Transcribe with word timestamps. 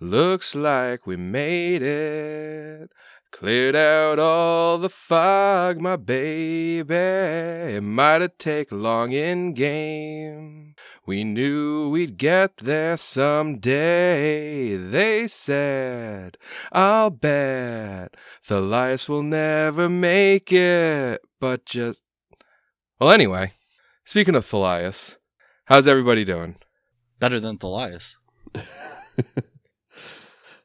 Looks 0.00 0.54
like 0.54 1.08
we 1.08 1.16
made 1.16 1.82
it. 1.82 2.90
Cleared 3.32 3.74
out 3.74 4.20
all 4.20 4.78
the 4.78 4.88
fog, 4.88 5.80
my 5.80 5.96
baby. 5.96 6.94
It 6.94 7.82
might 7.82 8.22
have 8.22 8.38
taken 8.38 8.80
long 8.80 9.10
in 9.10 9.54
game. 9.54 10.76
We 11.04 11.24
knew 11.24 11.88
we'd 11.88 12.16
get 12.16 12.58
there 12.58 12.96
someday. 12.96 14.76
They 14.76 15.26
said, 15.26 16.38
I'll 16.70 17.10
bet 17.10 18.16
Thalias 18.46 19.08
will 19.08 19.24
never 19.24 19.88
make 19.88 20.52
it. 20.52 21.20
But 21.40 21.66
just. 21.66 22.02
Well, 23.00 23.10
anyway, 23.10 23.52
speaking 24.04 24.36
of 24.36 24.46
Thalias, 24.46 25.16
how's 25.64 25.88
everybody 25.88 26.24
doing? 26.24 26.56
Better 27.18 27.40
than 27.40 27.58
Thalias. 27.58 28.14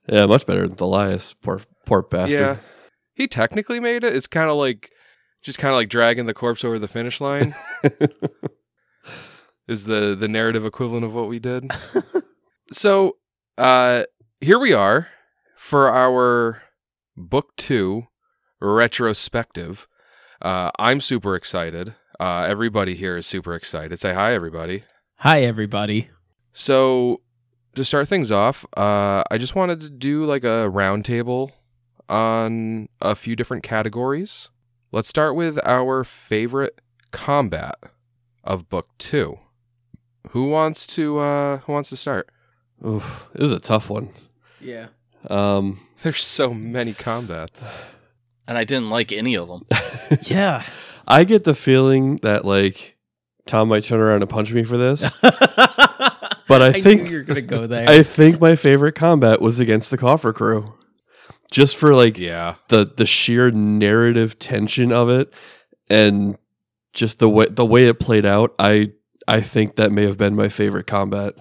Yeah, 0.08 0.26
much 0.26 0.46
better 0.46 0.68
than 0.68 0.76
Thalias. 0.78 1.36
Poor, 1.42 1.62
poor 1.86 2.02
bastard. 2.02 2.40
Yeah. 2.40 2.58
He 3.14 3.28
technically 3.28 3.80
made 3.80 4.04
it. 4.04 4.16
It's 4.16 4.28
kind 4.28 4.50
of 4.50 4.58
like 4.58 4.92
just 5.42 5.60
kind 5.60 5.72
of 5.72 5.78
like 5.78 5.90
dragging 5.90 6.26
the 6.26 6.34
corpse 6.34 6.64
over 6.64 6.80
the 6.80 6.88
finish 6.88 7.20
line 7.22 7.54
is 9.68 9.84
the 9.86 10.16
the 10.16 10.28
narrative 10.28 10.66
equivalent 10.66 11.06
of 11.06 11.14
what 11.14 11.28
we 11.28 11.38
did. 11.40 11.70
so, 12.72 13.18
uh 13.58 14.04
here 14.42 14.58
we 14.58 14.74
are 14.74 15.08
for 15.56 15.90
our 15.90 16.64
book 17.16 17.56
2 17.58 18.04
retrospective. 18.62 19.88
Uh 20.42 20.72
I'm 20.80 21.00
super 21.02 21.36
excited. 21.36 21.96
Uh 22.20 22.46
everybody 22.48 22.96
here 22.96 23.18
is 23.18 23.28
super 23.28 23.54
excited. 23.54 24.00
Say 24.00 24.14
hi 24.14 24.34
everybody. 24.34 24.84
Hi, 25.18 25.44
everybody. 25.44 26.10
So 26.52 27.22
to 27.76 27.86
start 27.86 28.08
things 28.08 28.32
off, 28.32 28.66
uh, 28.78 29.24
I 29.30 29.38
just 29.38 29.56
wanted 29.56 29.82
to 29.82 29.90
do 29.90 30.26
like 30.26 30.44
a 30.44 30.70
roundtable 30.72 31.52
on 32.10 32.90
a 33.02 33.16
few 33.16 33.36
different 33.36 33.64
categories. 33.64 34.50
Let's 34.92 35.10
start 35.10 35.36
with 35.36 35.60
our 35.66 36.04
favorite 36.04 36.82
combat 37.12 37.76
of 38.44 38.70
book 38.70 38.90
two. 38.98 39.40
Who 40.30 40.50
wants 40.50 40.88
to 40.88 41.20
uh 41.20 41.58
who 41.60 41.74
wants 41.74 41.90
to 41.90 41.98
start? 41.98 42.30
Oof, 42.86 43.28
this 43.34 43.46
is 43.46 43.52
a 43.52 43.60
tough 43.60 43.90
one. 43.90 44.10
Yeah. 44.60 44.88
Um, 45.30 45.80
There's 46.04 46.24
so 46.24 46.52
many 46.52 46.94
combats. 46.94 47.64
And 48.48 48.58
I 48.58 48.66
didn't 48.66 48.90
like 48.90 49.12
any 49.12 49.36
of 49.36 49.48
them. 49.48 49.64
Yeah. 50.24 50.64
I 51.08 51.24
get 51.24 51.44
the 51.44 51.54
feeling 51.54 52.18
that 52.18 52.46
like 52.46 52.98
Tom 53.46 53.70
might 53.70 53.84
turn 53.84 54.00
around 54.00 54.22
and 54.22 54.30
punch 54.30 54.54
me 54.54 54.64
for 54.64 54.78
this, 54.78 55.02
but 56.48 56.62
I 56.62 56.72
think- 56.74 57.04
knew 57.04 57.10
you're 57.12 57.24
gonna 57.24 57.42
go 57.42 57.68
there. 57.68 57.90
I 57.90 58.04
think 58.04 58.40
my 58.42 58.56
favorite 58.56 58.96
combat 58.96 59.42
was 59.42 59.60
against 59.60 59.90
the 59.92 59.98
coffer 59.98 60.34
crew, 60.34 60.74
just 61.52 61.76
for 61.78 61.94
like 61.96 62.18
Yeah. 62.18 62.56
the 62.70 62.86
the 62.86 63.06
sheer 63.06 63.52
narrative 63.52 64.40
tension 64.40 64.92
of 64.92 65.10
it, 65.10 65.34
and 65.90 66.38
just 66.94 67.20
the 67.20 67.30
way 67.30 67.48
the 67.50 67.66
way 67.66 67.88
it 67.88 68.00
played 68.00 68.26
out. 68.26 68.54
I 68.60 68.92
I 69.28 69.42
think 69.42 69.76
that 69.78 69.92
may 69.92 70.04
have 70.06 70.18
been 70.18 70.36
my 70.36 70.50
favorite 70.50 70.88
combat. 70.88 71.36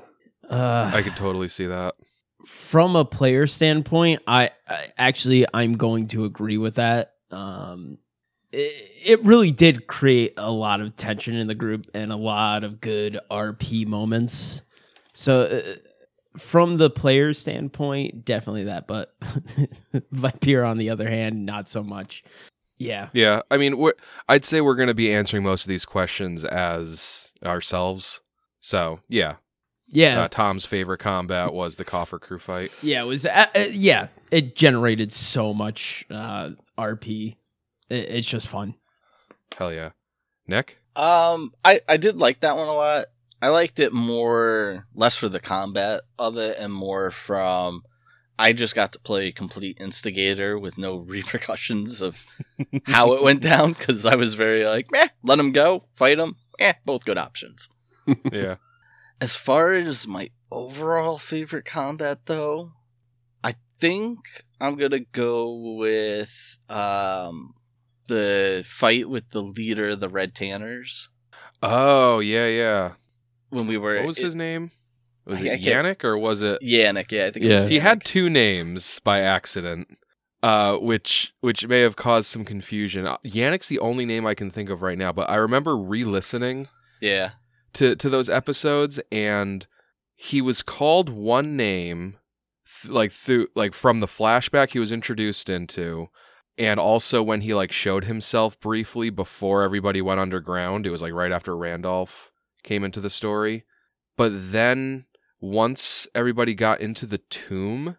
uh, 0.48 0.90
I 0.94 1.02
could 1.02 1.16
totally 1.16 1.48
see 1.48 1.66
that. 1.66 1.94
from 2.46 2.96
a 2.96 3.04
player 3.04 3.46
standpoint, 3.46 4.20
I, 4.26 4.50
I 4.68 4.86
actually 4.98 5.46
I'm 5.54 5.72
going 5.74 6.08
to 6.08 6.24
agree 6.24 6.58
with 6.58 6.74
that. 6.76 7.12
Um, 7.30 7.98
it, 8.52 9.24
really 9.24 9.50
did 9.50 9.86
create 9.86 10.34
a 10.36 10.50
lot 10.50 10.80
of 10.80 10.96
tension 10.96 11.34
in 11.34 11.46
the 11.46 11.54
group 11.54 11.86
and 11.94 12.12
a 12.12 12.16
lot 12.16 12.64
of 12.64 12.80
good 12.80 13.18
RP 13.30 13.86
moments. 13.86 14.62
So, 15.12 15.42
uh, 15.42 16.38
from 16.38 16.78
the 16.78 16.88
player 16.88 17.34
standpoint, 17.34 18.24
definitely 18.24 18.64
that. 18.64 18.86
But 18.86 19.14
Viper, 20.10 20.64
on 20.64 20.78
the 20.78 20.90
other 20.90 21.08
hand, 21.08 21.44
not 21.44 21.68
so 21.68 21.82
much. 21.82 22.24
Yeah, 22.78 23.10
Yeah, 23.12 23.42
I 23.48 23.58
mean, 23.58 23.78
we're, 23.78 23.92
I'd 24.28 24.44
say 24.44 24.60
we're 24.60 24.74
going 24.74 24.88
to 24.88 24.94
be 24.94 25.12
answering 25.12 25.44
most 25.44 25.62
of 25.62 25.68
these 25.68 25.84
questions 25.84 26.44
as 26.44 27.30
ourselves. 27.44 28.20
So, 28.60 29.00
yeah, 29.08 29.36
yeah, 29.92 30.22
uh, 30.22 30.28
Tom's 30.28 30.64
favorite 30.64 30.98
combat 30.98 31.52
was 31.52 31.76
the 31.76 31.84
coffer 31.84 32.18
crew 32.18 32.38
fight. 32.38 32.72
yeah. 32.82 33.02
It 33.02 33.06
was 33.06 33.26
uh, 33.26 33.46
uh, 33.54 33.66
yeah. 33.70 34.08
It 34.30 34.56
generated 34.56 35.12
so 35.12 35.52
much 35.52 36.06
uh, 36.10 36.50
RP. 36.78 37.36
It, 37.92 38.08
it's 38.08 38.26
just 38.26 38.48
fun. 38.48 38.74
Hell 39.56 39.72
yeah. 39.72 39.90
Nick? 40.46 40.78
Um, 40.96 41.52
I 41.64 41.80
I 41.88 41.98
did 41.98 42.16
like 42.16 42.40
that 42.40 42.56
one 42.56 42.68
a 42.68 42.74
lot. 42.74 43.06
I 43.40 43.48
liked 43.48 43.78
it 43.80 43.92
more 43.92 44.86
less 44.94 45.16
for 45.16 45.28
the 45.28 45.40
combat 45.40 46.02
of 46.18 46.36
it 46.36 46.58
and 46.58 46.72
more 46.72 47.10
from 47.10 47.82
I 48.38 48.52
just 48.52 48.74
got 48.74 48.92
to 48.92 48.98
play 48.98 49.30
complete 49.30 49.78
instigator 49.80 50.58
with 50.58 50.78
no 50.78 50.96
repercussions 51.16 52.00
of 52.00 52.24
how 52.84 53.12
it 53.12 53.22
went 53.22 53.42
down 53.42 53.72
because 53.72 54.06
I 54.06 54.14
was 54.14 54.34
very 54.34 54.64
like, 54.64 54.90
meh, 54.90 55.08
let 55.22 55.38
him 55.38 55.52
go, 55.52 55.84
fight 55.94 56.18
him, 56.18 56.36
eh, 56.58 56.74
both 56.84 57.04
good 57.04 57.18
options. 57.18 57.68
Yeah. 58.32 58.56
As 59.20 59.36
far 59.36 59.70
as 59.72 60.08
my 60.08 60.30
overall 60.50 61.16
favorite 61.16 61.64
combat, 61.64 62.26
though, 62.26 62.72
I 63.44 63.54
think 63.78 64.18
I'm 64.60 64.74
gonna 64.74 64.98
go 64.98 65.76
with 65.76 66.56
um 66.68 67.54
the 68.12 68.64
fight 68.66 69.08
with 69.08 69.30
the 69.30 69.42
leader 69.42 69.90
of 69.90 70.00
the 70.00 70.08
Red 70.08 70.34
Tanners 70.34 71.08
Oh, 71.62 72.18
yeah, 72.20 72.46
yeah. 72.46 72.92
when 73.50 73.66
we 73.66 73.76
were. 73.78 73.96
What 73.96 74.06
was 74.06 74.18
his 74.18 74.34
name? 74.34 74.70
Was 75.24 75.38
I- 75.40 75.42
it 75.44 75.52
I 75.52 75.58
Yannick 75.58 76.02
or 76.04 76.18
was 76.18 76.42
it? 76.42 76.60
Yannick, 76.62 77.12
yeah, 77.12 77.26
I 77.26 77.30
think. 77.30 77.44
it 77.44 77.50
Yeah. 77.50 77.60
was 77.62 77.70
He 77.70 77.78
had 77.78 78.04
two 78.04 78.28
names 78.28 78.98
by 79.04 79.20
accident, 79.20 79.86
uh, 80.42 80.78
which 80.78 81.32
which 81.40 81.66
may 81.68 81.80
have 81.80 81.94
caused 81.96 82.26
some 82.26 82.44
confusion. 82.44 83.06
Uh, 83.06 83.18
Yannick's 83.24 83.68
the 83.68 83.78
only 83.78 84.04
name 84.04 84.26
I 84.26 84.34
can 84.34 84.50
think 84.50 84.68
of 84.70 84.82
right 84.82 84.98
now, 84.98 85.12
but 85.12 85.30
I 85.30 85.36
remember 85.36 85.76
re-listening 85.76 86.68
Yeah, 87.00 87.30
to 87.74 87.94
to 87.94 88.08
those 88.10 88.28
episodes, 88.28 88.98
and 89.12 89.66
he 90.16 90.40
was 90.40 90.62
called 90.62 91.08
one 91.08 91.56
name, 91.56 92.16
th- 92.82 92.92
like 92.92 93.12
through 93.12 93.46
like 93.54 93.74
from 93.74 94.00
the 94.00 94.08
flashback 94.08 94.70
he 94.70 94.80
was 94.80 94.90
introduced 94.90 95.48
into, 95.48 96.08
and 96.58 96.78
also 96.78 97.22
when 97.22 97.40
he 97.42 97.54
like 97.54 97.72
showed 97.72 98.04
himself 98.04 98.58
briefly 98.60 99.10
before 99.10 99.62
everybody 99.62 100.02
went 100.02 100.20
underground. 100.20 100.86
It 100.86 100.90
was 100.90 101.02
like 101.02 101.12
right 101.12 101.32
after 101.32 101.56
Randolph 101.56 102.30
came 102.62 102.84
into 102.84 103.00
the 103.00 103.10
story, 103.10 103.64
but 104.16 104.30
then 104.32 105.06
once 105.40 106.06
everybody 106.14 106.54
got 106.54 106.80
into 106.80 107.06
the 107.06 107.18
tomb, 107.18 107.96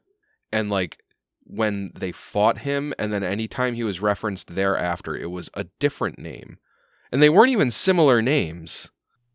and 0.52 0.70
like 0.70 1.04
when 1.46 1.92
they 1.94 2.12
fought 2.12 2.60
him, 2.60 2.94
and 2.98 3.12
then 3.12 3.24
anytime 3.24 3.76
he 3.76 3.84
was 3.84 4.00
referenced 4.00 4.56
thereafter, 4.56 5.16
it 5.16 5.30
was 5.32 5.50
a 5.54 5.66
different 5.80 6.18
name, 6.18 6.58
and 7.12 7.22
they 7.22 7.30
weren't 7.30 7.52
even 7.52 7.70
similar 7.72 8.22
names. 8.22 8.92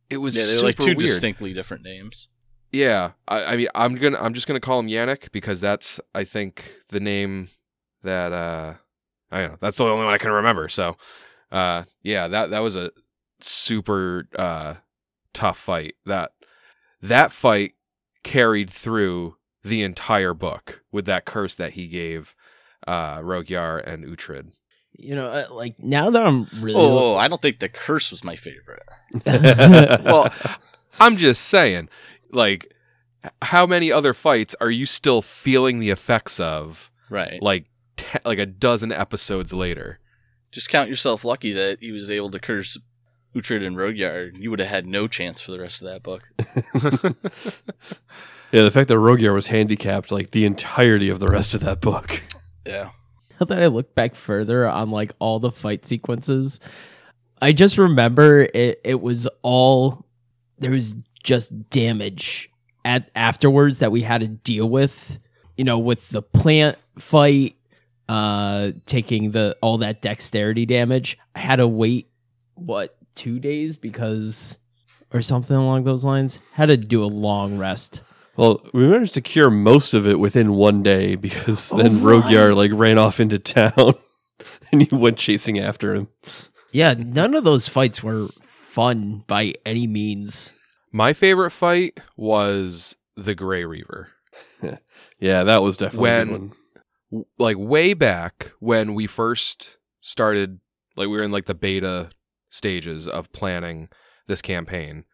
It 0.09 0.19
was 0.19 0.35
yeah, 0.35 0.45
they 0.45 0.53
were 0.53 0.57
super 0.57 0.67
like 0.67 0.77
two 0.77 0.85
weird. 0.87 0.99
distinctly 1.01 1.53
different 1.53 1.83
names. 1.83 2.29
Yeah, 2.73 3.13
I, 3.27 3.45
I 3.45 3.57
mean, 3.57 3.69
I'm 3.75 3.95
gonna, 3.95 4.19
I'm 4.19 4.35
just 4.35 4.47
gonna 4.47 4.61
call 4.61 4.79
him 4.81 4.89
Yannick 4.89 5.31
because 5.33 5.61
that's, 5.61 6.01
I 6.15 6.25
think, 6.25 6.73
the 6.89 7.01
name 7.01 7.49
that, 8.03 8.33
uh, 8.33 8.75
I 9.31 9.41
don't 9.43 9.51
know, 9.53 9.59
that's 9.61 9.79
the 9.79 9.85
only 9.85 10.05
one 10.05 10.15
I 10.15 10.19
can 10.19 10.31
remember. 10.31 10.69
So, 10.69 10.97
uh, 11.53 11.85
yeah, 12.03 12.29
that 12.29 12.51
that 12.51 12.61
was 12.61 12.77
a 12.77 12.91
super 13.41 14.29
uh 14.37 14.75
tough 15.35 15.59
fight. 15.59 15.95
That 16.07 16.33
that 17.03 17.33
fight 17.33 17.73
carried 18.25 18.71
through 18.71 19.37
the 19.63 19.83
entire 19.83 20.35
book 20.35 20.83
with 20.93 21.05
that 21.07 21.25
curse 21.25 21.55
that 21.57 21.73
he 21.73 21.89
gave 21.89 22.35
uh 22.87 23.19
Rogyar 23.19 23.83
and 23.87 24.05
Uhtred. 24.05 24.53
You 25.01 25.15
know, 25.15 25.27
uh, 25.27 25.47
like 25.51 25.79
now 25.79 26.11
that 26.11 26.27
I'm 26.27 26.49
really 26.61 26.81
Oh, 26.81 27.15
I 27.15 27.29
don't 27.29 27.41
think 27.41 27.61
the 27.61 27.69
curse 27.69 28.11
was 28.11 28.25
my 28.25 28.37
favorite. 28.37 28.83
Well, 30.05 30.33
I'm 31.01 31.17
just 31.17 31.45
saying, 31.45 31.89
like, 32.33 32.75
how 33.43 33.65
many 33.67 33.93
other 33.93 34.13
fights 34.13 34.57
are 34.61 34.71
you 34.71 34.87
still 34.87 35.23
feeling 35.23 35.79
the 35.79 35.91
effects 35.91 36.41
of? 36.41 36.91
Right. 37.11 37.41
like 37.41 37.67
te- 37.99 38.19
like 38.25 38.39
a 38.39 38.47
dozen 38.47 38.93
episodes 38.93 39.53
later. 39.53 39.99
Just 40.51 40.71
count 40.71 40.89
yourself 40.89 41.25
lucky 41.25 41.53
that 41.53 41.81
he 41.81 41.93
was 41.93 42.11
able 42.11 42.31
to 42.31 42.39
curse 42.39 42.79
Uhtred 43.35 43.65
and 43.65 43.77
Rogyar. 43.77 44.37
You 44.39 44.51
would 44.51 44.59
have 44.59 44.69
had 44.69 44.87
no 44.87 45.07
chance 45.07 45.41
for 45.41 45.53
the 45.53 45.61
rest 45.61 45.83
of 45.83 45.89
that 45.89 46.03
book. 46.03 46.23
yeah, 48.53 48.63
the 48.63 48.71
fact 48.71 48.89
that 48.89 48.95
Rogyar 48.95 49.35
was 49.35 49.49
handicapped 49.49 50.11
like 50.11 50.31
the 50.31 50.45
entirety 50.45 51.09
of 51.09 51.21
the 51.21 51.29
rest 51.29 51.55
of 51.55 51.61
that 51.61 51.81
book. 51.81 52.23
Yeah. 52.67 52.91
now 53.39 53.47
that 53.47 53.63
I 53.63 53.67
look 53.67 53.95
back 53.95 54.15
further 54.15 54.67
on 54.69 54.91
like 54.91 55.13
all 55.19 55.39
the 55.39 55.53
fight 55.53 55.85
sequences, 55.85 56.59
I 57.41 57.53
just 57.53 57.79
remember 57.79 58.49
it, 58.55 58.81
it 58.85 59.01
was 59.01 59.29
all 59.43 60.05
there 60.59 60.73
was 60.73 60.97
just 61.23 61.71
damage 61.71 62.51
at 62.85 63.11
afterwards 63.15 63.79
that 63.79 63.93
we 63.93 64.03
had 64.03 64.23
to 64.23 64.29
deal 64.29 64.69
with. 64.69 65.19
You 65.57 65.65
know, 65.65 65.79
with 65.79 66.09
the 66.11 66.23
plant 66.23 66.79
fight, 66.99 67.57
uh, 68.09 68.73
taking 68.87 69.31
the 69.33 69.57
all 69.61 69.79
that 69.79 70.03
dexterity 70.03 70.67
damage. 70.67 71.19
I 71.35 71.41
had 71.41 71.57
to 71.57 71.69
wait 71.69 72.11
what 72.55 72.97
two 73.15 73.39
days 73.39 73.77
because 73.77 74.59
or 75.13 75.21
something 75.23 75.57
along 75.57 75.85
those 75.85 76.05
lines. 76.05 76.39
Had 76.53 76.67
to 76.67 76.77
do 76.77 77.03
a 77.03 77.07
long 77.07 77.59
rest. 77.59 78.03
Well, 78.37 78.65
we 78.73 78.87
managed 78.87 79.15
to 79.15 79.21
cure 79.21 79.51
most 79.51 79.95
of 79.95 80.07
it 80.07 80.21
within 80.21 80.55
one 80.55 80.83
day 80.83 81.17
because 81.17 81.73
Oh, 81.73 81.77
then 81.79 82.03
right. 82.03 82.23
Rogyar 82.23 82.55
like 82.55 82.71
ran 82.73 82.97
off 82.99 83.19
into 83.21 83.39
town 83.39 83.95
and 84.73 84.83
he 84.89 84.95
went 84.95 85.19
chasing 85.19 85.59
after 85.59 85.95
him. 85.95 86.09
Yeah, 86.71 86.95
none 86.95 87.35
of 87.35 87.45
those 87.45 87.67
fights 87.69 88.03
were 88.03 88.29
fun 88.47 89.25
by 89.27 89.55
any 89.67 89.87
means. 89.89 90.53
My 90.93 91.13
favorite 91.13 91.51
fight 91.51 91.99
was 92.17 92.95
the 93.17 93.35
Grey 93.35 93.65
Reaver. 93.65 94.09
Yeah, 95.21 95.43
that 95.43 95.63
was 95.63 95.77
definitely 95.77 96.11
a 96.11 96.25
good 96.25 96.31
When- 96.31 96.41
one. 96.41 96.49
W- 96.49 96.58
Like 97.39 97.57
way 97.59 97.95
back 97.95 98.53
when 98.61 98.95
we 98.95 99.07
first 99.07 99.79
started, 100.01 100.61
like 100.97 101.09
we 101.09 101.17
were 101.17 101.23
in 101.23 101.33
like 101.33 101.47
the 101.47 101.55
beta 101.55 102.11
stages 102.51 103.07
of 103.09 103.33
planning 103.33 103.89
this 104.27 104.43
campaign. 104.43 105.05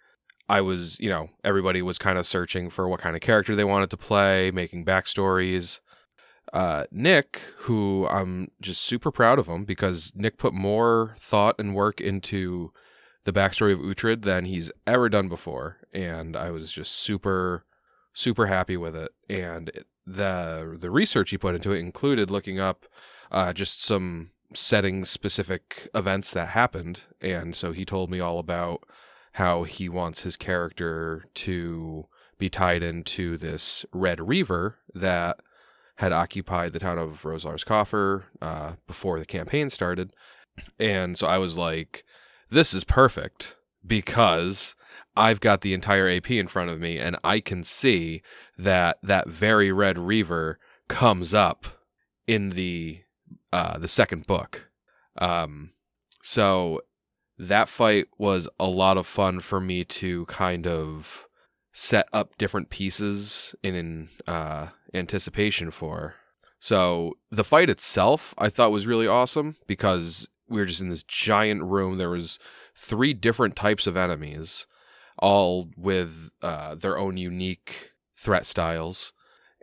I 0.48 0.60
was, 0.60 0.98
you 1.00 1.08
know, 1.08 1.30
everybody 1.42 1.80
was 1.82 1.98
kind 1.98 2.18
of 2.18 2.26
searching 2.26 2.68
for 2.68 2.88
what 2.88 3.00
kind 3.00 3.16
of 3.16 3.22
character 3.22 3.54
they 3.56 3.64
wanted 3.64 3.90
to 3.90 3.96
play, 3.96 4.50
making 4.50 4.84
backstories. 4.84 5.80
Uh, 6.52 6.84
Nick, 6.90 7.40
who 7.60 8.06
I'm 8.08 8.50
just 8.60 8.82
super 8.82 9.10
proud 9.10 9.38
of 9.38 9.46
him 9.46 9.64
because 9.64 10.12
Nick 10.14 10.36
put 10.36 10.52
more 10.52 11.14
thought 11.18 11.56
and 11.58 11.74
work 11.74 12.00
into 12.00 12.72
the 13.24 13.32
backstory 13.32 13.72
of 13.72 13.80
Uhtred 13.80 14.22
than 14.22 14.44
he's 14.44 14.70
ever 14.86 15.08
done 15.08 15.28
before, 15.28 15.78
and 15.92 16.36
I 16.36 16.50
was 16.50 16.70
just 16.70 16.92
super, 16.92 17.64
super 18.12 18.46
happy 18.46 18.76
with 18.76 18.94
it. 18.94 19.12
And 19.30 19.70
it- 19.70 19.86
the 20.06 20.76
the 20.80 20.90
research 20.90 21.30
he 21.30 21.38
put 21.38 21.54
into 21.54 21.72
it 21.72 21.78
included 21.78 22.30
looking 22.30 22.58
up 22.58 22.86
uh, 23.30 23.52
just 23.52 23.82
some 23.82 24.30
setting 24.54 25.04
specific 25.04 25.88
events 25.94 26.32
that 26.32 26.50
happened, 26.50 27.02
and 27.20 27.56
so 27.56 27.72
he 27.72 27.84
told 27.84 28.10
me 28.10 28.20
all 28.20 28.38
about 28.38 28.84
how 29.32 29.64
he 29.64 29.88
wants 29.88 30.22
his 30.22 30.36
character 30.36 31.24
to 31.34 32.06
be 32.38 32.48
tied 32.48 32.82
into 32.82 33.36
this 33.36 33.84
Red 33.92 34.20
Reaver 34.20 34.78
that 34.94 35.40
had 35.96 36.12
occupied 36.12 36.72
the 36.72 36.78
town 36.78 36.98
of 36.98 37.24
Rosalars 37.24 37.64
Coffer 37.64 38.24
uh, 38.40 38.74
before 38.86 39.18
the 39.18 39.26
campaign 39.26 39.70
started. 39.70 40.12
And 40.78 41.18
so 41.18 41.26
I 41.26 41.38
was 41.38 41.56
like, 41.56 42.04
this 42.50 42.74
is 42.74 42.84
perfect 42.84 43.56
because 43.86 44.74
I've 45.16 45.40
got 45.40 45.60
the 45.60 45.74
entire 45.74 46.08
AP 46.08 46.30
in 46.30 46.48
front 46.48 46.70
of 46.70 46.80
me 46.80 46.98
and 46.98 47.16
I 47.22 47.40
can 47.40 47.62
see 47.64 48.22
that 48.58 48.98
that 49.02 49.28
very 49.28 49.70
Red 49.70 49.98
Reaver 49.98 50.58
comes 50.88 51.32
up 51.34 51.66
in 52.26 52.50
the 52.50 53.00
uh, 53.52 53.78
the 53.78 53.88
second 53.88 54.26
book. 54.26 54.68
Um, 55.18 55.70
so 56.22 56.80
that 57.38 57.68
fight 57.68 58.06
was 58.18 58.48
a 58.58 58.66
lot 58.66 58.96
of 58.96 59.06
fun 59.06 59.40
for 59.40 59.60
me 59.60 59.84
to 59.84 60.24
kind 60.26 60.66
of 60.66 61.26
set 61.72 62.08
up 62.12 62.36
different 62.38 62.70
pieces 62.70 63.54
in 63.62 64.08
uh, 64.26 64.68
anticipation 64.92 65.70
for. 65.70 66.14
So 66.60 67.14
the 67.30 67.44
fight 67.44 67.68
itself, 67.68 68.32
I 68.38 68.48
thought 68.48 68.72
was 68.72 68.86
really 68.86 69.06
awesome 69.06 69.56
because 69.66 70.28
we 70.48 70.60
were 70.60 70.66
just 70.66 70.80
in 70.80 70.88
this 70.88 71.02
giant 71.02 71.62
room. 71.64 71.98
There 71.98 72.10
was 72.10 72.38
three 72.74 73.14
different 73.14 73.56
types 73.56 73.86
of 73.86 73.96
enemies, 73.96 74.66
all 75.18 75.70
with 75.76 76.30
uh, 76.42 76.74
their 76.74 76.98
own 76.98 77.16
unique 77.16 77.92
threat 78.16 78.46
styles, 78.46 79.12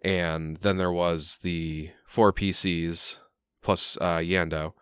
and 0.04 0.58
then 0.58 0.78
there 0.78 0.92
was 0.92 1.40
the 1.44 1.92
four 2.08 2.34
PCs 2.34 3.18
plus 3.62 3.98
uh, 4.02 4.18
Yando, 4.18 4.74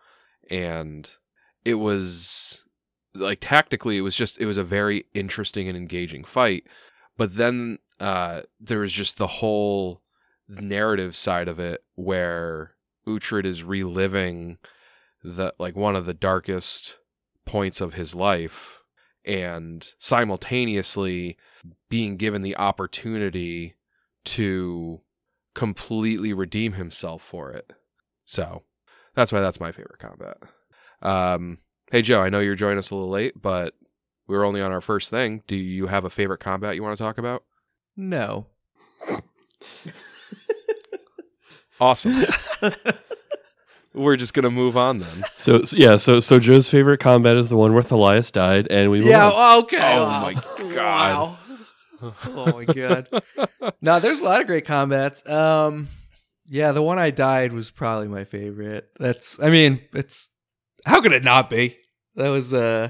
and 0.50 1.10
it 1.64 1.74
was 1.74 2.64
like 3.14 3.38
tactically 3.40 3.98
it 3.98 4.02
was 4.02 4.14
just 4.14 4.38
it 4.38 4.46
was 4.46 4.56
a 4.56 4.64
very 4.64 5.04
interesting 5.14 5.68
and 5.68 5.76
engaging 5.76 6.24
fight. 6.24 6.64
But 7.16 7.34
then 7.34 7.78
uh 7.98 8.42
there 8.58 8.78
was 8.78 8.92
just 8.92 9.18
the 9.18 9.26
whole 9.26 10.00
narrative 10.48 11.14
side 11.14 11.48
of 11.48 11.58
it 11.58 11.82
where 11.94 12.72
Uhtred 13.06 13.44
is 13.44 13.62
reliving 13.62 14.58
the 15.22 15.52
like 15.58 15.76
one 15.76 15.96
of 15.96 16.06
the 16.06 16.14
darkest 16.14 16.96
points 17.50 17.80
of 17.80 17.94
his 17.94 18.14
life 18.14 18.80
and 19.24 19.94
simultaneously 19.98 21.36
being 21.88 22.16
given 22.16 22.42
the 22.42 22.56
opportunity 22.56 23.74
to 24.24 25.00
completely 25.54 26.32
redeem 26.32 26.74
himself 26.74 27.22
for 27.22 27.50
it. 27.50 27.72
So 28.24 28.62
that's 29.14 29.32
why 29.32 29.40
that's 29.40 29.58
my 29.58 29.72
favorite 29.72 29.98
combat. 29.98 30.36
Um, 31.02 31.58
hey 31.90 32.02
Joe, 32.02 32.22
I 32.22 32.28
know 32.28 32.38
you're 32.38 32.54
joining 32.54 32.78
us 32.78 32.90
a 32.90 32.94
little 32.94 33.10
late, 33.10 33.34
but 33.40 33.74
we 34.28 34.36
were 34.36 34.44
only 34.44 34.60
on 34.60 34.70
our 34.70 34.80
first 34.80 35.10
thing. 35.10 35.42
Do 35.48 35.56
you 35.56 35.88
have 35.88 36.04
a 36.04 36.10
favorite 36.10 36.38
combat 36.38 36.76
you 36.76 36.82
want 36.84 36.96
to 36.96 37.02
talk 37.02 37.18
about? 37.18 37.42
No. 37.96 38.46
Awesome. 41.80 42.26
we're 43.94 44.16
just 44.16 44.34
gonna 44.34 44.50
move 44.50 44.76
on 44.76 44.98
then. 45.00 45.24
So, 45.34 45.64
so 45.64 45.76
yeah, 45.76 45.96
so 45.96 46.20
so 46.20 46.38
Joe's 46.38 46.70
favorite 46.70 46.98
combat 47.00 47.36
is 47.36 47.48
the 47.48 47.56
one 47.56 47.72
where 47.74 47.82
Thalias 47.82 48.30
died, 48.30 48.66
and 48.70 48.90
we 48.90 48.98
move 49.00 49.08
Yeah. 49.08 49.28
on. 49.30 49.62
Okay. 49.64 49.78
Oh 49.96 50.04
wow. 50.04 50.22
my 50.22 50.34
God. 50.74 50.76
Wow. 50.76 51.38
oh 52.26 52.52
my 52.52 52.64
god. 52.64 53.08
no, 53.82 54.00
there's 54.00 54.20
a 54.20 54.24
lot 54.24 54.40
of 54.40 54.46
great 54.46 54.64
combats. 54.64 55.28
Um, 55.28 55.88
yeah, 56.46 56.72
the 56.72 56.82
one 56.82 56.98
I 56.98 57.10
died 57.10 57.52
was 57.52 57.70
probably 57.70 58.08
my 58.08 58.24
favorite. 58.24 58.88
That's, 58.98 59.40
I 59.42 59.50
mean, 59.50 59.80
it's 59.92 60.30
how 60.86 61.00
could 61.00 61.12
it 61.12 61.24
not 61.24 61.50
be? 61.50 61.76
That 62.16 62.30
was, 62.30 62.52
uh, 62.54 62.88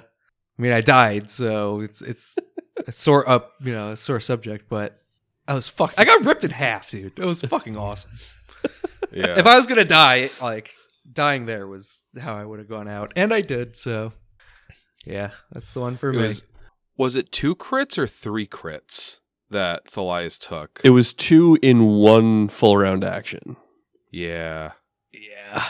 I 0.59 0.63
mean, 0.63 0.73
I 0.73 0.81
died, 0.81 1.31
so 1.31 1.81
it's 1.81 2.01
it's 2.03 2.39
a 2.87 2.93
sore 2.93 3.29
up, 3.29 3.53
you 3.61 3.73
know, 3.73 3.91
a 3.91 3.97
sore 3.97 4.21
subject, 4.21 4.69
but 4.69 5.01
I 5.49 5.55
was 5.55 5.69
fuck. 5.69 5.93
I 5.99 6.05
got 6.05 6.25
ripped 6.25 6.45
in 6.45 6.51
half, 6.51 6.89
dude. 6.91 7.19
It 7.19 7.25
was 7.25 7.43
fucking 7.43 7.77
awesome. 7.77 8.11
Yeah. 9.13 9.39
If 9.39 9.47
I 9.47 9.57
was 9.57 9.67
gonna 9.67 9.85
die, 9.85 10.31
like 10.41 10.73
dying 11.13 11.47
there 11.47 11.67
was 11.67 12.05
how 12.21 12.37
I 12.37 12.45
would 12.45 12.59
have 12.59 12.69
gone 12.69 12.89
out, 12.89 13.13
and 13.17 13.33
I 13.33 13.41
did. 13.41 13.77
So, 13.77 14.13
yeah, 15.05 15.31
that's 15.53 15.73
the 15.75 15.81
one 15.81 15.97
for 15.97 16.11
It 16.11 16.17
me. 16.17 16.23
was, 16.27 16.43
was 16.97 17.17
it 17.17 17.33
two 17.33 17.55
crits 17.57 17.99
or 17.99 18.07
three 18.07 18.47
crits 18.47 19.21
that 19.51 19.87
Thalias 19.87 20.39
took? 20.39 20.81
It 20.85 20.91
was 20.91 21.13
two 21.13 21.59
in 21.63 21.87
one 21.87 22.49
full 22.49 22.77
round 22.77 23.03
action, 23.05 23.57
yeah. 24.11 24.73
yeah, 25.13 25.67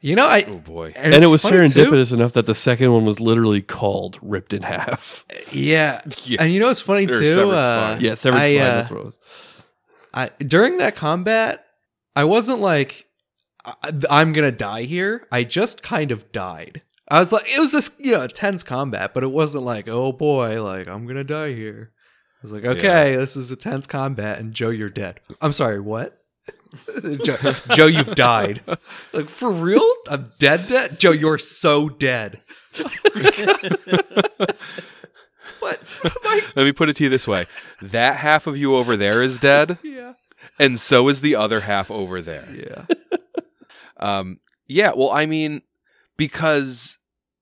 you 0.00 0.14
know, 0.16 0.26
I 0.26 0.44
Oh 0.46 0.56
boy. 0.58 0.92
and 0.96 1.14
it 1.14 1.26
was 1.28 1.42
funny, 1.42 1.68
too. 1.68 1.86
serendipitous 1.86 2.12
enough 2.12 2.32
that 2.34 2.46
the 2.46 2.54
second 2.54 2.92
one 2.92 3.04
was 3.04 3.18
literally 3.20 3.62
called 3.62 4.18
"ripped 4.22 4.52
in 4.52 4.62
half." 4.62 5.24
Yeah, 5.52 6.00
Yeah. 6.24 6.42
and 6.42 6.52
you 6.52 6.60
know 6.60 6.66
what's 6.66 6.80
funny 6.80 7.04
Or 7.06 7.18
too? 7.18 7.34
severed 7.34 7.54
Uh. 7.54 7.98
Yeah, 8.00 8.14
severed 8.14 8.38
I, 8.38 8.54
spine. 8.56 8.66
uh, 8.66 8.74
that's 8.74 8.90
what 8.90 9.00
it 9.00 9.04
was. 9.06 9.18
I 10.12 10.30
during 10.44 10.78
that 10.78 10.96
combat, 10.96 11.64
I 12.14 12.24
wasn't 12.24 12.60
like 12.60 13.05
I, 13.66 13.92
I'm 14.10 14.32
gonna 14.32 14.52
die 14.52 14.82
here. 14.82 15.26
I 15.32 15.44
just 15.44 15.82
kind 15.82 16.10
of 16.10 16.30
died. 16.32 16.82
I 17.08 17.18
was 17.20 17.32
like, 17.32 17.44
it 17.48 17.60
was 17.60 17.72
this 17.72 17.90
you 17.98 18.12
know 18.12 18.26
tense 18.26 18.62
combat, 18.62 19.12
but 19.14 19.22
it 19.22 19.30
wasn't 19.30 19.64
like 19.64 19.88
oh 19.88 20.12
boy, 20.12 20.62
like 20.62 20.88
I'm 20.88 21.06
gonna 21.06 21.24
die 21.24 21.52
here. 21.52 21.92
I 22.42 22.42
was 22.42 22.52
like, 22.52 22.64
okay, 22.64 23.16
this 23.16 23.36
is 23.36 23.50
a 23.50 23.56
tense 23.56 23.86
combat, 23.86 24.38
and 24.38 24.52
Joe, 24.52 24.70
you're 24.70 24.90
dead. 24.90 25.20
I'm 25.40 25.52
sorry, 25.52 25.80
what? 25.80 26.22
Joe, 27.24 27.36
Joe, 27.70 27.86
you've 27.86 28.14
died. 28.14 28.62
Like 29.12 29.28
for 29.30 29.50
real? 29.50 29.88
I'm 30.08 30.30
dead. 30.38 30.66
Dead. 30.68 31.00
Joe, 31.00 31.12
you're 31.12 31.38
so 31.38 31.88
dead. 31.88 32.40
what? 35.60 35.80
My- 36.24 36.40
Let 36.54 36.64
me 36.64 36.72
put 36.72 36.88
it 36.88 36.96
to 36.96 37.04
you 37.04 37.10
this 37.10 37.26
way: 37.26 37.46
that 37.80 38.16
half 38.16 38.46
of 38.46 38.56
you 38.56 38.76
over 38.76 38.96
there 38.96 39.22
is 39.22 39.38
dead, 39.38 39.78
yeah. 39.82 40.14
and 40.58 40.78
so 40.78 41.08
is 41.08 41.20
the 41.20 41.34
other 41.36 41.60
half 41.60 41.90
over 41.90 42.20
there. 42.20 42.48
Yeah. 42.52 43.18
Um, 43.98 44.40
yeah, 44.66 44.92
well, 44.96 45.10
I 45.10 45.26
mean, 45.26 45.62
because 46.16 46.98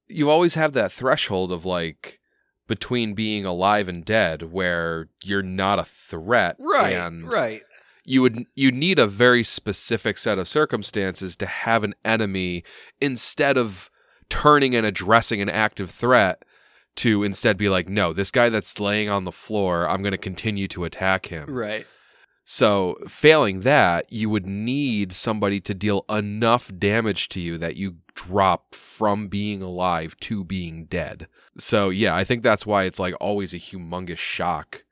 you 0.08 0.30
always 0.30 0.54
have 0.54 0.72
that 0.74 0.92
threshold 0.92 1.50
of 1.52 1.64
like 1.64 2.20
between 2.66 3.14
being 3.14 3.44
alive 3.44 3.88
and 3.88 4.04
dead 4.04 4.52
where 4.52 5.08
you're 5.22 5.42
not 5.42 5.78
a 5.78 5.84
threat. 5.84 6.56
Right. 6.58 6.94
And 6.94 7.22
right. 7.24 7.62
you 8.04 8.22
would 8.22 8.44
you 8.54 8.72
need 8.72 8.98
a 8.98 9.06
very 9.06 9.42
specific 9.42 10.18
set 10.18 10.38
of 10.38 10.48
circumstances 10.48 11.36
to 11.36 11.46
have 11.46 11.84
an 11.84 11.94
enemy 12.04 12.64
instead 13.00 13.58
of 13.58 13.90
turning 14.28 14.74
and 14.74 14.86
addressing 14.86 15.40
an 15.40 15.48
active 15.48 15.90
threat 15.90 16.44
to 16.96 17.24
instead 17.24 17.56
be 17.56 17.68
like, 17.68 17.88
no, 17.88 18.12
this 18.12 18.30
guy 18.30 18.48
that's 18.48 18.78
laying 18.78 19.08
on 19.08 19.24
the 19.24 19.32
floor, 19.32 19.88
I'm 19.88 20.02
going 20.02 20.12
to 20.12 20.18
continue 20.18 20.68
to 20.68 20.84
attack 20.84 21.26
him. 21.26 21.50
Right. 21.50 21.86
So, 22.46 22.98
failing 23.08 23.60
that, 23.60 24.12
you 24.12 24.28
would 24.28 24.44
need 24.46 25.12
somebody 25.14 25.60
to 25.60 25.72
deal 25.74 26.04
enough 26.10 26.70
damage 26.78 27.28
to 27.30 27.40
you 27.40 27.56
that 27.58 27.76
you 27.76 27.96
drop 28.14 28.74
from 28.74 29.28
being 29.28 29.62
alive 29.62 30.14
to 30.20 30.44
being 30.44 30.84
dead. 30.84 31.26
So, 31.58 31.88
yeah, 31.88 32.14
I 32.14 32.22
think 32.22 32.42
that's 32.42 32.66
why 32.66 32.84
it's 32.84 32.98
like 32.98 33.14
always 33.20 33.54
a 33.54 33.58
humongous 33.58 34.18
shock 34.18 34.84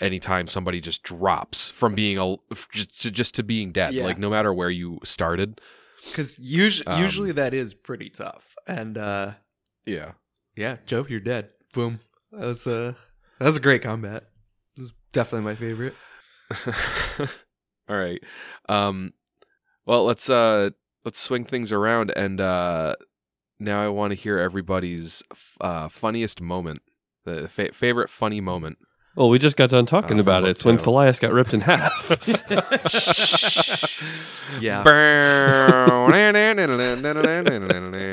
anytime 0.00 0.46
somebody 0.46 0.80
just 0.80 1.02
drops 1.02 1.70
from 1.70 1.94
being 1.94 2.18
a 2.18 2.36
just 2.72 3.00
to, 3.02 3.10
just 3.10 3.34
to 3.36 3.42
being 3.42 3.72
dead, 3.72 3.94
Yeah. 3.94 4.04
like 4.04 4.18
no 4.18 4.28
matter 4.30 4.52
where 4.52 4.70
you 4.70 4.98
started. 5.02 5.60
Because 6.04 6.38
usually, 6.38 6.86
Um, 6.86 7.02
usually 7.02 7.32
that 7.32 7.54
is 7.54 7.72
pretty 7.74 8.10
tough. 8.10 8.54
And 8.66 8.98
uh, 8.98 9.32
Yeah. 9.86 10.12
yeah, 10.56 10.76
Joe, 10.86 11.06
you're 11.08 11.20
dead. 11.20 11.50
Boom. 11.72 12.00
That 12.32 12.46
was 12.46 12.66
uh, 12.66 12.92
that 13.38 13.46
was 13.46 13.56
a 13.56 13.60
great 13.60 13.82
combat. 13.82 14.28
It 14.76 14.82
was 14.82 14.92
definitely 15.12 15.46
my 15.46 15.54
favorite. 15.54 15.94
All 17.88 17.96
right. 17.96 18.22
Um 18.68 19.12
well, 19.86 20.04
let's 20.04 20.28
uh 20.30 20.70
let's 21.04 21.18
swing 21.18 21.44
things 21.44 21.72
around 21.72 22.12
and 22.16 22.40
uh 22.40 22.94
now 23.60 23.82
I 23.82 23.88
want 23.88 24.10
to 24.12 24.14
hear 24.14 24.38
everybody's 24.38 25.22
uh 25.60 25.88
funniest 25.88 26.40
moment. 26.40 26.80
The 27.24 27.48
fa- 27.48 27.72
favorite 27.72 28.08
funny 28.10 28.40
moment. 28.40 28.78
Well, 29.16 29.30
we 29.30 29.38
just 29.40 29.56
got 29.56 29.70
done 29.70 29.84
talking 29.84 30.18
Uh, 30.18 30.20
about 30.20 30.44
it. 30.44 30.50
It's 30.50 30.64
when 30.64 30.76
Hotel. 30.76 30.94
Thalias 30.94 31.18
got 31.20 31.32
ripped 31.32 31.52
in 31.52 31.60
half. 31.62 32.08
Yeah. 34.60 34.82
We're 34.82 35.84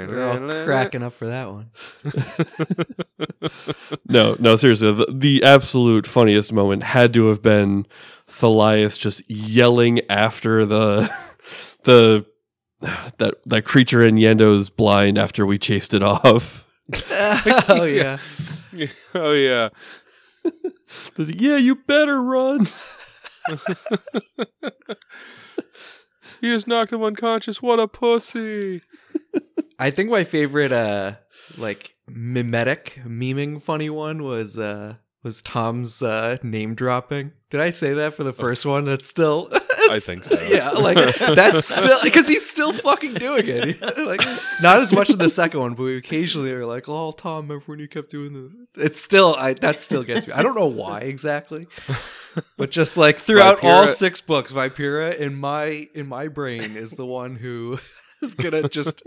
We're 0.08 0.26
all 0.26 0.66
cracking 0.66 1.04
up 1.04 1.14
for 1.14 1.28
that 1.28 1.50
one. 1.52 1.70
no, 4.08 4.36
no, 4.40 4.56
seriously. 4.56 4.92
The, 4.92 5.06
the 5.12 5.44
absolute 5.44 6.08
funniest 6.08 6.52
moment 6.54 6.84
had 6.84 7.14
to 7.14 7.28
have 7.28 7.42
been 7.42 7.86
Thalias 8.30 8.98
just 8.98 9.22
yelling 9.30 10.02
after 10.10 10.66
the 10.66 11.12
the 11.84 12.26
that 13.18 13.36
that 13.46 13.66
creature 13.66 14.06
in 14.06 14.16
Yendo's 14.16 14.70
blind 14.70 15.18
after 15.18 15.46
we 15.46 15.58
chased 15.58 15.94
it 15.94 16.04
off. 16.04 16.68
oh 17.70 17.86
yeah. 17.86 18.18
oh 19.16 19.32
yeah. 19.32 19.70
yeah, 21.18 21.58
you 21.58 21.76
better 21.76 22.22
run. 22.22 22.68
He 26.42 26.52
just 26.52 26.68
knocked 26.68 26.94
him 26.94 27.04
unconscious. 27.04 27.62
What 27.62 27.80
a 27.80 27.88
pussy. 27.88 28.82
I 29.80 29.90
think 29.90 30.10
my 30.10 30.24
favorite 30.24 30.72
uh 30.72 31.14
like 31.58 31.96
mimetic 32.08 33.00
meming 33.06 33.62
funny 33.62 33.90
one 33.90 34.24
was 34.24 34.58
uh 34.58 34.96
was 35.24 35.42
Tom's 35.42 36.02
uh 36.02 36.38
name 36.44 36.76
dropping. 36.76 37.32
Did 37.56 37.62
I 37.62 37.70
say 37.70 37.94
that 37.94 38.14
for 38.14 38.26
the 38.26 38.34
first 38.34 38.66
one? 38.66 38.84
That's 38.84 39.08
still 39.08 39.48
I 39.90 39.98
think 40.00 40.26
so. 40.26 40.54
Yeah, 40.54 40.72
like 40.72 41.16
that's 41.16 41.66
still 41.74 42.00
because 42.04 42.28
he's 42.28 42.46
still 42.46 42.74
fucking 42.74 43.14
doing 43.14 43.46
it. 43.48 43.82
like 44.06 44.20
not 44.62 44.82
as 44.82 44.92
much 44.92 45.10
in 45.10 45.20
the 45.20 45.30
second 45.30 45.62
one, 45.62 45.74
but 45.74 45.84
we 45.84 45.96
occasionally 45.96 46.52
are 46.52 46.66
like, 46.66 46.90
"Oh, 46.90 47.14
Tom, 47.14 47.44
remember 47.46 47.64
when 47.68 47.80
you 47.80 47.88
kept 47.88 48.12
doing 48.12 48.34
the?" 48.34 48.84
It's 48.84 49.00
still 49.00 49.38
I 49.40 49.54
that 49.54 49.80
still 49.80 50.04
gets 50.04 50.28
me. 50.28 50.34
I 50.34 50.44
don't 50.44 50.56
know 50.56 50.68
why 50.68 51.00
exactly, 51.00 51.68
but 52.58 52.72
just 52.72 52.98
like 52.98 53.20
throughout 53.20 53.64
all 53.64 53.88
six 53.88 54.20
books, 54.20 54.52
Vipera 54.52 55.16
in 55.18 55.36
my 55.36 55.88
in 55.94 56.08
my 56.08 56.28
brain 56.28 56.76
is 56.76 56.92
the 56.92 57.06
one 57.06 57.38
who 57.38 57.80
is 58.26 58.36
gonna 58.36 58.68
just 58.68 59.04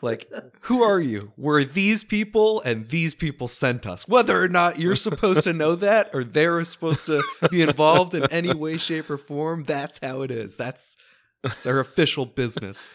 like, 0.00 0.30
who 0.62 0.82
are 0.82 1.00
you? 1.00 1.32
We're 1.36 1.64
these 1.64 2.04
people, 2.04 2.60
and 2.62 2.88
these 2.88 3.14
people 3.14 3.48
sent 3.48 3.86
us. 3.86 4.06
Whether 4.08 4.42
or 4.42 4.48
not 4.48 4.78
you're 4.78 4.94
supposed 4.94 5.44
to 5.44 5.52
know 5.52 5.74
that, 5.76 6.10
or 6.14 6.24
they're 6.24 6.64
supposed 6.64 7.06
to 7.06 7.22
be 7.50 7.62
involved 7.62 8.14
in 8.14 8.24
any 8.30 8.54
way, 8.54 8.78
shape, 8.78 9.10
or 9.10 9.18
form, 9.18 9.64
that's 9.64 9.98
how 10.02 10.22
it 10.22 10.30
is. 10.30 10.56
That's 10.56 10.96
it's 11.44 11.66
our 11.66 11.80
official 11.80 12.24
business. 12.26 12.88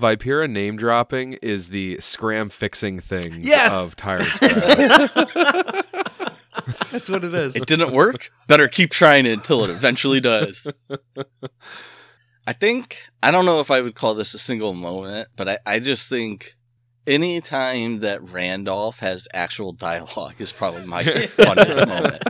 Vipera 0.00 0.50
name 0.50 0.76
dropping 0.76 1.34
is 1.34 1.68
the 1.68 2.00
scram 2.00 2.48
fixing 2.48 3.00
thing 3.00 3.38
Yes! 3.42 3.72
of 3.72 3.96
Tyrant's 3.96 4.40
Wrath. 4.42 5.86
That's 6.90 7.08
what 7.08 7.22
it 7.24 7.34
is. 7.34 7.56
It 7.56 7.66
didn't 7.66 7.92
work. 7.92 8.30
Better 8.46 8.66
keep 8.68 8.90
trying 8.90 9.26
it 9.26 9.32
until 9.32 9.62
it 9.64 9.70
eventually 9.70 10.20
does. 10.20 10.66
I 12.50 12.52
think 12.52 13.04
I 13.22 13.30
don't 13.30 13.46
know 13.46 13.60
if 13.60 13.70
I 13.70 13.80
would 13.80 13.94
call 13.94 14.16
this 14.16 14.34
a 14.34 14.38
single 14.40 14.74
moment, 14.74 15.28
but 15.36 15.48
I, 15.48 15.58
I 15.64 15.78
just 15.78 16.08
think 16.08 16.56
any 17.06 17.40
time 17.40 18.00
that 18.00 18.28
Randolph 18.28 18.98
has 18.98 19.28
actual 19.32 19.72
dialogue 19.72 20.34
is 20.40 20.50
probably 20.50 20.84
my 20.84 21.04
funniest 21.28 21.86
moment. 21.86 22.20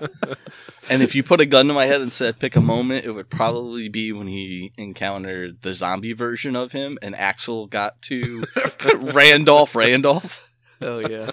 And 0.90 1.02
if 1.02 1.14
you 1.14 1.22
put 1.22 1.40
a 1.40 1.46
gun 1.46 1.68
to 1.68 1.72
my 1.72 1.86
head 1.86 2.02
and 2.02 2.12
said 2.12 2.38
pick 2.38 2.54
a 2.54 2.60
moment, 2.60 3.06
it 3.06 3.12
would 3.12 3.30
probably 3.30 3.88
be 3.88 4.12
when 4.12 4.26
he 4.26 4.72
encountered 4.76 5.62
the 5.62 5.72
zombie 5.72 6.12
version 6.12 6.54
of 6.54 6.72
him 6.72 6.98
and 7.00 7.16
Axel 7.16 7.66
got 7.66 8.02
to 8.02 8.44
Randolph 8.98 9.74
Randolph. 9.74 10.46
Oh 10.82 10.98
yeah. 10.98 11.30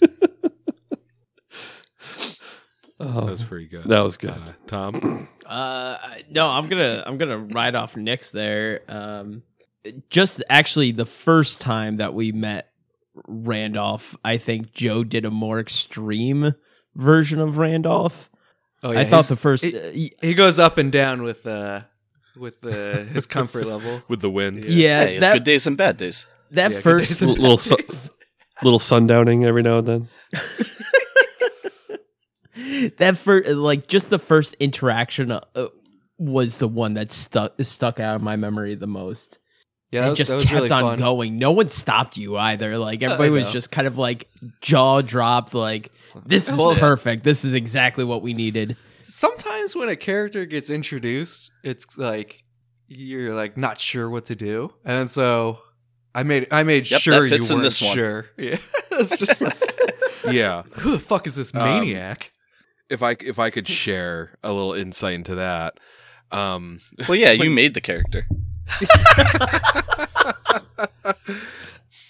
That 3.00 3.16
Oh, 3.16 3.24
was 3.26 3.42
pretty 3.42 3.66
good. 3.66 3.84
that 3.84 4.00
was 4.00 4.16
good. 4.16 4.30
Uh, 4.30 4.52
Tom? 4.66 5.28
Uh, 5.50 5.98
no, 6.30 6.46
I'm 6.46 6.68
gonna 6.68 7.02
I'm 7.04 7.18
gonna 7.18 7.38
ride 7.38 7.74
off 7.74 7.96
Nick's 7.96 8.30
there. 8.30 8.82
Um, 8.86 9.42
just 10.10 10.44
actually 10.48 10.92
the 10.92 11.04
first 11.06 11.60
time 11.60 11.96
that 11.96 12.14
we 12.14 12.30
met 12.30 12.70
Randolph, 13.26 14.16
I 14.24 14.36
think 14.36 14.72
Joe 14.72 15.02
did 15.02 15.24
a 15.24 15.30
more 15.32 15.58
extreme 15.58 16.54
version 16.94 17.40
of 17.40 17.58
Randolph. 17.58 18.30
Oh 18.84 18.92
yeah, 18.92 19.00
I 19.00 19.04
thought 19.06 19.24
the 19.24 19.34
first, 19.34 19.64
He, 19.64 19.76
uh, 19.76 19.90
y- 19.92 20.10
he 20.20 20.34
goes 20.34 20.60
up 20.60 20.78
and 20.78 20.92
down 20.92 21.22
with 21.24 21.44
uh 21.48 21.80
with 22.36 22.64
uh, 22.64 22.98
his 23.12 23.26
comfort 23.26 23.66
level. 23.66 24.02
With 24.08 24.20
the 24.20 24.30
wind. 24.30 24.64
yeah, 24.64 25.04
Hey, 25.04 25.16
it's 25.16 25.20
that 25.22 25.32
good 25.34 25.44
days 25.44 25.66
and 25.66 25.76
bad 25.76 25.96
days. 25.96 26.26
that 26.52 26.70
Yeah, 26.70 26.78
first 26.80 27.08
days 27.08 27.22
and 27.22 27.36
little 27.36 27.58
su- 27.58 27.76
Little 28.62 28.78
sundowning 28.78 29.44
every 29.44 29.62
now 29.64 29.78
and 29.78 29.88
then. 29.88 30.08
that 32.98 33.16
first 33.16 33.48
like 33.48 33.86
just 33.86 34.10
the 34.10 34.18
first 34.18 34.54
interaction 34.60 35.30
uh, 35.32 35.40
was 36.18 36.58
the 36.58 36.68
one 36.68 36.94
that 36.94 37.10
stuck 37.12 37.54
stuck 37.62 38.00
out 38.00 38.16
of 38.16 38.22
my 38.22 38.36
memory 38.36 38.74
the 38.74 38.86
most. 38.86 39.38
Yeah, 39.90 40.02
that 40.02 40.06
it 40.06 40.10
was, 40.10 40.18
just 40.18 40.32
kept 40.32 40.52
really 40.52 40.70
on 40.70 40.82
fun. 40.82 40.98
going. 40.98 41.38
No 41.38 41.50
one 41.50 41.68
stopped 41.68 42.16
you 42.16 42.36
either. 42.36 42.78
Like 42.78 43.02
everybody 43.02 43.30
was 43.30 43.50
just 43.50 43.70
kind 43.72 43.88
of 43.88 43.98
like 43.98 44.28
jaw 44.60 45.00
dropped. 45.00 45.52
Like 45.54 45.90
this 46.26 46.48
is 46.48 46.58
Well, 46.58 46.76
perfect. 46.76 47.24
This 47.24 47.44
is 47.44 47.54
exactly 47.54 48.04
what 48.04 48.22
we 48.22 48.32
needed. 48.34 48.76
Sometimes 49.02 49.74
when 49.74 49.88
a 49.88 49.96
character 49.96 50.44
gets 50.46 50.70
introduced, 50.70 51.50
it's 51.64 51.98
like 51.98 52.44
you're 52.86 53.34
like 53.34 53.56
not 53.56 53.80
sure 53.80 54.08
what 54.08 54.26
to 54.26 54.36
do, 54.36 54.72
and 54.84 55.10
so 55.10 55.58
I 56.14 56.22
made 56.22 56.46
I 56.52 56.62
made 56.62 56.88
Yep, 56.88 57.00
sure 57.00 57.28
that 57.28 57.36
you 57.38 57.42
in 57.44 57.48
weren't 57.50 57.62
this 57.62 57.82
one. 57.82 57.94
sure. 57.96 58.26
Yeah, 58.38 58.58
it's 58.92 59.16
just 59.18 59.40
like 59.42 59.58
Yeah. 60.30 60.62
who 60.78 60.92
the 60.92 60.98
fuck 61.00 61.26
is 61.26 61.34
this 61.34 61.52
Um, 61.54 61.62
maniac? 61.62 62.30
If 62.90 63.02
I 63.02 63.16
if 63.20 63.38
I 63.38 63.50
could 63.50 63.68
share 63.82 64.36
a 64.42 64.52
little 64.52 64.74
insight 64.74 65.14
into 65.14 65.36
that. 65.36 65.78
Um 66.30 66.80
Well, 67.08 67.16
yeah, 67.16 67.32
you 67.32 67.50
made 67.50 67.74
the 67.74 67.80
character. 67.80 68.26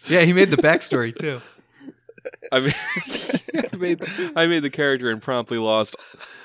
yeah, 0.09 0.23
he 0.23 0.33
made 0.33 0.51
the 0.51 0.57
backstory 0.57 1.15
too. 1.17 1.41
I 2.53 2.61
mean, 2.61 2.75
I 3.73 3.77
made 3.77 4.05
I 4.37 4.47
made 4.47 4.63
the 4.63 4.71
character 4.71 5.11
and 5.11 5.23
promptly 5.23 5.59
lost 5.59 5.97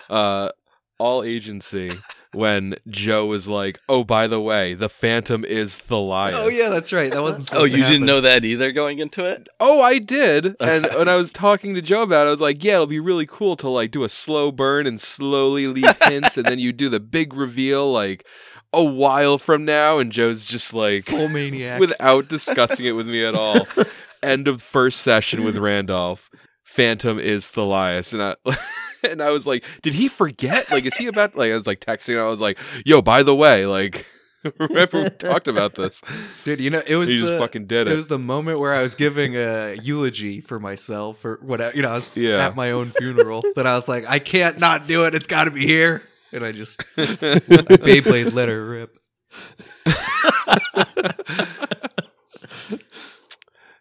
uh, 0.10 0.50
all 0.98 1.24
agency 1.24 1.92
when 2.36 2.76
Joe 2.88 3.26
was 3.26 3.48
like, 3.48 3.80
"Oh, 3.90 4.04
by 4.04 4.28
the 4.28 4.42
way, 4.42 4.74
the 4.74 4.90
Phantom 4.90 5.44
is 5.46 5.78
Thalias." 5.78 6.34
Oh 6.36 6.48
yeah, 6.48 6.70
that's 6.70 6.94
right. 6.94 7.12
That 7.12 7.22
wasn't. 7.22 7.54
Oh, 7.54 7.64
you 7.64 7.84
to 7.84 7.90
didn't 7.90 8.06
know 8.06 8.22
that 8.22 8.46
either 8.46 8.72
going 8.72 9.00
into 9.00 9.24
it? 9.24 9.48
Oh, 9.60 9.82
I 9.82 10.00
did. 10.00 10.56
And 10.60 10.86
when 10.98 11.08
I 11.08 11.16
was 11.16 11.32
talking 11.32 11.74
to 11.76 11.82
Joe 11.82 12.02
about 12.02 12.26
it, 12.26 12.30
I 12.30 12.32
was 12.32 12.42
like, 12.42 12.64
"Yeah, 12.64 12.76
it'll 12.76 12.88
be 12.88 13.00
really 13.00 13.26
cool 13.26 13.56
to 13.58 13.70
like 13.70 13.92
do 13.92 14.04
a 14.04 14.10
slow 14.10 14.52
burn 14.52 14.86
and 14.86 15.00
slowly 15.00 15.68
leave 15.68 15.98
hints, 16.04 16.38
and 16.38 16.46
then 16.46 16.60
you 16.60 16.72
do 16.74 16.90
the 16.90 17.00
big 17.00 17.34
reveal 17.34 17.92
like 17.92 18.26
a 18.74 18.84
while 18.84 19.38
from 19.38 19.66
now." 19.66 20.00
And 20.00 20.12
Joe's 20.12 20.46
just 20.46 20.74
like, 20.74 21.06
full 21.06 21.30
maniac. 21.30 21.80
without 21.80 22.28
discussing 22.28 22.86
it 22.86 22.92
with 22.94 23.08
me 23.08 23.24
at 23.24 23.36
all. 23.36 23.68
End 24.24 24.48
of 24.48 24.62
first 24.62 25.02
session 25.02 25.44
with 25.44 25.58
Randolph. 25.58 26.30
Phantom 26.64 27.20
is 27.20 27.50
Thalias, 27.50 28.12
and 28.14 28.22
I 28.24 28.58
and 29.12 29.22
I 29.22 29.30
was 29.32 29.46
like, 29.48 29.64
did 29.82 29.94
he 29.94 30.08
forget? 30.08 30.70
Like, 30.72 30.86
is 30.86 30.96
he 30.98 31.08
about? 31.08 31.36
Like, 31.36 31.52
I 31.52 31.56
was 31.56 31.68
like 31.68 31.80
texting. 31.80 32.20
I 32.20 32.26
was 32.26 32.40
like, 32.42 32.60
yo, 32.86 33.02
by 33.02 33.24
the 33.24 33.36
way, 33.36 33.66
like, 33.66 34.06
remember 34.60 35.04
we 35.04 35.10
talked 35.10 35.48
about 35.48 35.76
this? 35.76 36.02
Dude, 36.44 36.60
you 36.60 36.70
know 36.70 36.82
it 36.86 36.96
was. 36.98 37.10
He 37.10 37.20
just 37.20 37.32
uh, 37.32 37.40
fucking 37.40 37.66
did 37.66 37.88
it 37.88 37.94
it. 37.94 37.96
was 37.96 38.08
the 38.08 38.20
moment 38.20 38.60
where 38.60 38.74
I 38.74 38.82
was 38.82 38.94
giving 38.96 39.36
a 39.36 39.76
eulogy 39.82 40.40
for 40.42 40.60
myself 40.60 41.24
or 41.26 41.40
whatever. 41.42 41.76
You 41.76 41.82
know, 41.84 41.90
I 41.92 41.96
was 41.96 42.12
Yeah. 42.16 42.46
at 42.46 42.56
my 42.56 42.72
own 42.72 42.92
funeral. 42.98 43.44
that 43.56 43.66
I 43.66 43.76
was 43.76 43.88
like, 43.88 44.06
I 44.08 44.20
can't 44.20 44.60
not 44.60 44.86
do 44.88 45.06
it. 45.06 45.16
It's 45.16 45.28
got 45.28 45.46
to 45.46 45.52
be 45.52 45.66
here. 45.66 46.04
And 46.32 46.44
I 46.46 46.52
just 46.52 46.80
my 46.98 47.06
Beyblade 47.06 48.34
let 48.34 48.50
her 48.50 48.66
rip. 48.66 49.00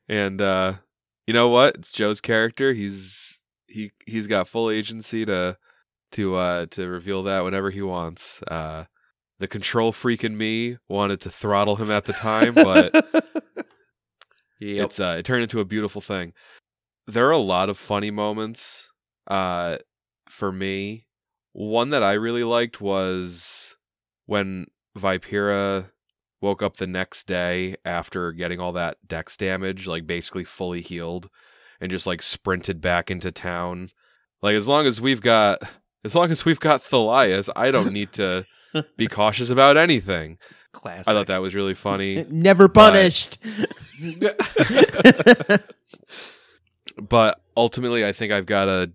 and 0.08 0.40
uh, 0.40 0.74
you 1.26 1.34
know 1.34 1.48
what? 1.48 1.76
It's 1.76 1.92
Joe's 1.92 2.20
character. 2.20 2.72
He's 2.72 3.33
he 3.74 3.90
he's 4.06 4.26
got 4.26 4.48
full 4.48 4.70
agency 4.70 5.26
to 5.26 5.58
to 6.12 6.36
uh 6.36 6.66
to 6.70 6.88
reveal 6.88 7.22
that 7.24 7.44
whenever 7.44 7.70
he 7.70 7.82
wants. 7.82 8.42
Uh, 8.44 8.84
the 9.40 9.48
control 9.48 9.90
freak 9.92 10.22
in 10.22 10.36
me 10.36 10.78
wanted 10.88 11.20
to 11.22 11.30
throttle 11.30 11.74
him 11.76 11.90
at 11.90 12.04
the 12.04 12.12
time, 12.12 12.54
but 12.54 12.92
Yep. 14.60 14.84
it's 14.84 15.00
uh, 15.00 15.16
it 15.18 15.24
turned 15.24 15.42
into 15.42 15.60
a 15.60 15.64
beautiful 15.64 16.00
thing. 16.00 16.32
There 17.06 17.26
are 17.26 17.32
a 17.32 17.38
lot 17.38 17.68
of 17.68 17.76
funny 17.76 18.10
moments 18.12 18.90
uh, 19.26 19.78
for 20.28 20.52
me. 20.52 21.06
One 21.52 21.90
that 21.90 22.02
I 22.02 22.12
really 22.12 22.44
liked 22.44 22.80
was 22.80 23.76
when 24.26 24.66
Vipera 24.96 25.90
woke 26.40 26.62
up 26.62 26.76
the 26.76 26.86
next 26.86 27.26
day 27.26 27.76
after 27.84 28.32
getting 28.32 28.60
all 28.60 28.72
that 28.72 28.98
dex 29.06 29.36
damage, 29.36 29.86
like 29.86 30.06
basically 30.06 30.44
fully 30.44 30.80
healed, 30.80 31.28
and 31.80 31.90
just 31.90 32.06
like 32.06 32.22
sprinted 32.22 32.80
back 32.80 33.10
into 33.10 33.30
town. 33.32 33.90
Like 34.42 34.54
as 34.56 34.68
long 34.68 34.86
as 34.86 35.00
we've 35.00 35.20
got 35.20 35.62
as 36.04 36.14
long 36.14 36.30
as 36.30 36.44
we've 36.44 36.60
got 36.60 36.82
Thalias, 36.82 37.48
I 37.56 37.70
don't 37.70 37.92
need 37.92 38.12
to 38.14 38.44
be 38.96 39.06
cautious 39.08 39.50
about 39.50 39.76
anything. 39.76 40.38
Classic. 40.72 41.06
I 41.08 41.12
thought 41.12 41.28
that 41.28 41.40
was 41.42 41.54
really 41.54 41.74
funny. 41.74 42.24
Never 42.30 42.68
But- 42.68 42.90
punished. 42.92 43.38
but 47.00 47.40
ultimately 47.56 48.04
I 48.04 48.12
think 48.12 48.32
I've 48.32 48.46
got 48.46 48.66
to 48.66 48.92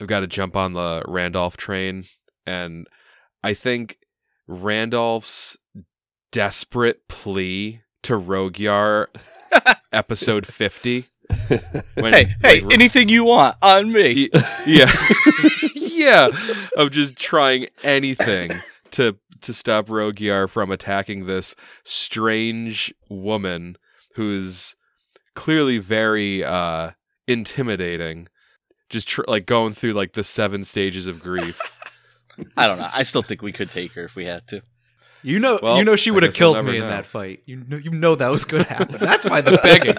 I've 0.00 0.06
got 0.06 0.20
to 0.20 0.26
jump 0.26 0.56
on 0.56 0.72
the 0.72 1.02
Randolph 1.06 1.56
train 1.56 2.04
and 2.46 2.86
I 3.42 3.54
think 3.54 3.98
Randolph's 4.46 5.56
desperate 6.32 7.06
plea 7.08 7.82
to 8.02 8.14
Rogyar 8.18 9.06
episode 9.92 10.46
50 10.46 11.06
when 11.94 12.12
Hey, 12.12 12.34
hey, 12.42 12.60
like, 12.60 12.72
anything 12.72 13.08
you 13.08 13.24
want 13.24 13.56
on 13.62 13.92
me. 13.92 14.14
he- 14.14 14.30
yeah 14.66 14.90
yeah 15.74 16.28
of 16.76 16.90
just 16.90 17.16
trying 17.16 17.66
anything 17.82 18.60
to 18.92 19.16
to 19.42 19.54
stop 19.54 19.86
Rogyar 19.86 20.48
from 20.48 20.70
attacking 20.70 21.26
this 21.26 21.54
strange 21.84 22.92
woman 23.08 23.76
who's 24.16 24.74
clearly 25.34 25.78
very 25.78 26.44
uh 26.44 26.90
intimidating 27.26 28.28
just 28.88 29.08
tr- 29.08 29.22
like 29.28 29.46
going 29.46 29.72
through 29.72 29.92
like 29.92 30.12
the 30.12 30.24
seven 30.24 30.64
stages 30.64 31.06
of 31.06 31.20
grief 31.20 31.60
I 32.56 32.66
don't 32.66 32.78
know. 32.78 32.88
I 32.94 33.02
still 33.02 33.22
think 33.22 33.42
we 33.42 33.52
could 33.52 33.70
take 33.70 33.92
her 33.92 34.04
if 34.04 34.14
we 34.16 34.24
had 34.24 34.46
to. 34.48 34.62
You 35.22 35.38
know, 35.40 35.58
Well, 35.62 35.76
you 35.76 35.84
know, 35.84 35.94
she 35.94 36.10
would 36.10 36.22
have 36.22 36.32
guess 36.32 36.40
we'll 36.40 36.54
killed 36.54 36.64
never 36.64 36.70
me 36.72 36.78
in 36.78 36.84
know. 36.84 36.88
that 36.88 37.04
fight. 37.04 37.42
You 37.44 37.62
know, 37.68 37.76
you 37.76 37.90
know 37.90 38.14
that 38.14 38.30
was 38.30 38.46
going 38.46 38.64
to 38.64 38.72
happen. 38.72 38.96
That's 38.98 39.26
why 39.26 39.42
the 39.42 39.58
begging. 39.62 39.94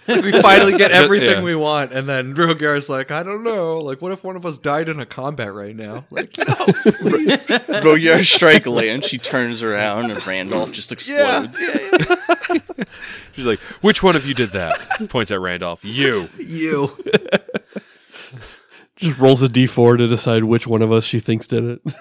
It's 0.00 0.08
like 0.08 0.24
we 0.24 0.32
finally 0.40 0.76
get 0.76 0.90
everything 0.92 1.38
yeah. 1.38 1.42
we 1.42 1.54
want, 1.54 1.92
and 1.92 2.08
then 2.08 2.34
Drogar's 2.34 2.88
like, 2.88 3.10
I 3.10 3.22
don't 3.22 3.42
know. 3.42 3.78
Like, 3.78 4.02
what 4.02 4.12
if 4.12 4.24
one 4.24 4.36
of 4.36 4.44
us 4.46 4.58
died 4.58 4.88
in 4.88 5.00
a 5.00 5.06
combat 5.06 5.52
right 5.52 5.76
now? 5.76 6.04
Like, 6.12 6.36
no, 6.36 6.54
please. 6.82 7.46
Rogyar 7.46 8.22
strike 8.24 8.66
land. 8.66 9.04
She 9.04 9.16
turns 9.16 9.62
around 9.62 10.10
and 10.10 10.26
Randolph 10.26 10.70
just 10.70 10.90
yeah, 11.08 11.44
explodes. 11.44 11.58
yeah, 11.60 12.58
yeah. 12.76 12.84
she's 13.32 13.46
like 13.46 13.58
which 13.80 14.02
one 14.02 14.14
of 14.14 14.26
you 14.26 14.34
did 14.34 14.50
that 14.50 14.78
points 15.08 15.30
at 15.30 15.40
Randolph 15.40 15.82
you 15.84 16.28
you. 16.38 16.96
Just 18.96 19.18
rolls 19.18 19.42
a 19.42 19.48
d4 19.48 19.98
to 19.98 20.06
decide 20.06 20.44
which 20.44 20.66
one 20.66 20.82
of 20.82 20.92
us 20.92 21.04
she 21.04 21.18
thinks 21.18 21.46
did 21.46 21.64
it. 21.64 21.94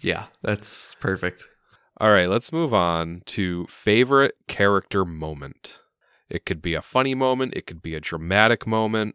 Yeah, 0.00 0.24
that's 0.42 0.96
perfect. 1.00 1.46
All 1.98 2.12
right, 2.12 2.28
let's 2.28 2.52
move 2.52 2.74
on 2.74 3.22
to 3.26 3.66
favorite 3.68 4.34
character 4.48 5.04
moment. 5.04 5.80
It 6.28 6.44
could 6.44 6.60
be 6.60 6.74
a 6.74 6.82
funny 6.82 7.14
moment, 7.14 7.54
it 7.54 7.66
could 7.66 7.82
be 7.82 7.94
a 7.94 8.00
dramatic 8.00 8.66
moment, 8.66 9.14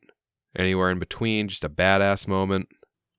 anywhere 0.55 0.89
in 0.91 0.99
between, 0.99 1.47
just 1.47 1.63
a 1.63 1.69
badass 1.69 2.27
moment. 2.27 2.67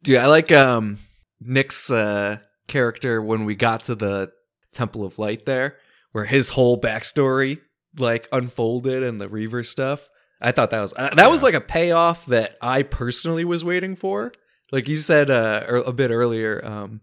Dude, 0.02 0.18
I 0.18 0.26
like 0.26 0.50
um 0.50 0.98
Nick's 1.40 1.90
uh 1.90 2.38
character 2.68 3.20
when 3.20 3.44
we 3.44 3.54
got 3.54 3.82
to 3.84 3.94
the 3.94 4.32
Temple 4.72 5.04
of 5.04 5.18
Light 5.18 5.44
there, 5.44 5.76
where 6.12 6.24
his 6.24 6.50
whole 6.50 6.80
backstory 6.80 7.60
like 7.98 8.28
unfolded 8.32 9.02
and 9.02 9.20
the 9.20 9.28
Reaver 9.28 9.64
stuff. 9.64 10.08
I 10.40 10.52
thought 10.52 10.70
that 10.70 10.80
was 10.80 10.94
uh, 10.96 11.14
that 11.14 11.30
was 11.30 11.42
like 11.42 11.54
a 11.54 11.60
payoff 11.60 12.26
that 12.26 12.56
I 12.60 12.82
personally 12.82 13.44
was 13.44 13.64
waiting 13.64 13.94
for. 13.94 14.32
Like 14.72 14.88
you 14.88 14.96
said 14.96 15.30
uh, 15.30 15.82
a 15.86 15.92
bit 15.92 16.10
earlier, 16.10 16.64
um, 16.64 17.02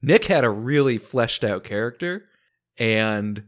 Nick 0.00 0.26
had 0.26 0.44
a 0.44 0.50
really 0.50 0.98
fleshed 0.98 1.42
out 1.44 1.64
character, 1.64 2.24
and 2.78 3.44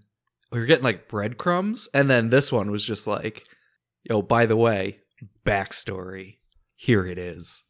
we 0.52 0.59
were 0.61 0.66
getting 0.66 0.85
like 0.85 1.09
breadcrumbs, 1.09 1.88
and 1.95 2.11
then 2.11 2.28
this 2.28 2.50
one 2.52 2.71
was 2.71 2.85
just 2.85 3.07
like, 3.07 3.45
"Yo, 4.04 4.23
by 4.23 4.47
the 4.47 4.57
way, 4.57 4.99
backstory. 5.47 6.38
Here 6.76 7.07
it 7.07 7.19
is." 7.19 7.62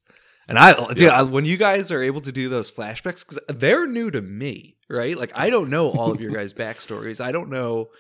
And 0.49 0.59
I, 0.59 0.73
dude, 0.89 1.01
Yeah. 1.01 1.21
I, 1.21 1.23
when 1.23 1.45
you 1.45 1.57
guys 1.57 1.93
are 1.93 2.03
able 2.03 2.21
to 2.23 2.33
do 2.33 2.49
those 2.49 2.73
flashbacks, 2.73 3.25
because 3.27 3.39
they're 3.49 3.87
new 3.87 4.11
to 4.11 4.21
me, 4.21 4.77
right? 4.89 5.17
Like 5.17 5.31
I 5.35 5.49
don't 5.51 5.71
know 5.71 5.89
all 5.91 6.11
of 6.13 6.21
your 6.21 6.33
guys' 6.33 6.55
backstories. 6.65 7.21
I 7.25 7.31
don't 7.33 7.51
know, 7.51 7.91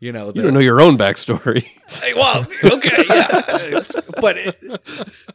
you 0.00 0.12
know, 0.12 0.32
You 0.34 0.42
don't 0.42 0.54
know 0.54 0.60
your 0.60 0.80
own 0.80 0.98
backstory. 0.98 1.66
Hey, 1.90 2.14
well, 2.14 2.46
okay, 2.64 3.04
yeah, 3.08 3.82
but 4.20 4.36
it, 4.38 4.56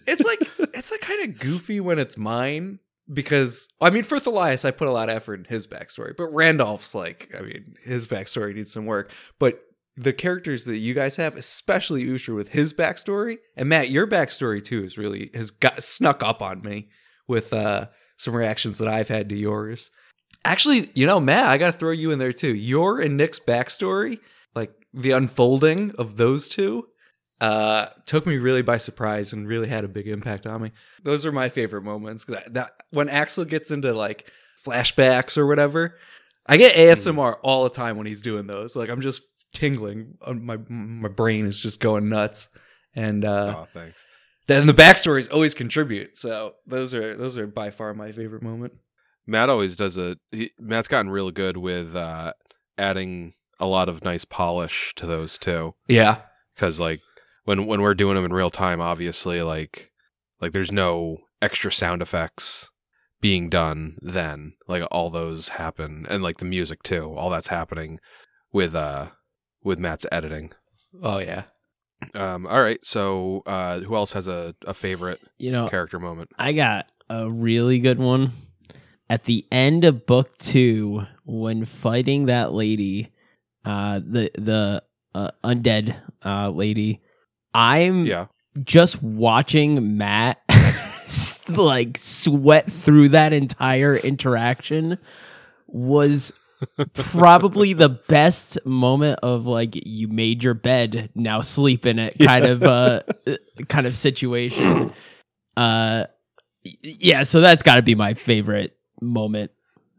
it's 0.08 0.24
like 0.24 0.40
it's 0.74 0.90
like 0.90 1.02
kind 1.02 1.30
of 1.30 1.38
goofy 1.40 1.82
when 1.82 2.00
it's 2.00 2.18
mine 2.18 2.80
because 3.12 3.70
I 3.82 3.90
mean, 3.90 4.04
for 4.04 4.20
Thalias, 4.20 4.66
I 4.66 4.72
put 4.72 4.88
a 4.88 4.92
lot 4.92 5.10
of 5.10 5.16
effort 5.16 5.40
in 5.40 5.46
his 5.46 5.68
backstory, 5.68 6.16
but 6.18 6.28
Randolph's 6.28 6.96
like, 6.96 7.34
I 7.38 7.42
mean, 7.42 7.76
his 7.84 8.08
backstory 8.08 8.56
needs 8.56 8.74
some 8.74 8.86
work. 8.86 9.12
But 9.40 9.62
the 9.96 10.14
characters 10.14 10.66
that 10.66 10.78
you 10.78 10.94
guys 10.94 11.16
have, 11.16 11.36
especially 11.36 12.14
Usher 12.14 12.34
with 12.34 12.50
his 12.50 12.74
backstory, 12.74 13.38
and 13.56 13.70
Matt, 13.70 13.90
your 13.90 14.08
backstory 14.08 14.64
too 14.64 14.84
is 14.84 14.98
really 14.98 15.30
has 15.34 15.52
got 15.52 15.84
snuck 15.84 16.24
up 16.24 16.42
on 16.42 16.62
me 16.62 16.90
with 17.28 17.54
uh 17.54 17.88
some 18.18 18.34
reactions 18.34 18.78
that 18.78 18.88
I've 18.88 19.10
had 19.10 19.30
to 19.30 19.36
yours. 19.36 19.92
Actually, 20.44 20.90
you 20.94 21.06
know, 21.06 21.20
Matt, 21.20 21.50
I 21.50 21.58
got 21.58 21.74
to 21.74 21.78
throw 21.78 21.92
you 21.92 22.12
in 22.12 22.20
there 22.20 22.34
too. 22.34 22.54
Your 22.54 23.00
and 23.00 23.18
Nick's 23.18 23.40
backstory, 23.40 24.20
like 24.54 24.72
the 24.94 25.12
unfolding 25.12 25.92
of 25.98 26.18
those 26.18 26.50
two, 26.50 26.88
uh, 27.42 27.88
took 28.06 28.26
me 28.26 28.38
really 28.38 28.62
by 28.62 28.78
surprise 28.78 29.34
and 29.34 29.48
really 29.48 29.68
had 29.68 29.84
a 29.84 29.88
big 29.90 30.08
impact 30.08 30.46
on 30.46 30.62
me. 30.62 30.72
Those 31.04 31.26
are 31.26 31.32
my 31.32 31.50
favorite 31.50 31.84
moments 31.84 32.24
because 32.26 32.44
that 32.52 32.72
when 32.92 33.10
Axel 33.10 33.46
gets 33.46 33.72
into 33.72 33.94
like 33.94 34.30
flashbacks 34.66 35.38
or 35.38 35.46
whatever, 35.46 35.98
I 36.46 36.58
get 36.58 36.76
ASMR 36.76 37.38
all 37.44 37.64
the 37.64 37.70
time 37.70 37.98
when 37.98 38.08
he's 38.08 38.22
doing 38.22 38.48
those. 38.48 38.76
Like 38.76 38.90
I'm 38.90 39.02
just 39.02 39.22
tingling, 39.54 40.16
Uh, 40.22 40.34
my 40.34 40.58
my 40.70 41.10
brain 41.10 41.46
is 41.46 41.60
just 41.60 41.80
going 41.80 42.10
nuts, 42.10 42.50
and 42.96 43.26
uh, 43.26 43.56
oh, 43.58 43.68
thanks. 43.74 44.06
then 44.48 44.68
the 44.68 44.74
backstories 44.74 45.32
always 45.32 45.54
contribute. 45.54 46.18
So 46.18 46.56
those 46.66 46.94
are 46.94 47.16
those 47.16 47.38
are 47.38 47.48
by 47.48 47.70
far 47.72 47.94
my 47.94 48.12
favorite 48.12 48.44
moment. 48.44 48.74
Matt 49.28 49.50
always 49.50 49.76
does 49.76 49.98
a. 49.98 50.18
He, 50.32 50.52
Matt's 50.60 50.88
gotten 50.88 51.10
real 51.12 51.32
good 51.32 51.58
with 51.58 51.96
uh, 51.96 52.34
adding 52.78 53.34
a 53.60 53.66
lot 53.66 53.90
of 53.90 54.04
nice 54.04 54.26
polish 54.26 54.94
to 54.98 55.06
those 55.08 55.38
too. 55.38 55.74
Yeah, 55.88 56.18
Because 56.54 56.80
like 56.80 57.00
when 57.46 57.66
when 57.66 57.82
we're 57.82 57.94
doing 57.96 58.16
them 58.16 58.26
in 58.26 58.34
real 58.34 58.50
time, 58.50 58.82
obviously 58.82 59.42
like 59.42 59.92
like 60.42 60.52
there's 60.52 60.72
no 60.72 61.20
extra 61.42 61.72
sound 61.72 62.02
effects 62.02 62.70
being 63.22 63.50
done 63.50 63.98
then. 64.02 64.54
Like 64.68 64.84
all 64.92 65.10
those 65.10 65.50
happen, 65.50 66.06
and 66.10 66.22
like 66.22 66.38
the 66.38 66.46
music 66.46 66.84
too. 66.84 67.14
All 67.16 67.30
that's 67.30 67.48
happening 67.48 68.00
with 68.52 68.76
uh 68.76 69.08
with 69.64 69.80
Matt's 69.80 70.06
editing. 70.12 70.52
oh 71.02 71.20
yeah. 71.20 71.44
Um. 72.14 72.46
All 72.46 72.62
right. 72.62 72.80
So 72.84 73.42
uh, 73.46 73.80
who 73.80 73.96
else 73.96 74.12
has 74.12 74.28
a 74.28 74.54
a 74.66 74.74
favorite 74.74 75.22
You 75.38 75.52
know, 75.52 75.70
character 75.70 75.98
moment? 75.98 76.32
I 76.38 76.52
got 76.52 76.92
a 77.10 77.30
really 77.30 77.80
good 77.80 78.00
one. 78.00 78.34
At 79.10 79.24
the 79.24 79.46
end 79.52 79.86
of 79.86 80.06
book 80.06 80.38
two, 80.38 81.04
when 81.26 81.64
fighting 81.64 82.26
that 82.26 82.54
lady, 82.54 83.14
uh, 83.64 84.00
the 84.00 84.30
the 84.36 84.84
uh, 85.14 85.32
undead 85.44 85.96
uh, 86.24 86.50
lady, 86.50 87.02
I'm 87.56 88.06
Yeah. 88.06 88.28
just 88.64 89.02
watching 89.02 89.98
Matt 89.98 90.40
like 91.48 91.98
sweat 91.98 92.72
through 92.72 93.10
that 93.10 93.34
entire 93.34 93.96
interaction 93.96 94.98
was 95.68 96.34
probably 96.94 97.74
the 97.74 97.90
best 97.90 98.58
moment 98.66 99.20
of 99.22 99.46
like 99.46 99.76
you 99.86 100.08
made 100.08 100.44
your 100.44 100.54
bed 100.54 101.10
now 101.14 101.42
sleep 101.42 101.86
in 101.86 102.00
it 102.00 102.16
kind 102.20 102.46
of 102.46 102.64
uh 102.64 103.02
kind 103.68 103.88
of 103.88 103.96
situation. 103.96 104.92
Uh 105.58 106.06
yeah 106.82 107.22
so 107.24 107.40
that's 107.40 107.64
got 107.64 107.76
to 107.76 107.82
be 107.82 107.96
my 107.96 108.14
favorite 108.14 108.76
moment. 109.02 109.52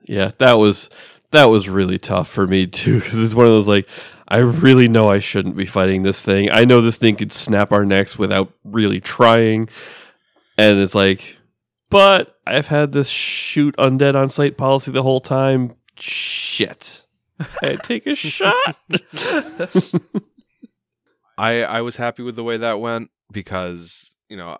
Yeah, 0.04 0.32
that 0.38 0.58
was 0.58 0.90
that 1.36 1.50
was 1.50 1.68
really 1.68 1.98
tough 1.98 2.28
for 2.28 2.46
me 2.46 2.66
too 2.66 3.00
because 3.00 3.22
it's 3.22 3.34
one 3.34 3.46
of 3.46 3.52
those 3.52 3.68
like 3.68 3.88
I 4.28 4.38
really 4.38 4.88
know 4.88 5.08
I 5.08 5.18
shouldn't 5.20 5.56
be 5.56 5.66
fighting 5.66 6.02
this 6.02 6.20
thing. 6.20 6.50
I 6.50 6.64
know 6.64 6.80
this 6.80 6.96
thing 6.96 7.16
could 7.16 7.32
snap 7.32 7.72
our 7.72 7.84
necks 7.84 8.18
without 8.18 8.52
really 8.64 9.00
trying, 9.00 9.68
and 10.58 10.78
it's 10.78 10.96
like, 10.96 11.36
but 11.90 12.36
I've 12.44 12.66
had 12.66 12.92
this 12.92 13.08
shoot 13.08 13.76
undead 13.76 14.16
on 14.16 14.28
sight 14.28 14.56
policy 14.56 14.90
the 14.90 15.04
whole 15.04 15.20
time. 15.20 15.76
Shit, 15.98 17.04
I 17.62 17.76
take 17.76 18.06
a 18.06 18.14
shot. 18.16 18.76
I 21.38 21.62
I 21.62 21.80
was 21.82 21.96
happy 21.96 22.22
with 22.22 22.34
the 22.34 22.44
way 22.44 22.56
that 22.56 22.80
went 22.80 23.10
because 23.30 24.16
you 24.28 24.36
know 24.36 24.58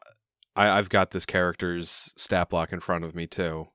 I 0.54 0.78
I've 0.78 0.88
got 0.88 1.10
this 1.10 1.26
character's 1.26 2.12
stat 2.16 2.50
block 2.50 2.72
in 2.72 2.80
front 2.80 3.04
of 3.04 3.14
me 3.14 3.26
too. 3.26 3.68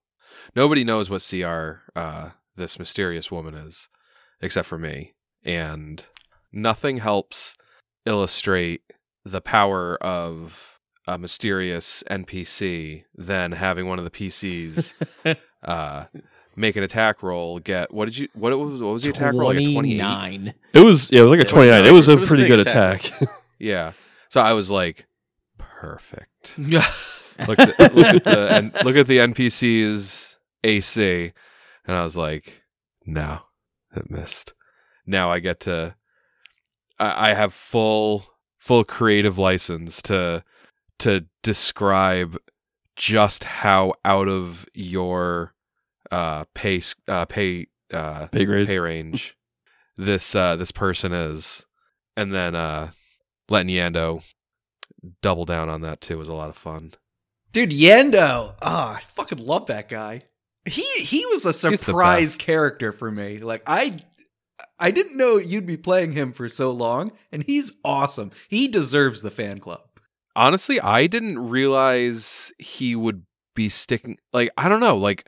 Nobody 0.56 0.84
knows 0.84 1.10
what 1.10 1.26
CR 1.28 1.82
uh, 1.96 2.30
this 2.56 2.78
mysterious 2.80 3.32
woman 3.32 3.54
is, 3.56 3.88
except 4.42 4.68
for 4.68 4.78
me, 4.78 5.14
and 5.44 6.06
nothing 6.52 6.98
helps 6.98 7.56
illustrate 8.06 8.82
the 9.24 9.42
power 9.42 9.98
of 9.98 10.80
a 11.08 11.18
mysterious 11.18 12.04
NPC 12.10 13.04
than 13.16 13.54
having 13.54 13.88
one 13.88 13.98
of 14.00 14.06
the 14.06 14.12
PCs 14.12 14.94
uh, 15.64 16.06
make 16.56 16.76
an 16.76 16.84
attack 16.84 17.22
roll. 17.24 17.60
Get 17.60 17.94
what 17.94 18.06
did 18.06 18.18
you 18.18 18.28
what 18.34 18.58
was 18.58 18.82
what 18.82 18.94
was 18.94 19.04
the 19.04 19.10
attack 19.12 19.34
roll? 19.34 19.50
Like 19.54 19.58
a 19.58 19.74
29 19.74 20.54
It 20.74 20.80
was 20.80 21.12
yeah, 21.12 21.22
it 21.22 21.24
was 21.24 21.32
like 21.32 21.40
a 21.40 21.50
twenty 21.50 21.70
nine. 21.70 21.86
It 21.86 21.92
was 21.92 22.08
it 22.08 22.18
a 22.18 22.20
was 22.20 22.28
pretty 22.28 22.44
big 22.44 22.52
good 22.52 22.60
attack. 22.60 23.06
attack. 23.06 23.30
Yeah. 23.60 23.92
So 24.30 24.42
I 24.42 24.54
was 24.54 24.72
like, 24.72 25.06
perfect. 25.58 26.56
Yeah. 26.58 26.92
look 27.48 27.60
at, 27.60 27.96
look 27.96 28.06
at 28.08 28.24
the 28.24 28.48
and 28.52 28.74
look 28.86 28.96
at 28.96 29.08
the 29.08 29.18
NPC's 29.20 30.38
AC, 30.64 31.32
and 31.86 31.96
I 31.96 32.04
was 32.04 32.17
like, 32.17 32.63
no, 33.06 33.39
it 33.96 34.10
missed. 34.10 34.54
Now 35.06 35.32
I 35.32 35.39
get 35.39 35.60
to, 35.62 35.96
I, 37.00 37.32
I 37.32 37.34
have 37.34 37.54
full 37.54 38.26
full 38.58 38.84
creative 38.84 39.38
license 39.39 40.02
to 40.04 40.44
to 41.00 41.26
describe 41.41 42.38
just 42.96 43.44
how 43.44 43.94
out 44.06 44.28
of 44.28 44.67
your 44.74 45.56
uh 46.12 46.46
pay 46.54 46.80
uh 47.08 47.26
pay 47.26 47.67
uh 47.91 48.28
Pay 48.28 48.46
grade. 48.46 48.67
pay 48.67 48.78
range 48.78 49.36
this 49.98 50.36
uh 50.36 50.56
this 50.56 50.72
person 50.72 51.12
is 51.12 51.65
and 52.15 52.32
then 52.32 52.54
uh 52.54 52.91
letting 53.50 53.74
Yando 53.74 54.22
double 55.24 55.46
down 55.46 55.67
on 55.70 55.82
that 55.82 56.00
too 56.00 56.17
was 56.20 56.30
a 56.30 56.34
lot 56.34 56.50
of 56.50 56.56
fun. 56.56 56.94
Dude, 57.52 57.72
Yendo. 57.72 58.56
Ah, 58.62 58.96
I 58.96 59.00
fucking 59.02 59.39
love 59.39 59.65
that 59.65 59.89
guy. 59.89 60.24
He 60.65 60.86
he 61.04 61.26
was 61.28 61.45
a 61.45 61.54
surprise 61.54 62.36
character 62.36 62.91
for 62.91 63.12
me. 63.12 63.39
Like 63.39 63.63
I 63.65 64.00
I 64.80 64.91
didn't 64.91 65.17
know 65.17 65.38
you'd 65.38 65.65
be 65.65 65.78
playing 65.78 66.13
him 66.13 66.34
for 66.34 66.50
so 66.50 66.71
long, 66.71 67.12
and 67.32 67.43
he's 67.43 67.74
awesome. 67.84 68.32
He 68.50 68.67
deserves 68.67 69.21
the 69.21 69.32
fan 69.32 69.60
club. 69.60 69.82
Honestly, 70.36 70.80
I 70.80 71.08
didn't 71.08 71.50
realize 71.50 72.52
he 72.58 72.95
would 72.95 73.24
be 73.56 73.69
sticking 73.69 74.17
like 74.34 74.50
I 74.58 74.69
don't 74.69 74.80
know, 74.80 74.97
like 74.97 75.28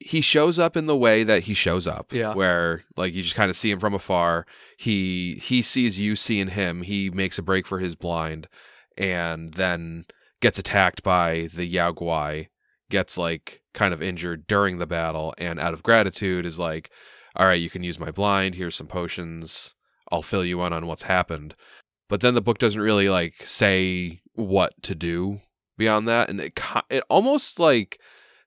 he 0.00 0.22
shows 0.22 0.58
up 0.58 0.76
in 0.76 0.86
the 0.86 0.96
way 0.96 1.24
that 1.24 1.42
he 1.44 1.54
shows 1.54 1.86
up. 1.86 2.12
Yeah. 2.12 2.34
Where 2.34 2.84
like 2.96 3.12
you 3.12 3.22
just 3.22 3.34
kind 3.34 3.50
of 3.50 3.56
see 3.56 3.70
him 3.70 3.80
from 3.80 3.94
afar. 3.94 4.46
He 4.78 5.34
he 5.42 5.62
sees 5.62 6.00
you 6.00 6.16
seeing 6.16 6.48
him, 6.48 6.82
he 6.82 7.10
makes 7.10 7.38
a 7.38 7.42
break 7.42 7.66
for 7.66 7.78
his 7.78 7.94
blind, 7.94 8.48
and 8.96 9.52
then 9.54 10.06
gets 10.40 10.58
attacked 10.58 11.02
by 11.02 11.48
the 11.54 11.66
Yao 11.66 11.92
Guai, 11.92 12.48
gets 12.88 13.18
like 13.18 13.59
kind 13.74 13.94
of 13.94 14.02
injured 14.02 14.46
during 14.46 14.78
the 14.78 14.86
battle, 14.86 15.34
and 15.38 15.58
out 15.58 15.74
of 15.74 15.82
gratitude 15.82 16.46
is 16.46 16.58
like, 16.58 16.90
All 17.36 17.46
right, 17.46 17.60
you 17.60 17.70
can 17.70 17.82
use 17.82 17.98
my 17.98 18.10
blind, 18.10 18.54
here's 18.54 18.76
some 18.76 18.86
potions, 18.86 19.74
I'll 20.10 20.22
fill 20.22 20.44
you 20.44 20.62
in 20.62 20.72
on 20.72 20.86
what's 20.86 21.04
happened. 21.04 21.54
But 22.08 22.20
then 22.20 22.34
the 22.34 22.42
book 22.42 22.58
doesn't 22.58 22.80
really 22.80 23.08
like 23.08 23.46
say 23.46 24.22
what 24.34 24.72
to 24.82 24.94
do 24.94 25.40
beyond 25.78 26.08
that, 26.08 26.28
and 26.28 26.40
it 26.40 26.58
it 26.90 27.04
almost 27.08 27.58
like 27.58 27.98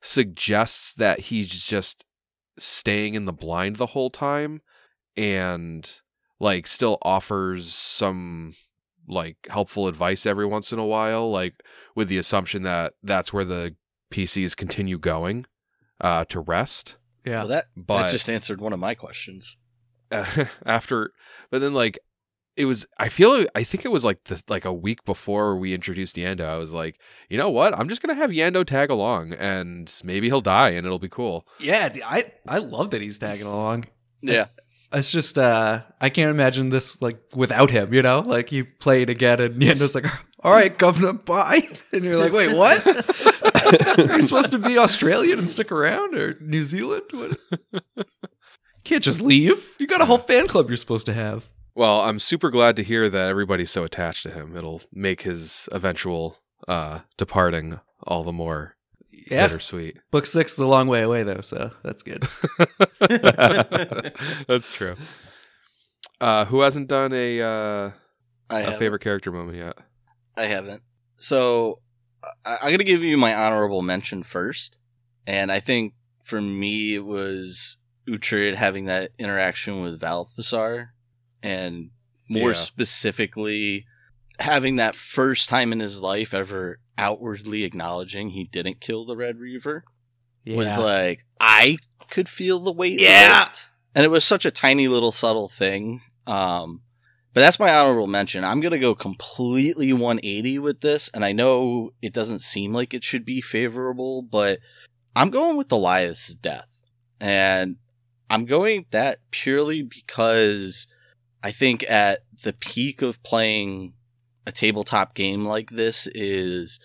suggests 0.01 0.93
that 0.95 1.21
he's 1.21 1.47
just 1.47 2.03
staying 2.57 3.15
in 3.15 3.25
the 3.25 3.33
blind 3.33 3.77
the 3.77 3.87
whole 3.87 4.09
time 4.09 4.61
and 5.15 6.01
like 6.39 6.67
still 6.67 6.97
offers 7.01 7.73
some 7.73 8.53
like 9.07 9.37
helpful 9.49 9.87
advice 9.87 10.25
every 10.25 10.45
once 10.45 10.71
in 10.71 10.79
a 10.79 10.85
while 10.85 11.29
like 11.31 11.63
with 11.95 12.07
the 12.07 12.17
assumption 12.17 12.63
that 12.63 12.93
that's 13.01 13.33
where 13.33 13.45
the 13.45 13.75
PCs 14.13 14.55
continue 14.55 14.97
going 14.97 15.45
uh 16.01 16.23
to 16.25 16.39
rest 16.39 16.97
Yeah. 17.25 17.39
Well, 17.39 17.47
that 17.49 17.65
but 17.75 18.01
that 18.03 18.11
just 18.11 18.29
answered 18.29 18.59
one 18.61 18.73
of 18.73 18.79
my 18.79 18.93
questions. 18.95 19.57
uh, 20.11 20.45
after 20.65 21.11
but 21.49 21.59
then 21.61 21.73
like 21.73 21.97
it 22.55 22.65
was 22.65 22.85
i 22.99 23.09
feel 23.09 23.31
i 23.55 23.63
think 23.63 23.83
it 23.83 23.91
was 23.91 24.03
like 24.03 24.19
this 24.25 24.43
like 24.47 24.63
a 24.65 24.71
week 24.87 25.03
before 25.05 25.57
we 25.57 25.73
introduced 25.73 26.15
yando 26.17 26.45
i 26.45 26.55
was 26.57 26.71
like 26.71 26.99
you 27.27 27.35
know 27.35 27.49
what 27.49 27.75
i'm 27.77 27.89
just 27.89 27.99
gonna 28.01 28.13
have 28.23 28.29
yando 28.29 28.63
tag 28.63 28.91
along 28.91 29.33
and 29.33 30.01
maybe 30.03 30.27
he'll 30.27 30.39
die 30.41 30.69
and 30.69 30.85
it'll 30.85 30.99
be 30.99 31.09
cool 31.09 31.47
Yeah, 31.59 31.89
I 32.05 32.31
I 32.47 32.59
love 32.59 32.91
that 32.91 33.01
he's 33.01 33.17
tagging 33.17 33.47
along. 33.47 33.85
Yeah. 34.21 34.47
It's 34.91 35.09
just 35.11 35.37
uh 35.39 35.81
I 35.99 36.09
can't 36.09 36.29
imagine 36.29 36.69
this 36.69 37.01
like 37.01 37.17
without 37.35 37.71
him, 37.71 37.91
you 37.91 38.03
know? 38.03 38.19
Like 38.23 38.51
you 38.51 38.65
play 38.85 39.01
it 39.01 39.09
again 39.09 39.41
and 39.41 39.59
Yendo's 39.59 39.95
like, 39.95 40.05
all 40.43 40.51
right, 40.51 40.77
governor, 40.77 41.13
bye. 41.13 41.61
And 41.93 42.03
you're 42.03 42.17
like, 42.17 42.33
wait, 42.33 42.55
what? 42.55 42.85
Are 44.09 44.15
you 44.15 44.21
supposed 44.23 44.51
to 44.51 44.57
be 44.59 44.77
Australian 44.79 45.37
and 45.39 45.49
stick 45.49 45.71
around 45.71 46.15
or 46.15 46.35
New 46.41 46.63
Zealand? 46.63 47.03
What? 47.11 47.37
Can't 48.83 49.03
just 49.03 49.21
leave. 49.21 49.75
You 49.79 49.87
got 49.87 50.01
a 50.01 50.05
whole 50.05 50.17
fan 50.17 50.47
club 50.47 50.69
you're 50.69 50.77
supposed 50.77 51.05
to 51.05 51.13
have. 51.13 51.49
well 51.75 52.01
i'm 52.01 52.19
super 52.19 52.49
glad 52.51 52.75
to 52.75 52.83
hear 52.83 53.09
that 53.09 53.29
everybody's 53.29 53.71
so 53.71 53.83
attached 53.83 54.21
to 54.23 54.29
him 54.31 54.55
it'll 54.57 54.81
make 54.91 55.21
his 55.21 55.67
eventual 55.71 56.37
uh 56.67 56.99
departing 57.17 57.79
all 58.03 58.23
the 58.23 58.31
more 58.33 58.75
Yeah. 59.11 59.47
bittersweet 59.47 59.97
Book 60.11 60.25
six 60.27 60.53
is 60.53 60.59
a 60.59 60.67
long 60.67 60.87
way 60.87 61.01
away 61.01 61.23
though, 61.23 61.41
so 61.41 61.71
that's 61.83 62.03
good. 62.03 62.27
that's 64.47 64.69
true 64.69 64.95
uh 66.21 66.45
who 66.45 66.61
hasn't 66.61 66.87
done 66.87 67.11
a 67.13 67.41
uh 67.41 67.91
I 68.49 68.59
a 68.61 68.77
favorite 68.77 69.01
character 69.01 69.31
moment 69.31 69.57
yet 69.57 69.77
I 70.35 70.45
haven't. 70.45 70.81
So 71.17 71.79
I, 72.45 72.57
I'm 72.61 72.71
gonna 72.71 72.83
give 72.83 73.03
you 73.03 73.17
my 73.17 73.33
honorable 73.35 73.81
mention 73.81 74.23
first, 74.23 74.77
and 75.27 75.51
I 75.51 75.59
think 75.59 75.93
for 76.23 76.41
me 76.41 76.95
it 76.95 77.05
was 77.05 77.77
Uhtred 78.07 78.55
having 78.55 78.85
that 78.85 79.11
interaction 79.17 79.81
with 79.81 79.99
Valthasar, 79.99 80.89
and 81.41 81.91
more 82.29 82.51
Yeah. 82.51 82.57
specifically 82.57 83.85
having 84.39 84.77
that 84.77 84.95
first 84.95 85.49
time 85.49 85.71
in 85.71 85.79
his 85.79 86.01
life 86.01 86.33
ever 86.33 86.79
outwardly 86.97 87.63
acknowledging 87.63 88.29
he 88.29 88.43
didn't 88.45 88.79
kill 88.81 89.05
the 89.05 89.15
Red 89.15 89.37
Reaver 89.39 89.83
was 90.45 90.77
like 90.77 91.25
I 91.39 91.77
could 92.09 92.27
feel 92.29 92.59
the 92.59 92.71
weight. 92.71 92.99
Yeah. 92.99 93.49
and 93.95 94.05
it 94.05 94.09
was 94.09 94.23
such 94.23 94.45
a 94.45 94.51
tiny 94.51 94.87
little 94.87 95.11
subtle 95.11 95.49
thing. 95.49 96.01
Um, 96.27 96.81
but 97.33 97.41
that's 97.41 97.59
my 97.59 97.73
honorable 97.73 98.07
mention. 98.07 98.43
I'm 98.43 98.61
gonna 98.61 98.79
go 98.79 98.95
completely 98.95 99.91
180 99.93 100.59
with 100.59 100.81
this, 100.81 101.09
and 101.13 101.25
I 101.25 101.31
know 101.31 101.91
it 102.01 102.13
doesn't 102.13 102.39
seem 102.39 102.73
like 102.73 102.93
it 102.93 103.03
should 103.03 103.25
be 103.25 103.41
favorable, 103.41 104.21
but 104.21 104.59
I'm 105.15 105.29
going 105.29 105.57
with 105.57 105.69
Thalias' 105.69 106.39
death, 106.39 106.81
and 107.19 107.77
I'm 108.29 108.45
going 108.45 108.85
that 108.91 109.19
purely 109.31 109.83
because 109.83 110.87
I 111.43 111.51
think 111.51 111.83
at 111.89 112.19
the 112.43 112.53
peak 112.53 113.01
of 113.01 113.21
playing 113.23 113.93
a 114.45 114.51
tabletop 114.51 115.13
game 115.13 115.45
like 115.45 115.69
this 115.71 116.07
is 116.13 116.79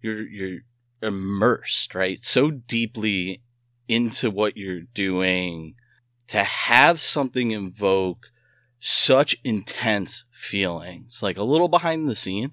you're 0.00 0.26
you're 0.26 0.60
immersed 1.02 1.94
right 1.94 2.24
so 2.24 2.50
deeply 2.50 3.42
into 3.88 4.30
what 4.30 4.56
you're 4.56 4.82
doing 4.94 5.74
to 6.28 6.42
have 6.44 7.00
something 7.00 7.50
invoke 7.50 8.28
such 8.84 9.36
intense 9.44 10.24
feelings 10.32 11.22
like 11.22 11.38
a 11.38 11.42
little 11.44 11.68
behind 11.68 12.08
the 12.08 12.16
scene 12.16 12.50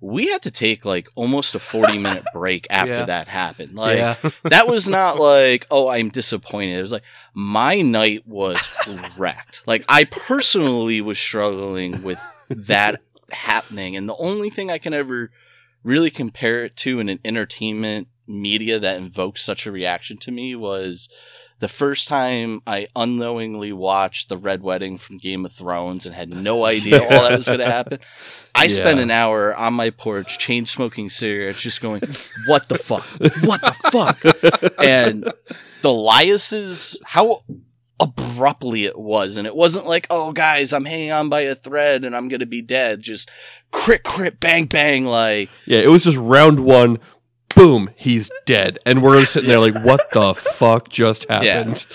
we 0.00 0.28
had 0.28 0.40
to 0.42 0.50
take 0.50 0.84
like 0.84 1.08
almost 1.16 1.56
a 1.56 1.58
40 1.58 1.98
minute 2.06 2.22
break 2.32 2.68
after 2.70 2.92
Yeah. 2.94 3.04
that 3.06 3.26
happened 3.26 3.74
like 3.74 3.98
yeah. 3.98 4.14
that 4.44 4.68
was 4.68 4.88
not 4.88 5.16
like 5.20 5.66
oh 5.72 5.88
i'm 5.88 6.08
disappointed 6.08 6.78
it 6.78 6.82
was 6.82 6.92
like 6.92 7.02
my 7.34 7.80
night 7.82 8.22
was 8.28 8.58
wrecked 9.18 9.62
like 9.66 9.84
i 9.88 10.04
personally 10.04 11.00
was 11.00 11.18
struggling 11.18 12.02
with 12.04 12.20
that 12.48 13.02
happening 13.32 13.96
and 13.96 14.08
the 14.08 14.16
only 14.16 14.50
thing 14.50 14.70
i 14.70 14.78
can 14.78 14.94
ever 14.94 15.32
really 15.82 16.10
compare 16.10 16.64
it 16.64 16.76
to 16.76 17.00
in 17.00 17.08
an 17.08 17.18
entertainment 17.24 18.06
media 18.28 18.78
that 18.78 18.98
invokes 18.98 19.42
such 19.44 19.66
a 19.66 19.72
reaction 19.72 20.16
to 20.16 20.30
me 20.30 20.54
was 20.54 21.08
the 21.62 21.68
first 21.68 22.08
time 22.08 22.60
I 22.66 22.88
unknowingly 22.96 23.72
watched 23.72 24.28
the 24.28 24.36
Red 24.36 24.64
Wedding 24.64 24.98
from 24.98 25.18
Game 25.18 25.46
of 25.46 25.52
Thrones 25.52 26.06
and 26.06 26.12
had 26.12 26.28
no 26.28 26.64
idea 26.64 27.00
all 27.00 27.08
that 27.08 27.36
was 27.36 27.46
going 27.46 27.60
to 27.60 27.70
happen. 27.70 28.00
I 28.56 28.66
spent 28.66 28.98
an 28.98 29.12
hour 29.12 29.54
on 29.54 29.72
my 29.74 29.90
porch, 29.90 30.40
chain 30.40 30.66
smoking 30.66 31.08
cigarettes, 31.08 31.62
just 31.62 31.80
going, 31.80 32.02
"What 32.46 32.68
the 32.68 32.78
fuck? 32.78 33.04
What 33.44 33.60
the 33.60 33.76
fuck?" 33.92 34.24
And 34.84 35.22
the 35.22 35.88
Thalias's 35.88 37.00
how 37.04 37.44
abruptly 38.00 38.84
it 38.84 38.98
was, 38.98 39.36
and 39.36 39.46
it 39.46 39.54
wasn't 39.54 39.86
like, 39.86 40.08
"Oh, 40.10 40.32
guys, 40.32 40.72
I'm 40.72 40.84
hanging 40.84 41.12
on 41.12 41.28
by 41.28 41.42
a 41.42 41.54
thread 41.54 42.04
and 42.04 42.16
I'm 42.16 42.26
going 42.26 42.40
to 42.40 42.46
be 42.46 42.60
dead." 42.60 43.02
Just 43.02 43.30
crit, 43.70 44.02
crit, 44.02 44.40
bang, 44.40 44.66
bang, 44.66 45.04
like. 45.04 45.48
Yeah, 45.66 45.78
it 45.78 45.90
was 45.90 46.02
just 46.02 46.18
round 46.18 46.58
one. 46.64 46.98
Boom, 47.54 47.90
he's 47.96 48.30
dead, 48.46 48.78
and 48.86 49.02
we're 49.02 49.24
sitting 49.24 49.48
there 49.48 49.60
like, 49.60 49.74
"What 49.84 50.10
the 50.12 50.34
fuck 50.34 50.88
just 50.88 51.28
happened?" 51.28 51.86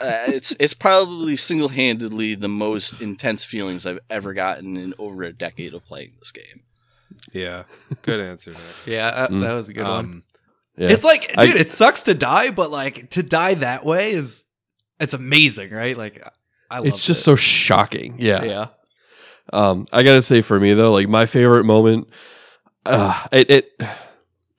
uh, 0.00 0.22
it's 0.26 0.54
it's 0.58 0.74
probably 0.74 1.36
single 1.36 1.68
handedly 1.68 2.34
the 2.34 2.48
most 2.48 3.00
intense 3.00 3.44
feelings 3.44 3.86
I've 3.86 4.00
ever 4.10 4.34
gotten 4.34 4.76
in 4.76 4.94
over 4.98 5.22
a 5.22 5.32
decade 5.32 5.74
of 5.74 5.84
playing 5.84 6.12
this 6.18 6.30
game. 6.32 6.62
yeah 7.32 7.64
good 8.02 8.20
answer 8.20 8.50
Nick. 8.50 8.60
Yeah, 8.86 9.06
uh, 9.06 9.28
Mm. 9.28 9.40
that 9.42 9.52
was 9.52 9.68
a 9.68 9.72
good 9.72 9.84
one. 9.84 9.98
um 9.98 10.22
Yeah. 10.76 10.88
It's 10.90 11.04
like, 11.04 11.28
dude, 11.28 11.56
I- 11.56 11.60
it 11.60 11.70
sucks 11.70 12.04
to 12.04 12.14
die, 12.14 12.50
but 12.50 12.70
like 12.70 13.10
to 13.10 13.22
die 13.22 13.54
that 13.54 13.84
way 13.84 14.12
is 14.12 14.44
it's 14.98 15.14
amazing, 15.14 15.70
right? 15.70 15.96
Like 15.96 16.22
I 16.70 16.78
love 16.78 16.86
it's 16.86 17.04
just 17.06 17.20
it. 17.20 17.24
so 17.24 17.36
shocking. 17.36 18.16
Yeah. 18.18 18.42
yeah. 18.44 18.66
Um, 19.52 19.84
I 19.92 20.02
gotta 20.02 20.22
say 20.22 20.40
for 20.42 20.58
me 20.58 20.72
though, 20.74 20.92
like 20.92 21.08
my 21.08 21.26
favorite 21.26 21.64
moment, 21.64 22.08
uh, 22.86 23.26
it, 23.30 23.50
it 23.50 23.82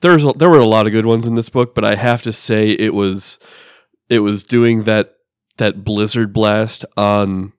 there's 0.03 0.23
a, 0.23 0.33
there 0.33 0.49
were 0.49 0.59
a 0.59 0.65
lot 0.65 0.85
of 0.85 0.91
good 0.91 1.05
ones 1.07 1.25
in 1.25 1.33
this 1.35 1.49
book, 1.49 1.73
but 1.73 1.83
I 1.83 1.95
have 1.95 2.21
to 2.23 2.31
say 2.31 2.71
it 2.71 2.93
was 2.93 3.39
it 4.09 4.19
was 4.19 4.43
doing 4.43 4.83
that 4.83 5.15
that 5.57 5.83
blizzard 5.83 6.31
blast 6.33 6.85
on 6.97 7.53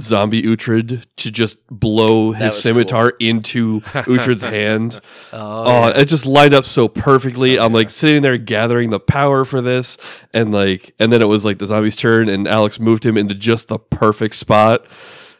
zombie 0.00 0.42
Uhtred 0.42 1.04
to 1.16 1.30
just 1.30 1.58
blow 1.68 2.32
his 2.32 2.56
scimitar 2.60 3.10
into 3.20 3.80
Uhtred's 3.82 4.42
hand. 4.42 5.00
Oh, 5.32 5.64
Oh, 5.66 5.88
yeah. 5.88 6.00
it 6.00 6.06
just 6.06 6.24
lined 6.24 6.54
up 6.54 6.64
so 6.64 6.88
perfectly. 6.88 7.58
Oh, 7.58 7.64
I'm 7.66 7.72
yeah. 7.72 7.76
like 7.78 7.90
sitting 7.90 8.22
there 8.22 8.38
gathering 8.38 8.90
the 8.90 9.00
power 9.00 9.44
for 9.44 9.60
this, 9.60 9.98
and 10.32 10.52
like, 10.52 10.94
and 10.98 11.12
then 11.12 11.20
it 11.20 11.26
was 11.26 11.44
like 11.44 11.58
the 11.58 11.66
zombie's 11.66 11.96
turn, 11.96 12.28
and 12.30 12.48
Alex 12.48 12.80
moved 12.80 13.04
him 13.04 13.16
into 13.18 13.34
just 13.34 13.68
the 13.68 13.78
perfect 13.78 14.36
spot, 14.36 14.86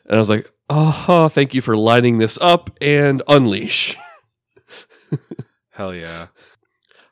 and 0.04 0.16
I 0.16 0.18
was 0.18 0.28
like, 0.28 0.50
oh, 0.68 1.28
thank 1.28 1.54
you 1.54 1.62
for 1.62 1.76
lining 1.76 2.18
this 2.18 2.36
up 2.42 2.70
and 2.82 3.22
unleash. 3.28 3.96
Hell 5.70 5.94
yeah. 5.94 6.26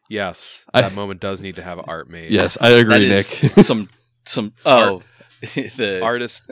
Yes, 0.08 0.64
I- 0.72 0.80
that 0.82 0.94
moment 0.94 1.20
does 1.20 1.40
need 1.42 1.56
to 1.56 1.62
have 1.62 1.80
art 1.86 2.08
made. 2.08 2.30
Yes, 2.30 2.56
I 2.60 2.70
agree, 2.70 2.92
That 2.94 3.02
is 3.02 3.42
Nick. 3.42 3.52
some 3.58 3.88
some 4.24 4.52
oh 4.64 5.02
the 5.54 6.00
artists, 6.02 6.42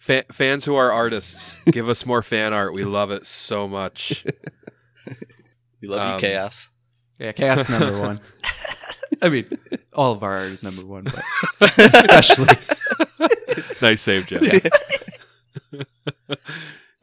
fa- 0.00 0.24
fans 0.32 0.64
who 0.64 0.74
are 0.74 0.90
artists, 0.92 1.56
give 1.70 1.88
us 1.88 2.04
more 2.04 2.22
fan 2.22 2.52
art. 2.52 2.72
We 2.74 2.84
love 2.84 3.10
it 3.10 3.24
so 3.26 3.66
much. 3.68 4.24
we 5.80 5.88
love 5.88 6.00
um, 6.00 6.14
you 6.14 6.20
chaos. 6.20 6.68
yeah, 7.18 7.32
chaos 7.32 7.68
number 7.68 7.98
one. 8.00 8.20
I 9.22 9.28
mean, 9.30 9.46
all 9.94 10.12
of 10.12 10.22
our 10.22 10.32
art 10.38 10.48
is 10.50 10.62
number 10.62 10.84
one, 10.84 11.04
but 11.58 11.78
especially. 11.78 12.48
nice 13.80 14.02
save, 14.02 14.26
Jeff. 14.26 14.42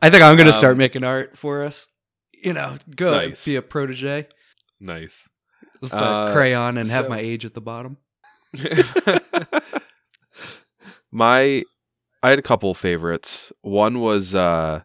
I 0.01 0.09
think 0.09 0.21
I'm 0.21 0.35
going 0.35 0.39
to 0.39 0.45
Um, 0.47 0.51
start 0.53 0.77
making 0.77 1.03
art 1.03 1.37
for 1.37 1.63
us. 1.63 1.87
You 2.33 2.53
know, 2.53 2.75
go 2.95 3.11
Nice. 3.11 3.45
be 3.45 3.55
a 3.55 3.61
protege. 3.61 4.27
Nice. 4.79 5.29
Let's 5.83 5.93
Uh, 5.93 5.97
uh, 6.03 6.33
crayon 6.33 6.77
and 6.77 6.89
have 6.89 7.09
my 7.09 7.19
age 7.19 7.45
at 7.45 7.53
the 7.53 7.61
bottom. 7.61 7.97
My, 11.11 11.63
I 12.23 12.29
had 12.31 12.39
a 12.39 12.43
couple 12.43 12.73
favorites. 12.73 13.51
One 13.61 13.99
was 13.99 14.33
uh, 14.33 14.81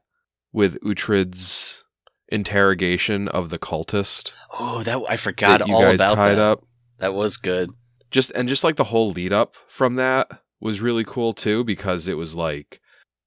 with 0.52 0.78
Uhtred's 0.82 1.82
interrogation 2.30 3.28
of 3.28 3.48
the 3.48 3.58
cultist 3.58 4.34
Oh, 4.58 4.82
that 4.82 5.00
I 5.08 5.16
forgot 5.16 5.60
that 5.60 5.68
you 5.68 5.74
all 5.74 5.80
guys 5.82 5.94
about 5.94 6.16
tied 6.16 6.34
that. 6.34 6.38
up. 6.40 6.64
That 6.98 7.14
was 7.14 7.36
good. 7.38 7.70
just 8.10 8.30
and 8.32 8.48
just 8.48 8.64
like 8.64 8.76
the 8.76 8.84
whole 8.84 9.10
lead 9.12 9.32
up 9.32 9.54
from 9.68 9.94
that 9.94 10.28
was 10.60 10.80
really 10.80 11.04
cool 11.04 11.32
too 11.32 11.62
because 11.64 12.08
it 12.08 12.14
was 12.18 12.34
like 12.34 12.80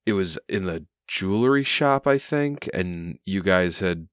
it 0.06 0.12
was 0.12 0.38
in 0.48 0.66
the 0.66 0.84
jewelry 1.08 1.64
shop 1.64 2.06
I 2.06 2.18
think 2.18 2.68
and 2.74 3.18
you 3.24 3.42
guys 3.42 3.78
had 3.78 4.08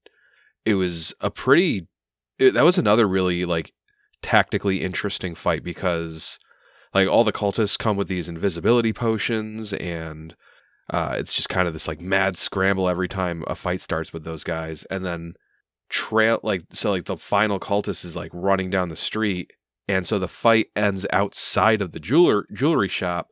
it 0.66 0.76
was 0.76 1.14
a 1.20 1.30
pretty 1.30 1.88
it, 2.40 2.54
that 2.54 2.64
was 2.64 2.78
another 2.78 3.08
really 3.08 3.46
like 3.46 3.74
tactically 4.22 4.82
interesting 4.82 5.36
fight 5.36 5.64
because 5.64 6.40
like 6.94 7.08
all 7.08 7.24
the 7.24 7.32
cultists 7.32 7.78
come 7.78 7.98
with 7.98 8.08
these 8.08 8.30
invisibility 8.30 8.92
potions 8.92 9.74
and 9.74 10.36
uh 10.90 11.16
it's 11.18 11.34
just 11.34 11.50
kind 11.50 11.68
of 11.68 11.74
this 11.74 11.88
like 11.88 12.02
mad 12.02 12.36
scramble 12.38 12.90
every 12.90 13.08
time 13.08 13.44
a 13.48 13.56
fight 13.56 13.82
starts 13.82 14.12
with 14.12 14.24
those 14.24 14.44
guys. 14.44 14.86
And 14.86 15.06
then 15.06 15.34
trail 15.90 16.40
like 16.44 16.64
so 16.72 16.92
like 16.92 17.06
the 17.06 17.18
final 17.18 17.60
cultist 17.60 18.04
is 18.06 18.16
like 18.16 18.32
running 18.34 18.70
down 18.70 18.90
the 18.90 18.96
street. 18.96 19.54
And 19.88 20.06
so 20.06 20.20
the 20.20 20.28
fight 20.28 20.68
ends 20.76 21.06
outside 21.12 21.82
of 21.82 21.92
the 21.92 22.00
jeweler 22.00 22.46
jewelry 22.54 22.90
shop. 22.90 23.30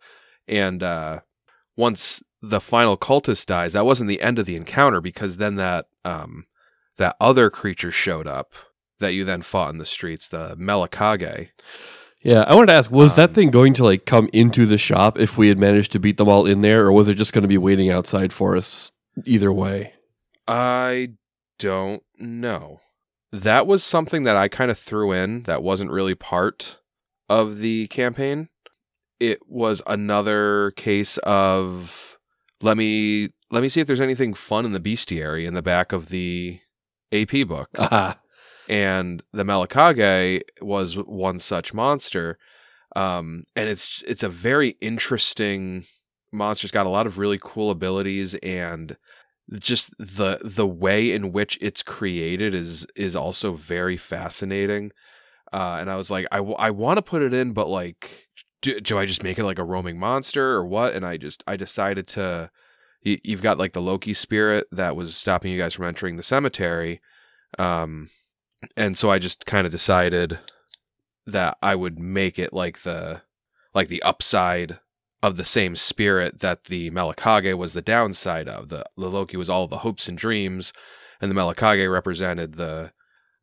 And 0.47 0.83
uh 0.83 1.21
once 1.75 2.21
the 2.41 2.61
final 2.61 2.97
cultist 2.97 3.47
dies 3.47 3.73
that 3.73 3.85
wasn't 3.85 4.07
the 4.07 4.21
end 4.21 4.37
of 4.37 4.45
the 4.45 4.55
encounter 4.55 5.01
because 5.01 5.37
then 5.37 5.55
that 5.55 5.87
um 6.05 6.45
that 6.97 7.15
other 7.19 7.49
creature 7.49 7.91
showed 7.91 8.27
up 8.27 8.53
that 8.99 9.13
you 9.13 9.23
then 9.25 9.41
fought 9.41 9.69
in 9.71 9.77
the 9.77 9.85
streets 9.85 10.27
the 10.27 10.55
melikage 10.57 11.49
Yeah, 12.21 12.41
I 12.47 12.55
wanted 12.55 12.67
to 12.67 12.73
ask, 12.73 12.91
was 12.91 13.13
Um, 13.13 13.17
that 13.17 13.33
thing 13.35 13.51
going 13.51 13.73
to 13.75 13.83
like 13.83 14.05
come 14.05 14.29
into 14.33 14.65
the 14.65 14.77
shop 14.77 15.19
if 15.19 15.37
we 15.37 15.47
had 15.49 15.57
managed 15.57 15.91
to 15.93 15.99
beat 15.99 16.17
them 16.17 16.29
all 16.29 16.45
in 16.45 16.61
there, 16.61 16.85
or 16.85 16.91
was 16.91 17.07
it 17.07 17.15
just 17.15 17.33
going 17.33 17.43
to 17.43 17.47
be 17.47 17.57
waiting 17.57 17.89
outside 17.89 18.33
for 18.33 18.55
us 18.55 18.91
either 19.25 19.51
way? 19.51 19.93
i 20.47 21.09
don't 21.59 22.03
know 22.17 22.79
that 23.33 23.67
was 23.67 23.83
something 23.83 24.23
that 24.23 24.37
i 24.37 24.47
kind 24.47 24.71
of 24.71 24.77
threw 24.77 25.11
in 25.11 25.43
that 25.43 25.61
wasn't 25.61 25.91
really 25.91 26.15
part 26.15 26.77
of 27.27 27.59
the 27.59 27.87
campaign 27.87 28.47
it 29.19 29.39
was 29.47 29.81
another 29.87 30.71
case 30.77 31.17
of 31.23 32.17
let 32.61 32.77
me 32.77 33.29
let 33.51 33.61
me 33.61 33.69
see 33.69 33.81
if 33.81 33.87
there's 33.87 33.99
anything 34.01 34.33
fun 34.33 34.65
in 34.65 34.71
the 34.71 34.79
bestiary 34.79 35.45
in 35.45 35.53
the 35.53 35.61
back 35.61 35.91
of 35.91 36.09
the 36.09 36.59
AP 37.11 37.47
book. 37.47 37.69
Ah, 37.79 38.19
and 38.67 39.23
the 39.31 39.43
Melikage 39.43 40.41
was 40.61 40.95
one 40.97 41.39
such 41.39 41.73
monster. 41.73 42.37
Um, 42.95 43.43
and 43.55 43.69
it's 43.69 44.03
it's 44.07 44.23
a 44.23 44.29
very 44.29 44.69
interesting 44.81 45.85
monster. 46.31 46.65
It's 46.65 46.71
got 46.71 46.85
a 46.85 46.89
lot 46.89 47.07
of 47.07 47.17
really 47.17 47.39
cool 47.41 47.69
abilities 47.71 48.35
and 48.35 48.97
just 49.53 49.91
the 49.97 50.39
the 50.43 50.67
way 50.67 51.11
in 51.11 51.31
which 51.31 51.57
it's 51.61 51.83
created 51.83 52.53
is 52.53 52.85
is 52.95 53.15
also 53.15 53.53
very 53.53 53.97
fascinating. 53.97 54.91
Uh, 55.53 55.77
and 55.79 55.89
I 55.89 55.95
was 55.95 56.11
like, 56.11 56.27
I, 56.29 56.37
w- 56.37 56.57
I 56.59 56.71
want 56.71 56.97
to 56.97 57.01
put 57.01 57.21
it 57.21 57.33
in, 57.33 57.53
but 57.53 57.69
like, 57.69 58.27
do, 58.61 58.81
do 58.81 58.97
I 58.97 59.05
just 59.05 59.23
make 59.23 59.39
it 59.39 59.45
like 59.45 59.59
a 59.59 59.63
roaming 59.63 59.97
monster 59.97 60.51
or 60.51 60.65
what? 60.65 60.93
And 60.93 61.05
I 61.05 61.17
just 61.17 61.43
I 61.47 61.55
decided 61.55 62.07
to. 62.09 62.51
You, 63.03 63.19
you've 63.23 63.43
got 63.43 63.59
like 63.59 63.73
the 63.73 63.81
Loki 63.81 64.13
spirit 64.13 64.67
that 64.71 64.95
was 64.95 65.15
stopping 65.15 65.51
you 65.51 65.57
guys 65.57 65.73
from 65.75 65.85
entering 65.85 66.17
the 66.17 66.23
cemetery. 66.23 66.99
Um, 67.57 68.09
and 68.75 68.97
so 68.97 69.09
I 69.09 69.19
just 69.19 69.45
kind 69.45 69.65
of 69.65 69.71
decided 69.71 70.39
that 71.25 71.57
I 71.61 71.75
would 71.75 71.99
make 71.99 72.39
it 72.39 72.53
like 72.53 72.83
the 72.83 73.21
like 73.73 73.89
the 73.89 74.01
upside 74.01 74.79
of 75.21 75.37
the 75.37 75.45
same 75.45 75.75
spirit 75.75 76.39
that 76.39 76.65
the 76.65 76.89
Malakage 76.91 77.55
was 77.57 77.73
the 77.73 77.81
downside 77.81 78.47
of. 78.47 78.69
The, 78.69 78.85
the 78.95 79.09
Loki 79.09 79.37
was 79.37 79.49
all 79.49 79.67
the 79.67 79.79
hopes 79.79 80.07
and 80.07 80.17
dreams, 80.17 80.73
and 81.19 81.29
the 81.29 81.35
Malakage 81.35 81.91
represented 81.91 82.55
the 82.55 82.91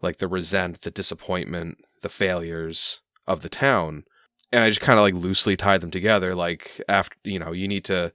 like 0.01 0.19
the 0.19 0.29
resent, 0.29 0.83
the 0.83 0.91
disappointment, 0.91 1.79
the 2.03 2.09
failures 2.09 3.01
of 3.27 3.43
the 3.43 3.49
town. 3.49 4.05
And 4.53 4.63
I 4.63 4.69
just 4.69 4.81
kind 4.81 4.99
of 4.99 5.03
like 5.03 5.15
loosely 5.15 5.57
tied 5.57 5.81
them 5.81 5.91
together. 5.91 6.35
Like 6.35 6.81
after 6.89 7.17
you 7.25 7.39
know, 7.39 7.53
you 7.53 7.69
need 7.69 7.85
to 7.87 8.13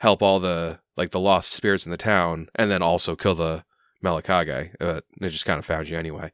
help 0.00 0.22
all 0.22 0.40
the 0.40 0.80
like 0.96 1.10
the 1.10 1.20
lost 1.20 1.52
spirits 1.52 1.86
in 1.86 1.90
the 1.90 1.96
town, 1.96 2.48
and 2.54 2.70
then 2.70 2.82
also 2.82 3.16
kill 3.16 3.34
the 3.34 3.64
Melikage. 4.04 4.70
but 4.78 5.04
it 5.20 5.28
just 5.28 5.46
kind 5.46 5.58
of 5.58 5.66
found 5.66 5.88
you 5.88 5.98
anyway. 5.98 6.30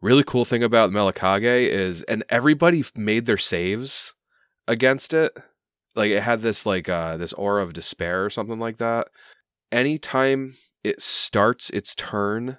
Really 0.00 0.24
cool 0.24 0.44
thing 0.44 0.62
about 0.62 0.90
Melikage 0.90 1.68
is, 1.68 2.02
and 2.02 2.24
everybody 2.28 2.84
made 2.94 3.26
their 3.26 3.38
saves 3.38 4.14
against 4.66 5.14
it. 5.14 5.36
Like 5.94 6.10
it 6.10 6.22
had 6.22 6.42
this 6.42 6.66
like 6.66 6.88
uh 6.88 7.16
this 7.16 7.32
aura 7.34 7.62
of 7.62 7.72
despair 7.72 8.24
or 8.24 8.30
something 8.30 8.58
like 8.58 8.78
that. 8.78 9.08
Anytime 9.70 10.56
it 10.82 11.00
starts 11.00 11.70
its 11.70 11.94
turn 11.94 12.58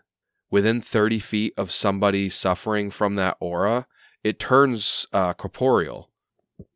within 0.49 0.79
30 0.81 1.19
feet 1.19 1.53
of 1.57 1.71
somebody 1.71 2.29
suffering 2.29 2.89
from 2.89 3.15
that 3.15 3.35
aura, 3.39 3.87
it 4.23 4.39
turns 4.39 5.05
uh, 5.13 5.33
corporeal 5.33 6.09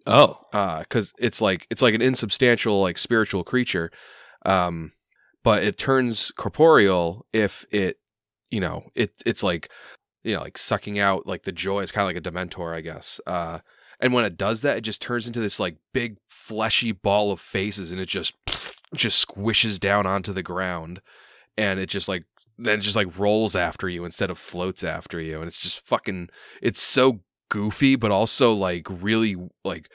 oh, 0.06 0.40
because 0.80 1.14
it's 1.18 1.42
like 1.42 1.66
it's 1.70 1.82
like 1.82 1.94
an 1.94 2.02
insubstantial 2.02 2.82
like 2.82 2.98
spiritual 2.98 3.44
creature 3.44 3.92
um 4.46 4.92
but 5.44 5.64
it 5.64 5.78
turns 5.78 6.32
corporeal 6.32 7.26
if 7.34 7.66
it 7.72 8.00
you 8.50 8.60
know 8.60 8.90
it 8.96 9.12
it's 9.26 9.44
like 9.44 9.70
you 10.24 10.36
know 10.36 10.42
like 10.42 10.58
sucking 10.58 11.00
out 11.00 11.28
like 11.28 11.44
the 11.44 11.52
joy. 11.52 11.82
It's 11.82 11.92
kind 11.92 12.04
of 12.04 12.16
like 12.16 12.26
a 12.26 12.32
dementor 12.32 12.76
i 12.76 12.82
guess 12.82 13.20
uh 13.28 13.60
and 14.00 14.14
when 14.14 14.26
it 14.26 14.38
does 14.38 14.62
that 14.62 14.78
it 14.78 14.82
just 14.82 15.02
turns 15.02 15.28
into 15.28 15.40
this 15.40 15.60
like 15.60 15.78
big 15.94 16.18
fleshy 16.28 16.92
ball 16.92 17.32
of 17.32 17.40
faces 17.40 17.92
and 17.92 18.00
it 18.00 18.08
just 18.08 18.36
just 18.96 19.28
squishes 19.28 19.80
down 19.80 20.06
onto 20.06 20.34
the 20.34 20.44
ground 20.44 21.02
and 21.58 21.80
it 21.80 21.88
just 21.90 22.08
like 22.08 22.24
then 22.58 22.82
just 22.82 22.96
like 22.96 23.18
rolls 23.18 23.56
after 23.56 23.88
you 23.88 24.04
instead 24.04 24.30
of 24.30 24.38
floats 24.38 24.84
after 24.84 25.20
you 25.20 25.38
and 25.38 25.48
it's 25.48 25.58
just 25.58 25.86
fucking 25.86 26.30
it's 26.62 26.82
so 26.82 27.22
goofy 27.50 27.96
but 27.96 28.12
also 28.12 28.54
like 28.54 28.86
really 28.90 29.36
like 29.64 29.90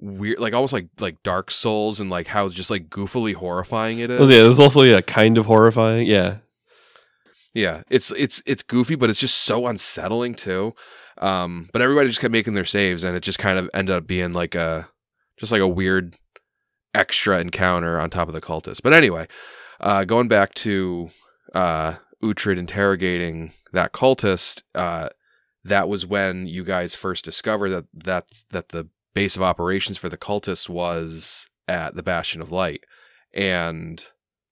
weird 0.00 0.38
like 0.38 0.54
almost 0.54 0.72
like 0.72 0.88
like 0.98 1.22
dark 1.22 1.50
souls 1.50 2.00
and 2.00 2.10
like 2.10 2.26
how 2.26 2.48
just 2.48 2.70
like 2.70 2.88
goofily 2.88 3.34
horrifying 3.34 3.98
it 3.98 4.10
is 4.10 4.18
well, 4.18 4.30
yeah. 4.30 4.42
There's 4.42 4.58
also 4.58 4.82
yeah, 4.82 5.00
kind 5.02 5.36
of 5.36 5.46
horrifying. 5.46 6.06
Yeah, 6.06 6.38
yeah 7.54 7.82
it's 7.90 8.10
it's 8.12 8.42
it's 8.46 8.62
goofy 8.62 8.94
but 8.94 9.10
it's 9.10 9.18
just 9.18 9.38
so 9.38 9.66
unsettling 9.66 10.34
too 10.34 10.74
um 11.18 11.68
but 11.72 11.82
everybody 11.82 12.08
just 12.08 12.20
kept 12.20 12.32
making 12.32 12.54
their 12.54 12.64
saves 12.64 13.04
and 13.04 13.16
it 13.16 13.22
just 13.22 13.38
kind 13.38 13.58
of 13.58 13.68
ended 13.74 13.94
up 13.94 14.06
being 14.06 14.32
like 14.32 14.54
a 14.54 14.88
just 15.36 15.52
like 15.52 15.60
a 15.60 15.68
weird 15.68 16.16
extra 16.94 17.40
encounter 17.40 17.98
on 18.00 18.10
top 18.10 18.28
of 18.28 18.34
the 18.34 18.40
cultist 18.40 18.82
but 18.82 18.92
anyway 18.92 19.26
uh 19.80 20.04
going 20.04 20.28
back 20.28 20.54
to 20.54 21.10
uh 21.54 21.94
Uhtred 22.22 22.58
interrogating 22.58 23.52
that 23.72 23.92
cultist 23.92 24.62
uh 24.74 25.08
that 25.64 25.88
was 25.88 26.06
when 26.06 26.46
you 26.46 26.64
guys 26.64 26.94
first 26.94 27.24
discovered 27.24 27.70
that 27.70 27.84
that 27.92 28.26
that 28.50 28.68
the 28.70 28.88
base 29.14 29.36
of 29.36 29.42
operations 29.42 29.98
for 29.98 30.08
the 30.08 30.16
cultists 30.16 30.68
was 30.68 31.46
at 31.68 31.94
the 31.94 32.02
Bastion 32.02 32.40
of 32.40 32.52
Light. 32.52 32.84
And 33.32 34.04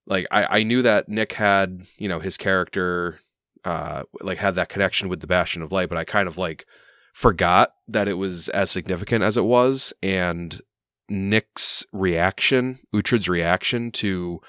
like 0.06 0.26
I, 0.30 0.60
I 0.60 0.62
knew 0.62 0.82
that 0.82 1.08
Nick 1.08 1.32
had, 1.32 1.82
you 1.98 2.08
know, 2.08 2.20
his 2.20 2.36
character 2.36 3.18
uh 3.64 4.04
like 4.20 4.38
had 4.38 4.54
that 4.54 4.68
connection 4.68 5.08
with 5.08 5.20
the 5.20 5.26
Bastion 5.26 5.62
of 5.62 5.72
Light, 5.72 5.88
but 5.88 5.98
I 5.98 6.04
kind 6.04 6.28
of 6.28 6.38
like 6.38 6.66
forgot 7.12 7.72
that 7.88 8.08
it 8.08 8.14
was 8.14 8.48
as 8.50 8.70
significant 8.70 9.24
as 9.24 9.36
it 9.36 9.44
was. 9.44 9.92
And 10.02 10.60
Nick's 11.08 11.84
reaction, 11.92 12.78
Uhtred's 12.94 13.28
reaction 13.28 13.90
to 13.92 14.40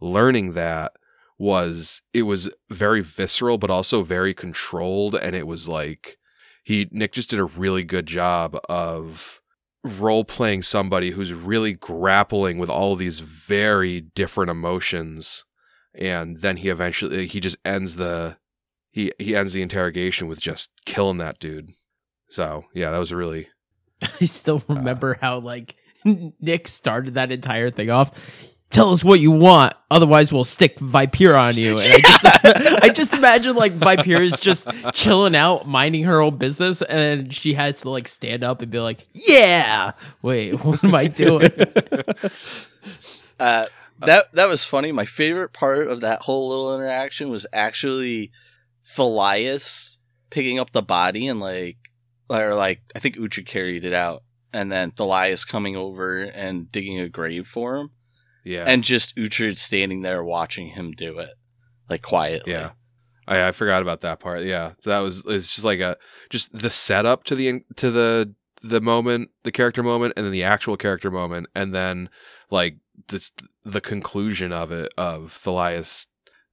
learning 0.00 0.54
that 0.54 0.92
was 1.38 2.02
it 2.12 2.22
was 2.22 2.48
very 2.70 3.02
visceral 3.02 3.58
but 3.58 3.70
also 3.70 4.02
very 4.02 4.34
controlled. 4.34 5.14
And 5.14 5.36
it 5.36 5.46
was 5.46 5.68
like 5.68 6.16
he 6.64 6.88
Nick 6.90 7.12
just 7.12 7.30
did 7.30 7.38
a 7.38 7.44
really 7.44 7.84
good 7.84 8.06
job 8.06 8.58
of 8.68 9.40
role 9.86 10.24
playing 10.24 10.62
somebody 10.62 11.10
who's 11.10 11.32
really 11.32 11.72
grappling 11.72 12.58
with 12.58 12.70
all 12.70 12.96
these 12.96 13.20
very 13.20 14.00
different 14.00 14.50
emotions 14.50 15.44
and 15.94 16.38
then 16.42 16.58
he 16.58 16.68
eventually 16.68 17.26
he 17.26 17.40
just 17.40 17.56
ends 17.64 17.96
the 17.96 18.36
he 18.90 19.12
he 19.18 19.34
ends 19.34 19.52
the 19.52 19.62
interrogation 19.62 20.28
with 20.28 20.40
just 20.40 20.70
killing 20.84 21.18
that 21.18 21.38
dude 21.38 21.70
so 22.28 22.64
yeah 22.74 22.90
that 22.90 22.98
was 22.98 23.12
really 23.12 23.48
I 24.20 24.26
still 24.26 24.62
uh, 24.68 24.74
remember 24.74 25.18
how 25.20 25.38
like 25.38 25.76
Nick 26.40 26.68
started 26.68 27.14
that 27.14 27.32
entire 27.32 27.70
thing 27.70 27.90
off. 27.90 28.10
Tell 28.70 28.92
us 28.92 29.04
what 29.04 29.20
you 29.20 29.30
want, 29.30 29.74
otherwise 29.90 30.32
we'll 30.32 30.44
stick 30.44 30.78
Vipera 30.78 31.40
on 31.40 31.56
you. 31.56 31.78
And 31.78 31.80
I, 31.80 31.98
just, 32.00 32.24
I 32.84 32.88
just 32.88 33.14
imagine 33.14 33.56
like 33.56 33.78
Vipera 33.78 34.20
is 34.20 34.40
just 34.40 34.68
chilling 34.92 35.36
out, 35.36 35.66
minding 35.66 36.04
her 36.04 36.20
own 36.20 36.36
business, 36.36 36.82
and 36.82 37.32
she 37.32 37.54
has 37.54 37.82
to 37.82 37.90
like 37.90 38.08
stand 38.08 38.42
up 38.42 38.62
and 38.62 38.70
be 38.70 38.80
like, 38.80 39.06
"Yeah, 39.12 39.92
wait, 40.20 40.52
what 40.64 40.82
am 40.82 40.94
I 40.94 41.06
doing?" 41.06 41.50
Uh, 43.38 43.66
that 44.00 44.32
that 44.34 44.48
was 44.48 44.64
funny. 44.64 44.92
My 44.92 45.04
favorite 45.04 45.52
part 45.52 45.88
of 45.88 46.00
that 46.00 46.22
whole 46.22 46.48
little 46.48 46.74
interaction 46.74 47.30
was 47.30 47.46
actually 47.52 48.32
Thalias 48.96 49.98
picking 50.30 50.58
up 50.58 50.72
the 50.72 50.82
body 50.82 51.28
and 51.28 51.40
like, 51.40 51.76
or 52.28 52.54
like 52.54 52.80
I 52.94 52.98
think 52.98 53.16
Uhtred 53.16 53.46
carried 53.46 53.84
it 53.84 53.92
out, 53.92 54.22
and 54.52 54.70
then 54.70 54.90
Thalias 54.90 55.46
coming 55.46 55.76
over 55.76 56.22
and 56.22 56.70
digging 56.70 56.98
a 56.98 57.08
grave 57.08 57.46
for 57.46 57.76
him, 57.76 57.90
yeah 58.46 58.64
and 58.66 58.82
just 58.84 59.16
Uhtred 59.16 59.58
standing 59.58 60.02
there 60.02 60.24
watching 60.24 60.68
him 60.68 60.92
do 60.92 61.18
it, 61.18 61.34
like 61.90 62.02
quietly. 62.02 62.52
Yeah. 62.52 62.70
I, 63.28 63.48
I 63.48 63.52
forgot 63.52 63.82
about 63.82 64.02
that 64.02 64.20
part. 64.20 64.44
Yeah, 64.44 64.72
that 64.84 65.00
was 65.00 65.24
it's 65.26 65.52
just 65.52 65.64
like 65.64 65.80
a 65.80 65.96
just 66.30 66.56
the 66.56 66.70
setup 66.70 67.24
to 67.24 67.34
the 67.34 67.60
to 67.76 67.90
the 67.90 68.34
the 68.62 68.80
moment, 68.80 69.30
the 69.42 69.52
character 69.52 69.82
moment, 69.82 70.14
and 70.16 70.24
then 70.24 70.32
the 70.32 70.44
actual 70.44 70.76
character 70.76 71.10
moment, 71.10 71.48
and 71.54 71.74
then 71.74 72.08
like 72.50 72.76
this 73.08 73.32
the 73.64 73.80
conclusion 73.80 74.52
of 74.52 74.70
it 74.72 74.92
of 74.96 75.38
Thalias 75.42 76.06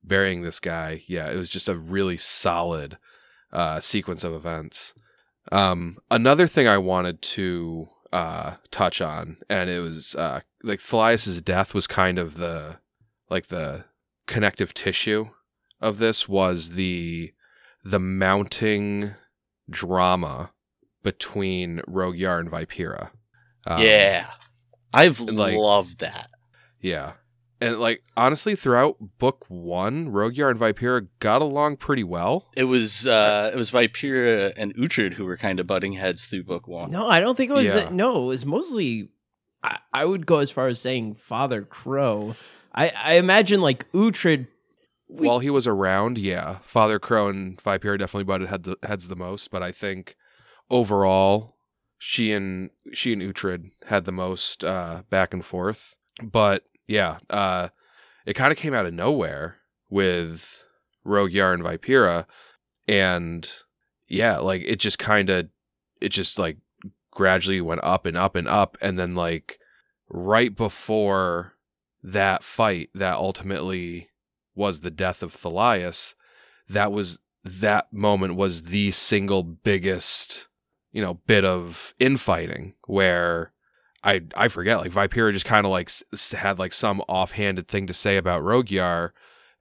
burying 0.03 0.41
this 0.41 0.59
guy. 0.59 1.03
Yeah, 1.07 1.29
it 1.29 1.37
was 1.37 1.49
just 1.49 1.69
a 1.69 1.77
really 1.77 2.17
solid 2.17 2.97
uh, 3.51 3.79
sequence 3.79 4.23
of 4.23 4.33
events. 4.33 4.93
Um, 5.51 5.97
another 6.09 6.47
thing 6.47 6.67
I 6.67 6.77
wanted 6.77 7.21
to 7.21 7.87
uh, 8.13 8.55
touch 8.71 9.01
on, 9.01 9.37
and 9.49 9.69
it 9.69 9.79
was 9.79 10.15
uh, 10.15 10.41
like 10.61 10.79
Thalias's 10.79 11.41
death 11.41 11.73
was 11.73 11.87
kind 11.87 12.17
of 12.19 12.35
the 12.35 12.77
like 13.29 13.47
the 13.47 13.85
connective 14.27 14.73
tissue 14.73 15.29
of 15.81 15.97
this 15.97 16.29
was 16.29 16.71
the 16.71 17.33
the 17.83 17.99
mounting 17.99 19.15
drama 19.69 20.51
between 21.01 21.79
Rogyar 21.87 22.39
and 22.39 22.49
Vipera. 22.51 23.09
Um, 23.67 23.81
yeah, 23.81 24.27
I've 24.93 25.19
like- 25.19 25.57
loved 25.57 25.99
that. 25.99 26.29
yeah, 26.79 27.13
and 27.63 27.79
like 27.79 28.03
honestly, 28.17 28.55
throughout 28.55 28.97
book 29.19 29.45
one, 29.47 30.09
Rogyar 30.11 30.51
and 30.51 30.59
Vipera 30.59 31.07
got 31.19 31.41
along 31.41 31.77
pretty 31.77 32.03
well. 32.03 32.47
It 32.55 32.65
was 32.65 33.07
uh, 33.07 33.51
it 33.53 33.57
was 33.57 33.71
Vipera 33.71 34.53
and 34.57 34.75
Uhtred 34.75 35.13
who 35.13 35.25
were 35.25 35.37
kind 35.37 35.59
of 35.59 35.67
butting 35.67 35.93
heads 35.93 36.25
through 36.25 36.43
book 36.43 36.67
one. 36.67 36.91
no, 36.91 37.07
I 37.07 37.19
don't 37.19 37.35
think 37.35 37.51
it 37.51 37.53
was. 37.53 37.65
Yeah. 37.65 37.89
No, 37.91 38.23
it 38.23 38.27
was 38.27 38.45
mostly. 38.45 39.09
I, 39.63 39.77
I 39.93 40.05
would 40.05 40.25
go 40.25 40.39
as 40.39 40.51
far 40.51 40.67
as 40.67 40.81
saying 40.81 41.15
Father 41.15 41.61
Crow. 41.63 42.35
I, 42.75 42.89
I 42.89 43.13
imagine 43.13 43.61
like 43.61 43.89
Uhtred. 43.93 44.47
we- 45.07 45.27
While 45.27 45.39
he 45.39 45.49
was 45.49 45.65
around, 45.67 46.17
yeah, 46.17 46.57
Father 46.63 46.99
Crow 46.99 47.29
and 47.29 47.57
Vipera 47.63 47.97
definitely 47.97 48.23
butted 48.25 48.49
head 48.49 48.63
the, 48.63 48.77
heads 48.83 49.07
the 49.07 49.15
most, 49.15 49.51
but 49.51 49.63
I 49.63 49.71
think 49.71 50.15
overall, 50.69 51.55
she 51.97 52.31
and 52.33 52.71
she 52.93 53.13
and 53.13 53.21
Uhtred 53.21 53.69
had 53.87 54.05
the 54.05 54.11
most 54.11 54.63
uh, 54.63 55.03
back 55.09 55.33
and 55.33 55.45
forth. 55.45 55.95
But 56.21 56.63
yeah, 56.87 57.17
uh, 57.29 57.69
it 58.25 58.33
kind 58.33 58.51
of 58.51 58.57
came 58.57 58.73
out 58.73 58.85
of 58.85 58.93
nowhere 58.93 59.57
with 59.89 60.63
Rogyar 61.05 61.53
and 61.53 61.63
Vipera, 61.63 62.25
and 62.87 63.51
yeah, 64.07 64.37
like 64.37 64.61
it 64.65 64.79
just 64.79 64.99
kind 64.99 65.29
of, 65.29 65.49
it 66.01 66.09
just 66.09 66.37
like 66.37 66.57
gradually 67.11 67.61
went 67.61 67.83
up 67.83 68.05
and 68.05 68.17
up 68.17 68.35
and 68.35 68.47
up, 68.47 68.77
and 68.81 68.97
then 68.97 69.15
like 69.15 69.59
right 70.09 70.55
before 70.55 71.53
that 72.03 72.43
fight 72.43 72.89
that 72.93 73.15
ultimately 73.15 74.09
was 74.55 74.81
the 74.81 74.91
death 74.91 75.23
of 75.23 75.33
Thalias, 75.33 76.15
that 76.69 76.91
was 76.91 77.19
that 77.43 77.91
moment 77.91 78.35
was 78.35 78.63
the 78.63 78.91
single 78.91 79.43
biggest, 79.43 80.47
you 80.91 81.01
know, 81.01 81.15
bit 81.25 81.43
of 81.43 81.93
infighting 81.99 82.73
where 82.85 83.52
I 84.03 84.21
I 84.35 84.47
forget 84.49 84.79
like 84.79 84.91
Vipera 84.91 85.31
just 85.31 85.45
kind 85.45 85.65
of 85.65 85.71
like 85.71 85.87
s- 86.13 86.31
had 86.33 86.59
like 86.59 86.73
some 86.73 87.01
offhanded 87.07 87.67
thing 87.67 87.87
to 87.87 87.93
say 87.93 88.17
about 88.17 88.41
Rogyar 88.43 89.11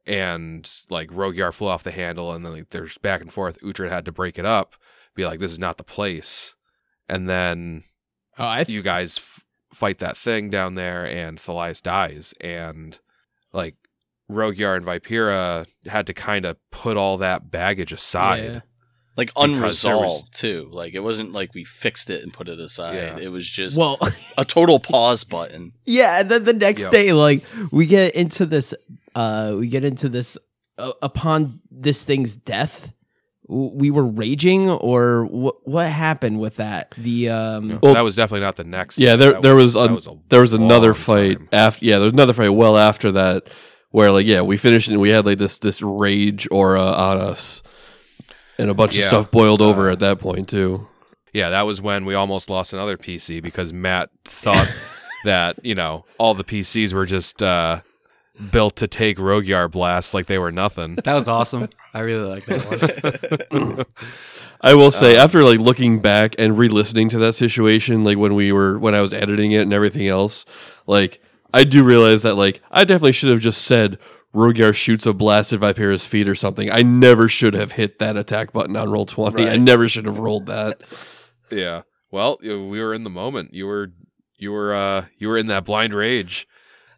and 0.06 0.68
like 0.90 1.10
Rogyar 1.10 1.52
flew 1.52 1.68
off 1.68 1.82
the 1.84 1.90
handle 1.92 2.32
and 2.32 2.44
then 2.44 2.52
like 2.52 2.70
there's 2.70 2.98
back 2.98 3.20
and 3.20 3.32
forth 3.32 3.60
Uhtred 3.60 3.88
had 3.90 4.04
to 4.06 4.12
break 4.12 4.38
it 4.38 4.44
up 4.44 4.74
be 5.14 5.24
like 5.24 5.38
this 5.40 5.52
is 5.52 5.58
not 5.58 5.76
the 5.78 5.84
place 5.84 6.54
and 7.08 7.28
then 7.28 7.84
Oh, 8.38 8.44
I 8.44 8.64
you 8.66 8.82
guys 8.82 9.18
f- 9.18 9.44
fight 9.72 9.98
that 9.98 10.16
thing 10.16 10.48
down 10.50 10.74
there 10.74 11.04
and 11.06 11.38
Thalias 11.38 11.82
dies 11.82 12.34
and 12.40 12.98
like 13.52 13.76
Rogyar 14.30 14.76
and 14.76 14.86
Vipera 14.86 15.66
had 15.86 16.06
to 16.06 16.14
kind 16.14 16.44
of 16.46 16.56
put 16.70 16.96
all 16.96 17.18
that 17.18 17.50
baggage 17.50 17.92
aside. 17.92 18.44
Yeah. 18.54 18.60
Like 19.16 19.30
unresolved 19.36 20.28
was- 20.28 20.30
too. 20.30 20.68
Like 20.72 20.94
it 20.94 21.00
wasn't 21.00 21.32
like 21.32 21.54
we 21.54 21.64
fixed 21.64 22.10
it 22.10 22.22
and 22.22 22.32
put 22.32 22.48
it 22.48 22.58
aside. 22.60 22.94
Yeah. 22.96 23.18
It 23.18 23.28
was 23.28 23.48
just 23.48 23.76
Well, 23.76 23.98
a 24.38 24.44
total 24.44 24.78
pause 24.80 25.24
button. 25.24 25.72
yeah, 25.84 26.20
and 26.20 26.30
then 26.30 26.44
the 26.44 26.52
next 26.52 26.82
Yep. 26.82 26.90
day, 26.90 27.12
like 27.12 27.42
we 27.70 27.86
get 27.86 28.14
into 28.14 28.46
this, 28.46 28.74
uh, 29.14 29.54
we 29.58 29.68
get 29.68 29.84
into 29.84 30.08
this 30.08 30.38
uh, 30.78 30.92
upon 31.02 31.60
this 31.70 32.02
thing's 32.04 32.34
death. 32.34 32.94
w- 33.48 33.72
We 33.74 33.90
were 33.90 34.06
raging, 34.06 34.70
or 34.70 35.26
what? 35.26 35.56
What 35.68 35.88
happened 35.90 36.40
with 36.40 36.56
that? 36.56 36.94
The 36.96 37.28
um, 37.28 37.64
You 37.64 37.72
know, 37.74 37.78
Well, 37.82 37.94
that 37.94 38.04
was 38.04 38.16
definitely 38.16 38.44
not 38.46 38.56
the 38.56 38.64
next. 38.64 38.98
yeah, 38.98 39.16
there 39.16 39.38
there 39.40 39.54
was, 39.54 39.74
that 39.74 39.90
an- 39.90 39.96
a 39.98 40.16
there 40.30 40.40
was 40.40 40.54
another 40.54 40.94
fight 40.94 41.36
time. 41.38 41.48
after. 41.52 41.84
Yeah, 41.84 41.96
there 41.96 42.04
was 42.06 42.14
another 42.14 42.32
fight 42.32 42.48
well 42.48 42.78
after 42.78 43.12
that 43.12 43.50
where 43.90 44.10
like 44.10 44.24
yeah 44.24 44.40
we 44.40 44.56
finished 44.56 44.88
and 44.88 44.98
we 44.98 45.10
had 45.10 45.26
like 45.26 45.36
this 45.36 45.58
this 45.58 45.82
rage 45.82 46.48
aura 46.50 46.80
on 46.82 47.18
us, 47.18 47.62
and 48.62 48.70
a 48.70 48.74
bunch 48.74 48.96
of 48.98 49.04
stuff 49.04 49.30
boiled 49.30 49.60
over 49.60 49.88
Uh, 49.88 49.92
at 49.92 49.98
that 49.98 50.18
point 50.18 50.48
too. 50.48 50.86
Yeah, 51.32 51.50
that 51.50 51.62
was 51.62 51.80
when 51.80 52.04
we 52.04 52.14
almost 52.14 52.48
lost 52.50 52.72
another 52.72 52.96
PC 52.96 53.42
because 53.42 53.72
Matt 53.72 54.10
thought 54.24 54.68
that 55.24 55.58
you 55.64 55.74
know 55.74 56.04
all 56.18 56.34
the 56.34 56.44
PCs 56.44 56.92
were 56.92 57.06
just 57.06 57.42
uh, 57.42 57.80
built 58.50 58.76
to 58.76 58.86
take 58.86 59.18
Rogyar 59.18 59.70
blasts 59.70 60.14
like 60.14 60.26
they 60.26 60.38
were 60.38 60.52
nothing. 60.52 60.96
That 61.04 61.14
was 61.14 61.28
awesome. 61.28 61.68
I 61.94 62.00
really 62.00 62.28
like 62.28 62.44
that 62.46 63.50
one. 63.50 63.86
I 64.60 64.74
will 64.74 64.90
say, 64.90 65.16
Uh, 65.16 65.24
after 65.24 65.42
like 65.42 65.58
looking 65.58 66.00
back 66.00 66.36
and 66.38 66.56
re-listening 66.56 67.08
to 67.10 67.18
that 67.18 67.32
situation, 67.34 68.04
like 68.04 68.16
when 68.18 68.34
we 68.34 68.52
were 68.52 68.78
when 68.78 68.94
I 68.94 69.00
was 69.00 69.12
editing 69.12 69.52
it 69.52 69.62
and 69.62 69.72
everything 69.72 70.06
else, 70.08 70.44
like 70.86 71.20
I 71.52 71.64
do 71.64 71.82
realize 71.82 72.22
that 72.22 72.34
like 72.36 72.60
I 72.70 72.84
definitely 72.84 73.12
should 73.12 73.30
have 73.30 73.40
just 73.40 73.62
said 73.62 73.98
Rogyar 74.34 74.74
shoots 74.74 75.04
a 75.06 75.12
blast 75.12 75.52
at 75.52 75.60
Vipera's 75.60 76.06
feet 76.06 76.26
or 76.28 76.34
something. 76.34 76.70
I 76.70 76.82
never 76.82 77.28
should 77.28 77.54
have 77.54 77.72
hit 77.72 77.98
that 77.98 78.16
attack 78.16 78.52
button 78.52 78.76
on 78.76 78.90
roll 78.90 79.04
twenty. 79.06 79.46
I 79.48 79.56
never 79.56 79.88
should 79.88 80.06
have 80.06 80.18
rolled 80.18 80.46
that. 80.46 80.80
Yeah. 81.50 81.82
Well, 82.10 82.38
we 82.42 82.80
were 82.80 82.94
in 82.94 83.04
the 83.04 83.10
moment. 83.10 83.52
You 83.52 83.66
were 83.66 83.92
you 84.38 84.52
were 84.52 84.74
uh 84.74 85.04
you 85.18 85.28
were 85.28 85.36
in 85.36 85.48
that 85.48 85.66
blind 85.66 85.92
rage. 85.92 86.48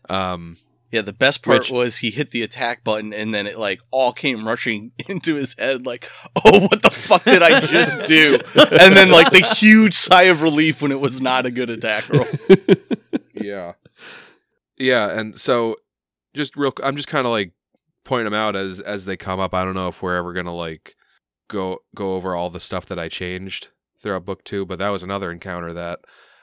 Um 0.09 0.59
Yeah, 0.92 1.01
the 1.01 1.12
best 1.12 1.42
part 1.42 1.59
Which- 1.62 1.70
was 1.73 1.97
he 1.97 2.12
hit 2.12 2.31
the 2.31 2.42
attack 2.44 2.85
button 2.85 3.12
and 3.12 3.35
then 3.35 3.49
it 3.49 3.59
like 3.59 3.81
all 3.90 4.12
came 4.12 4.47
rushing 4.47 4.92
into 5.09 5.35
his 5.35 5.57
head 5.59 5.87
like, 5.87 6.09
"Oh, 6.44 6.61
what 6.68 6.83
the 6.85 6.90
fuck 6.92 7.25
did 7.25 7.42
I 7.42 7.62
just 7.66 8.05
do?" 8.07 8.38
and 8.55 8.97
then 8.97 9.11
like 9.11 9.32
the 9.32 9.45
huge 9.45 9.95
sigh 9.95 10.24
of 10.30 10.41
relief 10.43 10.80
when 10.80 10.93
it 10.93 11.01
was 11.01 11.20
not 11.20 11.47
a 11.47 11.51
good 11.51 11.68
attack 11.70 12.09
roll. 12.09 12.26
yeah. 13.35 13.72
Yeah, 14.78 15.11
and 15.18 15.37
so 15.39 15.74
just 16.35 16.57
real 16.57 16.72
I'm 16.82 16.97
just 16.97 17.09
kind 17.09 17.26
of 17.26 17.30
like 17.32 17.53
pointing 18.05 18.24
them 18.26 18.35
out 18.35 18.57
as 18.57 18.80
as 18.80 19.05
they 19.05 19.16
come 19.16 19.41
up. 19.41 19.55
I 19.55 19.64
don't 19.64 19.74
know 19.74 19.89
if 19.89 20.03
we're 20.03 20.16
ever 20.16 20.32
going 20.32 20.47
to 20.47 20.53
like 20.53 20.95
go 21.49 21.78
go 21.95 22.14
over 22.14 22.35
all 22.35 22.51
the 22.51 22.61
stuff 22.61 22.87
that 22.87 22.99
I 22.99 23.09
changed 23.09 23.68
throughout 24.03 24.24
book 24.26 24.45
2, 24.45 24.66
but 24.66 24.78
that 24.78 24.91
was 24.91 25.03
another 25.03 25.30
encounter 25.32 25.72
that 25.72 26.01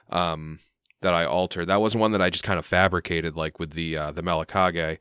um 0.09 0.59
that 1.01 1.13
I 1.13 1.25
altered. 1.25 1.65
That 1.67 1.81
wasn't 1.81 2.01
one 2.01 2.11
that 2.11 2.21
I 2.21 2.29
just 2.29 2.43
kind 2.43 2.59
of 2.59 2.65
fabricated 2.65 3.35
like 3.35 3.59
with 3.59 3.71
the 3.73 3.97
uh 3.97 4.11
the 4.11 4.23
Malakage. 4.23 4.97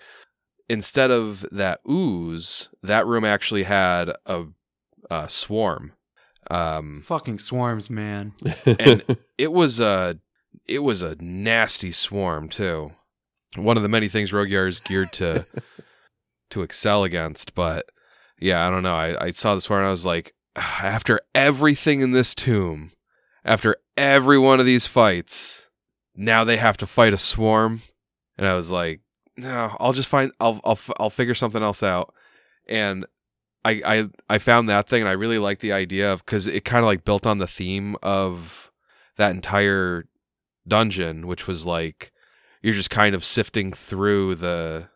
Instead 0.68 1.11
of 1.11 1.45
that 1.51 1.80
ooze, 1.88 2.68
that 2.82 3.05
room 3.07 3.24
actually 3.24 3.64
had 3.64 4.11
a, 4.26 4.45
a 5.11 5.28
swarm. 5.28 5.93
Um 6.51 7.03
Fucking 7.05 7.38
swarms, 7.38 7.91
man. 7.91 8.34
And- 8.66 9.16
it 9.38 9.53
was 9.53 9.80
uh 9.80 10.14
it 10.66 10.80
was 10.80 11.03
a 11.03 11.16
nasty 11.20 11.93
swarm 11.93 12.49
too. 12.49 12.93
One 13.57 13.76
of 13.76 13.82
the 13.82 13.88
many 13.88 14.09
things 14.09 14.30
Rogyar 14.30 14.68
is 14.68 14.80
geared 14.80 15.12
to 15.14 15.46
to 16.51 16.62
excel 16.62 17.05
against, 17.05 17.55
but 17.55 17.86
yeah, 18.38 18.66
I 18.66 18.70
don't 18.70 18.82
know. 18.82 18.94
I, 18.94 19.26
I 19.26 19.30
saw 19.30 19.55
the 19.55 19.61
swarm 19.61 19.80
and 19.80 19.88
I 19.88 19.90
was 19.90 20.07
like, 20.07 20.34
after 20.57 21.20
everything 21.34 22.01
in 22.01 22.12
this 22.12 22.34
tomb, 22.34 22.92
after 23.44 23.76
every 23.96 24.38
one 24.38 24.61
of 24.61 24.66
these 24.66 24.86
fights, 24.86 25.68
now 26.14 26.44
they 26.44 26.57
have 26.57 26.76
to 26.78 26.86
fight 26.86 27.14
a 27.14 27.18
swarm, 27.18 27.82
and 28.36 28.46
I 28.46 28.55
was 28.55 28.70
like, 28.70 29.01
no, 29.36 29.76
I'll 29.80 29.92
just 29.92 30.09
find, 30.09 30.32
I'll, 30.40 30.61
I'll, 30.64 30.78
I'll 30.98 31.11
figure 31.11 31.34
something 31.34 31.62
else 31.62 31.82
out, 31.82 32.12
and 32.68 33.07
I, 33.64 33.82
I, 33.84 34.09
I 34.28 34.38
found 34.38 34.68
that 34.68 34.88
thing, 34.88 35.03
and 35.03 35.09
I 35.09 35.12
really 35.12 35.38
like 35.38 35.61
the 35.61 35.72
idea 35.72 36.12
of 36.12 36.24
because 36.24 36.46
it 36.46 36.64
kind 36.64 36.80
of 36.80 36.86
like 36.86 37.05
built 37.05 37.26
on 37.26 37.38
the 37.38 37.46
theme 37.46 37.96
of 38.03 38.70
that 39.16 39.34
entire 39.34 40.07
dungeon, 40.66 41.26
which 41.26 41.46
was 41.46 41.64
like 41.64 42.12
you're 42.61 42.74
just 42.74 42.90
kind 42.90 43.14
of 43.14 43.24
sifting 43.24 43.72
through 43.72 44.36
the 44.36 44.88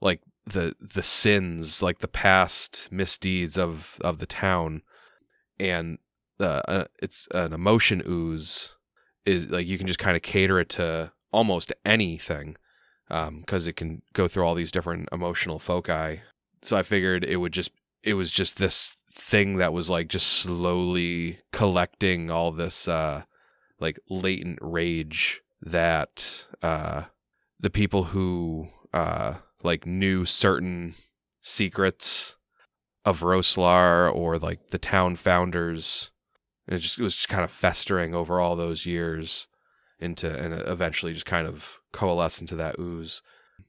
like 0.00 0.20
the 0.46 0.74
the 0.80 1.02
sins, 1.02 1.82
like 1.82 1.98
the 1.98 2.08
past 2.08 2.88
misdeeds 2.90 3.58
of 3.58 3.98
of 4.00 4.18
the 4.18 4.26
town, 4.26 4.82
and 5.58 5.98
uh, 6.40 6.62
uh, 6.66 6.84
it's 7.02 7.28
an 7.32 7.52
emotion 7.52 8.02
ooze 8.06 8.74
is 9.26 9.50
like 9.50 9.66
you 9.66 9.78
can 9.78 9.86
just 9.86 9.98
kind 9.98 10.16
of 10.16 10.22
cater 10.22 10.58
it 10.58 10.70
to 10.70 11.12
almost 11.32 11.72
anything 11.84 12.56
because 13.08 13.66
it 13.66 13.74
can 13.74 14.02
go 14.12 14.28
through 14.28 14.44
all 14.44 14.54
these 14.54 14.72
different 14.72 15.08
emotional 15.12 15.58
foci. 15.58 16.20
So 16.62 16.76
I 16.76 16.82
figured 16.82 17.24
it 17.24 17.36
would 17.36 17.52
just 17.52 17.70
it 18.02 18.14
was 18.14 18.32
just 18.32 18.56
this 18.56 18.96
thing 19.12 19.56
that 19.56 19.72
was 19.72 19.90
like 19.90 20.08
just 20.08 20.26
slowly 20.26 21.38
collecting 21.52 22.30
all 22.30 22.52
this 22.52 22.88
uh 22.88 23.24
like 23.78 23.98
latent 24.08 24.58
rage 24.62 25.42
that 25.60 26.46
uh 26.62 27.04
the 27.58 27.70
people 27.70 28.04
who 28.04 28.68
uh 28.92 29.34
like 29.62 29.86
knew 29.86 30.24
certain 30.24 30.94
secrets 31.42 32.36
of 33.04 33.20
Roslar 33.20 34.14
or 34.14 34.38
like 34.38 34.70
the 34.70 34.78
town 34.78 35.16
founders. 35.16 36.10
And 36.66 36.76
it 36.76 36.80
just 36.80 36.98
it 36.98 37.02
was 37.02 37.16
just 37.16 37.28
kind 37.28 37.44
of 37.44 37.50
festering 37.50 38.14
over 38.14 38.40
all 38.40 38.56
those 38.56 38.86
years 38.86 39.48
into 39.98 40.30
and 40.30 40.54
eventually 40.54 41.12
just 41.12 41.26
kind 41.26 41.46
of 41.46 41.80
coalesce 41.92 42.40
into 42.40 42.56
that 42.56 42.78
ooze. 42.78 43.22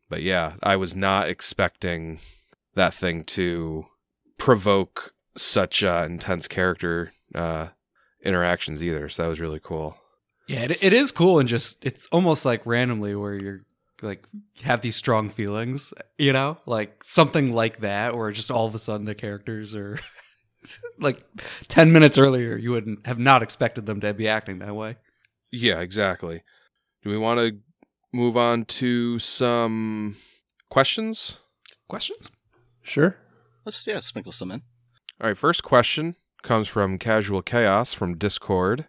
But 0.10 0.22
yeah, 0.22 0.54
I 0.62 0.76
was 0.76 0.96
not 0.96 1.30
expecting 1.30 2.20
that 2.76 2.94
thing 2.94 3.24
to 3.26 3.86
provoke 4.38 5.14
such 5.38 5.84
uh, 5.84 6.06
intense 6.10 6.48
character 6.48 7.14
uh, 7.34 7.70
interactions 8.24 8.84
either. 8.84 9.08
So 9.10 9.24
that 9.24 9.30
was 9.30 9.40
really 9.40 9.62
cool. 9.62 9.98
Yeah, 10.52 10.64
it, 10.64 10.84
it 10.84 10.92
is 10.92 11.14
cool 11.14 11.40
and 11.40 11.48
just 11.48 11.78
it's 11.86 12.08
almost 12.08 12.44
like 12.44 12.66
randomly 12.66 13.16
where 13.16 13.36
you're 13.36 13.62
like 14.02 14.28
have 14.64 14.82
these 14.82 14.98
strong 14.98 15.30
feelings, 15.30 15.94
you 16.18 16.34
know, 16.34 16.58
like 16.66 17.06
something 17.06 17.54
like 17.54 17.80
that, 17.80 18.14
or 18.14 18.34
just 18.34 18.52
all 18.52 18.68
of 18.68 18.76
a 18.76 18.80
sudden 18.80 19.06
the 19.06 19.16
characters 19.16 19.74
are 19.76 19.98
like 21.00 21.24
ten 21.70 21.94
minutes 21.94 22.18
earlier 22.18 22.58
you 22.58 22.72
wouldn't 22.72 23.08
have 23.08 23.18
not 23.18 23.42
expected 23.42 23.86
them 23.86 24.02
to 24.02 24.14
be 24.14 24.28
acting 24.28 24.60
that 24.60 24.76
way. 24.76 24.98
Yeah, 25.54 25.80
exactly. 25.80 26.44
Do 27.02 27.10
we 27.12 27.18
want 27.18 27.40
to 27.40 27.58
move 28.12 28.36
on 28.36 28.66
to 28.66 29.20
some 29.20 30.18
questions? 30.70 31.38
Questions? 31.88 32.30
Sure. 32.82 33.16
Let's 33.66 33.88
yeah, 33.88 34.02
sprinkle 34.02 34.34
some 34.34 34.52
in. 34.52 34.64
All 35.22 35.30
right, 35.30 35.38
first 35.38 35.64
question 35.64 36.16
comes 36.44 36.68
from 36.68 36.98
Casual 36.98 37.42
Chaos 37.42 37.94
from 37.94 38.18
Discord. 38.18 38.88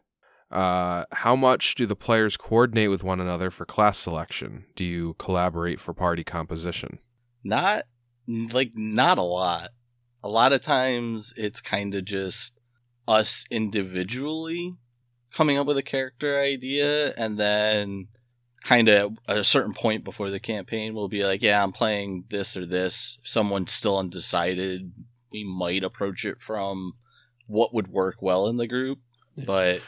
Uh, 0.52 1.06
how 1.12 1.34
much 1.34 1.74
do 1.74 1.86
the 1.86 1.96
players 1.96 2.36
coordinate 2.36 2.90
with 2.90 3.02
one 3.02 3.20
another 3.20 3.50
for 3.50 3.64
class 3.64 3.98
selection? 3.98 4.66
Do 4.76 4.84
you 4.84 5.14
collaborate 5.18 5.80
for 5.80 5.94
party 5.94 6.22
composition? 6.22 6.98
Not 7.42 7.84
like 8.26 8.72
not 8.74 9.16
a 9.16 9.22
lot. 9.22 9.70
A 10.22 10.28
lot 10.28 10.52
of 10.52 10.62
times 10.62 11.32
it's 11.38 11.60
kind 11.62 11.94
of 11.94 12.04
just 12.04 12.60
us 13.08 13.44
individually 13.50 14.76
coming 15.34 15.58
up 15.58 15.66
with 15.66 15.78
a 15.78 15.82
character 15.82 16.38
idea 16.38 17.14
and 17.16 17.38
then 17.38 18.08
kind 18.62 18.88
of 18.88 19.16
at 19.26 19.38
a 19.38 19.44
certain 19.44 19.72
point 19.72 20.04
before 20.04 20.30
the 20.30 20.38
campaign 20.38 20.94
we'll 20.94 21.08
be 21.08 21.24
like, 21.24 21.42
yeah, 21.42 21.62
I'm 21.62 21.72
playing 21.72 22.24
this 22.28 22.56
or 22.56 22.66
this. 22.66 23.18
If 23.22 23.28
someone's 23.28 23.72
still 23.72 23.98
undecided, 23.98 24.92
we 25.32 25.44
might 25.44 25.82
approach 25.82 26.26
it 26.26 26.42
from 26.42 26.92
what 27.46 27.74
would 27.74 27.88
work 27.88 28.16
well 28.20 28.46
in 28.46 28.58
the 28.58 28.68
group, 28.68 28.98
but 29.46 29.80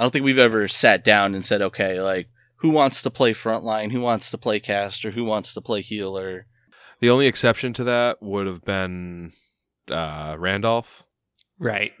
I 0.00 0.02
don't 0.02 0.12
think 0.12 0.24
we've 0.24 0.38
ever 0.38 0.66
sat 0.66 1.04
down 1.04 1.34
and 1.34 1.44
said, 1.44 1.60
okay, 1.60 2.00
like 2.00 2.28
who 2.56 2.70
wants 2.70 3.02
to 3.02 3.10
play 3.10 3.34
frontline, 3.34 3.92
who 3.92 4.00
wants 4.00 4.30
to 4.30 4.38
play 4.38 4.58
caster, 4.58 5.10
who 5.10 5.24
wants 5.24 5.52
to 5.52 5.60
play 5.60 5.82
healer. 5.82 6.46
The 7.00 7.10
only 7.10 7.26
exception 7.26 7.74
to 7.74 7.84
that 7.84 8.22
would 8.22 8.46
have 8.46 8.64
been 8.64 9.32
uh, 9.90 10.36
Randolph. 10.38 11.02
Right. 11.58 11.92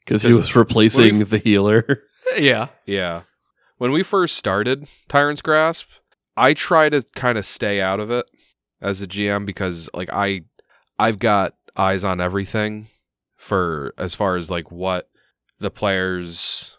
Because 0.00 0.24
he 0.24 0.32
was 0.32 0.56
replacing 0.56 1.20
the 1.20 1.38
healer. 1.38 2.02
Yeah. 2.36 2.70
Yeah. 2.86 3.22
When 3.78 3.92
we 3.92 4.02
first 4.02 4.36
started 4.36 4.88
Tyrant's 5.08 5.42
Grasp, 5.42 5.86
I 6.36 6.54
try 6.54 6.88
to 6.88 7.04
kind 7.14 7.38
of 7.38 7.46
stay 7.46 7.80
out 7.80 8.00
of 8.00 8.10
it 8.10 8.28
as 8.80 9.00
a 9.00 9.06
GM 9.06 9.46
because 9.46 9.88
like 9.94 10.10
I 10.12 10.40
I've 10.98 11.20
got 11.20 11.54
eyes 11.76 12.02
on 12.02 12.20
everything 12.20 12.88
for 13.36 13.94
as 13.96 14.16
far 14.16 14.34
as 14.34 14.50
like 14.50 14.72
what 14.72 15.08
the 15.60 15.70
players 15.70 16.75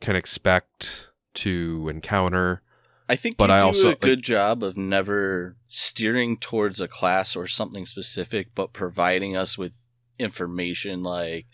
can 0.00 0.16
expect 0.16 1.08
to 1.34 1.88
encounter. 1.90 2.62
I 3.08 3.16
think 3.16 3.36
But 3.36 3.50
I 3.50 3.60
also, 3.60 3.88
a 3.88 3.90
like- 3.90 4.00
good 4.00 4.22
job 4.22 4.62
of 4.62 4.76
never 4.76 5.56
steering 5.68 6.36
towards 6.38 6.80
a 6.80 6.88
class 6.88 7.34
or 7.36 7.46
something 7.46 7.86
specific, 7.86 8.48
but 8.54 8.72
providing 8.72 9.36
us 9.36 9.58
with 9.58 9.88
information 10.18 11.02
like 11.02 11.46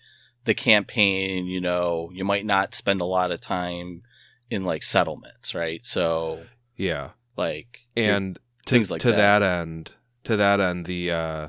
the 0.44 0.55
campaign. 0.55 1.47
You 1.47 1.61
know, 1.61 2.11
you 2.12 2.24
might 2.24 2.44
not 2.47 2.74
spend 2.74 3.01
a 3.01 3.05
lot 3.07 3.30
of 3.30 3.40
time 3.40 4.03
in 4.51 4.64
like 4.64 4.82
settlements, 4.82 5.55
right? 5.55 5.84
So, 5.84 6.44
Yeah. 6.76 7.11
like, 7.36 7.86
And 7.97 8.38
to, 8.66 8.74
Things 8.74 8.90
like 8.90 9.01
to 9.03 9.11
that. 9.12 9.40
that. 9.40 9.42
end, 9.42 9.92
to 10.24 10.36
that 10.36 10.61
end, 10.61 10.86
the 10.86 11.11
uh, 11.11 11.49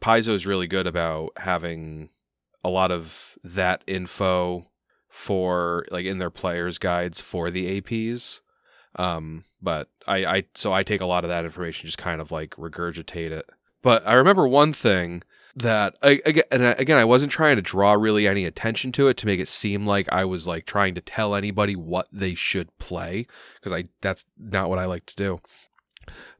Paizo 0.00 0.30
is 0.34 0.46
really 0.46 0.66
good 0.66 0.86
about 0.86 1.32
having 1.36 2.10
a 2.64 2.68
lot 2.70 2.90
of 2.90 3.36
that 3.44 3.82
info 3.86 4.66
for 5.12 5.84
like 5.90 6.06
in 6.06 6.18
their 6.18 6.30
players 6.30 6.78
guides 6.78 7.20
for 7.20 7.50
the 7.50 7.80
APs. 7.80 8.40
Um, 8.96 9.44
but 9.60 9.88
I, 10.06 10.24
I 10.24 10.44
so 10.54 10.72
I 10.72 10.82
take 10.82 11.02
a 11.02 11.06
lot 11.06 11.22
of 11.22 11.28
that 11.28 11.44
information, 11.44 11.86
just 11.86 11.98
kind 11.98 12.20
of 12.20 12.32
like 12.32 12.50
regurgitate 12.56 13.30
it. 13.30 13.48
But 13.82 14.06
I 14.06 14.14
remember 14.14 14.48
one 14.48 14.72
thing 14.72 15.22
that 15.54 15.96
I, 16.02 16.22
again, 16.24 16.44
and 16.50 16.66
I, 16.66 16.70
again, 16.72 16.96
I 16.96 17.04
wasn't 17.04 17.30
trying 17.30 17.56
to 17.56 17.62
draw 17.62 17.92
really 17.92 18.26
any 18.26 18.46
attention 18.46 18.90
to 18.92 19.08
it 19.08 19.18
to 19.18 19.26
make 19.26 19.38
it 19.38 19.48
seem 19.48 19.86
like 19.86 20.10
I 20.10 20.24
was 20.24 20.46
like 20.46 20.64
trying 20.64 20.94
to 20.94 21.02
tell 21.02 21.34
anybody 21.34 21.76
what 21.76 22.08
they 22.10 22.34
should 22.34 22.76
play 22.78 23.26
because 23.56 23.72
I 23.72 23.88
that's 24.00 24.24
not 24.38 24.70
what 24.70 24.78
I 24.78 24.86
like 24.86 25.04
to 25.06 25.16
do. 25.16 25.40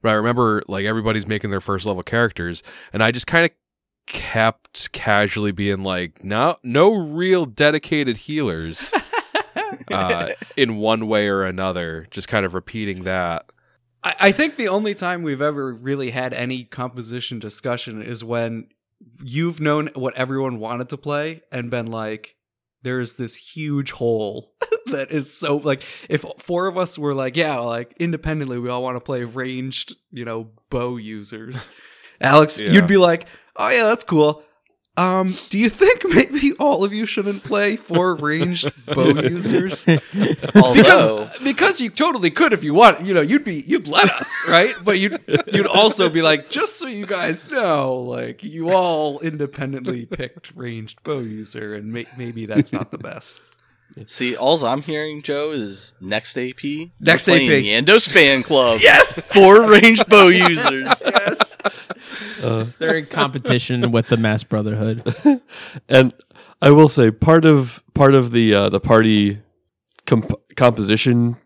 But 0.00 0.08
I 0.08 0.14
remember 0.14 0.62
like 0.66 0.86
everybody's 0.86 1.26
making 1.26 1.50
their 1.50 1.60
first 1.60 1.84
level 1.84 2.02
characters, 2.02 2.62
and 2.90 3.02
I 3.02 3.12
just 3.12 3.26
kind 3.26 3.44
of 3.44 3.50
kept 4.12 4.92
casually 4.92 5.52
being 5.52 5.82
like, 5.82 6.22
no, 6.22 6.58
no 6.62 6.92
real 6.94 7.44
dedicated 7.46 8.16
healers 8.18 8.92
uh, 9.90 10.30
in 10.56 10.76
one 10.76 11.08
way 11.08 11.28
or 11.28 11.44
another. 11.44 12.06
Just 12.10 12.28
kind 12.28 12.44
of 12.46 12.54
repeating 12.54 13.04
that. 13.04 13.46
I, 14.04 14.14
I 14.20 14.32
think 14.32 14.56
the 14.56 14.68
only 14.68 14.94
time 14.94 15.22
we've 15.22 15.40
ever 15.42 15.72
really 15.74 16.10
had 16.10 16.34
any 16.34 16.64
composition 16.64 17.38
discussion 17.38 18.02
is 18.02 18.22
when 18.22 18.68
you've 19.24 19.60
known 19.60 19.88
what 19.94 20.14
everyone 20.16 20.58
wanted 20.58 20.88
to 20.90 20.96
play 20.98 21.42
and 21.50 21.70
been 21.70 21.86
like, 21.86 22.36
there's 22.82 23.14
this 23.16 23.34
huge 23.36 23.92
hole 23.92 24.52
that 24.86 25.10
is 25.10 25.32
so 25.32 25.56
like 25.56 25.82
if 26.08 26.24
four 26.38 26.66
of 26.66 26.76
us 26.76 26.98
were 26.98 27.14
like, 27.14 27.36
yeah, 27.36 27.58
like 27.58 27.94
independently 27.98 28.58
we 28.58 28.68
all 28.68 28.82
want 28.82 28.96
to 28.96 29.00
play 29.00 29.24
ranged, 29.24 29.94
you 30.10 30.24
know, 30.24 30.50
bow 30.68 30.96
users. 30.96 31.68
Alex, 32.20 32.60
Yeah. 32.60 32.70
you'd 32.72 32.86
be 32.86 32.96
like, 32.96 33.26
Oh 33.56 33.68
yeah, 33.70 33.84
that's 33.84 34.04
cool. 34.04 34.42
Um, 34.94 35.34
do 35.48 35.58
you 35.58 35.70
think 35.70 36.04
maybe 36.14 36.52
all 36.58 36.84
of 36.84 36.92
you 36.92 37.06
shouldn't 37.06 37.44
play 37.44 37.76
four 37.76 38.14
ranged 38.16 38.70
bow 38.86 39.06
users? 39.20 39.86
although 40.54 40.74
because 40.74 41.38
because 41.42 41.80
you 41.80 41.88
totally 41.88 42.30
could 42.30 42.52
if 42.52 42.62
you 42.62 42.74
want 42.74 43.00
you 43.00 43.14
know 43.14 43.22
you'd 43.22 43.44
be 43.44 43.62
you'd 43.66 43.88
let 43.88 44.10
us 44.10 44.30
right 44.46 44.74
but 44.84 44.98
you'd 44.98 45.18
you'd 45.50 45.66
also 45.66 46.10
be 46.10 46.20
like 46.20 46.50
just 46.50 46.78
so 46.78 46.86
you 46.86 47.06
guys 47.06 47.50
know 47.50 47.94
like 48.00 48.42
you 48.42 48.70
all 48.70 49.18
independently 49.20 50.04
picked 50.04 50.52
ranged 50.54 51.02
bow 51.04 51.20
user 51.20 51.72
and 51.74 51.90
may- 51.90 52.06
maybe 52.18 52.44
that's 52.44 52.72
not 52.72 52.90
the 52.90 52.98
best 52.98 53.40
see, 54.06 54.36
all 54.36 54.64
I'm 54.64 54.82
hearing, 54.82 55.22
Joe, 55.22 55.52
is 55.52 55.94
next 56.00 56.36
AP. 56.38 56.62
Next 57.00 57.28
AP. 57.28 57.40
Yandos 57.40 58.10
fan 58.10 58.42
club. 58.42 58.80
yes 58.82 59.26
Four 59.28 59.68
ranged 59.70 60.06
bow 60.08 60.28
users. 60.28 61.02
yes 61.06 61.58
Uh, 62.42 62.66
They're 62.78 62.96
in 62.96 63.06
competition 63.06 63.92
with 63.92 64.08
the 64.08 64.16
Mass 64.16 64.44
Brotherhood. 64.44 65.40
and 65.88 66.14
I 66.60 66.70
will 66.70 66.88
say 66.88 67.10
part 67.10 67.44
of 67.44 67.82
part 67.94 68.14
of 68.14 68.30
the 68.30 68.54
uh, 68.54 68.68
the 68.68 68.80
party 68.80 69.40
comp- 70.06 70.40
composition 70.56 71.36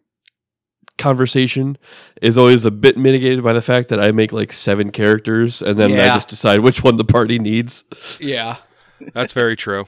conversation 0.98 1.76
is 2.22 2.38
always 2.38 2.64
a 2.64 2.70
bit 2.70 2.96
mitigated 2.96 3.44
by 3.44 3.52
the 3.52 3.60
fact 3.60 3.88
that 3.90 4.00
I 4.00 4.12
make 4.12 4.32
like 4.32 4.52
seven 4.52 4.90
characters 4.90 5.60
and 5.60 5.78
then 5.78 5.92
I 5.92 6.06
just 6.14 6.28
decide 6.28 6.60
which 6.60 6.82
one 6.82 6.96
the 6.96 7.04
party 7.04 7.38
needs. 7.38 7.84
Yeah. 8.18 8.56
That's 9.12 9.32
very 9.32 9.56
true. 9.56 9.86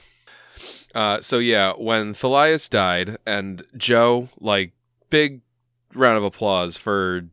Uh, 0.95 1.21
so 1.21 1.37
yeah, 1.39 1.73
when 1.73 2.13
Thalias 2.13 2.69
died, 2.69 3.17
and 3.25 3.63
Joe, 3.77 4.29
like, 4.39 4.73
big 5.09 5.41
round 5.93 6.17
of 6.17 6.23
applause 6.23 6.77
for 6.77 7.23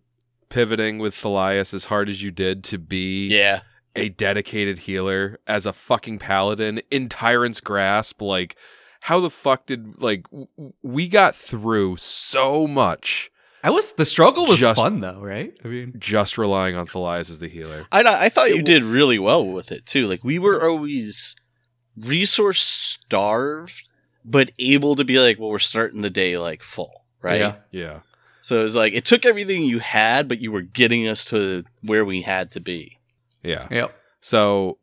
pivoting 0.48 0.98
with 0.98 1.14
Thalias 1.14 1.74
as 1.74 1.86
hard 1.86 2.08
as 2.08 2.22
you 2.22 2.30
did 2.30 2.62
to 2.64 2.78
be 2.78 3.28
Yeah. 3.28 3.60
a 3.94 4.08
dedicated 4.10 4.78
healer 4.78 5.38
as 5.46 5.66
a 5.66 5.72
fucking 5.72 6.18
paladin 6.18 6.80
in 6.90 7.08
Tyrant's 7.08 7.60
grasp. 7.60 8.20
Like, 8.22 8.56
how 9.00 9.20
the 9.20 9.30
fuck 9.30 9.66
did 9.66 10.00
like 10.02 10.24
w- 10.30 10.48
w- 10.56 10.72
we 10.82 11.08
got 11.08 11.34
through 11.36 11.96
so 11.98 12.66
much 12.66 13.30
I 13.64 13.70
was 13.70 13.92
the 13.92 14.04
struggle 14.06 14.46
was 14.46 14.60
Just- 14.60 14.78
fun 14.80 15.00
though, 15.00 15.20
right? 15.20 15.52
I 15.64 15.68
mean, 15.68 15.94
just 15.98 16.38
relying 16.38 16.76
on 16.76 16.86
Thalias 16.86 17.30
as 17.30 17.38
the 17.40 17.48
healer? 17.48 17.86
I 17.90 18.02
I 18.02 18.28
thought 18.28 18.50
you 18.54 18.62
did 18.62 18.84
really 18.84 19.18
well 19.18 19.44
with 19.46 19.72
it 19.72 19.86
too. 19.86 20.06
Like 20.06 20.22
we 20.24 20.38
were 20.38 20.68
always 20.68 21.34
resource 21.96 22.62
starved, 22.62 23.82
but 24.24 24.50
able 24.58 24.96
to 24.96 25.04
be 25.04 25.18
like, 25.18 25.38
well, 25.38 25.50
we're 25.50 25.58
starting 25.58 26.02
the 26.02 26.10
day 26.10 26.38
like 26.38 26.62
full, 26.62 27.04
right? 27.22 27.40
Yeah. 27.40 27.54
Yeah. 27.70 28.00
So 28.42 28.60
it 28.60 28.62
was 28.62 28.76
like 28.76 28.92
it 28.92 29.04
took 29.04 29.26
everything 29.26 29.64
you 29.64 29.80
had, 29.80 30.28
but 30.28 30.40
you 30.40 30.52
were 30.52 30.62
getting 30.62 31.08
us 31.08 31.24
to 31.26 31.64
where 31.82 32.04
we 32.04 32.22
had 32.22 32.50
to 32.52 32.60
be. 32.60 32.98
Yeah. 33.42 33.66
Yep. 33.70 33.96
So 34.20 34.78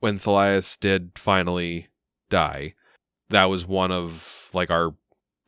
when 0.00 0.18
Thalias 0.18 0.78
did 0.78 1.12
finally 1.16 1.88
die, 2.30 2.74
that 3.30 3.46
was 3.46 3.66
one 3.66 3.90
of 3.90 4.48
like 4.52 4.70
our 4.70 4.94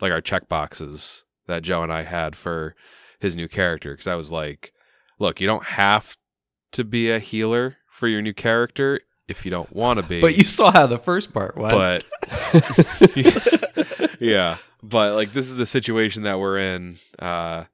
like 0.01 0.13
our 0.13 0.21
check 0.21 0.49
boxes 0.49 1.25
that 1.47 1.63
Joe 1.63 1.83
and 1.83 1.93
I 1.93 2.03
had 2.03 2.37
for 2.37 2.75
his 3.19 3.37
new 3.37 3.49
character 3.49 3.93
because 3.93 4.07
I 4.07 4.15
was 4.15 4.31
like, 4.31 4.73
look, 5.19 5.41
you 5.41 5.47
don't 5.47 5.65
have 5.65 6.17
to 6.73 6.85
be 6.85 7.11
a 7.11 7.19
healer 7.19 7.77
for 7.91 8.09
your 8.09 8.23
new 8.23 8.35
character 8.35 9.01
if 9.31 9.45
you 9.45 9.51
don't 9.51 9.73
want 9.75 10.01
to 10.01 10.07
be. 10.07 10.21
But 10.21 10.37
you 10.37 10.45
saw 10.45 10.71
how 10.73 10.87
the 10.87 10.99
first 10.99 11.33
part 11.33 11.57
went. 11.57 11.73
but 11.75 12.05
yeah, 14.21 14.57
but 14.83 15.15
like 15.15 15.33
this 15.33 15.47
is 15.49 15.57
the 15.57 15.67
situation 15.67 16.23
that 16.25 16.39
we're 16.39 16.59
in. 16.59 16.99
Uh 17.19 17.65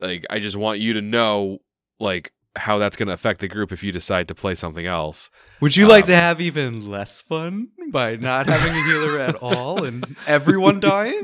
like 0.00 0.24
I 0.30 0.38
just 0.40 0.56
want 0.56 0.80
you 0.80 0.94
to 0.94 1.00
know 1.00 1.58
like 2.00 2.32
how 2.54 2.76
that's 2.78 2.96
going 2.96 3.06
to 3.08 3.14
affect 3.14 3.40
the 3.40 3.48
group 3.48 3.72
if 3.72 3.82
you 3.82 3.92
decide 3.92 4.28
to 4.28 4.34
play 4.34 4.54
something 4.54 4.84
else. 4.84 5.30
Would 5.62 5.74
you 5.76 5.86
like 5.88 6.04
Um, 6.04 6.08
to 6.08 6.16
have 6.16 6.40
even 6.40 6.86
less 6.90 7.22
fun 7.22 7.68
by 7.90 8.16
not 8.16 8.46
having 8.46 8.72
a 8.74 8.84
healer 8.84 9.18
at 9.18 9.36
all 9.36 9.84
and 9.84 10.16
everyone 10.26 10.78
dying? 10.80 11.22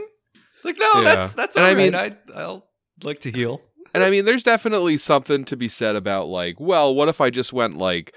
Like, 0.64 0.78
no, 0.78 0.90
Yeah. 0.96 1.02
that's 1.04 1.32
that's 1.34 1.56
And 1.56 1.64
all 1.66 1.70
I 1.70 1.74
right. 1.74 1.92
mean- 1.92 1.94
I 1.94 2.16
I'll 2.34 2.66
like 3.02 3.20
to 3.20 3.30
heal. 3.30 3.60
And 3.94 4.02
I 4.04 4.10
mean, 4.10 4.24
there's 4.26 4.42
definitely 4.44 4.96
something 4.98 5.44
to 5.46 5.56
be 5.56 5.66
said 5.68 5.96
about 5.96 6.28
like, 6.28 6.60
well, 6.60 6.94
what 6.94 7.08
if 7.08 7.20
I 7.20 7.30
just 7.30 7.52
went 7.54 7.76
like, 7.78 8.14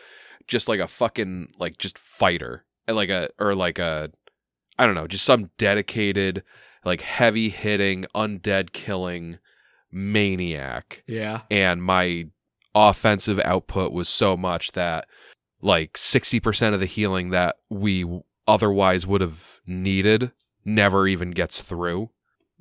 just 0.48 0.68
like 0.68 0.80
a 0.80 0.88
fucking 0.88 1.54
like 1.58 1.78
just 1.78 1.98
fighter 1.98 2.66
and 2.88 2.96
like 2.98 3.10
a 3.10 3.30
or 3.40 3.56
like 3.56 3.80
a, 3.80 4.12
I 4.80 4.86
don't 4.86 4.96
know, 4.96 5.08
just 5.08 5.26
some 5.26 5.50
dedicated 5.58 6.44
like 6.86 7.02
heavy 7.02 7.50
hitting 7.50 8.06
undead 8.16 8.72
killing 8.74 9.38
maniac, 9.92 11.04
Yeah. 11.08 11.42
and 11.50 11.84
my 11.84 12.28
offensive 12.74 13.40
output 13.40 13.92
was 13.92 14.08
so 14.10 14.36
much 14.38 14.72
that 14.74 15.08
like 15.62 15.98
sixty 15.98 16.40
percent 16.40 16.74
of 16.74 16.80
the 16.80 16.86
healing 16.86 17.30
that 17.32 17.58
we 17.70 18.06
otherwise 18.48 19.06
would 19.06 19.22
have 19.22 19.60
needed 19.68 20.32
never 20.66 21.08
even 21.08 21.32
gets 21.32 21.62
through. 21.62 22.10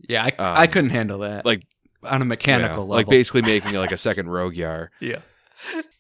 Yeah, 0.09 0.24
I, 0.24 0.28
Um, 0.43 0.57
I 0.59 0.66
couldn't 0.66 0.91
handle 0.91 1.20
that. 1.20 1.45
like- 1.47 1.62
on 2.03 2.22
a 2.22 2.24
mechanical 2.24 2.68
Yeah, 2.76 2.81
level. 2.81 2.87
like 2.97 3.09
basically 3.09 3.43
making 3.43 3.74
like 3.74 3.93
a 3.93 3.99
second 3.99 4.26
Rogyar. 4.28 4.89
yeah. 5.01 5.18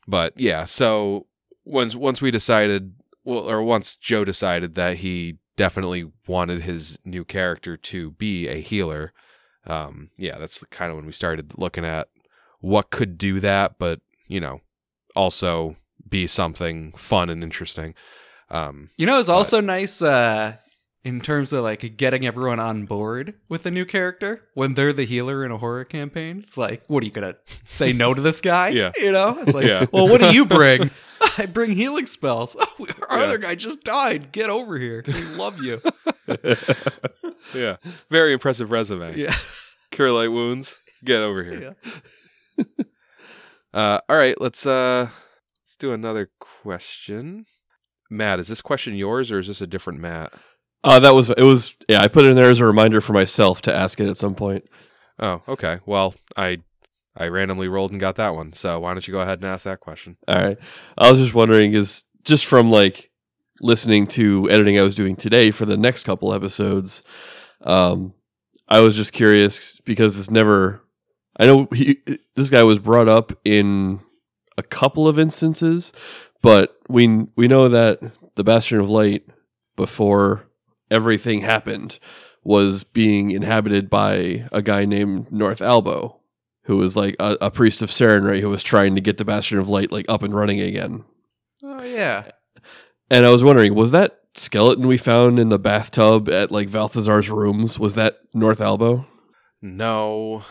but 0.08 0.32
yeah 0.40 0.64
so 0.64 1.26
once 1.64 1.94
once 1.94 2.20
we 2.20 2.30
decided 2.30 2.94
well 3.24 3.48
or 3.50 3.62
once 3.62 3.96
joe 3.96 4.24
decided 4.24 4.74
that 4.74 4.98
he 4.98 5.38
definitely 5.56 6.10
wanted 6.26 6.62
his 6.62 6.98
new 7.04 7.24
character 7.24 7.76
to 7.76 8.12
be 8.12 8.48
a 8.48 8.60
healer 8.60 9.12
um 9.66 10.08
yeah 10.16 10.38
that's 10.38 10.62
kind 10.70 10.90
of 10.90 10.96
when 10.96 11.06
we 11.06 11.12
started 11.12 11.52
looking 11.58 11.84
at 11.84 12.08
what 12.60 12.90
could 12.90 13.18
do 13.18 13.40
that 13.40 13.78
but 13.78 14.00
you 14.26 14.40
know 14.40 14.60
also 15.14 15.76
be 16.08 16.26
something 16.26 16.92
fun 16.92 17.30
and 17.30 17.42
interesting. 17.42 17.94
Um 18.50 18.90
You 18.96 19.06
know, 19.06 19.18
it's 19.18 19.28
also 19.28 19.60
nice 19.60 20.02
uh, 20.02 20.56
in 21.04 21.20
terms 21.20 21.52
of 21.52 21.64
like 21.64 21.96
getting 21.96 22.26
everyone 22.26 22.60
on 22.60 22.84
board 22.84 23.34
with 23.48 23.64
a 23.66 23.70
new 23.70 23.84
character 23.84 24.42
when 24.54 24.74
they're 24.74 24.92
the 24.92 25.04
healer 25.06 25.44
in 25.44 25.50
a 25.50 25.56
horror 25.58 25.84
campaign. 25.84 26.40
It's 26.44 26.58
like, 26.58 26.82
what 26.88 27.02
are 27.02 27.06
you 27.06 27.12
gonna 27.12 27.36
say 27.64 27.92
no 27.92 28.12
to 28.14 28.20
this 28.20 28.40
guy? 28.40 28.68
Yeah. 28.80 28.92
you 29.00 29.12
know, 29.12 29.38
it's 29.40 29.54
like, 29.54 29.66
Yeah. 29.66 29.86
well, 29.92 30.08
what 30.08 30.20
do 30.20 30.32
you 30.32 30.44
bring? 30.58 30.90
I 31.38 31.46
bring 31.46 31.70
healing 31.72 32.06
spells. 32.06 32.54
Oh, 32.78 32.86
our 33.08 33.18
Yeah. 33.18 33.24
other 33.24 33.38
guy 33.38 33.54
just 33.54 33.82
died. 33.82 34.30
Get 34.32 34.50
over 34.50 34.78
here. 34.78 35.02
We 35.06 35.20
love 35.36 35.60
you. 35.62 35.80
yeah 37.54 37.76
very 38.10 38.32
impressive 38.32 38.70
resume 38.70 39.16
yeah, 39.16 39.34
cure 39.90 40.12
light 40.12 40.30
wounds 40.30 40.78
get 41.04 41.20
over 41.22 41.42
here 41.42 41.74
yeah. 42.58 42.64
Uh, 43.72 44.00
all 44.08 44.16
right, 44.16 44.40
let's 44.40 44.66
uh, 44.66 45.08
let's 45.62 45.76
do 45.76 45.92
another 45.92 46.28
question. 46.40 47.46
Matt, 48.10 48.40
is 48.40 48.48
this 48.48 48.60
question 48.62 48.94
yours 48.96 49.30
or 49.30 49.38
is 49.38 49.46
this 49.46 49.60
a 49.60 49.66
different 49.66 50.00
Matt? 50.00 50.32
Uh, 50.82 51.00
that 51.00 51.14
was 51.14 51.30
it 51.30 51.42
was 51.42 51.76
yeah. 51.88 52.00
I 52.00 52.08
put 52.08 52.24
it 52.24 52.30
in 52.30 52.36
there 52.36 52.50
as 52.50 52.60
a 52.60 52.66
reminder 52.66 53.00
for 53.00 53.12
myself 53.12 53.62
to 53.62 53.74
ask 53.74 54.00
it 54.00 54.08
at 54.08 54.16
some 54.16 54.34
point. 54.34 54.64
Oh, 55.18 55.42
okay. 55.46 55.80
Well, 55.84 56.14
I 56.36 56.58
I 57.16 57.28
randomly 57.28 57.68
rolled 57.68 57.90
and 57.90 58.00
got 58.00 58.16
that 58.16 58.34
one. 58.34 58.52
So 58.52 58.80
why 58.80 58.94
don't 58.94 59.06
you 59.06 59.12
go 59.12 59.20
ahead 59.20 59.40
and 59.40 59.50
ask 59.50 59.64
that 59.64 59.80
question? 59.80 60.16
All 60.26 60.42
right. 60.42 60.58
I 60.96 61.10
was 61.10 61.18
just 61.18 61.34
wondering 61.34 61.74
is 61.74 62.04
just 62.24 62.46
from 62.46 62.70
like 62.70 63.10
listening 63.60 64.06
to 64.06 64.48
editing 64.50 64.78
I 64.78 64.82
was 64.82 64.94
doing 64.94 65.16
today 65.16 65.50
for 65.50 65.66
the 65.66 65.76
next 65.76 66.04
couple 66.04 66.32
episodes. 66.32 67.02
Um, 67.62 68.14
I 68.68 68.80
was 68.80 68.96
just 68.96 69.12
curious 69.12 69.78
because 69.84 70.18
it's 70.18 70.30
never. 70.30 70.82
I 71.36 71.46
know 71.46 71.68
he, 71.72 71.98
this 72.36 72.50
guy 72.50 72.62
was 72.62 72.78
brought 72.78 73.08
up 73.08 73.32
in 73.44 74.00
a 74.56 74.62
couple 74.62 75.08
of 75.08 75.18
instances, 75.18 75.92
but 76.42 76.78
we 76.88 77.26
we 77.36 77.48
know 77.48 77.68
that 77.68 78.00
the 78.36 78.44
Bastion 78.44 78.78
of 78.78 78.88
Light 78.88 79.26
before 79.76 80.46
everything 80.90 81.40
happened 81.40 81.98
was 82.42 82.84
being 82.84 83.30
inhabited 83.30 83.90
by 83.90 84.48
a 84.52 84.62
guy 84.62 84.84
named 84.84 85.30
North 85.30 85.60
Albo, 85.60 86.20
who 86.64 86.76
was 86.76 86.96
like 86.96 87.16
a, 87.18 87.36
a 87.40 87.50
priest 87.50 87.82
of 87.82 87.90
Sarenrae 87.90 88.40
who 88.40 88.48
was 88.48 88.62
trying 88.62 88.94
to 88.94 89.00
get 89.00 89.18
the 89.18 89.24
Bastion 89.24 89.58
of 89.58 89.68
Light 89.68 89.92
like 89.92 90.06
up 90.08 90.22
and 90.22 90.34
running 90.34 90.60
again. 90.60 91.04
Oh 91.62 91.82
yeah. 91.82 92.30
And 93.10 93.26
I 93.26 93.30
was 93.30 93.44
wondering, 93.44 93.74
was 93.74 93.90
that 93.90 94.20
skeleton 94.36 94.86
we 94.86 94.96
found 94.96 95.38
in 95.38 95.48
the 95.48 95.58
bathtub 95.58 96.28
at 96.28 96.50
like 96.50 96.70
Balthazar's 96.70 97.28
rooms, 97.28 97.78
was 97.78 97.94
that 97.96 98.18
North 98.32 98.60
Albo? 98.60 99.06
No. 99.60 100.44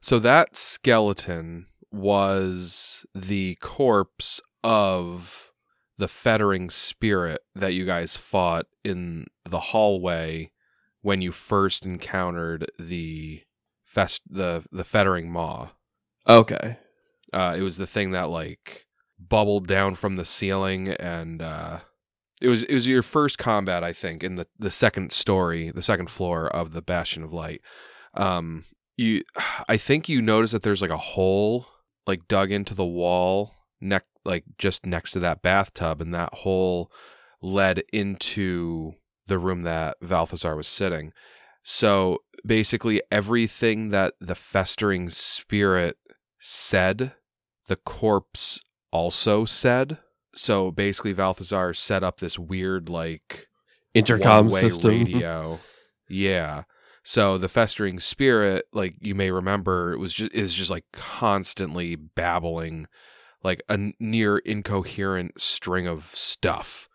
So 0.00 0.18
that 0.20 0.56
skeleton 0.56 1.66
was 1.90 3.04
the 3.14 3.56
corpse 3.56 4.40
of 4.62 5.52
the 5.96 6.08
festering 6.08 6.70
spirit 6.70 7.40
that 7.54 7.74
you 7.74 7.84
guys 7.84 8.16
fought 8.16 8.66
in 8.88 9.26
the 9.44 9.60
hallway 9.60 10.50
when 11.02 11.22
you 11.22 11.32
first 11.32 11.86
encountered 11.86 12.70
the 12.78 13.42
fest 13.84 14.22
the 14.28 14.64
the 14.70 14.84
festering 14.84 15.30
maw. 15.30 15.68
Okay. 16.28 16.78
Uh, 17.32 17.56
it 17.58 17.62
was 17.62 17.76
the 17.76 17.86
thing 17.86 18.10
that 18.12 18.28
like 18.30 18.86
bubbled 19.18 19.66
down 19.66 19.94
from 19.94 20.16
the 20.16 20.24
ceiling, 20.24 20.88
and 20.88 21.42
uh, 21.42 21.80
it 22.40 22.48
was 22.48 22.62
it 22.64 22.74
was 22.74 22.86
your 22.86 23.02
first 23.02 23.38
combat, 23.38 23.82
I 23.84 23.92
think, 23.92 24.22
in 24.22 24.36
the 24.36 24.46
the 24.58 24.70
second 24.70 25.12
story, 25.12 25.70
the 25.70 25.82
second 25.82 26.10
floor 26.10 26.48
of 26.48 26.72
the 26.72 26.82
Bastion 26.82 27.22
of 27.22 27.32
Light. 27.32 27.60
Um, 28.14 28.64
you, 28.96 29.22
I 29.68 29.76
think 29.76 30.08
you 30.08 30.20
notice 30.22 30.52
that 30.52 30.62
there's 30.62 30.82
like 30.82 30.90
a 30.90 30.96
hole 30.96 31.66
like 32.06 32.26
dug 32.28 32.50
into 32.50 32.74
the 32.74 32.86
wall, 32.86 33.54
neck 33.80 34.04
like 34.24 34.44
just 34.56 34.86
next 34.86 35.12
to 35.12 35.20
that 35.20 35.42
bathtub, 35.42 36.00
and 36.00 36.14
that 36.14 36.32
hole 36.34 36.90
led 37.40 37.82
into 37.92 38.92
the 39.26 39.38
room 39.38 39.62
that 39.62 39.96
Balthazar 40.00 40.56
was 40.56 40.68
sitting. 40.68 41.12
So 41.62 42.18
basically, 42.46 43.02
everything 43.10 43.90
that 43.90 44.14
the 44.20 44.34
festering 44.34 45.10
spirit 45.10 45.96
said, 46.38 47.12
the 47.66 47.76
corpse 47.76 48.60
also 48.90 49.44
said. 49.44 49.98
So 50.34 50.70
basically, 50.70 51.12
Balthazar 51.12 51.74
set 51.74 52.02
up 52.02 52.20
this 52.20 52.38
weird, 52.38 52.88
like, 52.88 53.48
Intercom 53.94 54.48
system. 54.50 54.90
radio. 55.04 55.58
yeah. 56.08 56.64
So 57.02 57.38
the 57.38 57.48
festering 57.48 58.00
spirit, 58.00 58.66
like 58.72 58.96
you 59.00 59.14
may 59.14 59.30
remember, 59.30 59.92
it 59.92 59.98
was 59.98 60.12
just 60.12 60.32
is 60.34 60.52
just 60.52 60.70
like 60.70 60.84
constantly 60.92 61.96
babbling, 61.96 62.86
like 63.42 63.62
a 63.68 63.92
near 63.98 64.38
incoherent 64.38 65.40
string 65.40 65.86
of 65.86 66.10
stuff. 66.12 66.87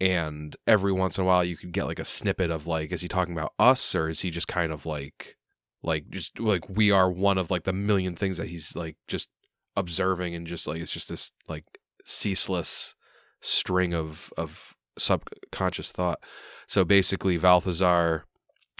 And 0.00 0.56
every 0.66 0.92
once 0.92 1.18
in 1.18 1.24
a 1.24 1.26
while, 1.26 1.42
you 1.42 1.56
could 1.56 1.72
get 1.72 1.86
like 1.86 1.98
a 1.98 2.04
snippet 2.04 2.50
of 2.50 2.66
like, 2.66 2.92
is 2.92 3.00
he 3.00 3.08
talking 3.08 3.34
about 3.34 3.52
us 3.58 3.94
or 3.94 4.08
is 4.08 4.20
he 4.20 4.30
just 4.30 4.46
kind 4.48 4.72
of 4.72 4.86
like, 4.86 5.36
like 5.82 6.08
just 6.08 6.38
like 6.38 6.68
we 6.68 6.90
are 6.90 7.10
one 7.10 7.38
of 7.38 7.50
like 7.50 7.64
the 7.64 7.72
million 7.72 8.14
things 8.14 8.36
that 8.36 8.48
he's 8.48 8.74
like 8.76 8.96
just 9.06 9.28
observing 9.76 10.34
and 10.34 10.46
just 10.46 10.66
like 10.66 10.80
it's 10.80 10.92
just 10.92 11.08
this 11.08 11.30
like 11.48 11.64
ceaseless 12.04 12.94
string 13.40 13.94
of 13.94 14.32
of 14.36 14.74
subconscious 14.98 15.92
thought. 15.92 16.20
So 16.66 16.84
basically, 16.84 17.38
Balthazar 17.38 18.24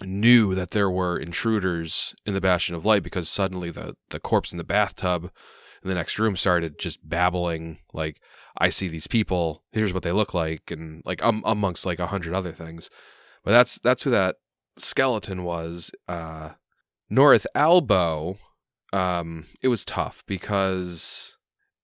knew 0.02 0.54
that 0.54 0.70
there 0.70 0.90
were 0.90 1.18
intruders 1.18 2.14
in 2.24 2.34
the 2.34 2.40
Bastion 2.40 2.74
of 2.74 2.84
Light 2.84 3.02
because 3.02 3.28
suddenly 3.28 3.70
the 3.70 3.96
the 4.10 4.20
corpse 4.20 4.52
in 4.52 4.58
the 4.58 4.64
bathtub 4.64 5.30
in 5.82 5.88
the 5.88 5.94
next 5.94 6.18
room 6.18 6.36
started 6.36 6.78
just 6.78 7.08
babbling 7.08 7.78
like 7.92 8.20
I 8.58 8.70
see 8.70 8.88
these 8.88 9.06
people. 9.06 9.62
Here's 9.72 9.94
what 9.94 10.02
they 10.02 10.12
look 10.12 10.34
like, 10.34 10.70
and 10.70 11.02
like 11.04 11.22
um, 11.24 11.42
amongst 11.46 11.86
like 11.86 11.98
a 11.98 12.08
hundred 12.08 12.34
other 12.34 12.52
things. 12.52 12.90
But 13.44 13.52
that's 13.52 13.78
that's 13.78 14.02
who 14.02 14.10
that 14.10 14.36
skeleton 14.76 15.44
was. 15.44 15.90
Uh, 16.08 16.50
North 17.08 17.46
Albo. 17.54 18.38
Um, 18.92 19.44
it 19.60 19.68
was 19.68 19.84
tough 19.84 20.24
because 20.26 21.36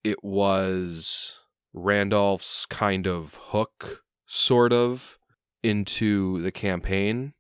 it 0.03 0.25
was 0.25 1.39
Randolph's 1.75 2.67
kind 2.67 3.07
of 3.07 3.39
hook, 3.49 4.03
sort 4.27 4.73
of, 4.73 5.19
into 5.63 6.41
the 6.41 6.53
campaign. 6.53 7.35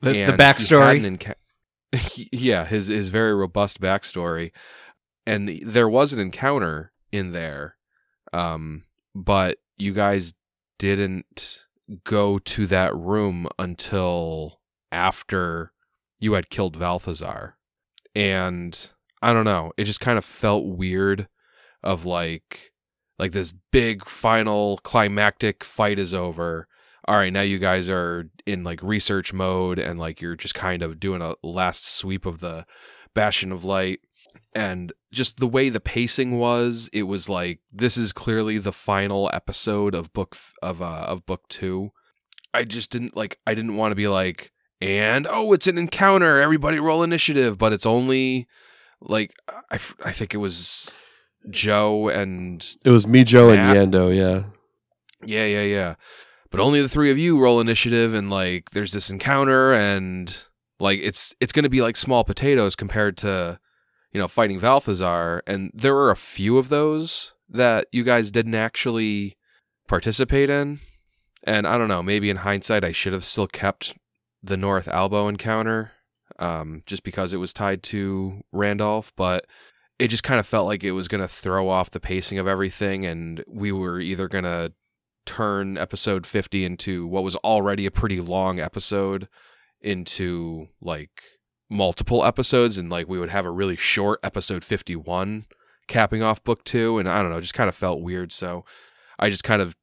The, 0.00 0.12
the 0.12 0.16
And 0.16 0.16
he 0.16 0.20
had 0.22 0.40
backstory. 0.40 1.18
enca- 1.18 2.28
yeah, 2.32 2.64
his 2.66 2.88
his 2.88 3.08
very 3.08 3.34
robust 3.34 3.80
backstory, 3.80 4.52
and 5.26 5.60
there 5.62 5.88
was 5.88 6.12
an 6.12 6.20
encounter 6.20 6.92
in 7.12 7.32
there, 7.32 7.76
um, 8.34 8.84
but 9.14 9.58
you 9.78 9.92
guys 9.92 10.34
didn't 10.78 11.64
go 12.04 12.38
to 12.38 12.66
that 12.66 12.94
room 12.96 13.46
until 13.58 14.60
after 14.90 15.72
you 16.18 16.32
had 16.34 16.50
killed 16.50 16.78
Balthazar, 16.78 17.56
and 18.14 18.90
I 19.22 19.32
don't 19.32 19.44
know, 19.44 19.72
it 19.76 19.84
just 19.84 20.00
kind 20.00 20.18
of 20.18 20.24
felt 20.24 20.66
weird, 20.66 21.28
of 21.82 22.04
like, 22.04 22.72
like 23.18 23.32
this 23.32 23.52
big 23.70 24.08
final 24.08 24.78
climactic 24.78 25.62
fight 25.62 25.98
is 25.98 26.12
over 26.14 26.66
all 27.06 27.16
right, 27.16 27.32
now 27.32 27.42
you 27.42 27.58
guys 27.58 27.90
are 27.90 28.30
in 28.46 28.64
like 28.64 28.82
research 28.82 29.32
mode 29.32 29.78
and 29.78 29.98
like 29.98 30.22
you're 30.22 30.36
just 30.36 30.54
kind 30.54 30.82
of 30.82 30.98
doing 30.98 31.20
a 31.20 31.34
last 31.42 31.86
sweep 31.86 32.24
of 32.24 32.40
the 32.40 32.64
Bastion 33.14 33.52
of 33.52 33.64
Light. 33.64 34.00
And 34.54 34.92
just 35.12 35.38
the 35.38 35.48
way 35.48 35.68
the 35.68 35.80
pacing 35.80 36.38
was, 36.38 36.88
it 36.92 37.04
was 37.04 37.28
like 37.28 37.60
this 37.72 37.96
is 37.96 38.12
clearly 38.12 38.58
the 38.58 38.72
final 38.72 39.28
episode 39.32 39.94
of 39.94 40.12
book 40.12 40.30
f- 40.34 40.54
of 40.62 40.80
uh 40.80 41.04
of 41.08 41.26
book 41.26 41.48
2. 41.48 41.90
I 42.52 42.64
just 42.64 42.90
didn't 42.90 43.16
like 43.16 43.40
I 43.46 43.54
didn't 43.54 43.76
want 43.76 43.90
to 43.92 43.96
be 43.96 44.06
like 44.08 44.52
and 44.80 45.26
oh, 45.28 45.52
it's 45.52 45.66
an 45.66 45.76
encounter, 45.78 46.40
everybody 46.40 46.78
roll 46.78 47.02
initiative, 47.02 47.58
but 47.58 47.72
it's 47.72 47.86
only 47.86 48.46
like 49.00 49.34
I, 49.48 49.74
f- 49.76 49.96
I 50.04 50.12
think 50.12 50.34
it 50.34 50.38
was 50.38 50.94
Joe 51.50 52.08
and 52.08 52.64
It 52.84 52.90
was 52.90 53.06
me, 53.06 53.24
Joe, 53.24 53.54
Matt? 53.54 53.76
and 53.76 53.92
Yando. 53.92 54.14
Yeah. 54.16 54.44
yeah, 55.26 55.46
yeah, 55.46 55.62
yeah. 55.62 55.94
But 56.50 56.60
only 56.60 56.80
the 56.80 56.88
three 56.88 57.10
of 57.10 57.18
you 57.18 57.38
roll 57.40 57.60
initiative, 57.60 58.14
and 58.14 58.30
like 58.30 58.70
there's 58.70 58.92
this 58.92 59.10
encounter, 59.10 59.72
and 59.72 60.44
like 60.78 61.00
it's 61.02 61.34
it's 61.40 61.52
gonna 61.52 61.68
be 61.68 61.82
like 61.82 61.96
small 61.96 62.22
potatoes 62.22 62.76
compared 62.76 63.16
to 63.18 63.58
you 64.14 64.20
know 64.20 64.28
fighting 64.28 64.60
Balthazar, 64.60 65.42
and 65.46 65.70
there 65.74 65.94
were 65.94 66.10
a 66.10 66.16
few 66.16 66.56
of 66.56 66.70
those 66.70 67.34
that 67.48 67.88
you 67.92 68.04
guys 68.04 68.30
didn't 68.30 68.54
actually 68.54 69.36
participate 69.86 70.48
in, 70.48 70.78
and 71.42 71.66
I 71.66 71.76
don't 71.76 71.88
know, 71.88 72.02
maybe 72.02 72.30
in 72.30 72.38
hindsight 72.38 72.84
I 72.84 72.92
should 72.92 73.12
have 73.12 73.24
still 73.24 73.48
kept 73.48 73.94
the 74.42 74.56
North 74.56 74.88
Albo 74.88 75.28
encounter, 75.28 75.92
um, 76.38 76.82
just 76.86 77.02
because 77.02 77.32
it 77.32 77.38
was 77.38 77.52
tied 77.52 77.82
to 77.84 78.42
Randolph, 78.52 79.12
but 79.16 79.46
it 79.98 80.08
just 80.08 80.22
kind 80.22 80.40
of 80.40 80.46
felt 80.46 80.66
like 80.66 80.84
it 80.84 80.92
was 80.92 81.08
going 81.08 81.20
to 81.20 81.28
throw 81.28 81.68
off 81.68 81.90
the 81.90 82.00
pacing 82.00 82.38
of 82.38 82.48
everything 82.48 83.06
and 83.06 83.44
we 83.46 83.70
were 83.70 84.00
either 84.00 84.28
going 84.28 84.44
to 84.44 84.72
turn 85.24 85.78
episode 85.78 86.26
50 86.26 86.64
into 86.64 87.06
what 87.06 87.22
was 87.22 87.36
already 87.36 87.86
a 87.86 87.90
pretty 87.90 88.20
long 88.20 88.58
episode 88.58 89.28
into 89.80 90.68
like 90.80 91.22
multiple 91.70 92.24
episodes 92.24 92.76
and 92.78 92.90
like 92.90 93.08
we 93.08 93.18
would 93.18 93.30
have 93.30 93.46
a 93.46 93.50
really 93.50 93.76
short 93.76 94.20
episode 94.22 94.62
51 94.62 95.46
capping 95.88 96.22
off 96.22 96.44
book 96.44 96.62
2 96.64 96.98
and 96.98 97.08
I 97.08 97.20
don't 97.22 97.30
know 97.30 97.40
just 97.40 97.54
kind 97.54 97.68
of 97.68 97.74
felt 97.74 98.00
weird 98.02 98.32
so 98.32 98.64
I 99.18 99.30
just 99.30 99.44
kind 99.44 99.62
of 99.62 99.74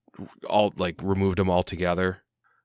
all 0.47 0.73
like 0.77 0.95
removed 1.01 1.37
them 1.37 1.49
all 1.49 1.63
together 1.63 2.21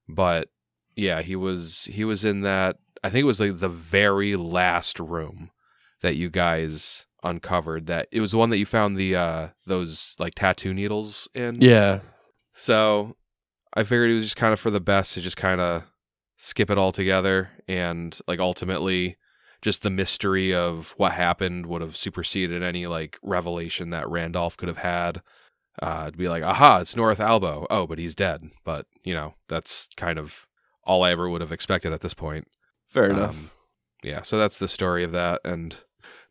but 0.08 0.48
yeah 0.94 1.22
he 1.22 1.34
was 1.36 1.88
he 1.90 2.04
was 2.04 2.24
in 2.24 2.42
that 2.42 2.76
I 3.02 3.08
think 3.10 3.22
it 3.22 3.26
was 3.26 3.40
like 3.40 3.58
the 3.58 3.68
very 3.68 4.36
last 4.36 4.98
room 5.00 5.50
that 6.02 6.16
you 6.16 6.28
guys 6.30 7.06
uncovered 7.22 7.86
that 7.86 8.08
it 8.12 8.20
was 8.20 8.30
the 8.32 8.38
one 8.38 8.50
that 8.50 8.58
you 8.58 8.66
found 8.66 8.96
the 8.96 9.16
uh 9.16 9.48
those 9.66 10.14
like 10.18 10.34
tattoo 10.34 10.72
needles 10.74 11.28
in 11.34 11.60
Yeah. 11.60 12.00
so 12.54 13.16
I 13.74 13.82
figured 13.82 14.10
it 14.10 14.14
was 14.14 14.24
just 14.24 14.36
kind 14.36 14.52
of 14.52 14.60
for 14.60 14.70
the 14.70 14.80
best 14.80 15.14
to 15.14 15.20
just 15.20 15.36
kind 15.36 15.60
of 15.60 15.84
skip 16.37 16.70
it 16.70 16.78
all 16.78 16.93
together 16.93 17.51
and 17.66 18.18
like 18.26 18.41
ultimately 18.41 19.16
just 19.62 19.82
the 19.82 19.91
mystery 19.91 20.55
of 20.55 20.95
what 20.97 21.12
happened 21.12 21.66
would 21.66 21.82
have 21.82 21.97
superseded 21.97 22.62
any 22.62 22.87
like 22.87 23.18
revelation 23.22 23.91
that 23.91 24.09
Randolph 24.09 24.57
could 24.57 24.68
have 24.68 24.78
had. 24.78 25.22
Uh, 25.82 26.05
it'd 26.07 26.18
be 26.18 26.28
like, 26.28 26.43
aha, 26.43 26.78
it's 26.78 26.97
North 26.97 27.20
Albo. 27.20 27.66
Oh, 27.70 27.87
but 27.87 27.99
he's 27.99 28.14
dead. 28.14 28.51
But 28.64 28.87
you 29.05 29.14
know, 29.14 29.34
that's 29.49 29.89
kind 29.97 30.18
of 30.18 30.47
all 30.84 31.03
I 31.03 31.11
ever 31.11 31.28
would 31.28 31.41
have 31.41 31.53
expected 31.53 31.93
at 31.93 32.01
this 32.01 32.14
point. 32.14 32.49
Fair 32.87 33.11
enough. 33.11 33.30
Um, 33.30 33.51
yeah, 34.03 34.22
so 34.22 34.39
that's 34.39 34.59
the 34.59 34.68
story 34.68 35.03
of 35.03 35.12
that 35.12 35.41
and 35.45 35.76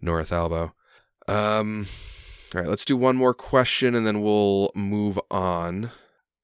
North 0.02 0.32
Albo. 0.32 0.74
Um, 1.28 1.88
all 2.54 2.62
right, 2.62 2.70
let's 2.70 2.86
do 2.86 2.96
one 2.96 3.18
more 3.18 3.34
question 3.34 3.96
and 3.96 4.08
then 4.08 4.22
we'll 4.22 4.72
move 4.76 5.20
on. 5.30 5.92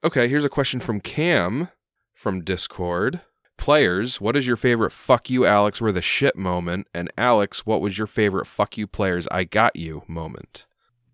Okay, 0.03 0.27
here's 0.27 0.45
a 0.45 0.49
question 0.49 0.79
from 0.79 0.99
Cam 0.99 1.69
from 2.13 2.43
Discord. 2.43 3.21
Players, 3.61 4.19
what 4.19 4.35
is 4.35 4.47
your 4.47 4.57
favorite 4.57 4.91
fuck 4.91 5.29
you, 5.29 5.45
Alex, 5.45 5.79
were 5.79 5.91
the 5.91 6.01
shit 6.01 6.35
moment? 6.35 6.87
And 6.95 7.13
Alex, 7.15 7.63
what 7.63 7.79
was 7.79 7.95
your 7.95 8.07
favorite 8.07 8.47
fuck 8.47 8.75
you 8.75 8.87
players, 8.87 9.27
I 9.29 9.43
got 9.43 9.75
you 9.75 10.01
moment? 10.07 10.65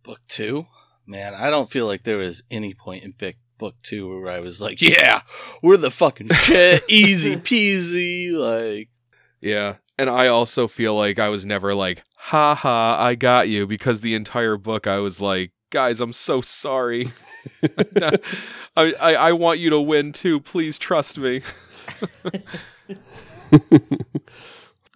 Book 0.01 0.21
two, 0.29 0.65
man, 1.05 1.33
I 1.33 1.49
don't 1.49 1.69
feel 1.69 1.85
like 1.85 2.03
there 2.03 2.15
was 2.15 2.43
any 2.49 2.73
point 2.73 3.03
in 3.03 3.11
book 3.11 3.35
book 3.57 3.75
two 3.83 4.07
where 4.07 4.31
I 4.31 4.39
was 4.39 4.61
like, 4.61 4.81
yeah, 4.81 5.23
we're 5.61 5.75
the 5.75 5.91
fucking 5.91 6.29
shit, 6.29 6.85
easy 6.87 7.35
peasy, 7.35 8.31
like. 8.31 8.87
Yeah. 9.41 9.75
And 9.99 10.09
I 10.09 10.27
also 10.27 10.69
feel 10.69 10.95
like 10.95 11.19
I 11.19 11.27
was 11.27 11.45
never 11.45 11.75
like, 11.75 12.01
ha 12.17 12.55
ha, 12.55 12.95
I 12.97 13.15
got 13.15 13.49
you, 13.49 13.67
because 13.67 13.99
the 13.99 14.15
entire 14.15 14.55
book 14.55 14.87
I 14.87 14.99
was 14.99 15.19
like, 15.19 15.51
guys, 15.69 15.99
I'm 15.99 16.13
so 16.13 16.39
sorry. 16.39 17.11
I, 18.77 18.93
I, 18.93 19.15
I 19.15 19.31
want 19.33 19.59
you 19.59 19.69
to 19.69 19.81
win 19.81 20.13
too. 20.13 20.39
Please 20.39 20.77
trust 20.77 21.17
me. 21.17 21.41
I 23.51 23.59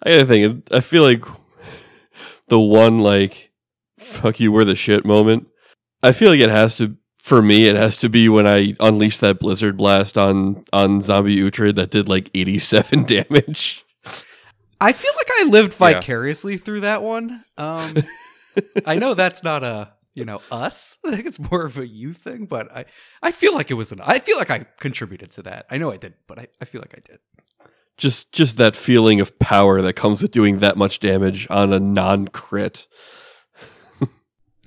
gotta 0.05 0.25
think. 0.25 0.67
I 0.71 0.79
feel 0.79 1.03
like 1.03 1.23
the 2.47 2.59
one 2.59 2.99
like 2.99 3.51
"fuck 3.99 4.39
you, 4.39 4.51
we're 4.51 4.65
the 4.65 4.75
shit" 4.75 5.05
moment. 5.05 5.47
I 6.03 6.11
feel 6.11 6.29
like 6.31 6.39
it 6.39 6.49
has 6.49 6.77
to 6.77 6.97
for 7.19 7.41
me. 7.41 7.67
It 7.67 7.75
has 7.75 7.97
to 7.97 8.09
be 8.09 8.27
when 8.29 8.47
I 8.47 8.73
unleashed 8.79 9.21
that 9.21 9.39
blizzard 9.39 9.77
blast 9.77 10.17
on 10.17 10.65
on 10.73 11.01
zombie 11.01 11.37
Uhtred 11.37 11.75
that 11.75 11.91
did 11.91 12.09
like 12.09 12.29
eighty 12.33 12.59
seven 12.59 13.03
damage. 13.05 13.85
I 14.79 14.93
feel 14.93 15.11
like 15.15 15.29
I 15.39 15.43
lived 15.49 15.73
Yeah. 15.73 15.93
vicariously 15.93 16.57
through 16.57 16.79
that 16.81 17.03
one. 17.03 17.43
Um, 17.57 17.95
I 18.85 18.95
know 18.97 19.13
that's 19.13 19.43
not 19.43 19.63
a 19.63 19.93
you 20.13 20.25
know 20.25 20.41
us. 20.51 20.97
I 21.05 21.15
think 21.15 21.25
it's 21.25 21.39
more 21.39 21.65
of 21.65 21.77
a 21.77 21.87
you 21.87 22.13
thing, 22.13 22.45
but 22.45 22.71
I 22.75 22.85
I 23.21 23.31
feel 23.31 23.53
like 23.53 23.71
it 23.71 23.75
was 23.75 23.91
an. 23.91 24.01
I 24.01 24.19
feel 24.19 24.37
like 24.37 24.51
I 24.51 24.65
contributed 24.79 25.31
to 25.31 25.43
that. 25.43 25.65
I 25.69 25.77
know 25.77 25.91
I 25.91 25.97
did, 25.97 26.13
but 26.27 26.39
I, 26.39 26.47
I 26.59 26.65
feel 26.65 26.81
like 26.81 26.93
I 26.95 27.01
did. 27.03 27.19
Just 27.97 28.31
just 28.31 28.57
that 28.57 28.75
feeling 28.75 29.19
of 29.21 29.37
power 29.39 29.81
that 29.81 29.93
comes 29.93 30.21
with 30.21 30.31
doing 30.31 30.59
that 30.59 30.77
much 30.77 30.99
damage 30.99 31.47
on 31.49 31.73
a 31.73 31.79
non 31.79 32.27
crit. 32.27 32.87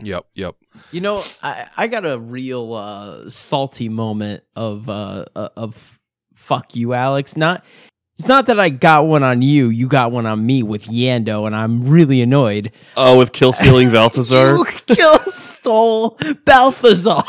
Yep, 0.02 0.26
yep. 0.34 0.56
You 0.90 1.00
know, 1.00 1.24
I, 1.42 1.68
I 1.76 1.86
got 1.86 2.04
a 2.04 2.18
real 2.18 2.74
uh, 2.74 3.30
salty 3.30 3.88
moment 3.88 4.42
of 4.56 4.88
uh, 4.88 5.26
uh, 5.36 5.48
of 5.56 6.00
fuck 6.34 6.74
you, 6.74 6.94
Alex. 6.94 7.36
Not 7.36 7.64
it's 8.18 8.28
not 8.28 8.46
that 8.46 8.60
I 8.60 8.68
got 8.68 9.06
one 9.06 9.22
on 9.22 9.42
you. 9.42 9.68
You 9.68 9.88
got 9.88 10.12
one 10.12 10.26
on 10.26 10.44
me 10.46 10.62
with 10.62 10.84
Yando, 10.84 11.46
and 11.46 11.54
I'm 11.54 11.88
really 11.88 12.20
annoyed. 12.22 12.70
Oh, 12.96 13.18
with 13.18 13.32
kill 13.32 13.52
stealing 13.52 13.90
Balthazar. 13.92 14.56
You 14.56 14.64
kill 14.86 15.18
stole 15.26 16.16
Balthazar. 16.44 17.22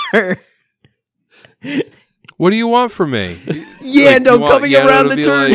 What 2.38 2.50
do 2.50 2.56
you 2.56 2.68
want 2.68 2.92
from 2.92 3.12
me? 3.12 3.36
Yando 3.82 4.34
you 4.34 4.40
want 4.40 4.52
coming 4.52 4.72
Yando 4.72 4.86
around 4.86 5.08
the 5.10 5.24
turn 5.24 5.52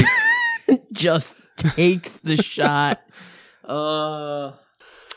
like- 0.69 0.83
just 0.93 1.35
takes 1.57 2.17
the 2.19 2.43
shot. 2.43 3.01
Uh, 3.65 4.53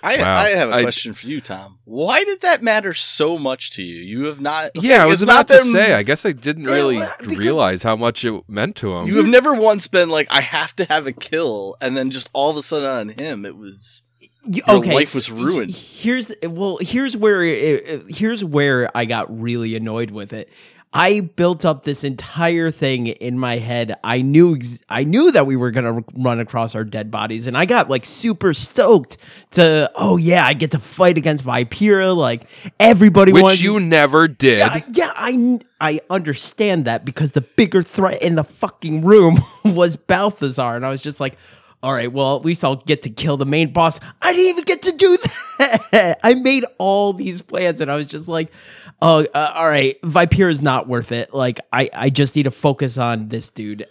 I, 0.04 0.18
Wow. 0.18 0.38
I 0.38 0.50
have 0.50 0.70
a 0.70 0.74
I- 0.74 0.82
question 0.84 1.14
for 1.14 1.26
you, 1.28 1.40
Tom. 1.42 1.80
Why 1.86 2.24
did 2.24 2.42
that 2.42 2.62
matter 2.62 2.94
so 2.94 3.38
much 3.38 3.72
to 3.72 3.84
you? 3.84 4.02
You 4.02 4.26
have 4.26 4.42
not. 4.42 4.72
Yeah, 4.76 5.02
I 5.04 5.06
was 5.06 5.16
it's 5.16 5.24
about 5.24 5.48
not 5.50 5.56
to 5.60 5.64
been- 5.64 5.72
say. 5.74 5.94
I 5.94 6.04
guess 6.04 6.26
I 6.26 6.32
didn't 6.34 6.66
really 6.66 7.02
realize 7.24 7.84
how 7.84 7.96
much 7.96 8.24
it 8.26 8.44
meant 8.50 8.76
to 8.78 8.94
him. 8.96 9.08
You 9.08 9.18
have 9.18 9.28
never 9.28 9.54
once 9.56 9.88
been 9.88 10.10
like, 10.10 10.28
I 10.30 10.42
have 10.42 10.76
to 10.76 10.86
have 10.86 11.08
a 11.08 11.12
kill, 11.14 11.76
and 11.82 11.96
then 11.98 12.12
just 12.12 12.30
all 12.34 12.52
of 12.52 12.58
a 12.58 12.64
sudden 12.64 12.90
on 12.90 13.10
him, 13.10 13.46
it 13.46 13.56
was. 13.58 14.02
Y- 14.46 14.60
Your 14.68 14.78
okay, 14.78 14.94
life 14.94 15.16
was 15.16 15.32
ruined. 15.32 15.72
Here's 15.72 16.30
well, 16.44 16.78
here's 16.82 17.16
where 17.16 17.42
it, 17.44 17.58
it- 17.88 18.04
here's 18.10 18.44
where 18.44 18.92
I 18.96 19.06
got 19.06 19.40
really 19.42 19.76
annoyed 19.76 20.12
with 20.12 20.34
it. 20.34 20.50
I 20.96 21.22
built 21.22 21.66
up 21.66 21.84
this 21.84 22.04
entire 22.04 22.70
thing 22.70 23.08
in 23.08 23.40
my 23.40 23.58
head. 23.58 23.96
I 24.04 24.22
knew 24.22 24.56
ex- 24.56 24.84
I 24.90 25.04
knew 25.04 25.32
that 25.32 25.48
we 25.48 25.56
were 25.56 25.72
gonna 25.72 25.96
r- 25.96 26.04
run 26.14 26.40
across 26.40 26.76
our 26.76 26.84
dead 26.84 27.10
bodies, 27.10 27.48
and 27.48 27.58
I 27.58 27.66
got 27.66 27.90
like 27.90 28.06
super 28.06 28.54
stoked 28.54 29.18
to. 29.52 29.92
Oh 29.96 30.18
yeah, 30.18 30.46
I 30.46 30.54
get 30.54 30.72
to 30.72 30.80
fight 30.80 31.18
against 31.18 31.44
Vipera. 31.46 32.16
Like 32.16 32.44
everybody 32.80 33.34
which 33.34 33.42
wants 33.42 33.62
you 33.62 33.80
never 33.80 34.28
did. 34.28 34.60
yeah, 34.60 34.78
yeah, 34.92 35.12
I 35.16 35.60
I 35.82 36.00
understand 36.12 36.86
that 36.86 37.06
because 37.06 37.32
the 37.32 37.42
bigger 37.42 37.82
threat 37.82 38.22
in 38.22 38.36
the 38.36 38.44
fucking 38.44 39.04
room 39.04 39.42
was 39.66 39.96
Balthazar, 39.96 40.76
and 40.76 40.86
I 40.86 40.90
was 40.92 41.02
just 41.02 41.20
like, 41.20 41.36
all 41.84 41.94
right, 41.94 42.12
well, 42.12 42.36
at 42.38 42.44
least 42.46 42.64
I'll 42.66 42.78
get 42.78 43.04
to 43.04 43.10
kill 43.12 43.38
the 43.38 43.46
main 43.46 43.74
boss. 43.74 44.00
I 44.22 44.32
didn't 44.34 44.50
even 44.50 44.64
get 44.64 44.82
to 44.84 44.92
do 44.94 45.18
that. 45.60 46.20
I 46.24 46.34
made 46.34 46.66
all 46.80 47.14
these 47.14 47.42
plans, 47.44 47.82
and 47.82 47.92
I 47.92 47.96
was 47.96 48.08
just 48.08 48.28
like, 48.28 48.52
oh, 49.02 49.26
uh, 49.36 49.52
all 49.54 49.68
right, 49.70 49.98
Viper 50.04 50.50
is 50.50 50.62
not 50.62 50.88
worth 50.88 51.12
it. 51.12 51.34
Like, 51.34 51.60
I 51.72 51.90
I 51.94 52.10
just 52.10 52.36
need 52.36 52.44
to 52.44 52.52
focus 52.52 52.98
on 52.98 53.28
this 53.28 53.50
dude. 53.50 53.86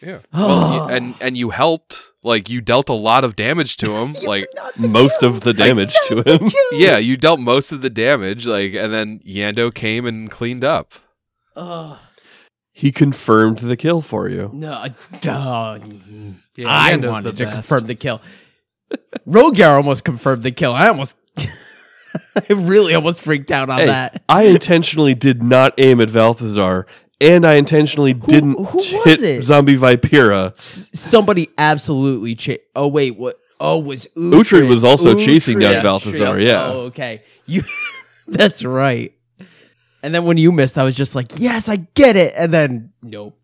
Yeah. 0.00 0.18
Well, 0.32 0.78
y- 0.86 0.92
and 0.92 1.14
and 1.20 1.36
you 1.36 1.50
helped. 1.50 2.08
Like 2.24 2.48
you 2.48 2.60
dealt 2.60 2.88
a 2.88 2.92
lot 2.92 3.24
of 3.24 3.34
damage 3.34 3.76
to 3.78 3.90
him. 3.96 4.12
like 4.24 4.46
Most 4.76 5.24
of 5.24 5.40
the 5.40 5.52
damage 5.52 5.96
to 6.06 6.22
him. 6.22 6.50
yeah, 6.70 6.96
you 6.98 7.16
dealt 7.16 7.40
most 7.40 7.72
of 7.72 7.82
the 7.82 7.90
damage. 7.90 8.46
Like 8.46 8.74
and 8.74 8.92
then 8.92 9.18
Yando 9.26 9.74
came 9.74 10.06
and 10.06 10.30
cleaned 10.30 10.62
up. 10.64 10.92
Ugh. 11.56 11.98
He 12.82 12.90
confirmed 12.90 13.60
the 13.60 13.76
kill 13.76 14.00
for 14.00 14.28
you. 14.28 14.50
no, 14.52 14.72
uh, 14.72 14.88
duh. 15.20 15.78
Yeah, 16.56 16.66
I 16.68 16.90
Yando's 16.90 17.12
wanted 17.12 17.36
the 17.36 17.44
to 17.44 17.50
best. 17.50 17.68
confirm 17.68 17.86
the 17.86 17.94
kill. 17.94 18.20
Rogyar 19.24 19.76
almost 19.76 20.04
confirmed 20.04 20.42
the 20.42 20.50
kill. 20.50 20.72
I 20.72 20.88
almost, 20.88 21.16
I 21.38 22.52
really 22.52 22.92
almost 22.94 23.20
freaked 23.22 23.52
out 23.52 23.70
on 23.70 23.78
Hey, 23.78 23.86
that. 23.86 24.22
I 24.28 24.42
intentionally 24.46 25.14
did 25.14 25.44
not 25.44 25.74
aim 25.78 26.00
at 26.00 26.12
Balthazar, 26.12 26.88
and 27.20 27.46
I 27.46 27.54
intentionally 27.54 28.14
didn't 28.14 28.54
who 28.58 28.78
was 28.78 28.86
hit 28.90 29.22
it? 29.22 29.44
Zombie 29.44 29.76
Vipera. 29.76 30.52
S- 30.58 30.90
Somebody 30.92 31.50
absolutely. 31.56 32.34
Cha- 32.34 32.56
oh 32.74 32.88
wait, 32.88 33.16
what? 33.16 33.38
Oh, 33.60 33.78
was 33.78 34.08
Uhtred. 34.16 34.40
Uhtred 34.40 34.68
was 34.68 34.82
also 34.82 35.16
chasing 35.16 35.60
down 35.60 35.74
Uhtred. 35.74 35.82
Balthazar, 35.84 36.40
yeah. 36.40 36.64
Oh, 36.66 36.80
okay. 36.86 37.22
You. 37.46 37.62
that's 38.26 38.64
right. 38.64 39.14
And 40.02 40.14
then 40.14 40.24
when 40.24 40.36
you 40.38 40.50
missed, 40.52 40.78
I 40.78 40.84
was 40.84 40.96
just 40.96 41.14
like, 41.14 41.38
"Yes, 41.38 41.68
I 41.68 41.76
get 41.76 42.16
it." 42.16 42.34
And 42.36 42.52
then, 42.52 42.92
nope. 43.02 43.38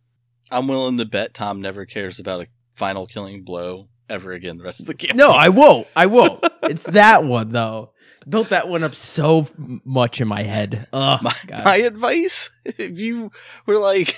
I'm 0.51 0.67
willing 0.67 0.99
to 0.99 1.05
bet 1.05 1.35
Tom 1.35 1.61
never 1.61 1.85
cares 1.85 2.19
about 2.19 2.41
a 2.43 2.47
final 2.75 3.07
killing 3.07 3.45
blow 3.45 3.89
ever 4.09 4.33
again 4.33 4.57
the 4.59 4.65
rest 4.65 4.81
of 4.81 4.87
the 4.87 4.95
game. 4.95 5.17
No, 5.17 5.31
I 5.31 5.49
won't. 5.61 5.87
I 5.95 6.07
won't. 6.07 6.43
it's 6.63 6.85
that 6.85 7.25
one 7.25 7.51
though. 7.53 7.93
Built 8.29 8.49
that 8.51 8.69
one 8.69 8.83
up 8.83 8.95
so 8.95 9.47
much 9.85 10.21
in 10.21 10.29
my 10.29 10.43
head. 10.43 10.87
Oh 10.93 11.19
my, 11.23 11.35
God. 11.47 11.65
my 11.65 11.77
advice 11.77 12.51
if 12.65 12.99
you 12.99 13.31
were 13.67 13.79
like 13.79 14.17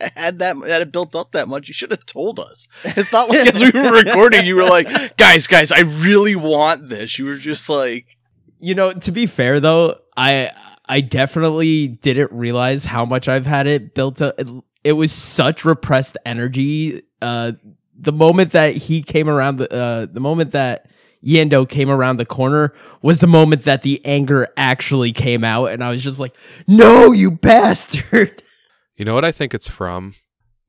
had 0.16 0.38
that 0.40 0.56
had 0.56 0.82
it 0.82 0.92
built 0.92 1.14
up 1.14 1.32
that 1.32 1.48
much 1.48 1.68
you 1.68 1.72
should 1.74 1.90
have 1.90 2.04
told 2.04 2.38
us 2.38 2.68
it's 2.84 3.12
not 3.12 3.30
like 3.30 3.46
as 3.54 3.62
we 3.62 3.70
were 3.70 3.92
recording 3.92 4.44
you 4.44 4.54
were 4.54 4.64
like 4.68 5.16
guys 5.16 5.46
guys 5.46 5.72
i 5.72 5.80
really 5.80 6.36
want 6.36 6.86
this 6.90 7.18
you 7.18 7.24
were 7.24 7.38
just 7.38 7.70
like 7.70 8.18
You 8.60 8.74
know, 8.74 8.92
to 8.92 9.10
be 9.12 9.24
fair 9.26 9.60
though, 9.60 9.96
I 10.16 10.50
I 10.88 11.00
definitely 11.00 11.88
didn't 11.88 12.32
realize 12.32 12.84
how 12.84 13.04
much 13.04 13.28
I've 13.28 13.46
had 13.46 13.66
it 13.66 13.94
built 13.94 14.22
up. 14.22 14.38
It, 14.38 14.48
it 14.84 14.92
was 14.92 15.12
such 15.12 15.64
repressed 15.64 16.16
energy. 16.24 17.02
Uh, 17.20 17.52
the 17.98 18.12
moment 18.12 18.52
that 18.52 18.76
he 18.76 19.02
came 19.02 19.28
around 19.28 19.56
the 19.56 19.72
uh, 19.72 20.06
the 20.06 20.20
moment 20.20 20.52
that 20.52 20.88
Yando 21.24 21.68
came 21.68 21.90
around 21.90 22.18
the 22.18 22.26
corner 22.26 22.72
was 23.02 23.20
the 23.20 23.26
moment 23.26 23.62
that 23.62 23.82
the 23.82 24.04
anger 24.04 24.48
actually 24.56 25.12
came 25.12 25.42
out, 25.44 25.72
and 25.72 25.82
I 25.82 25.90
was 25.90 26.02
just 26.02 26.20
like, 26.20 26.34
"No, 26.66 27.12
you 27.12 27.30
bastard!" 27.30 28.42
You 28.98 29.04
know 29.04 29.12
what 29.12 29.26
I 29.26 29.32
think 29.32 29.52
it's 29.52 29.68
from? 29.68 30.14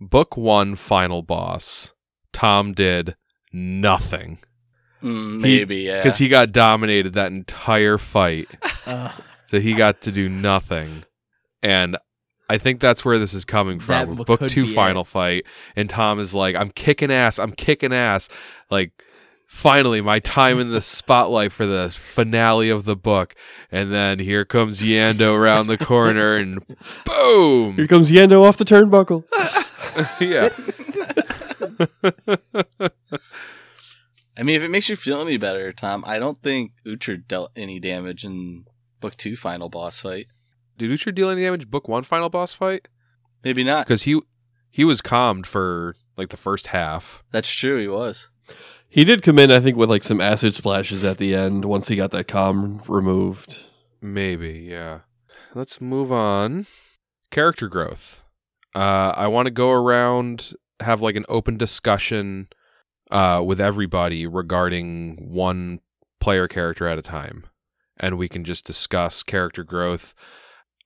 Book 0.02 0.36
one, 0.36 0.76
final 0.76 1.22
boss. 1.22 1.94
Tom 2.34 2.74
did 2.74 3.16
nothing 3.54 4.40
mm, 5.02 5.40
maybe 5.40 5.78
yeah 5.78 6.02
because 6.02 6.18
he 6.18 6.28
got 6.28 6.52
dominated 6.52 7.14
that 7.14 7.32
entire 7.32 7.98
fight. 7.98 8.50
Uh, 8.88 9.12
So 9.48 9.60
he 9.60 9.74
got 9.74 10.02
to 10.02 10.12
do 10.12 10.30
nothing. 10.30 11.04
And 11.64 11.98
I 12.50 12.58
think 12.58 12.80
that's 12.80 13.04
where 13.04 13.18
this 13.20 13.34
is 13.34 13.44
coming 13.46 13.80
from. 13.80 14.16
w- 14.16 14.24
Book 14.26 14.48
two 14.50 14.68
be 14.68 14.74
final 14.76 15.04
fight. 15.04 15.46
And 15.76 15.90
Tom 15.90 16.20
is 16.20 16.34
like, 16.34 16.56
I'm 16.56 16.70
kicking 16.72 17.12
ass. 17.12 17.40
I'm 17.40 17.52
kicking 17.54 17.94
ass. 17.94 18.30
Like, 18.70 18.92
finally, 19.48 20.02
my 20.02 20.20
time 20.20 20.60
in 20.60 20.72
the 20.72 20.82
spotlight 20.82 21.52
for 21.52 21.66
the 21.66 21.90
finale 21.90 22.70
of 22.70 22.86
the 22.86 22.96
book. 22.96 23.36
And 23.72 23.92
then 23.92 24.20
here 24.20 24.46
comes 24.46 24.82
Yando 24.82 25.34
around 25.34 25.68
the 25.68 25.78
corner 25.78 26.36
and 26.36 26.64
boom. 27.06 27.76
Here 27.76 27.88
comes 27.88 28.12
Yando 28.12 28.44
off 28.44 28.58
the 28.58 28.66
turnbuckle. 28.66 29.24
yeah. 30.22 30.50
i 34.38 34.44
mean 34.44 34.56
if 34.56 34.62
it 34.62 34.70
makes 34.70 34.90
you 34.90 34.96
feel 34.96 35.22
any 35.22 35.38
better 35.38 35.72
tom 35.74 36.04
i 36.06 36.20
don't 36.20 36.42
think 36.44 36.72
Uhtred 36.86 37.28
dealt 37.28 37.52
any 37.56 37.80
damage 37.80 38.24
in 38.24 38.66
book 39.00 39.16
two 39.16 39.36
final 39.36 39.70
boss 39.70 40.02
fight 40.02 40.28
Did 40.78 40.92
Uhtred 40.92 41.16
deal 41.16 41.30
any 41.30 41.42
damage 41.44 41.70
book 41.70 41.88
one 41.88 42.04
final 42.04 42.30
boss 42.30 42.54
fight? 42.54 42.88
maybe 43.44 43.64
not 43.64 43.86
Because 43.86 44.04
he 44.04 44.20
he 44.70 44.84
was 44.84 45.02
calmed 45.02 45.48
for 45.48 45.96
like 46.18 46.30
the 46.30 46.38
first 46.38 46.68
half. 46.68 47.24
that's 47.32 47.50
true 47.52 47.80
he 47.80 47.88
was 47.88 48.30
He 48.90 49.04
did 49.04 49.22
come 49.24 49.38
in, 49.40 49.52
I 49.52 49.60
think, 49.60 49.76
with 49.78 49.90
like 49.90 50.04
some 50.04 50.22
acid 50.22 50.54
splashes 50.54 51.04
at 51.04 51.18
the 51.18 51.36
end 51.36 51.66
once 51.66 51.88
he 51.90 51.96
got 51.98 52.12
that 52.12 52.28
calm 52.28 52.82
removed. 52.88 53.66
Maybe, 54.02 54.66
yeah. 54.70 55.00
Let's 55.54 55.82
move 55.82 56.12
on. 56.12 56.68
Character 57.30 57.68
growth. 57.68 58.24
Uh, 58.74 59.14
I 59.16 59.28
want 59.28 59.48
to 59.48 59.52
go 59.52 59.72
around, 59.72 60.54
have 60.80 61.02
like 61.02 61.16
an 61.18 61.26
open 61.28 61.58
discussion 61.58 62.48
uh, 63.12 63.44
with 63.46 63.60
everybody 63.60 64.26
regarding 64.26 65.18
one 65.32 65.82
player 66.22 66.48
character 66.48 66.88
at 66.88 66.98
a 66.98 67.02
time. 67.02 67.46
And 68.00 68.18
we 68.18 68.30
can 68.30 68.44
just 68.44 68.66
discuss 68.66 69.24
character 69.24 69.64
growth 69.64 70.14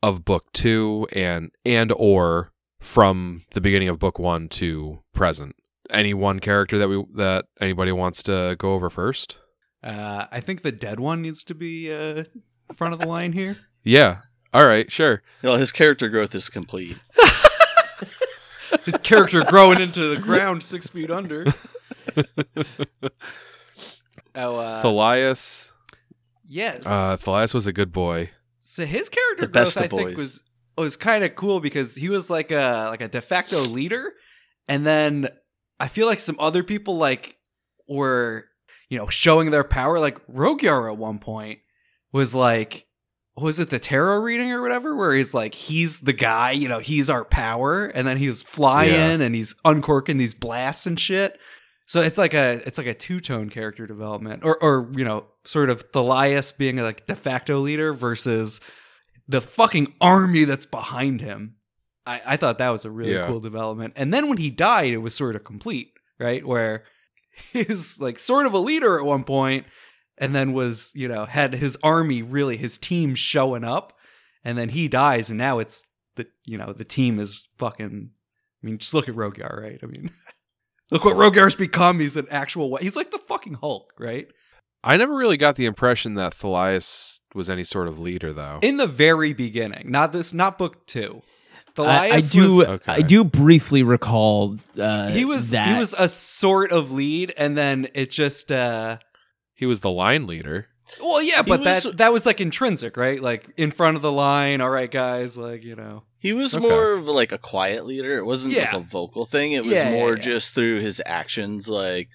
of 0.03 0.25
book 0.25 0.51
two 0.53 1.07
and 1.11 1.51
and 1.65 1.91
or 1.95 2.51
from 2.79 3.43
the 3.51 3.61
beginning 3.61 3.87
of 3.89 3.99
book 3.99 4.17
one 4.17 4.49
to 4.49 5.03
present. 5.13 5.55
Any 5.89 6.13
one 6.13 6.39
character 6.39 6.77
that 6.77 6.87
we 6.89 7.03
that 7.13 7.45
anybody 7.59 7.91
wants 7.91 8.23
to 8.23 8.55
go 8.57 8.73
over 8.73 8.89
first? 8.89 9.37
Uh, 9.83 10.25
I 10.31 10.39
think 10.39 10.61
the 10.61 10.71
dead 10.71 10.99
one 10.99 11.21
needs 11.21 11.43
to 11.45 11.55
be 11.55 11.91
uh, 11.91 12.23
front 12.75 12.93
of 12.93 12.99
the 12.99 13.07
line 13.07 13.33
here. 13.33 13.57
Yeah. 13.83 14.17
All 14.53 14.67
right, 14.67 14.91
sure. 14.91 15.23
well 15.41 15.55
his 15.57 15.71
character 15.71 16.07
growth 16.07 16.35
is 16.35 16.49
complete 16.49 16.97
His 18.85 18.93
character 19.01 19.43
growing 19.43 19.81
into 19.81 20.07
the 20.07 20.17
ground 20.17 20.61
six 20.63 20.85
feet 20.87 21.09
under. 21.09 21.45
oh, 24.35 24.59
uh, 24.59 24.83
Thalias. 24.83 25.70
Yes. 26.51 26.85
Uh, 26.85 27.15
Thalias 27.17 27.53
was 27.53 27.65
a 27.67 27.73
good 27.73 27.91
boy. 27.91 28.29
so 28.61 28.85
his 28.85 29.09
character 29.09 29.45
The 29.45 29.51
best 29.51 29.77
growth, 29.77 29.83
I 29.83 29.85
of 29.85 29.91
think, 29.91 30.09
boys. 30.09 30.17
was 30.17 30.43
was 30.77 30.97
kind 30.97 31.23
of 31.23 31.35
cool 31.35 31.59
because 31.59 31.95
he 31.95 32.09
was 32.09 32.29
like 32.29 32.51
a 32.51 32.87
like 32.89 33.01
a 33.01 33.07
de 33.07 33.21
facto 33.21 33.61
leader, 33.61 34.13
and 34.67 34.85
then 34.85 35.27
I 35.79 35.87
feel 35.87 36.07
like 36.07 36.19
some 36.19 36.35
other 36.39 36.63
people 36.63 36.97
like 36.97 37.37
were 37.87 38.45
you 38.89 38.97
know 38.97 39.07
showing 39.07 39.51
their 39.51 39.63
power. 39.63 39.99
Like 39.99 40.25
Rogyar 40.27 40.91
at 40.91 40.97
one 40.97 41.19
point 41.19 41.59
was 42.11 42.35
like. 42.35 42.87
Was 43.37 43.59
it 43.61 43.69
the 43.69 43.79
tarot 43.79 44.17
reading 44.19 44.51
or 44.51 44.61
whatever? 44.61 44.93
Where 44.93 45.13
he's 45.15 45.33
like, 45.33 45.55
he's 45.55 45.99
the 46.01 46.11
guy, 46.11 46.51
you 46.51 46.67
know, 46.67 46.79
he's 46.79 47.09
our 47.09 47.23
power, 47.23 47.85
and 47.85 48.05
then 48.05 48.17
he 48.17 48.27
was 48.27 48.43
flying 48.43 48.91
Yeah. 48.91 49.25
and 49.25 49.33
he's 49.33 49.55
uncorking 49.63 50.17
these 50.17 50.33
blasts 50.33 50.85
and 50.85 50.99
shit. 50.99 51.39
So 51.87 52.01
it's 52.01 52.17
like 52.17 52.33
a 52.33 52.61
it's 52.65 52.77
like 52.77 52.87
a 52.87 52.93
two 52.93 53.19
tone 53.19 53.49
character 53.49 53.85
development, 53.87 54.43
or 54.45 54.57
or 54.63 54.89
you 54.95 55.03
know, 55.03 55.25
sort 55.43 55.69
of 55.69 55.91
Thalias 55.91 56.55
being 56.57 56.79
a, 56.79 56.83
like 56.83 57.05
de 57.07 57.15
facto 57.15 57.59
leader 57.59 57.91
versus 57.93 58.61
the 59.27 59.41
fucking 59.41 59.93
army 60.01 60.43
that's 60.45 60.65
behind 60.65 61.21
him. 61.21 61.55
I, 62.05 62.21
I 62.25 62.37
thought 62.37 62.57
that 62.57 62.69
was 62.69 62.85
a 62.85 62.91
really 62.91 63.13
Yeah. 63.13 63.27
cool 63.27 63.39
development. 63.39 63.93
And 63.95 64.13
then 64.13 64.27
when 64.27 64.37
he 64.37 64.49
died, 64.49 64.91
it 64.93 64.97
was 64.97 65.13
sort 65.13 65.35
of 65.35 65.43
complete, 65.43 65.93
right? 66.19 66.45
Where 66.45 66.83
he's 67.53 67.99
like 67.99 68.17
sort 68.19 68.45
of 68.47 68.53
a 68.53 68.57
leader 68.59 68.97
at 68.99 69.05
one 69.05 69.23
point, 69.23 69.65
and 70.17 70.33
then 70.33 70.53
was 70.53 70.91
you 70.95 71.07
know 71.07 71.25
had 71.25 71.53
his 71.55 71.77
army 71.83 72.21
really 72.21 72.57
his 72.57 72.77
team 72.77 73.15
showing 73.15 73.63
up, 73.63 73.97
and 74.43 74.57
then 74.57 74.69
he 74.69 74.87
dies, 74.87 75.29
and 75.29 75.37
now 75.37 75.59
it's 75.59 75.83
the 76.15 76.27
you 76.45 76.57
know 76.57 76.71
the 76.73 76.85
team 76.85 77.19
is 77.19 77.47
fucking. 77.57 78.11
I 78.63 78.65
mean, 78.65 78.77
just 78.77 78.93
look 78.93 79.09
at 79.09 79.15
Rogyar, 79.15 79.59
right? 79.61 79.79
I 79.81 79.85
mean, 79.87 80.09
look 80.91 81.03
what 81.05 81.15
Rogyar's 81.15 81.55
become. 81.55 81.99
He's 81.99 82.15
an 82.17 82.27
actual. 82.29 82.75
He's 82.77 82.95
like 82.95 83.11
the 83.11 83.17
fucking 83.17 83.55
Hulk, 83.55 83.91
right? 83.97 84.27
I 84.83 84.97
never 84.97 85.15
really 85.15 85.37
got 85.37 85.55
the 85.57 85.65
impression 85.65 86.15
that 86.15 86.33
Thalias 86.33 87.19
was 87.35 87.49
any 87.49 87.63
sort 87.63 87.87
of 87.87 87.99
leader, 87.99 88.33
though. 88.33 88.59
In 88.61 88.77
the 88.77 88.87
very 88.87 89.31
beginning, 89.33 89.91
not 89.91 90.11
this, 90.11 90.33
not 90.33 90.57
book 90.57 90.85
two. 90.87 91.21
I, 91.77 92.11
I 92.11 92.19
do. 92.21 92.57
was- 92.57 92.67
Okay. 92.67 92.91
I 92.93 93.01
do 93.01 93.23
briefly 93.23 93.81
recall. 93.83 94.57
Uh, 94.77 95.07
he 95.09 95.23
was 95.23 95.51
that. 95.51 95.67
he 95.69 95.79
was 95.79 95.95
a 95.97 96.09
sort 96.09 96.71
of 96.71 96.91
lead, 96.91 97.33
and 97.37 97.57
then 97.57 97.87
it 97.93 98.09
just. 98.11 98.51
uh 98.51 98.97
he 99.53 99.65
was 99.67 99.81
the 99.81 99.91
line 99.91 100.25
leader. 100.25 100.67
Well, 100.99 101.21
yeah, 101.21 101.41
but 101.41 101.61
was- 101.61 101.83
that 101.83 101.97
that 101.97 102.11
was 102.13 102.25
like 102.25 102.41
intrinsic, 102.41 102.97
right? 102.97 103.21
Like 103.21 103.47
in 103.57 103.71
front 103.71 103.95
of 103.95 104.01
the 104.01 104.11
line. 104.11 104.59
All 104.61 104.69
right, 104.69 104.91
guys, 104.91 105.37
like 105.37 105.63
you 105.63 105.75
know. 105.75 106.03
He 106.19 106.33
was 106.33 106.55
Okay. 106.55 106.67
more 106.67 106.93
of 106.93 107.07
like 107.07 107.31
a 107.31 107.37
quiet 107.39 107.85
leader. 107.85 108.17
It 108.17 108.25
wasn't 108.25 108.53
Yeah. 108.53 108.65
like 108.65 108.73
a 108.73 108.79
vocal 108.79 109.25
thing. 109.25 109.53
It 109.53 109.63
was 109.63 109.71
Yeah, 109.73 109.89
yeah, 109.89 109.95
more 109.95 110.15
yeah. 110.15 110.21
just 110.21 110.53
through 110.53 110.81
his 110.81 111.01
actions, 111.05 111.67
like 111.67 112.09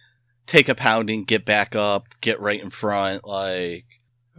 take 0.47 0.69
a 0.69 0.75
pounding, 0.77 1.25
get 1.25 1.45
back 1.45 1.75
up, 1.75 2.05
get 2.21 2.41
right 2.41 2.63
in 2.63 2.71
front. 2.71 3.27
Like, 3.27 3.85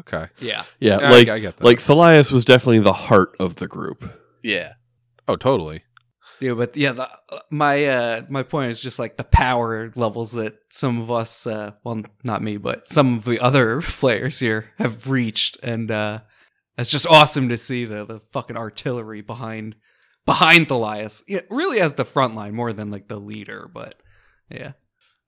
Okay. 0.01 0.27
Yeah. 0.39 0.63
Yeah, 0.79 0.97
I- 0.97 1.09
like 1.11 1.27
I, 1.27 1.39
get 1.39 1.57
that. 1.57 1.63
like 1.65 1.79
Thalias 1.79 2.31
was 2.31 2.45
definitely 2.45 2.79
the 2.79 2.93
heart 2.93 3.35
of 3.39 3.55
the 3.55 3.67
group. 3.67 4.09
yeah, 4.43 4.73
oh, 5.27 5.35
totally. 5.35 5.83
Yeah, 6.39 6.53
but 6.53 6.77
yeah, 6.77 6.91
the, 6.91 7.09
uh, 7.31 7.39
my 7.49 7.85
uh, 7.85 8.21
my 8.29 8.43
point 8.43 8.71
is 8.71 8.81
just 8.81 8.99
like 8.99 9.17
the 9.17 9.23
power 9.23 9.91
levels 9.95 10.33
that 10.33 10.57
some 10.69 11.01
of 11.01 11.09
us, 11.11 11.47
uh, 11.47 11.71
well, 11.83 12.01
not 12.23 12.43
me, 12.43 12.57
but 12.57 12.87
some 12.89 13.17
of 13.17 13.25
the 13.25 13.39
other 13.39 13.81
players 13.83 14.39
here 14.39 14.65
have 14.77 15.09
reached, 15.09 15.57
and 15.63 15.89
uh, 15.89 16.19
it's 16.77 16.91
just 16.91 17.07
awesome 17.07 17.49
to 17.49 17.57
see 17.57 17.85
the 17.85 18.05
the 18.05 18.19
fucking 18.19 18.57
artillery 18.57 19.21
behind 19.21 19.75
behind 20.25 20.67
Thalias. 20.67 21.23
Yeah, 21.27 21.41
really 21.49 21.79
as 21.79 21.95
the 21.95 22.05
front 22.05 22.35
line 22.35 22.53
more 22.53 22.71
than 22.73 22.91
like 22.91 23.07
the 23.07 23.19
leader, 23.19 23.67
but 23.73 23.95
yeah, 24.49 24.73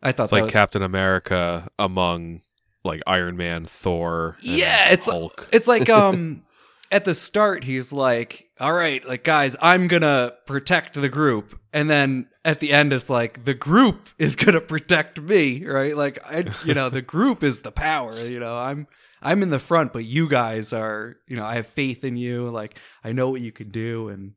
I 0.04 0.12
thought 0.12 0.32
like 0.32 0.44
was 0.46 0.54
Captain 0.54 0.84
America 0.84 1.70
among 1.80 2.42
like 2.84 3.02
Iron 3.08 3.36
Man, 3.36 3.66
Thor. 3.66 4.36
and 4.42 4.58
Yeah, 4.58 4.86
it's- 4.92 5.10
Hulk. 5.10 5.50
It's 5.52 5.68
like 5.68 5.90
um 5.90 6.44
at 6.92 7.06
the 7.06 7.14
start 7.16 7.64
he's 7.64 7.92
like, 7.94 8.50
"All 8.60 8.74
right, 8.74 9.06
like 9.08 9.24
guys, 9.24 9.56
I'm 9.62 9.88
going 9.88 10.02
to 10.02 10.36
protect 10.46 10.94
the 11.00 11.10
group." 11.10 11.60
And 11.72 11.90
then 11.90 12.28
at 12.44 12.60
the 12.60 12.72
end 12.72 12.94
it's 12.94 13.10
like 13.10 13.46
the 13.46 13.54
group 13.54 14.10
is 14.18 14.36
going 14.36 14.54
to 14.56 14.62
protect 14.62 15.20
me, 15.22 15.66
right? 15.66 15.96
Like 15.96 16.20
I 16.26 16.46
you 16.66 16.74
know, 16.74 16.90
the 16.90 17.02
group 17.02 17.44
is 17.44 17.62
the 17.62 17.72
power, 17.72 18.20
you 18.20 18.40
know. 18.40 18.56
I'm 18.58 18.88
I'm 19.22 19.44
in 19.44 19.50
the 19.50 19.60
front, 19.60 19.92
but 19.94 20.06
you 20.06 20.28
guys 20.30 20.72
are, 20.74 21.18
you 21.28 21.36
know, 21.36 21.44
I 21.46 21.56
have 21.56 21.68
faith 21.68 22.04
in 22.04 22.16
you, 22.18 22.50
like 22.50 22.78
I 23.04 23.12
know 23.12 23.30
what 23.30 23.42
you 23.42 23.52
can 23.52 23.70
do 23.70 24.10
and 24.10 24.34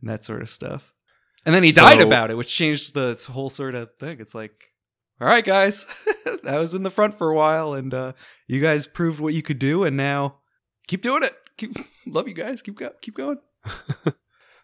and 0.00 0.10
that 0.10 0.24
sort 0.24 0.42
of 0.42 0.50
stuff. 0.50 0.92
And 1.46 1.54
then 1.54 1.62
he 1.62 1.72
died 1.72 2.00
So- 2.00 2.06
about 2.06 2.30
it, 2.30 2.36
which 2.36 2.54
changed 2.54 2.94
the 2.94 3.14
whole 3.30 3.50
sort 3.50 3.74
of 3.74 3.90
thing. 4.00 4.18
It's 4.20 4.34
like, 4.34 4.70
all 5.20 5.26
right, 5.28 5.44
guys, 5.44 5.86
I 6.46 6.58
was 6.58 6.74
in 6.74 6.82
the 6.82 6.90
front 6.90 7.16
for 7.16 7.28
a 7.30 7.34
while, 7.34 7.74
and 7.74 7.92
uh, 7.94 8.12
you 8.46 8.60
guys 8.60 8.86
proved 8.86 9.20
what 9.20 9.32
you 9.34 9.42
could 9.42 9.58
do, 9.58 9.84
and 9.84 9.96
now 9.96 10.38
keep 10.88 11.00
doing 11.02 11.22
it. 11.22 11.34
Keep 11.56 11.76
love 12.06 12.28
you 12.28 12.34
guys. 12.34 12.62
Keep 12.62 12.76
go, 12.76 12.90
keep 13.00 13.14
going. 13.14 13.38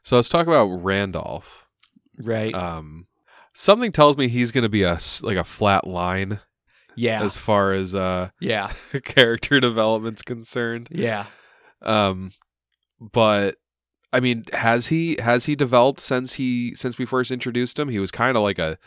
So 0.03 0.17
let's 0.17 0.31
talk 0.31 0.47
about 0.47 0.65
Randolph. 0.65 1.67
Right. 2.19 2.55
Um, 2.55 3.07
something 3.55 3.93
tells 3.93 4.17
me 4.17 4.29
he's 4.29 4.51
going 4.51 4.63
to 4.63 4.71
be 4.71 4.83
a 4.83 4.99
like 5.23 5.37
a 5.37 5.45
flat 5.45 5.87
line 5.87 6.41
yeah. 6.97 7.23
as 7.23 7.37
far 7.37 7.73
as 7.73 7.95
uh 7.95 8.31
Yeah. 8.41 8.73
character 9.05 9.61
development's 9.61 10.23
concerned. 10.23 10.89
Yeah. 10.91 11.27
Um, 11.83 12.33
but 12.99 13.57
I 14.13 14.21
mean, 14.21 14.45
has 14.53 14.87
he 14.87 15.17
has 15.21 15.45
he 15.45 15.55
developed 15.55 16.01
since 16.01 16.35
he 16.35 16.75
since 16.75 16.99
we 16.99 17.05
first 17.07 17.31
introduced 17.31 17.79
him? 17.79 17.89
He 17.89 17.99
was 17.99 18.11
kind 18.11 18.37
of 18.37 18.43
like 18.43 18.59
a 18.59 18.79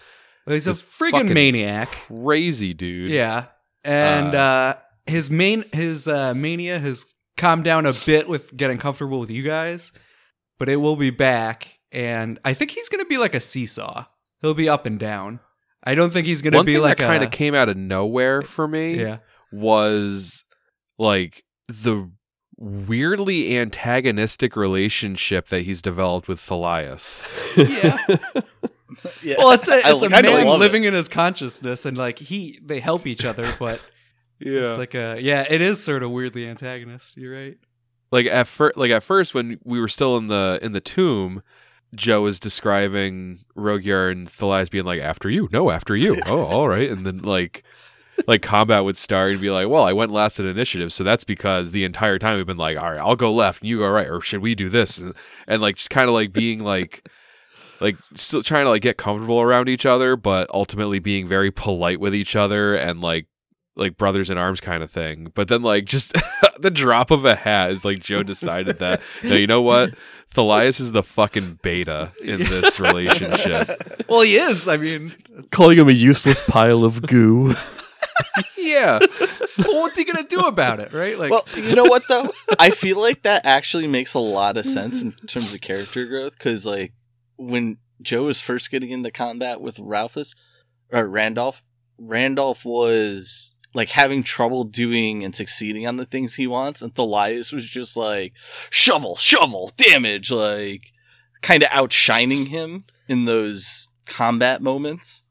Well, 0.45 0.55
he's 0.55 0.67
a 0.67 0.71
friggin' 0.71 1.33
maniac. 1.33 1.89
crazy 1.91 2.73
dude. 2.73 3.11
Yeah. 3.11 3.45
And 3.83 4.33
Uh, 4.35 4.39
uh, 4.39 4.73
his 5.05 5.29
main 5.29 5.65
his 5.73 6.07
uh, 6.07 6.33
mania 6.33 6.79
has 6.79 7.05
calmed 7.43 7.65
down 7.65 7.85
a 7.85 7.91
bit 7.91 8.29
with 8.29 8.55
getting 8.55 8.77
comfortable 8.77 9.19
with 9.19 9.29
you 9.29 9.43
guys, 9.43 9.91
but 10.57 10.69
it 10.69 10.77
will 10.77 10.95
be 10.95 11.09
back. 11.09 11.79
And 11.91 12.39
I 12.45 12.53
think 12.53 12.71
he's 12.71 12.87
gonna 12.87 13.03
be 13.03 13.17
like 13.17 13.35
a 13.35 13.41
seesaw. 13.41 14.05
He'll 14.41 14.53
be 14.53 14.69
up 14.69 14.85
and 14.85 14.97
down. 14.97 15.41
I 15.83 15.93
don't 15.93 16.13
think 16.13 16.25
he's 16.25 16.41
gonna 16.41 16.57
One 16.57 16.65
be 16.65 16.75
thing 16.75 16.81
like 16.81 16.99
that 16.99 17.05
kind 17.05 17.21
of 17.21 17.31
came 17.31 17.53
out 17.53 17.67
of 17.67 17.75
nowhere 17.75 18.43
for 18.43 18.65
me 18.65 19.01
yeah. 19.01 19.17
was 19.51 20.45
like 20.97 21.43
the 21.67 22.09
weirdly 22.55 23.57
antagonistic 23.57 24.55
relationship 24.55 25.49
that 25.49 25.63
he's 25.63 25.81
developed 25.81 26.29
with 26.29 26.39
Thalias. 26.39 27.27
Yeah. 27.55 27.99
yeah. 29.21 29.35
Well, 29.37 29.51
it's 29.51 29.67
a 29.67 29.85
I 29.85 29.93
it's 29.93 30.01
a 30.01 30.09
man 30.09 30.25
love 30.25 30.55
it. 30.55 30.59
living 30.59 30.85
in 30.85 30.95
his 30.95 31.07
consciousness, 31.07 31.85
and 31.85 31.95
like 31.95 32.17
he 32.17 32.59
they 32.63 32.79
help 32.79 33.05
each 33.05 33.25
other, 33.25 33.53
but 33.59 33.79
it's 34.45 34.77
like 34.77 34.93
a 34.93 35.17
yeah, 35.19 35.45
it 35.49 35.61
is 35.61 35.83
sort 35.83 36.03
of 36.03 36.11
weirdly 36.11 36.47
antagonist. 36.47 37.17
You're 37.17 37.33
right. 37.33 37.57
like 38.11 38.25
at 38.27 38.47
first 38.47 38.77
like 38.77 38.91
at 38.91 39.03
first 39.03 39.33
when 39.33 39.59
we 39.63 39.79
were 39.79 39.87
still 39.87 40.17
in 40.17 40.27
the 40.27 40.59
in 40.61 40.71
the 40.71 40.81
tomb 40.81 41.41
joe 41.95 42.21
was 42.23 42.39
describing 42.39 43.39
rogyar 43.55 44.11
and 44.11 44.27
thalias 44.27 44.69
being 44.69 44.83
like 44.85 44.99
after 44.99 45.29
you 45.29 45.47
no 45.51 45.69
after 45.69 45.95
you 45.95 46.19
oh 46.25 46.43
all 46.45 46.67
right 46.67 46.89
and 46.89 47.05
then 47.05 47.19
like 47.19 47.63
like 48.27 48.41
combat 48.41 48.83
would 48.83 48.97
start 48.97 49.31
and 49.31 49.41
be 49.41 49.51
like 49.51 49.67
well 49.67 49.83
i 49.83 49.93
went 49.93 50.11
last 50.11 50.39
at 50.39 50.45
initiative 50.45 50.91
so 50.91 51.03
that's 51.03 51.23
because 51.23 51.71
the 51.71 51.83
entire 51.83 52.17
time 52.17 52.37
we've 52.37 52.47
been 52.47 52.57
like 52.57 52.77
all 52.77 52.91
right 52.91 52.99
i'll 52.99 53.15
go 53.15 53.31
left 53.31 53.61
and 53.61 53.69
you 53.69 53.79
go 53.79 53.89
right 53.89 54.09
or 54.09 54.21
should 54.21 54.41
we 54.41 54.55
do 54.55 54.69
this 54.69 54.97
and, 54.97 55.13
and 55.47 55.61
like 55.61 55.75
just 55.75 55.89
kind 55.89 56.07
of 56.07 56.13
like 56.13 56.33
being 56.33 56.59
like 56.63 57.07
like 57.79 57.95
still 58.15 58.41
trying 58.41 58.65
to 58.65 58.69
like 58.69 58.81
get 58.81 58.97
comfortable 58.97 59.41
around 59.41 59.69
each 59.69 59.85
other 59.85 60.15
but 60.15 60.49
ultimately 60.51 60.99
being 60.99 61.27
very 61.27 61.51
polite 61.51 61.99
with 61.99 62.15
each 62.15 62.35
other 62.35 62.73
and 62.75 63.01
like 63.01 63.27
like 63.75 63.97
brothers 63.97 64.29
in 64.29 64.37
arms 64.37 64.59
kind 64.59 64.83
of 64.83 64.91
thing. 64.91 65.31
But 65.33 65.47
then 65.47 65.63
like 65.63 65.85
just 65.85 66.13
the 66.59 66.71
drop 66.71 67.11
of 67.11 67.25
a 67.25 67.35
hat 67.35 67.71
is 67.71 67.83
like 67.85 67.99
Joe 67.99 68.23
decided 68.23 68.79
that 68.79 69.01
no, 69.23 69.35
you 69.35 69.47
know 69.47 69.61
what? 69.61 69.93
Thalias 70.33 70.79
is 70.79 70.91
the 70.91 71.03
fucking 71.03 71.59
beta 71.61 72.11
in 72.23 72.39
this 72.39 72.79
relationship. 72.79 73.69
Well, 74.09 74.21
he 74.21 74.35
is. 74.35 74.67
I 74.67 74.77
mean, 74.77 75.15
Calling 75.51 75.77
him 75.77 75.87
a 75.89 75.93
useless 75.93 76.39
pile 76.41 76.83
of 76.83 77.01
goo. 77.03 77.55
Yeah. 78.57 78.99
well, 79.57 79.81
what's 79.81 79.97
he 79.97 80.03
gonna 80.03 80.23
do 80.27 80.41
about 80.41 80.79
it, 80.79 80.93
right? 80.93 81.17
Like, 81.17 81.31
well, 81.31 81.45
you 81.55 81.75
know 81.75 81.85
what 81.85 82.03
though? 82.09 82.31
I 82.59 82.69
feel 82.69 82.99
like 82.99 83.23
that 83.23 83.45
actually 83.45 83.87
makes 83.87 84.13
a 84.13 84.19
lot 84.19 84.57
of 84.57 84.65
sense 84.65 85.01
in 85.01 85.13
terms 85.27 85.53
of 85.53 85.61
character 85.61 86.05
growth 86.05 86.33
because, 86.33 86.65
like, 86.65 86.93
when 87.37 87.77
Joe 88.01 88.23
was 88.23 88.41
first 88.41 88.69
getting 88.69 88.91
into 88.91 89.09
combat 89.09 89.61
with 89.61 89.79
Ralphus 89.79 90.35
or 90.91 91.07
Randolph, 91.07 91.63
Randolph 91.97 92.65
was 92.65 93.52
like 93.73 93.89
having 93.89 94.23
trouble 94.23 94.63
doing 94.63 95.23
and 95.23 95.35
succeeding 95.35 95.87
on 95.87 95.97
the 95.97 96.05
things 96.05 96.35
he 96.35 96.47
wants, 96.47 96.81
and 96.81 96.93
Thalias 96.93 97.51
was 97.53 97.65
just 97.67 97.97
like 97.97 98.33
shovel, 98.69 99.15
shovel, 99.15 99.71
damage, 99.77 100.31
like 100.31 100.81
kind 101.41 101.63
of 101.63 101.69
outshining 101.71 102.47
him 102.47 102.85
in 103.07 103.25
those 103.25 103.89
combat 104.05 104.61
moments. 104.61 105.23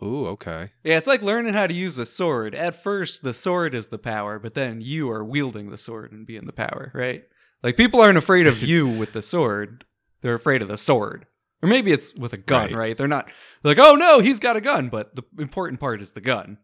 Ooh, 0.00 0.26
okay. 0.28 0.70
yeah, 0.84 0.96
it's 0.96 1.08
like 1.08 1.22
learning 1.22 1.54
how 1.54 1.66
to 1.66 1.74
use 1.74 1.98
a 1.98 2.06
sword. 2.06 2.54
At 2.54 2.80
first, 2.80 3.22
the 3.24 3.34
sword 3.34 3.74
is 3.74 3.88
the 3.88 3.98
power, 3.98 4.38
but 4.38 4.54
then 4.54 4.80
you 4.80 5.10
are 5.10 5.24
wielding 5.24 5.70
the 5.70 5.78
sword 5.78 6.12
and 6.12 6.24
being 6.24 6.46
the 6.46 6.52
power, 6.52 6.92
right? 6.94 7.24
Like 7.64 7.76
people 7.76 8.00
aren't 8.00 8.16
afraid 8.18 8.46
of 8.46 8.62
you 8.62 8.86
with 8.98 9.12
the 9.12 9.22
sword; 9.22 9.84
they're 10.22 10.34
afraid 10.34 10.62
of 10.62 10.68
the 10.68 10.78
sword. 10.78 11.26
Or 11.60 11.68
maybe 11.68 11.90
it's 11.90 12.14
with 12.14 12.32
a 12.32 12.36
gun, 12.36 12.66
Right. 12.68 12.76
right? 12.76 12.96
They're 12.96 13.08
not 13.08 13.28
like, 13.64 13.78
"Oh 13.80 13.96
no, 13.96 14.20
he's 14.20 14.38
got 14.38 14.56
a 14.56 14.60
gun," 14.60 14.88
but 14.88 15.16
the 15.16 15.24
important 15.36 15.80
part 15.80 16.00
is 16.00 16.12
the 16.12 16.20
gun. 16.20 16.58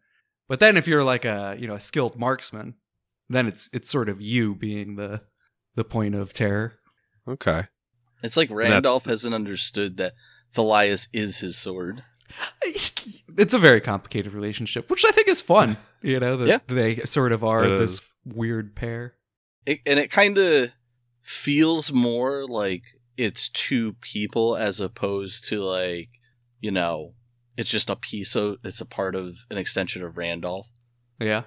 But 0.49 0.61
then 0.61 0.77
if 0.77 0.87
you're 0.87 1.05
like 1.05 1.25
a, 1.25 1.57
you 1.59 1.67
know, 1.67 1.75
a 1.75 1.81
skilled 1.81 2.19
marksman, 2.19 2.75
then 3.29 3.47
it's 3.47 3.69
it's 3.73 3.91
sort 3.91 4.09
of 4.09 4.21
you 4.21 4.55
being 4.55 4.97
the 4.97 5.23
the 5.75 5.85
point 5.85 6.15
of 6.15 6.33
terror. 6.33 6.75
Okay. 7.27 7.65
It's 8.23 8.37
like 8.37 8.51
Randolph 8.51 9.07
hasn't 9.07 9.35
understood 9.35 9.97
that 9.97 10.13
Thalias 10.55 11.09
is 11.13 11.39
his 11.39 11.57
sword. 11.57 12.03
It's 13.37 13.53
a 13.55 13.59
very 13.59 13.81
complicated 13.81 14.33
relationship, 14.33 14.89
which 14.91 15.05
I 15.05 15.11
think 15.11 15.29
is 15.29 15.41
fun. 15.41 15.77
You 16.03 16.21
know, 16.21 16.37
that 16.37 16.47
Yeah. 16.49 16.59
they 16.67 16.97
sort 17.07 17.33
of 17.33 17.43
are 17.43 17.65
It 17.65 17.79
this 17.79 17.93
is. 17.95 18.13
weird 18.27 18.77
pair. 18.77 19.15
it, 19.65 19.81
and 19.87 19.99
it 19.99 20.11
kind 20.11 20.37
of 20.37 20.71
feels 21.23 21.91
more 21.93 22.47
like 22.47 22.83
it's 23.17 23.49
two 23.49 23.95
people 24.03 24.55
as 24.55 24.81
opposed 24.81 25.49
to 25.49 25.61
like 25.63 26.11
you 26.61 26.71
know 26.71 27.15
it's 27.57 27.71
just 27.71 27.91
a 27.91 27.97
piece 27.97 28.35
of 28.37 28.57
it's 28.65 28.81
a 28.81 28.87
part 28.87 29.15
of 29.15 29.37
an 29.51 29.59
extension 29.59 30.03
of 30.03 30.17
Randolph. 30.17 30.69
Yeah. 31.21 31.43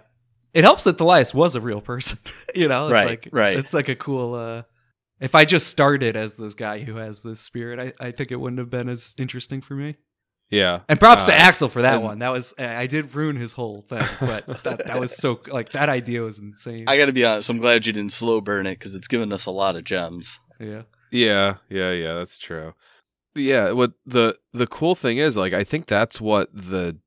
It 0.54 0.64
helps 0.64 0.86
that 0.86 0.98
Thalias 0.98 1.34
was 1.34 1.56
a 1.56 1.62
real 1.62 1.82
person. 1.82 2.18
you 2.56 2.68
know, 2.68 2.86
it's 2.86 2.94
Right, 2.94 3.08
like 3.08 3.30
right. 3.32 3.58
It's 3.58 3.74
like 3.74 3.90
a 3.90 3.96
cool 3.96 4.34
uh 4.34 4.64
if 5.20 5.34
I 5.36 5.46
just 5.46 5.68
started 5.68 6.16
as 6.16 6.36
this 6.36 6.54
guy 6.54 6.80
who 6.80 6.98
has 6.98 7.24
this 7.24 7.40
spirit, 7.42 7.96
I, 8.00 8.08
I 8.08 8.12
think 8.12 8.32
it 8.32 8.36
wouldn't 8.40 8.60
have 8.60 8.70
been 8.70 8.88
as 8.88 9.16
interesting 9.18 9.62
for 9.62 9.74
me. 9.74 9.96
Yeah. 10.50 10.82
And 10.88 11.00
props 11.00 11.26
to 11.26 11.34
Uh, 11.34 11.36
Axel 11.36 11.68
for 11.70 11.82
that 11.82 11.96
and- 11.96 12.04
one. 12.04 12.20
That 12.20 12.32
was 12.32 12.54
I 12.58 12.76
I 12.84 12.88
did 12.88 13.14
ruin 13.14 13.36
his 13.36 13.54
whole 13.54 13.82
thing, 13.82 14.06
but 14.20 14.46
that, 14.64 14.86
that 14.86 15.00
was 15.00 15.16
so 15.16 15.42
like 15.48 15.72
that 15.74 15.90
idea 15.90 16.22
was 16.22 16.40
insane. 16.40 16.86
I 16.88 16.98
got 16.98 17.08
to 17.08 17.12
be 17.14 17.26
honest, 17.26 17.50
I'm 17.50 17.58
glad 17.60 17.86
you 17.86 17.94
didn't 17.94 18.14
slow 18.14 18.40
burn 18.42 18.66
it 18.66 18.80
because 18.80 18.96
it's 18.96 19.08
given 19.10 19.34
us 19.34 19.46
a 19.46 19.52
lot 19.52 19.76
of 19.76 19.84
gems. 19.84 20.40
yeah. 20.60 20.84
Yeah, 21.10 21.56
yeah, 21.70 21.92
yeah, 21.94 22.14
that's 22.16 22.38
true. 22.38 22.74
Yeah, 23.38 23.72
what 23.72 23.94
the 24.06 24.38
the 24.54 24.68
cool 24.68 24.96
thing 24.96 25.18
is, 25.18 25.38
like, 25.38 25.54
I 25.54 25.64
think 25.64 25.86
that's 25.86 26.20
what 26.20 26.50
the 26.54 26.98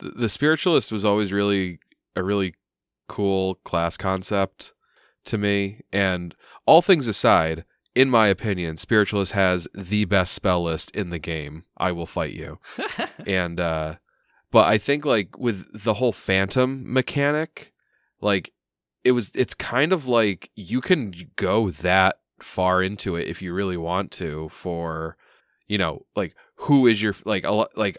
the 0.00 0.28
spiritualist 0.28 0.90
was 0.90 1.04
always 1.04 1.32
really 1.32 1.78
a 2.16 2.22
really 2.22 2.54
cool 3.08 3.56
class 3.64 3.96
concept 3.96 4.72
to 5.24 5.38
me. 5.38 5.80
And 5.92 6.34
all 6.66 6.82
things 6.82 7.06
aside, 7.06 7.64
in 7.94 8.10
my 8.10 8.26
opinion, 8.28 8.76
Spiritualist 8.76 9.32
has 9.32 9.68
the 9.74 10.04
best 10.04 10.32
spell 10.32 10.62
list 10.62 10.90
in 10.92 11.10
the 11.10 11.18
game. 11.18 11.64
I 11.76 11.92
will 11.92 12.06
fight 12.06 12.34
you. 12.34 12.58
and 13.26 13.60
uh 13.60 13.96
but 14.50 14.68
I 14.68 14.78
think 14.78 15.04
like 15.04 15.36
with 15.36 15.66
the 15.72 15.94
whole 15.94 16.12
phantom 16.12 16.82
mechanic, 16.92 17.72
like 18.20 18.52
it 19.02 19.12
was 19.12 19.30
it's 19.34 19.54
kind 19.54 19.92
of 19.92 20.06
like 20.06 20.50
you 20.54 20.80
can 20.80 21.12
go 21.36 21.70
that 21.70 22.18
far 22.40 22.82
into 22.82 23.16
it 23.16 23.26
if 23.26 23.42
you 23.42 23.52
really 23.52 23.76
want 23.76 24.10
to 24.12 24.48
for 24.50 25.16
you 25.66 25.78
know, 25.78 26.04
like 26.14 26.34
who 26.56 26.86
is 26.86 27.00
your 27.02 27.14
like 27.24 27.44
a 27.44 27.52
like 27.76 27.96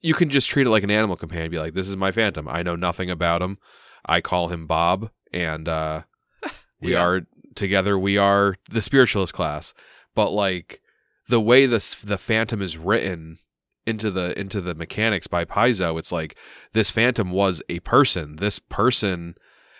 you 0.00 0.14
can 0.14 0.30
just 0.30 0.48
treat 0.48 0.66
it 0.66 0.70
like 0.70 0.84
an 0.84 0.90
animal 0.90 1.16
companion 1.16 1.50
be 1.50 1.58
like 1.58 1.74
this 1.74 1.88
is 1.88 1.96
my 1.96 2.12
phantom. 2.12 2.48
I 2.48 2.62
know 2.62 2.76
nothing 2.76 3.10
about 3.10 3.42
him. 3.42 3.58
I 4.06 4.20
call 4.20 4.48
him 4.48 4.66
Bob 4.66 5.10
and 5.32 5.68
uh 5.68 6.02
we 6.80 6.92
Yeah. 6.92 7.04
are 7.04 7.22
together 7.54 7.98
we 7.98 8.16
are 8.16 8.56
the 8.70 8.82
spiritualist 8.82 9.32
class. 9.34 9.74
But 10.14 10.30
like 10.30 10.80
the 11.28 11.40
way 11.40 11.66
this 11.66 11.94
the 11.96 12.18
phantom 12.18 12.62
is 12.62 12.78
written 12.78 13.38
into 13.86 14.10
the 14.10 14.38
into 14.38 14.60
the 14.60 14.74
mechanics 14.74 15.26
by 15.26 15.44
Paizo, 15.44 15.98
it's 15.98 16.12
like 16.12 16.36
this 16.72 16.90
phantom 16.90 17.30
was 17.30 17.62
a 17.68 17.80
person. 17.80 18.36
This 18.36 18.58
person 18.58 19.34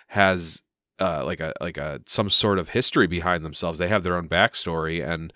has 0.09 0.63
uh, 0.99 1.23
like 1.25 1.39
a 1.39 1.53
like 1.61 1.77
a 1.77 2.01
some 2.07 2.29
sort 2.29 2.59
of 2.59 2.69
history 2.69 3.07
behind 3.07 3.45
themselves. 3.45 3.79
They 3.79 3.87
have 3.87 4.03
their 4.03 4.15
own 4.17 4.27
backstory, 4.27 5.07
and 5.07 5.31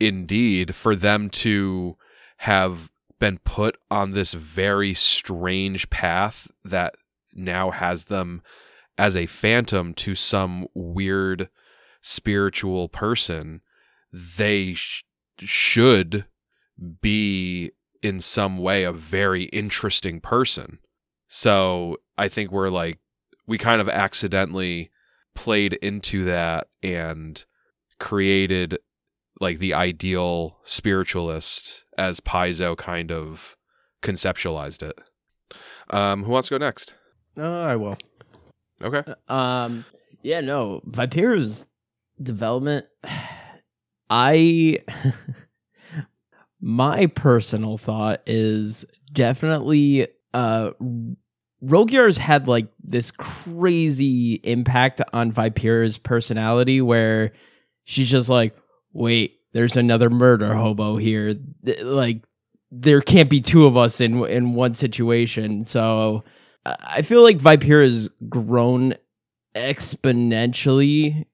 indeed, 0.00 0.74
for 0.74 0.96
them 0.96 1.30
to 1.30 1.96
have 2.38 2.90
been 3.18 3.38
put 3.38 3.76
on 3.90 4.10
this 4.10 4.32
very 4.32 4.94
strange 4.94 5.90
path 5.90 6.50
that 6.64 6.96
now 7.34 7.70
has 7.70 8.04
them 8.04 8.42
as 8.98 9.16
a 9.16 9.26
phantom 9.26 9.94
to 9.94 10.14
some 10.14 10.66
weird 10.74 11.48
spiritual 12.00 12.88
person, 12.88 13.60
they 14.12 14.74
sh- 14.74 15.04
should 15.38 16.24
be 17.00 17.70
in 18.02 18.20
some 18.20 18.58
way 18.58 18.84
a 18.84 18.92
very 18.92 19.44
interesting 19.44 20.20
person. 20.20 20.78
So 21.28 21.98
I 22.16 22.28
think 22.28 22.50
we're 22.50 22.70
like, 22.70 22.98
we 23.46 23.58
kind 23.58 23.80
of 23.80 23.88
accidentally 23.88 24.90
played 25.34 25.74
into 25.74 26.24
that 26.24 26.68
and 26.82 27.42
created 27.98 28.78
like 29.40 29.58
the 29.58 29.74
ideal 29.74 30.58
spiritualist 30.64 31.84
as 31.98 32.20
Paizo 32.20 32.76
kind 32.76 33.10
of 33.10 33.56
conceptualized 34.02 34.82
it. 34.82 34.98
Um, 35.90 36.24
who 36.24 36.30
wants 36.30 36.48
to 36.48 36.58
go 36.58 36.64
next? 36.64 36.94
Oh, 37.36 37.62
I 37.62 37.76
will. 37.76 37.96
Okay. 38.82 39.02
Um, 39.28 39.84
yeah, 40.22 40.40
no, 40.40 40.82
Vipera's 40.86 41.66
development. 42.22 42.86
I, 44.10 44.78
my 46.60 47.06
personal 47.06 47.78
thought 47.78 48.22
is 48.26 48.84
definitely 49.12 50.08
uh, 50.34 50.70
Rogyar's 51.60 52.18
had 52.18 52.48
like 52.48 52.68
this 52.82 53.10
crazy 53.10 54.34
impact 54.42 55.00
on 55.12 55.32
Vipera's 55.32 55.96
personality, 55.96 56.80
where 56.80 57.32
she's 57.84 58.10
just 58.10 58.28
like, 58.28 58.56
wait, 58.92 59.38
there's 59.52 59.76
another 59.76 60.10
murder 60.10 60.54
hobo 60.54 60.96
here. 60.96 61.34
Th- 61.64 61.82
Like, 61.82 62.22
there 62.70 63.00
can't 63.00 63.30
be 63.30 63.40
two 63.40 63.66
of 63.66 63.76
us 63.76 64.00
in 64.00 64.24
in 64.26 64.54
one 64.54 64.74
situation. 64.74 65.64
So, 65.64 66.24
I 66.66 67.02
feel 67.02 67.22
like 67.22 67.38
Vipera 67.38 67.84
has 67.84 68.08
grown 68.28 68.94
exponentially 69.54 71.24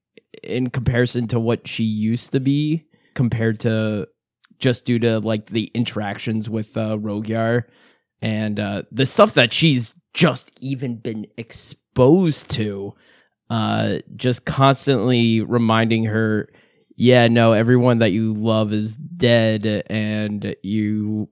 in 0.42 0.70
comparison 0.70 1.28
to 1.28 1.40
what 1.40 1.66
she 1.66 1.84
used 1.84 2.32
to 2.32 2.40
be 2.40 2.84
compared 3.14 3.60
to 3.60 4.08
just 4.58 4.84
due 4.84 4.98
to 4.98 5.18
like 5.20 5.50
the 5.50 5.70
interactions 5.74 6.48
with 6.48 6.76
uh, 6.76 6.96
Rogyar 6.96 7.64
and 8.22 8.58
uh, 8.58 8.82
the 8.90 9.06
stuff 9.06 9.34
that 9.34 9.52
she's 9.52 9.94
just 10.14 10.50
even 10.60 10.96
been 10.96 11.26
exposed 11.36 12.50
to 12.52 12.94
uh, 13.50 13.98
just 14.16 14.44
constantly 14.44 15.40
reminding 15.42 16.04
her 16.04 16.48
yeah 16.96 17.28
no 17.28 17.52
everyone 17.52 17.98
that 17.98 18.12
you 18.12 18.32
love 18.34 18.72
is 18.72 18.96
dead 18.96 19.84
and 19.88 20.56
you 20.62 21.28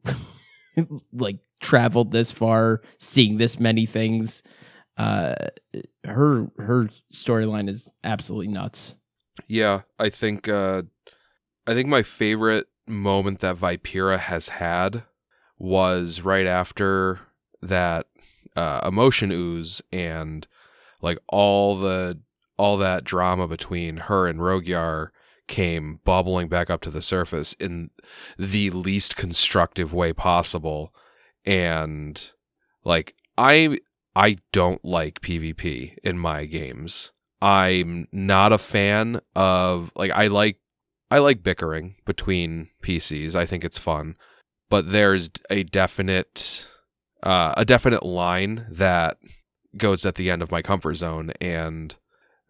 like 1.13 1.39
traveled 1.61 2.13
this 2.13 2.31
far 2.31 2.83
seeing 2.99 3.37
this 3.39 3.59
many 3.59 3.87
things 3.87 4.43
uh 4.99 5.35
her 6.05 6.47
her 6.59 6.89
storyline 7.13 7.69
is 7.69 7.89
absolutely 8.03 8.49
nuts. 8.49 8.95
Yeah, 9.49 9.83
I 9.99 10.11
think 10.11 10.49
uh 10.49 10.83
I 11.67 11.75
think 11.75 11.89
my 11.89 12.03
favorite 12.03 12.67
moment 12.87 13.41
that 13.41 13.57
Vipera 13.57 14.19
has 14.19 14.49
had 14.49 15.05
was 15.59 16.21
right 16.21 16.47
after 16.47 17.21
that 17.63 18.07
uh 18.57 18.81
emotion 18.87 19.33
ooze 19.33 19.83
and 19.93 20.47
like 21.01 21.19
all 21.29 21.77
the 21.77 22.21
all 22.57 22.77
that 22.77 23.05
drama 23.05 23.49
between 23.49 23.97
her 23.97 24.27
and 24.29 24.39
Rogyar 24.39 25.09
came 25.47 26.01
bubbling 26.05 26.49
back 26.49 26.71
up 26.71 26.81
to 26.81 26.91
the 26.91 27.03
surface 27.03 27.53
in 27.55 27.91
the 28.39 28.71
least 28.71 29.17
constructive 29.17 29.93
way 29.93 30.13
possible 30.13 30.95
and 31.45 32.33
like 32.85 33.15
I 33.37 33.79
I 34.17 34.39
don't 34.53 34.85
like 34.85 35.21
PvP 35.21 35.99
in 36.03 36.19
my 36.19 36.45
games. 36.45 37.13
I'm 37.43 38.09
not 38.13 38.53
a 38.53 38.59
fan 38.59 39.21
of 39.35 39.91
like 39.97 40.13
I 40.13 40.29
like 40.29 40.59
I 41.11 41.19
like 41.19 41.43
bickering 41.43 41.97
between 42.05 42.69
PCs. 42.83 43.35
I 43.35 43.47
think 43.47 43.65
it's 43.65 43.79
fun. 43.79 44.17
But 44.71 44.93
there's 44.93 45.31
a 45.51 45.63
definite 45.65 46.69
uh, 47.23 47.55
a 47.57 47.65
definite 47.65 48.05
line 48.05 48.67
that 48.71 49.19
goes 49.77 50.07
at 50.07 50.15
the 50.15 50.31
end 50.31 50.43
of 50.43 50.51
my 50.51 50.63
comfort 50.63 50.95
zone 50.95 51.33
and 51.41 51.97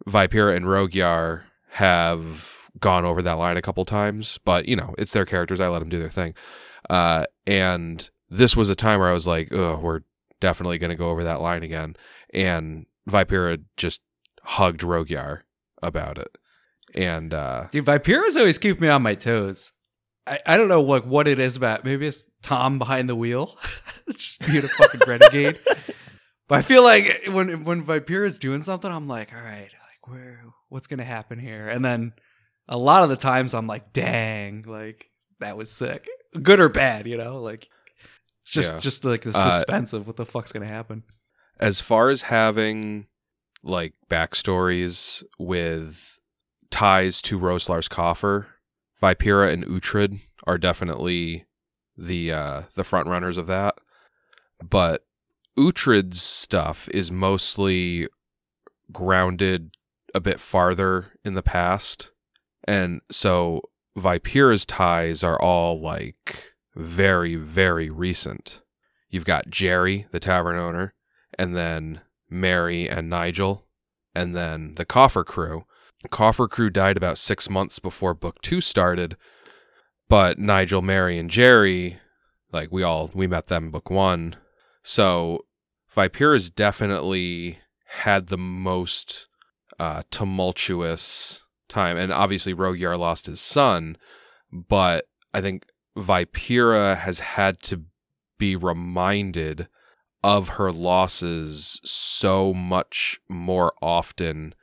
Vipera 0.07 0.55
and 0.55 0.67
Rogyar 0.67 1.43
have 1.71 2.64
gone 2.81 3.05
over 3.05 3.23
that 3.23 3.35
line 3.35 3.57
a 3.57 3.63
couple 3.63 3.85
times, 3.85 4.39
but 4.45 4.69
you 4.69 4.77
know, 4.77 4.95
it's 4.99 5.13
their 5.13 5.25
characters. 5.25 5.61
I 5.61 5.69
let 5.69 5.79
them 5.79 5.89
do 5.89 5.99
their 5.99 6.09
thing. 6.09 6.35
Uh, 6.91 7.25
and 7.47 8.11
this 8.29 8.57
was 8.57 8.69
a 8.71 8.75
time 8.75 9.01
where 9.01 9.09
I 9.09 9.15
was 9.15 9.27
like, 9.27 9.53
oh, 9.53 9.79
we're 9.81 10.01
definitely 10.41 10.79
going 10.79 10.91
to 10.91 10.97
go 10.97 11.11
over 11.11 11.25
that 11.25 11.41
line 11.41 11.63
again. 11.63 11.97
And 12.33 12.87
Vipera 13.09 13.63
just 13.77 14.01
hugged 14.43 14.81
Rogyar 14.81 15.41
about 15.83 16.19
it. 16.19 16.37
And 16.95 17.33
uh, 17.33 17.69
Dude, 17.71 17.85
Vipera's 17.85 18.37
always 18.37 18.59
keep 18.59 18.81
me 18.81 18.89
on 18.89 19.03
my 19.03 19.15
toes. 19.15 19.73
I, 20.27 20.39
I 20.47 20.57
don't 20.57 20.69
know 20.69 20.81
what 20.81 21.07
what 21.07 21.29
it 21.29 21.39
is 21.39 21.57
about. 21.57 21.85
Maybe 21.85 22.07
it's 22.07 22.25
Tom 22.43 22.79
behind 22.79 23.09
the 23.09 23.17
wheel. 23.17 23.59
it's 24.07 24.19
just 24.19 24.41
being 24.47 24.65
a 24.65 24.69
fucking 24.69 25.03
renegade. 25.07 25.59
But 26.47 26.59
I 26.59 26.63
feel 26.63 26.83
like 26.83 27.23
when 27.31 27.65
when 27.65 27.83
Vipera's 27.83 28.39
doing 28.39 28.63
something, 28.63 28.91
I'm 28.91 29.09
like, 29.09 29.33
all 29.33 29.41
right, 29.41 29.71
like 29.73 30.09
where 30.09 30.45
what's 30.69 30.87
gonna 30.87 31.03
happen 31.05 31.39
here? 31.39 31.69
And 31.69 31.83
then 31.83 32.13
a 32.69 32.77
lot 32.79 33.03
of 33.03 33.09
the 33.11 33.17
times 33.17 33.55
I'm 33.55 33.67
like, 33.67 33.93
dang, 33.93 34.63
like 34.63 35.11
that 35.41 35.57
was 35.57 35.71
sick. 35.71 36.09
Good 36.43 36.61
or 36.61 36.69
bad, 36.69 37.07
you 37.07 37.17
know? 37.17 37.41
Like 37.41 37.69
it's 38.43 38.53
just 38.53 38.73
Yeah. 38.75 38.79
just 38.81 39.05
like 39.05 39.23
the 39.23 39.33
Uh, 39.35 39.51
suspense 39.51 39.93
of 39.93 40.07
what 40.07 40.17
the 40.17 40.27
fuck's 40.27 40.53
gonna 40.53 40.67
happen. 40.67 41.03
as 41.61 41.81
far 41.81 42.09
as 42.11 42.23
having 42.23 43.07
like 43.63 43.95
backstories 44.11 45.23
with 45.39 46.19
ties 46.71 47.23
to 47.23 47.39
Roslar's 47.39 47.89
coffer, 47.89 48.49
Vipera 49.03 49.53
and 49.53 49.65
Uhtred 49.67 50.19
are 50.47 50.59
definitely 50.59 51.47
the 51.97 52.33
uh, 52.33 52.63
the 52.75 52.85
front 52.85 53.07
runners 53.09 53.37
of 53.37 53.47
that. 53.47 53.77
But 54.63 55.05
Uhtred's 55.59 56.21
stuff 56.23 56.89
is 56.93 57.11
mostly 57.13 58.09
grounded 58.93 59.77
a 60.15 60.21
bit 60.21 60.41
farther 60.41 61.13
in 61.25 61.35
the 61.35 61.43
past, 61.43 62.11
and 62.67 63.01
so 63.11 63.63
Vipera's 63.97 64.67
ties 64.67 65.23
are 65.23 65.41
all 65.41 65.81
like 65.81 66.55
very 66.75 67.37
very 67.37 67.91
recent. 67.91 68.61
You've 69.09 69.25
got 69.25 69.51
Jerry, 69.51 70.07
the 70.11 70.21
tavern 70.21 70.57
owner, 70.57 70.95
and 71.39 71.55
then 71.55 72.01
Mary 72.29 72.89
and 72.89 73.09
Nigel, 73.09 73.67
and 74.15 74.35
then 74.35 74.75
the 74.75 74.85
Coffer 74.85 75.23
Crew. 75.25 75.65
Coffer 76.11 76.49
Crew 76.49 76.69
died 76.69 76.97
about 76.97 77.17
six 77.17 77.49
months 77.49 77.79
before 77.79 78.13
Book 78.13 78.43
Two 78.43 78.61
started, 78.61 79.17
but 80.09 80.39
Nigel, 80.39 80.83
Mary, 80.83 81.19
and 81.19 81.31
Jerry, 81.31 81.99
like 82.53 82.71
we 82.71 82.83
all 82.83 83.11
we 83.15 83.27
met 83.27 83.47
them 83.47 83.67
in 83.67 83.71
Book 83.71 83.91
One, 83.91 84.37
so 84.83 85.47
Vipera's 85.95 86.51
definitely 86.51 87.61
had 87.87 88.27
the 88.27 88.39
most 88.39 89.29
uh, 89.79 90.03
tumultuous 90.11 91.44
time, 91.69 91.97
and 91.97 92.13
obviously 92.13 92.55
Rogyar 92.55 92.99
lost 92.99 93.27
his 93.27 93.41
son, 93.41 93.97
but 94.53 95.07
I 95.33 95.41
think 95.41 95.67
Vipera 95.97 96.97
has 96.99 97.21
had 97.21 97.61
to 97.65 97.83
be 98.39 98.57
reminded 98.57 99.69
of 100.23 100.51
her 100.51 100.73
losses 100.73 101.81
so 101.85 102.53
much 102.55 103.21
more 103.29 103.73
often 103.83 104.55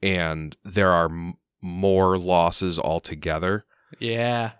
and 0.00 0.56
there 0.64 0.90
are 0.92 1.06
m- 1.06 1.34
more 1.60 2.16
losses 2.16 2.78
altogether 2.78 3.64
Yeah. 3.98 4.52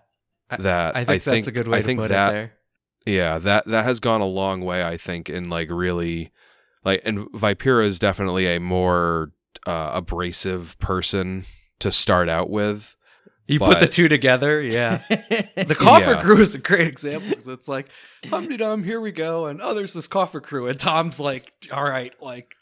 That 0.49 0.95
I 0.97 1.05
think 1.05 1.23
that's 1.23 1.47
a 1.47 1.51
good 1.51 1.67
way 1.67 1.77
I 1.77 1.81
to 1.81 1.85
think 1.87 1.99
put 2.01 2.09
that 2.09 2.29
it 2.29 2.33
there. 2.33 2.53
yeah 3.05 3.37
that 3.39 3.65
that 3.67 3.85
has 3.85 3.99
gone 4.01 4.19
a 4.21 4.25
long 4.25 4.61
way 4.61 4.83
i 4.83 4.97
think 4.97 5.29
in 5.29 5.49
like 5.49 5.69
really 5.71 6.31
like 6.83 7.01
and 7.05 7.19
vipera 7.31 7.85
is 7.85 7.97
definitely 7.99 8.45
a 8.47 8.59
more 8.59 9.31
uh, 9.65 9.91
abrasive 9.93 10.77
person 10.79 11.45
to 11.79 11.91
start 11.91 12.29
out 12.29 12.49
with 12.49 12.95
You 13.47 13.59
put 13.59 13.79
the 13.79 13.87
two 13.87 14.07
together, 14.07 14.61
yeah. 14.61 15.01
The 15.09 15.75
coffer 15.77 16.11
Yeah. 16.11 16.21
crew 16.21 16.39
is 16.41 16.53
a 16.55 16.59
great 16.59 16.87
example 16.87 17.29
because 17.29 17.47
it's 17.47 17.67
like, 17.67 17.89
humdy 18.29 18.57
dum, 18.57 18.83
here 18.83 19.01
we 19.01 19.11
go, 19.11 19.45
and 19.47 19.61
oh, 19.61 19.73
there's 19.73 19.93
this 19.93 20.07
coffer 20.07 20.39
crew, 20.41 20.67
and 20.67 20.79
Tom's 20.79 21.19
like, 21.19 21.51
all 21.71 21.83
right, 21.83 22.13
like, 22.21 22.55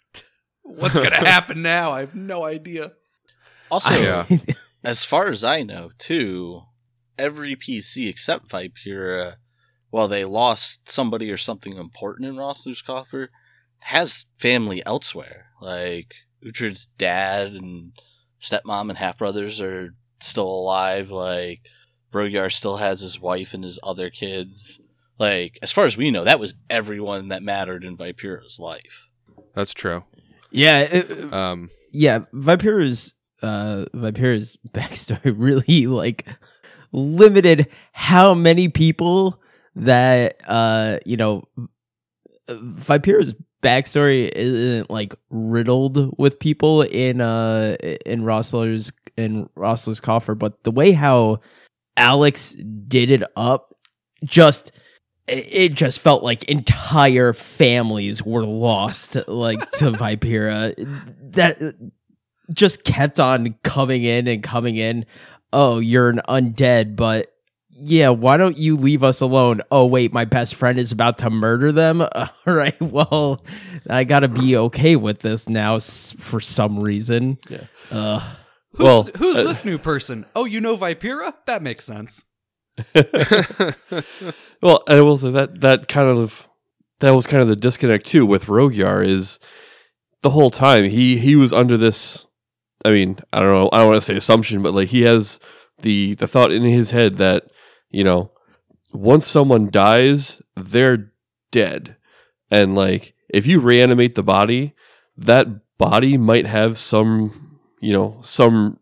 what's 0.64 0.94
gonna 0.96 1.16
happen 1.28 1.62
now? 1.62 1.92
I 1.92 2.00
have 2.02 2.16
no 2.16 2.46
idea. 2.46 2.94
Also, 3.70 3.92
Yeah. 3.92 4.26
Uh, 4.30 4.38
as 4.84 5.04
far 5.04 5.28
as 5.28 5.44
I 5.44 5.64
know, 5.64 5.90
too, 5.98 6.62
every 7.18 7.56
PC 7.56 8.08
except 8.08 8.48
Vipera, 8.50 9.36
while 9.90 10.08
they 10.08 10.24
lost 10.24 10.90
somebody 10.90 11.30
or 11.32 11.38
something 11.38 11.76
important 11.78 12.28
in 12.28 12.38
Roslar's 12.38 12.82
coffer, 12.82 13.30
has 13.80 14.26
family 14.38 14.86
elsewhere. 14.86 15.48
Like 15.62 16.14
Uhtred's 16.46 16.88
dad 16.98 17.48
and 17.48 17.92
stepmom 18.42 18.90
and 18.90 18.98
half 18.98 19.18
brothers 19.18 19.60
are 19.62 19.94
still 20.20 20.50
alive. 20.50 21.12
Like 21.12 21.62
Rogyar 22.14 22.52
still 22.52 22.78
has 22.78 23.00
his 23.02 23.20
wife 23.20 23.54
and 23.54 23.64
his 23.64 23.80
other 23.84 24.10
kids. 24.10 24.80
Like 25.20 25.58
as 25.62 25.72
far 25.72 25.86
as 25.86 25.98
we 25.98 26.12
know, 26.12 26.24
that 26.24 26.40
was 26.40 26.54
everyone 26.70 27.30
that 27.30 27.42
mattered 27.44 27.84
in 27.84 27.98
Vipera's 27.98 28.60
life. 28.60 29.08
that's 29.54 29.74
true 29.74 30.04
yeah, 30.52 30.80
it- 30.80 31.34
um 31.34 31.70
yeah. 31.92 32.20
Vipera's 32.34 33.14
uh, 33.42 33.86
Vipera's 33.94 34.58
backstory 34.70 35.34
really 35.36 35.88
like 35.88 36.26
limited 36.92 37.68
how 37.92 38.34
many 38.34 38.70
people 38.70 39.42
that 39.76 40.40
uh 40.48 41.00
you 41.06 41.18
know 41.18 41.44
Vipera's 42.50 43.36
backstory 43.62 44.30
isn't 44.30 44.90
like 44.90 45.16
riddled 45.30 46.18
with 46.18 46.40
people 46.40 46.84
in 46.84 47.22
uh 47.22 47.76
in 48.06 48.24
Roslar's 48.24 48.92
in 49.18 49.50
Roslar's 49.56 50.00
coffer, 50.00 50.36
but 50.36 50.64
the 50.64 50.72
way 50.72 50.92
how 50.92 51.40
Alex 51.96 52.56
did 52.88 53.12
it 53.12 53.24
up 53.36 53.76
just 54.24 54.72
it 55.28 55.48
it 55.52 55.74
just 55.74 56.00
felt 56.00 56.24
like 56.24 56.44
entire 56.46 57.34
families 57.34 58.24
were 58.24 58.46
lost 58.46 59.18
like 59.28 59.72
to 59.72 59.92
Vipera. 59.92 60.74
That 61.34 61.76
just 62.54 62.84
kept 62.84 63.20
on 63.20 63.56
coming 63.64 64.04
in 64.04 64.28
and 64.28 64.42
coming 64.42 64.78
in. 64.78 65.06
Oh, 65.54 65.80
you're 65.80 66.10
an 66.10 66.22
undead, 66.28 66.96
but 66.96 67.34
yeah, 67.80 68.10
why 68.10 68.38
don't 68.38 68.58
you 68.58 68.76
leave 68.76 69.04
us 69.04 69.22
alone? 69.22 69.62
Oh, 69.72 69.86
wait, 69.86 70.14
my 70.14 70.26
best 70.26 70.56
friend 70.56 70.80
is 70.80 70.92
about 70.92 71.20
to 71.20 71.30
murder 71.30 71.72
them. 71.72 72.02
All 72.16 72.30
right, 72.46 72.80
well, 72.82 73.44
I 73.90 74.04
gotta 74.04 74.28
be 74.28 74.58
okay 74.58 74.96
with 74.96 75.20
this 75.20 75.48
now 75.48 75.80
for 75.80 76.40
some 76.40 76.80
reason. 76.80 77.38
Yeah. 77.50 77.66
Uh, 77.92 78.34
Who's, 78.72 78.84
Well, 78.84 79.10
who's 79.18 79.38
uh, 79.38 79.44
this 79.44 79.66
new 79.66 79.78
person? 79.80 80.26
Oh, 80.36 80.46
you 80.46 80.62
know 80.62 80.78
Vipera? 80.78 81.34
That 81.46 81.64
makes 81.64 81.86
sense. 81.86 82.26
well, 84.62 84.84
I 84.88 85.02
will 85.02 85.18
say 85.18 85.32
that 85.32 85.62
that 85.62 85.88
kind 85.88 86.10
of 86.10 86.48
that 87.00 87.12
was 87.12 87.26
kind 87.26 87.42
of 87.42 87.48
the 87.48 87.56
disconnect 87.56 88.06
too 88.06 88.26
with 88.26 88.46
Rogyar 88.46 89.04
is 89.06 89.40
the 90.22 90.30
whole 90.30 90.52
time 90.52 90.86
he 90.86 91.18
he 91.18 91.36
was 91.36 91.54
under 91.54 91.76
this. 91.76 92.28
I 92.86 92.92
mean, 92.92 93.18
I 93.34 93.40
don't 93.40 93.52
know. 93.52 93.70
I 93.74 93.80
don't 93.80 93.90
want 93.90 94.02
to 94.02 94.06
say 94.06 94.16
assumption, 94.16 94.62
but 94.62 94.76
like 94.76 94.90
he 94.90 95.02
has 95.02 95.40
the 95.82 96.14
the 96.16 96.28
thought 96.28 96.52
in 96.52 96.64
his 96.64 96.92
head 96.92 97.16
that 97.16 97.46
you 97.90 98.04
know 98.04 98.32
once 98.94 99.28
someone 99.28 99.70
dies, 99.70 100.42
they're 100.56 101.12
dead, 101.52 101.98
and 102.50 102.76
like 102.76 103.14
if 103.30 103.46
you 103.46 103.60
reanimate 103.60 104.16
the 104.16 104.24
body, 104.24 104.74
that 105.18 105.48
body 105.78 106.18
might 106.18 106.46
have 106.46 106.78
some 106.78 107.60
you 107.80 107.94
know 107.94 108.20
some 108.24 108.80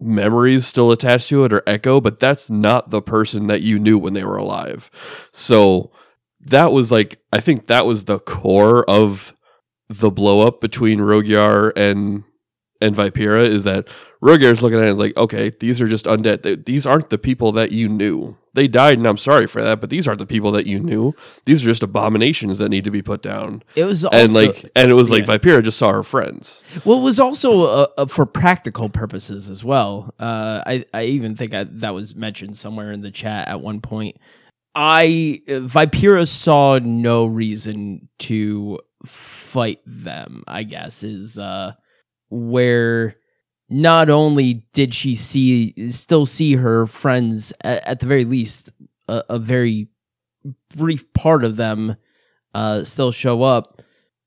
memories 0.00 0.66
still 0.66 0.90
attached 0.90 1.28
to 1.28 1.44
it 1.44 1.52
or 1.52 1.62
echo, 1.66 2.00
but 2.00 2.18
that's 2.18 2.50
not 2.50 2.90
the 2.90 3.02
person 3.02 3.46
that 3.46 3.62
you 3.62 3.78
knew 3.78 3.98
when 3.98 4.12
they 4.12 4.24
were 4.24 4.36
alive. 4.36 4.90
So 5.32 5.92
that 6.40 6.72
was 6.72 6.92
like 6.92 7.20
I 7.32 7.40
think 7.40 7.66
that 7.66 7.86
was 7.86 8.04
the 8.04 8.18
core 8.18 8.88
of 8.88 9.34
the 9.88 10.10
blow 10.10 10.40
up 10.40 10.60
between 10.60 10.98
Rogyar 10.98 11.72
and 11.76 12.24
and 12.80 12.94
Vipera 12.94 13.46
is 13.46 13.64
that 13.64 13.88
Rogyar's 14.24 14.62
looking 14.62 14.78
at 14.78 14.84
it 14.84 14.88
and 14.88 14.92
is 14.94 14.98
like, 14.98 15.16
okay, 15.18 15.50
these 15.60 15.82
are 15.82 15.86
just 15.86 16.06
undead. 16.06 16.42
They- 16.42 16.56
These 16.56 16.86
aren't 16.86 17.10
the 17.10 17.18
people 17.18 17.52
that 17.52 17.72
you 17.72 17.88
knew. 17.90 18.36
They 18.54 18.68
died, 18.68 18.96
and 18.96 19.06
I'm 19.06 19.18
sorry 19.18 19.46
for 19.46 19.62
that, 19.62 19.80
but 19.80 19.90
these 19.90 20.06
aren't 20.08 20.20
the 20.20 20.26
people 20.26 20.50
that 20.52 20.66
you 20.66 20.78
knew. 20.78 21.12
These 21.44 21.62
are 21.62 21.66
just 21.66 21.82
abominations 21.82 22.58
that 22.58 22.68
need 22.70 22.84
to 22.84 22.90
be 22.90 23.02
put 23.02 23.20
down. 23.20 23.62
it 23.76 23.84
was 23.84 24.04
also, 24.04 24.16
and 24.16 24.32
like, 24.32 24.70
and 24.76 24.90
it 24.90 24.94
was 24.94 25.10
like 25.10 25.26
yeah. 25.26 25.36
Vipera 25.36 25.62
just 25.62 25.76
saw 25.76 25.92
her 25.92 26.04
friends. 26.04 26.62
Well, 26.84 26.98
it 27.00 27.02
was 27.02 27.18
also 27.20 27.62
uh, 27.64 27.86
uh, 27.98 28.06
for 28.06 28.24
practical 28.26 28.88
purposes 28.88 29.50
as 29.50 29.62
well. 29.64 30.14
Uh, 30.20 30.62
I 30.66 30.84
I 30.94 31.02
even 31.04 31.34
think 31.36 31.52
I, 31.52 31.64
that 31.64 31.92
was 31.94 32.14
mentioned 32.14 32.56
somewhere 32.56 32.92
in 32.92 33.00
the 33.02 33.10
chat 33.10 33.48
at 33.48 33.60
one 33.60 33.80
point. 33.80 34.16
I 34.76 35.42
Vipera 35.48 36.26
saw 36.26 36.78
no 36.78 37.26
reason 37.26 38.08
to 38.20 38.78
fight 39.04 39.80
them. 39.84 40.44
I 40.46 40.62
guess 40.62 41.02
is 41.02 41.38
uh, 41.38 41.72
where 42.30 43.16
not 43.68 44.10
only 44.10 44.66
did 44.72 44.94
she 44.94 45.16
see 45.16 45.90
still 45.90 46.26
see 46.26 46.56
her 46.56 46.86
friends 46.86 47.52
at, 47.62 47.86
at 47.86 48.00
the 48.00 48.06
very 48.06 48.24
least 48.24 48.70
a, 49.08 49.22
a 49.30 49.38
very 49.38 49.88
brief 50.76 51.10
part 51.14 51.44
of 51.44 51.56
them 51.56 51.96
uh, 52.54 52.84
still 52.84 53.10
show 53.10 53.42
up 53.42 53.80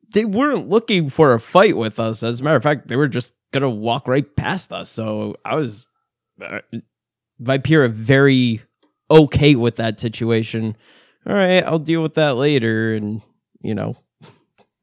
they 0.10 0.26
weren't 0.26 0.70
looking 0.70 1.10
for 1.10 1.34
a 1.34 1.40
fight 1.40 1.76
with 1.76 2.00
us. 2.00 2.24
As 2.24 2.40
a 2.40 2.44
matter 2.44 2.56
of 2.56 2.64
fact, 2.64 2.88
they 2.88 2.96
were 2.96 3.08
just 3.08 3.34
gonna 3.52 3.70
walk 3.70 4.08
right 4.08 4.36
past 4.36 4.72
us. 4.72 4.90
So 4.90 5.36
I 5.44 5.56
was 5.56 5.86
uh, 6.42 6.60
Vipera 7.42 7.92
very 7.92 8.62
okay 9.12 9.56
with 9.56 9.76
that 9.78 10.00
situation. 10.00 10.76
All 11.28 11.36
right, 11.36 11.64
I'll 11.64 11.80
deal 11.80 12.02
with 12.02 12.16
that 12.16 12.38
later, 12.38 12.94
and 12.94 13.22
you 13.62 13.76
know, 13.76 13.98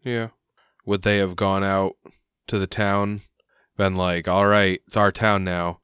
Yeah. 0.03 0.29
Would 0.87 1.03
they 1.03 1.17
have 1.17 1.37
gone 1.37 1.65
out 1.65 1.97
to 2.49 2.59
the 2.59 2.67
town, 2.67 3.23
been 3.77 3.95
like, 3.97 4.29
all 4.29 4.47
right, 4.47 4.81
it's 4.87 4.97
our 4.97 5.13
town 5.13 5.45
now? 5.45 5.81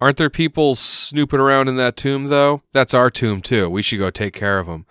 Aren't 0.00 0.16
there 0.16 0.30
people 0.30 0.74
snooping 0.74 1.38
around 1.40 1.68
in 1.68 1.76
that 1.76 1.96
tomb, 1.96 2.28
though? 2.28 2.62
That's 2.72 2.94
our 2.94 3.08
tomb, 3.10 3.40
too. 3.40 3.68
We 3.70 3.82
should 3.82 3.98
go 4.00 4.10
take 4.10 4.34
care 4.34 4.58
of 4.58 4.66
them. 4.66 4.84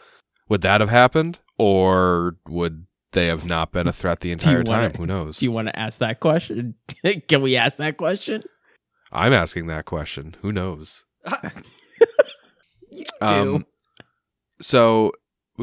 Would 0.47 0.61
that 0.61 0.79
have 0.81 0.89
happened? 0.89 1.39
Or 1.57 2.37
would 2.47 2.85
they 3.11 3.27
have 3.27 3.45
not 3.45 3.71
been 3.73 3.87
a 3.87 3.93
threat 3.93 4.21
the 4.21 4.31
entire 4.31 4.63
wanna- 4.63 4.89
time? 4.89 4.93
Who 4.95 5.05
knows? 5.05 5.39
do 5.39 5.45
you 5.45 5.51
want 5.51 5.67
to 5.67 5.77
ask 5.77 5.99
that 5.99 6.19
question? 6.21 6.75
Can 7.27 7.41
we 7.41 7.57
ask 7.57 7.77
that 7.77 7.97
question? 7.97 8.43
I'm 9.11 9.33
asking 9.33 9.67
that 9.67 9.85
question. 9.85 10.35
Who 10.41 10.51
knows? 10.51 11.03
You 12.93 13.05
Um, 13.21 13.65
so 14.61 15.13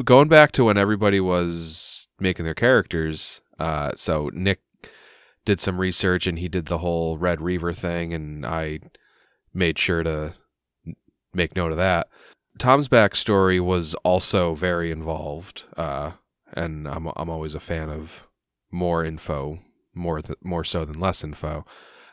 going 0.03 0.29
back 0.29 0.51
to 0.53 0.63
when 0.63 0.77
everybody 0.77 1.19
was 1.19 2.07
making 2.19 2.45
their 2.45 2.55
characters, 2.55 3.41
uh, 3.59 3.91
so 3.95 4.29
Nick 4.33 4.61
did 5.45 5.59
some 5.59 5.79
research 5.79 6.27
and 6.27 6.39
he 6.39 6.47
did 6.47 6.67
the 6.67 6.79
whole 6.79 7.17
Red 7.17 7.41
Reaver 7.41 7.73
thing, 7.73 8.13
and 8.13 8.45
I 8.45 8.79
made 9.53 9.79
sure 9.79 10.03
to 10.03 10.33
make 11.33 11.55
note 11.55 11.71
of 11.71 11.77
that. 11.77 12.07
Tom's 12.57 12.87
backstory 12.87 13.59
was 13.59 13.95
also 13.95 14.53
very 14.53 14.91
involved, 14.91 15.63
uh, 15.77 16.11
and 16.53 16.87
I'm 16.87 17.07
I'm 17.15 17.29
always 17.29 17.55
a 17.55 17.59
fan 17.59 17.89
of 17.89 18.27
more 18.71 19.03
info, 19.03 19.59
more 19.93 20.21
th- 20.21 20.39
more 20.43 20.63
so 20.63 20.85
than 20.85 20.99
less 20.99 21.23
info. 21.23 21.65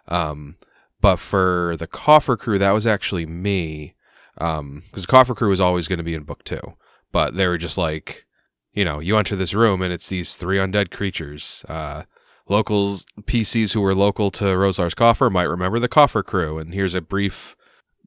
Um, 0.09 0.57
but 1.01 1.17
for 1.17 1.75
the 1.79 1.87
Coffer 1.87 2.37
Crew, 2.37 2.59
that 2.59 2.73
was 2.73 2.87
actually 2.87 3.27
me 3.27 3.97
um 4.39 4.83
because 4.87 5.07
coffer 5.07 5.35
crew 5.35 5.49
was 5.49 5.61
always 5.61 5.89
going 5.89 5.99
to 5.99 6.05
be 6.05 6.15
in 6.15 6.23
book 6.23 6.45
two 6.45 6.75
but 7.13 7.35
they 7.35 7.47
were 7.47 7.59
just 7.59 7.79
like 7.79 8.27
you 8.73 8.85
know 8.85 8.99
you 8.99 9.17
enter 9.17 9.37
this 9.37 9.55
room 9.55 9.83
and 9.83 9.93
it's 9.93 10.09
these 10.09 10.35
three 10.35 10.59
undead 10.59 10.91
creatures 10.91 11.65
uh 11.69 12.03
locals 12.49 13.05
pcs 13.23 13.73
who 13.73 13.81
were 13.81 13.95
local 13.95 14.31
to 14.31 14.45
Roslar's 14.57 14.95
coffer 14.95 15.29
might 15.31 15.45
remember 15.45 15.79
the 15.79 15.89
coffer 15.89 16.23
crew 16.23 16.59
and 16.59 16.73
here's 16.75 16.95
a 16.95 17.01
brief 17.01 17.57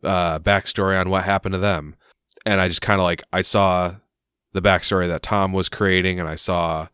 uh 0.04 0.40
backstory 0.40 1.00
on 1.00 1.10
what 1.10 1.24
happened 1.26 1.54
to 1.54 1.60
them 1.60 1.96
and 2.46 2.62
i 2.62 2.68
just 2.68 2.82
kind 2.82 3.00
of 3.00 3.04
like 3.04 3.22
i 3.34 3.42
saw 3.42 3.96
the 4.54 4.62
backstory 4.62 5.08
that 5.08 5.22
tom 5.22 5.52
was 5.52 5.68
creating 5.68 6.20
and 6.20 6.30
i 6.30 6.36
saw 6.36 6.88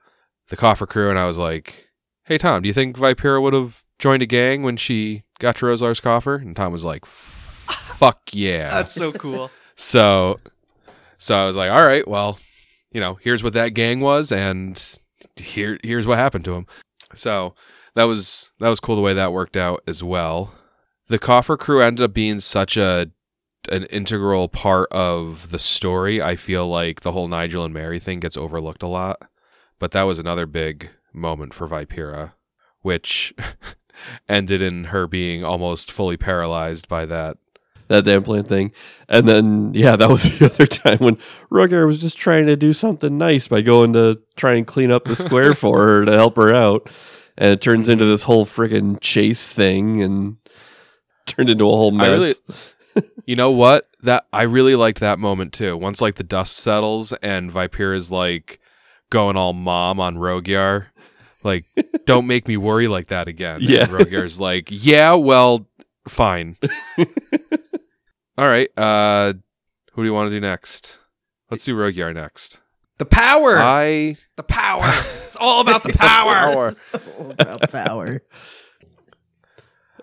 the 0.50 0.58
coffer 0.58 0.88
crew 0.88 1.10
and 1.10 1.20
i 1.20 1.26
was 1.28 1.38
like 1.38 1.90
hey 2.26 2.38
tom 2.38 2.64
do 2.64 2.68
you 2.68 2.74
think 2.74 2.98
vipera 2.98 3.42
would 3.42 3.54
have 3.54 3.84
joined 4.00 4.24
a 4.24 4.26
gang 4.26 4.64
when 4.64 4.76
she 4.76 5.24
got 5.40 5.56
to 5.58 5.66
Roslar's 5.66 6.00
coffer 6.00 6.36
and 6.36 6.56
tom 6.56 6.72
was 6.72 6.84
like 6.84 7.06
fuck 7.06 8.22
yeah 8.34 8.70
That's 8.72 8.94
so 8.94 9.12
cool. 9.12 9.52
so 9.76 10.40
so 11.18 11.36
I 11.36 11.46
was 11.46 11.56
like, 11.56 11.72
all 11.72 11.84
right, 11.84 12.08
well, 12.08 12.38
you 12.92 13.00
know, 13.00 13.16
here's 13.16 13.42
what 13.42 13.54
that 13.54 13.70
gang 13.70 14.02
was, 14.02 14.32
and 14.32 15.00
here 15.38 15.80
here's 15.82 16.06
what 16.06 16.18
happened 16.18 16.46
to 16.46 16.54
him. 16.56 16.68
So 17.16 17.56
that 17.96 18.04
was 18.04 18.52
that 18.60 18.70
was 18.70 18.80
cool 18.80 18.96
the 18.96 19.02
way 19.02 19.14
that 19.14 19.34
worked 19.34 19.58
out 19.58 19.82
as 19.88 20.04
well. 20.04 20.54
The 21.08 21.20
coffer 21.20 21.58
crew 21.58 21.82
ended 21.82 22.04
up 22.04 22.14
being 22.14 22.40
such 22.40 22.78
a 22.78 23.12
an 23.70 23.86
integral 23.86 24.48
part 24.48 24.92
of 24.92 25.52
the 25.52 25.60
story. 25.60 26.22
I 26.22 26.36
feel 26.36 26.68
like 26.68 27.02
the 27.02 27.12
whole 27.12 27.28
Nigel 27.28 27.66
and 27.66 27.74
Mary 27.74 28.00
thing 28.00 28.20
gets 28.20 28.38
overlooked 28.38 28.84
a 28.84 28.88
lot, 28.88 29.22
but 29.80 29.92
that 29.92 30.04
was 30.04 30.20
another 30.20 30.46
big 30.46 30.90
moment 31.14 31.54
for 31.54 31.68
Vipera, 31.68 32.34
which 32.82 33.34
ended 34.30 34.62
in 34.62 34.86
her 34.86 35.08
being 35.08 35.44
almost 35.44 35.92
fully 35.92 36.18
paralyzed 36.18 36.88
by 36.88 37.06
that. 37.06 37.38
That 37.88 38.06
damn 38.06 38.24
plant 38.24 38.48
thing. 38.48 38.72
And 39.08 39.28
then, 39.28 39.74
yeah, 39.74 39.96
that 39.96 40.10
was 40.10 40.24
the 40.40 40.46
other 40.46 40.66
time 40.66 40.98
when 41.00 41.18
Rogyar 41.52 41.86
was 41.86 42.00
just 42.00 42.18
trying 42.18 42.48
to 42.48 42.56
do 42.56 42.74
something 42.74 43.18
nice 43.18 43.48
by 43.48 43.62
going 43.62 43.94
to 43.94 44.20
try 44.36 44.56
and 44.56 44.66
clean 44.66 44.92
up 44.92 45.06
the 45.06 45.16
square 45.16 45.54
for 45.54 45.86
her 45.86 46.06
to 46.06 46.12
help 46.14 46.36
her 46.38 46.54
out. 46.54 46.90
And 47.38 47.52
it 47.54 47.62
turns 47.62 47.90
into 47.90 48.06
this 48.06 48.24
whole 48.24 48.46
freaking 48.46 48.98
chase 49.02 49.52
thing 49.52 50.02
and 50.02 50.38
turned 51.28 51.50
into 51.50 51.66
a 51.66 51.76
whole 51.76 51.92
mess. 51.92 52.40
Really, 52.96 53.06
you 53.26 53.36
know 53.36 53.52
what? 53.52 53.88
That 54.04 54.26
I 54.32 54.44
really 54.44 54.76
liked 54.76 55.00
that 55.02 55.20
moment 55.20 55.52
too. 55.54 55.76
Once 55.76 56.00
like 56.02 56.16
the 56.16 56.24
dust 56.24 56.58
settles 56.58 57.12
and 57.22 57.52
Viper 57.52 57.94
is 57.94 58.10
like 58.10 58.60
going 59.10 59.36
all 59.36 59.52
mom 59.54 60.00
on 60.00 60.16
Rogyar, 60.16 60.88
like 61.44 61.66
don't 62.06 62.26
make 62.26 62.48
me 62.48 62.56
worry 62.58 62.88
like 62.88 63.08
that 63.08 63.28
again. 63.28 63.56
And 63.56 63.64
Yeah. 63.64 63.86
Rogyar's 63.88 64.40
like, 64.40 64.70
yeah, 64.72 65.14
well, 65.14 65.68
fine. 66.08 66.56
All 68.38 68.48
right. 68.48 68.70
Uh, 68.78 69.34
who 69.94 70.02
do 70.04 70.06
you 70.08 70.14
want 70.14 70.28
to 70.30 70.36
do 70.36 70.40
next? 70.42 70.98
Let's 71.50 71.64
do 71.66 71.76
Rogyar 71.76 72.14
next. 72.14 72.60
The 72.98 73.06
power. 73.06 73.58
I 73.58 74.16
the 74.38 74.44
power. 74.44 74.92
It's 75.28 75.36
all 75.38 75.62
about 75.62 75.84
the 75.84 75.94
power. 75.98 76.68
It's 76.70 76.80
all 77.20 77.32
about 77.32 77.70
power. 77.72 78.22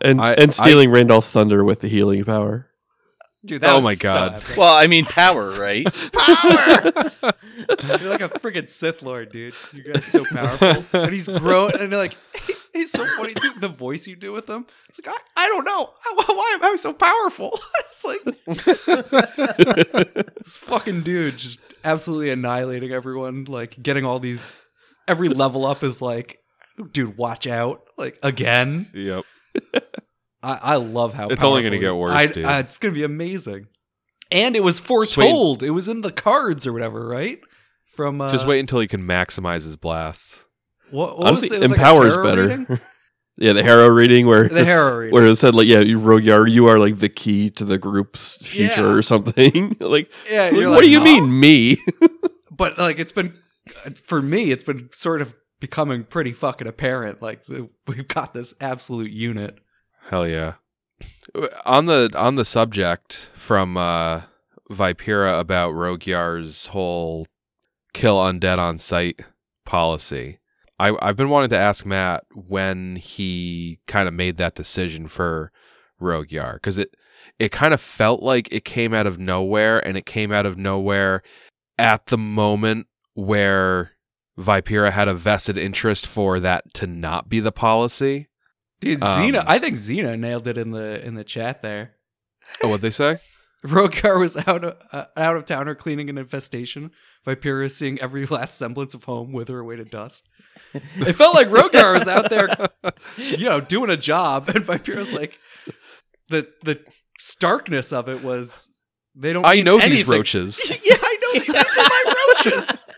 and, 0.01 0.21
I- 0.21 0.35
and 0.35 0.53
stealing 0.53 0.91
Randolph's 0.91 1.31
thunder 1.31 1.65
with 1.65 1.81
the 1.81 1.89
healing 1.89 2.25
power. 2.25 2.69
Dude, 3.45 3.63
that 3.63 3.71
Oh 3.71 3.77
was 3.77 3.85
my 3.85 3.95
God. 3.97 4.35
epic. 4.35 4.57
Well, 4.57 4.73
I 4.73 4.87
mean, 4.87 5.05
power, 5.05 5.51
right? 5.59 5.85
power. 6.13 6.83
You're 7.99 8.11
like 8.11 8.21
a 8.21 8.29
friggin' 8.29 8.69
Sith 8.69 9.03
Lord, 9.03 9.33
dude. 9.33 9.55
You 9.73 9.83
guys 9.83 9.97
are 9.97 10.11
so 10.11 10.25
powerful. 10.27 10.85
And 11.01 11.13
he's 11.13 11.27
grown, 11.27 11.73
and 11.81 11.93
like 11.93 12.17
he's 12.73 12.91
so 12.91 13.05
funny 13.17 13.35
too. 13.35 13.53
The 13.61 13.69
voice 13.69 14.07
you 14.07 14.17
do 14.17 14.33
with 14.33 14.49
him. 14.49 14.67
It's 14.89 14.99
like 15.05 15.15
I, 15.37 15.45
I 15.45 15.49
don't 15.49 15.65
know 15.65 15.91
why 16.35 16.57
am 16.61 16.65
I 16.65 16.77
so 16.77 16.93
powerful. 16.93 17.59
it's 17.93 18.05
like 18.05 18.23
this 20.45 20.57
fucking 20.57 21.03
dude 21.03 21.37
just 21.37 21.61
absolutely 21.85 22.31
annihilating 22.31 22.93
everyone. 22.93 23.45
Like 23.45 23.81
getting 23.83 24.05
all 24.05 24.19
these. 24.19 24.53
Every 25.09 25.29
level 25.29 25.67
up 25.67 25.83
is 25.83 26.01
like, 26.01 26.39
dude, 26.93 27.17
watch 27.17 27.47
out. 27.47 27.83
Like 27.99 28.19
again. 28.23 28.89
yep. 28.95 29.25
I, 30.45 30.59
I 30.63 30.77
love 30.77 31.15
how 31.15 31.29
It's 31.29 31.45
only 31.45 31.63
gonna 31.63 31.79
get 31.79 31.95
worse, 31.95 32.13
I- 32.13 32.27
dude. 32.27 32.45
uh, 32.45 32.63
it's 32.67 32.79
gonna 32.79 32.95
be 32.95 33.05
amazing. 33.05 33.67
And 34.31 34.57
it 34.57 34.61
was 34.65 34.81
foretold. 34.81 35.63
It 35.63 35.71
was 35.71 35.89
in 35.89 36.01
the 36.01 36.11
cards 36.11 36.67
or 36.67 36.73
whatever, 36.73 37.07
right? 37.07 37.39
From 37.85 38.21
uh, 38.23 38.33
Just 38.33 38.47
wait 38.47 38.61
until 38.61 38.81
he 38.81 38.87
can 38.89 39.03
maximize 39.03 39.65
his 39.65 39.77
blasts. 39.77 40.47
What, 40.93 41.19
what 41.19 41.29
Honestly, 41.29 41.49
was 41.49 41.53
it? 41.53 41.57
It 41.57 41.61
was 41.63 41.71
like 41.71 41.79
empowers 41.81 42.15
tarot 42.15 42.25
better. 42.25 42.81
yeah, 43.37 43.53
the 43.53 43.63
Harrow 43.63 43.89
reading 43.89 44.27
where 44.27 44.49
The 44.49 44.65
Harrow 44.65 44.97
reading. 44.99 45.15
where 45.15 45.27
it 45.27 45.37
said 45.37 45.55
like, 45.55 45.67
yeah, 45.67 45.81
you 45.81 45.99
Rogyar, 45.99 46.51
you 46.51 46.67
are 46.67 46.79
like 46.79 46.99
the 46.99 47.09
key 47.09 47.51
to 47.51 47.65
the 47.65 47.79
group's 47.79 48.37
future 48.47 48.83
Yeah. 48.83 48.93
or 48.93 49.03
something. 49.03 49.77
like, 49.81 50.11
yeah, 50.31 50.45
like, 50.45 50.55
what 50.55 50.69
like, 50.69 50.83
do 50.85 50.91
you 50.91 50.99
huh? 50.99 51.05
mean 51.05 51.41
me? 51.41 51.79
But 52.51 52.79
like, 52.79 52.99
it's 52.99 53.13
been 53.13 53.35
for 54.05 54.21
me, 54.23 54.51
it's 54.53 54.65
been 54.65 54.89
sort 54.93 55.21
of 55.23 55.35
becoming 55.61 56.05
pretty 56.05 56.33
fucking 56.33 56.67
apparent. 56.67 57.23
Like 57.23 57.41
we've 57.87 58.09
got 58.09 58.35
this 58.35 58.55
absolute 58.61 59.11
unit. 59.13 59.59
Hell 60.09 60.27
yeah. 60.29 60.55
On 61.65 61.87
the 61.87 62.11
on 62.17 62.35
the 62.37 62.45
subject 62.45 63.31
from 63.35 63.77
uh 63.77 64.23
Vipera 64.71 65.39
about 65.39 65.73
Rogyar's 65.75 66.67
whole 66.69 67.27
kill 67.93 68.19
undead 68.19 68.59
on 68.59 68.79
sight 68.79 69.21
policy. 69.65 70.39
I 70.83 70.97
I've 71.01 71.17
been 71.17 71.31
wanting 71.31 71.51
to 71.51 71.59
ask 71.59 71.87
Matt 71.87 72.25
when 72.35 72.97
he 72.97 73.79
kind 73.87 74.09
of 74.09 74.15
made 74.15 74.37
that 74.39 74.55
decision 74.55 75.09
for 75.09 75.53
Rogyar 76.01 76.61
cuz 76.61 76.79
it 76.79 76.97
it 77.39 77.53
kind 77.53 77.73
of 77.73 77.81
felt 77.81 78.23
like 78.23 78.49
it 78.53 78.65
came 78.65 78.93
out 78.93 79.07
of 79.07 79.19
nowhere 79.19 79.79
and 79.87 79.97
it 79.97 80.07
came 80.07 80.33
out 80.33 80.45
of 80.47 80.59
nowhere 80.59 81.23
at 81.79 82.07
the 82.07 82.19
moment 82.19 82.87
where 83.15 83.93
Vipera 84.39 84.91
had 84.91 85.09
a 85.09 85.15
vested 85.15 85.57
interest 85.57 86.07
for 86.07 86.41
that 86.41 86.73
to 86.75 86.87
not 86.87 87.29
be 87.29 87.39
the 87.39 87.53
policy. 87.53 88.29
Dude, 88.81 89.03
Um, 89.03 89.09
Xena, 89.09 89.45
I 89.47 89.59
think 89.59 89.77
Xena 89.77 90.19
nailed 90.19 90.49
it 90.49 90.59
in 90.59 90.73
the 90.73 91.05
in 91.07 91.15
the 91.15 91.23
chat 91.25 91.63
there. 91.63 91.93
Oh, 92.63 92.69
what 92.69 92.81
they 92.81 92.91
say? 92.91 93.19
Rogyar 93.65 94.19
was 94.19 94.37
out 94.37 94.65
of 94.65 94.77
uh, 94.91 95.05
out 95.17 95.37
of 95.37 95.45
town 95.45 95.69
or 95.69 95.75
cleaning 95.75 96.11
an 96.11 96.19
infestation. 96.19 96.91
Vipera 97.27 97.67
is 97.67 97.77
seeing 97.77 98.01
every 98.01 98.27
last 98.27 98.59
semblance 98.59 98.95
of 98.95 99.05
home 99.05 99.33
wither 99.33 99.59
away 99.59 99.77
to 99.77 99.85
dust. 99.85 100.29
It 100.75 101.13
felt 101.15 101.35
like 101.35 101.49
Rogyar 101.49 101.99
was 101.99 102.09
out 102.09 102.31
there, 102.31 102.49
you 103.17 103.45
know, 103.45 103.61
doing 103.61 103.91
a 103.91 103.97
job, 103.97 104.49
and 104.55 104.65
Vipera's 104.65 105.13
like, 105.13 105.39
the 106.29 106.49
the 106.65 106.81
starkness 107.19 107.93
of 107.93 108.09
it 108.09 108.23
was 108.23 108.71
they 109.15 109.33
don't. 109.33 109.45
I 109.45 109.61
know 109.61 109.79
these 109.79 110.07
roaches. 110.07 110.61
yeah, 110.85 110.97
I 111.01 111.19
know 111.23 111.33
these 111.33 111.49
are 111.49 111.53
my 111.55 112.15
roaches. 112.29 112.85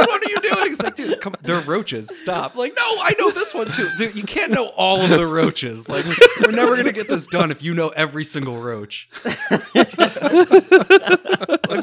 Dude, 0.00 0.08
what 0.08 0.24
are 0.24 0.30
you 0.30 0.40
doing? 0.40 0.72
It's 0.72 0.82
like, 0.82 0.94
dude, 0.94 1.20
come, 1.20 1.34
they're 1.42 1.60
roaches. 1.60 2.08
Stop. 2.18 2.56
Like, 2.56 2.72
no, 2.76 2.82
I 2.82 3.14
know 3.18 3.30
this 3.30 3.54
one 3.54 3.70
too. 3.70 3.88
Dude, 3.96 4.14
you 4.16 4.22
can't 4.22 4.52
know 4.52 4.66
all 4.76 5.00
of 5.00 5.10
the 5.10 5.26
roaches. 5.26 5.88
Like, 5.88 6.04
we're 6.40 6.52
never 6.52 6.76
gonna 6.76 6.92
get 6.92 7.08
this 7.08 7.26
done 7.26 7.50
if 7.50 7.62
you 7.62 7.74
know 7.74 7.88
every 7.90 8.24
single 8.24 8.58
roach. 8.58 9.08
like 9.24 9.86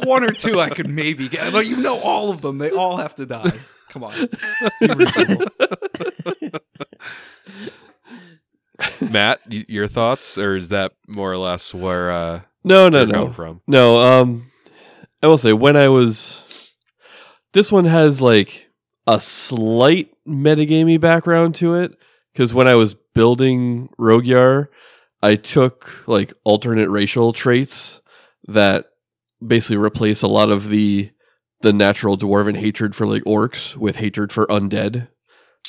one 0.05 0.23
or 0.23 0.31
two, 0.31 0.59
I 0.59 0.69
could 0.69 0.89
maybe 0.89 1.27
get. 1.29 1.51
But 1.51 1.65
you 1.67 1.77
know 1.77 1.99
all 1.99 2.31
of 2.31 2.41
them. 2.41 2.57
They 2.57 2.71
all 2.71 2.97
have 2.97 3.15
to 3.15 3.25
die. 3.25 3.51
Come 3.89 4.03
on. 4.03 4.13
Be 4.81 4.87
reasonable. 4.87 5.47
Matt, 9.01 9.39
y- 9.49 9.65
your 9.67 9.87
thoughts, 9.87 10.37
or 10.37 10.55
is 10.55 10.69
that 10.69 10.93
more 11.07 11.31
or 11.31 11.37
less 11.37 11.73
where 11.73 12.11
uh, 12.11 12.41
no, 12.63 12.89
no, 12.89 12.99
you're 12.99 13.07
no. 13.07 13.13
coming 13.13 13.33
from? 13.33 13.61
No, 13.67 14.01
um 14.01 14.51
I 15.23 15.27
will 15.27 15.37
say 15.37 15.51
when 15.53 15.75
I 15.75 15.87
was 15.87 16.43
this 17.57 17.71
one 17.71 17.85
has 17.85 18.21
like 18.21 18.69
a 19.07 19.19
slight 19.19 20.13
metagamey 20.27 20.99
background 20.99 21.55
to 21.55 21.73
it 21.73 21.97
cuz 22.35 22.53
when 22.53 22.67
I 22.67 22.75
was 22.75 22.93
building 23.15 23.89
Rogyar, 23.99 24.67
I 25.23 25.37
took 25.37 26.07
like 26.07 26.33
alternate 26.43 26.87
racial 26.87 27.33
traits 27.33 27.99
that 28.47 28.89
basically 29.45 29.77
replace 29.77 30.21
a 30.21 30.27
lot 30.27 30.51
of 30.51 30.69
the 30.69 31.09
the 31.61 31.73
natural 31.73 32.15
dwarven 32.15 32.57
hatred 32.57 32.95
for 32.95 33.07
like 33.07 33.23
orcs 33.23 33.75
with 33.75 33.95
hatred 33.95 34.31
for 34.31 34.45
undead. 34.45 35.07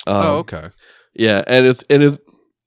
Um, 0.06 0.26
oh, 0.26 0.36
okay. 0.40 0.68
yeah, 1.14 1.42
and 1.46 1.64
it's 1.64 1.82
and 1.88 2.02
it's 2.02 2.18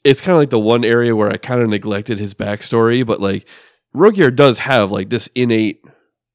it's 0.03 0.21
kind 0.21 0.33
of 0.33 0.39
like 0.39 0.49
the 0.49 0.57
one 0.57 0.83
area 0.83 1.15
where 1.15 1.29
I 1.29 1.37
kind 1.37 1.61
of 1.61 1.69
neglected 1.69 2.17
his 2.17 2.33
backstory, 2.33 3.05
but 3.05 3.21
like 3.21 3.47
Rogyar 3.95 4.35
does 4.35 4.59
have 4.59 4.91
like 4.91 5.09
this 5.09 5.29
innate 5.35 5.83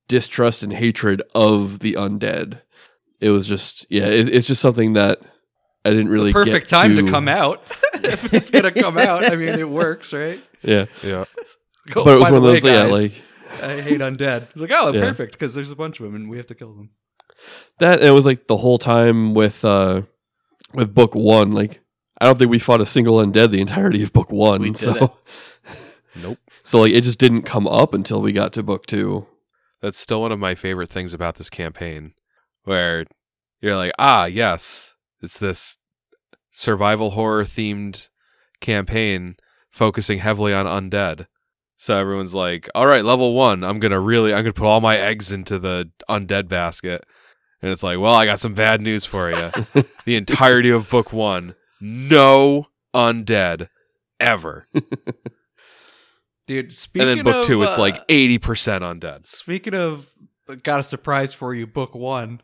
distrust 0.07 0.63
and 0.63 0.73
hatred 0.73 1.21
of 1.35 1.81
the 1.81 1.95
undead. 1.95 2.61
It 3.21 3.31
was 3.31 3.47
just 3.47 3.87
yeah, 3.89 4.07
it, 4.07 4.29
it's 4.29 4.47
just 4.47 4.61
something 4.63 4.95
that 4.95 5.21
I 5.85 5.91
didn't 5.91 6.09
really 6.09 6.31
the 6.31 6.35
perfect 6.35 6.67
get 6.67 6.69
time 6.69 6.97
to 6.97 7.09
come 7.09 7.29
out. 7.29 7.63
if 7.95 8.33
it's 8.35 8.51
gonna 8.51 8.73
come 8.73 8.99
out, 8.99 9.31
I 9.31 9.37
mean, 9.37 9.51
it 9.51 9.69
works, 9.69 10.13
right? 10.13 10.41
Yeah, 10.63 10.87
Yeah. 11.03 11.25
Go, 11.91 12.05
but 12.05 12.17
it 12.17 12.19
was 12.19 12.23
one 12.25 12.35
of 12.35 12.43
the 12.43 12.49
way, 12.49 12.61
those 12.61 12.65
yeah, 12.65 12.83
like 12.85 13.13
I 13.63 13.81
hate 13.81 14.01
undead. 14.01 14.49
It's 14.51 14.57
like, 14.57 14.73
oh, 14.75 14.93
Yeah. 14.93 15.01
perfect, 15.03 15.33
because 15.33 15.55
there's 15.55 15.71
a 15.71 15.77
bunch 15.77 16.01
of 16.01 16.07
them 16.07 16.17
and 16.17 16.29
we 16.29 16.37
have 16.39 16.47
to 16.49 16.55
kill 16.57 16.75
them. 16.75 16.91
that. 17.79 18.01
And 18.01 18.09
it 18.09 18.11
was 18.11 18.27
like 18.27 18.49
the 18.49 18.57
whole 18.57 18.79
time 18.79 19.33
with 19.35 19.65
uh 19.65 20.03
with 20.75 20.93
book 20.95 21.15
one, 21.15 21.53
like 21.53 21.81
I 22.21 22.25
don't 22.27 22.39
think 22.39 22.51
we 22.51 22.59
fought 22.59 22.81
a 22.81 22.87
single 22.87 23.19
undead 23.19 23.51
the 23.51 23.61
entirety 23.61 24.03
of 24.03 24.13
book 24.13 24.33
one. 24.33 24.63
We 24.63 24.75
so. 24.75 25.19
Nope. 26.17 26.39
so 26.65 26.81
like 26.81 26.93
it 26.93 27.03
just 27.03 27.19
didn't 27.19 27.43
come 27.43 27.67
up 27.69 27.95
until 27.95 28.21
we 28.23 28.33
got 28.33 28.53
to 28.55 28.63
book 28.63 28.87
two. 28.87 29.27
That's 29.83 29.99
still 29.99 30.23
one 30.23 30.33
of 30.33 30.39
my 30.39 30.55
favorite 30.55 30.89
things 30.89 31.13
about 31.15 31.37
this 31.37 31.51
campaign, 31.51 32.15
where 32.67 33.07
you're 33.61 33.77
like, 33.77 33.93
ah, 33.99 34.27
yes, 34.27 34.95
it's 35.23 35.39
this 35.39 35.79
survival 36.53 37.11
horror 37.11 37.45
themed 37.45 38.09
campaign 38.61 39.37
focusing 39.71 40.19
heavily 40.19 40.53
on 40.53 40.67
undead. 40.67 41.27
So 41.77 41.97
everyone's 41.97 42.35
like, 42.35 42.69
all 42.75 42.87
right, 42.87 43.05
level 43.05 43.35
one, 43.35 43.63
I'm 43.63 43.79
gonna 43.79 44.01
really, 44.01 44.33
I'm 44.33 44.43
gonna 44.43 44.53
put 44.53 44.67
all 44.67 44.81
my 44.81 44.97
eggs 44.97 45.33
into 45.33 45.59
the 45.59 45.91
undead 46.09 46.49
basket, 46.49 47.05
and 47.61 47.71
it's 47.71 47.83
like, 47.83 47.99
well, 47.99 48.15
I 48.15 48.25
got 48.25 48.41
some 48.41 48.55
bad 48.55 48.81
news 48.81 49.05
for 49.05 49.31
you. 49.31 49.85
the 50.05 50.17
entirety 50.17 50.71
of 50.71 50.89
book 50.89 51.13
one, 51.13 51.55
no 51.81 52.69
undead 52.95 53.69
ever, 54.19 54.67
Dude, 56.47 56.73
speaking 56.73 57.09
and 57.09 57.19
then 57.19 57.25
book 57.25 57.43
of, 57.43 57.47
two, 57.47 57.63
it's 57.63 57.77
uh, 57.77 57.81
like 57.81 58.03
eighty 58.09 58.39
percent 58.39 58.85
undead. 58.85 59.27
Speaking 59.27 59.75
of, 59.75 60.09
got 60.63 60.79
a 60.79 60.85
surprise 60.85 61.33
for 61.33 61.53
you. 61.53 61.67
Book 61.67 61.95
one, 61.95 62.41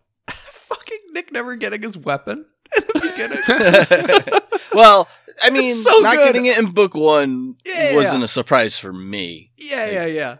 fucking 0.74 0.98
Nick 1.12 1.32
never 1.32 1.56
getting 1.56 1.82
his 1.82 1.96
weapon 1.96 2.46
in 2.76 2.84
the 2.86 3.00
beginning. 3.00 4.40
well, 4.74 5.08
I 5.42 5.50
mean, 5.50 5.74
so 5.76 5.98
not 6.00 6.16
good. 6.16 6.24
getting 6.26 6.46
it 6.46 6.58
in 6.58 6.72
book 6.72 6.94
one 6.94 7.56
Yeah, 7.66 7.94
wasn't 7.94 8.18
yeah. 8.20 8.24
a 8.24 8.28
surprise 8.28 8.78
for 8.78 8.92
me. 8.92 9.50
yeah, 9.56 9.90
yeah, 9.90 10.06
yeah. 10.06 10.36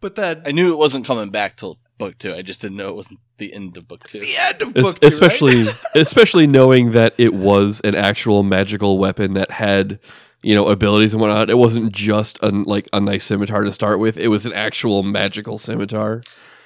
But 0.00 0.14
then 0.14 0.42
I 0.46 0.52
knew 0.52 0.72
it 0.72 0.76
wasn't 0.78 1.04
coming 1.06 1.30
back 1.30 1.56
till 1.56 1.78
book 1.98 2.16
two. 2.18 2.34
I 2.34 2.40
just 2.42 2.60
didn't 2.62 2.78
know 2.78 2.88
it 2.88 2.96
wasn't 2.96 3.20
the 3.36 3.52
end 3.52 3.76
of 3.76 3.86
book 3.86 4.06
two. 4.06 4.20
the 4.20 4.36
end 4.38 4.62
of 4.62 4.68
Es- 4.76 4.82
book 4.82 4.98
two, 5.00 5.06
right? 5.06 5.12
especially 5.12 5.66
especially 5.94 6.46
knowing 6.46 6.92
that 6.92 7.14
it 7.18 7.34
was 7.34 7.80
an 7.84 7.94
actual 7.94 8.42
magical 8.42 8.96
weapon 8.98 9.34
that 9.34 9.50
had 9.50 9.98
you 10.42 10.54
know 10.54 10.68
abilities 10.68 11.12
and 11.12 11.20
whatnot. 11.20 11.50
It 11.50 11.58
wasn't 11.58 11.92
just 11.92 12.38
a 12.42 12.48
like 12.48 12.88
a 12.94 13.00
nice 13.00 13.24
scimitar 13.24 13.62
to 13.64 13.72
start 13.72 13.98
with. 13.98 14.16
It 14.16 14.28
was 14.28 14.46
an 14.46 14.54
actual 14.54 15.02
magical 15.02 15.58
scimitar. 15.58 16.22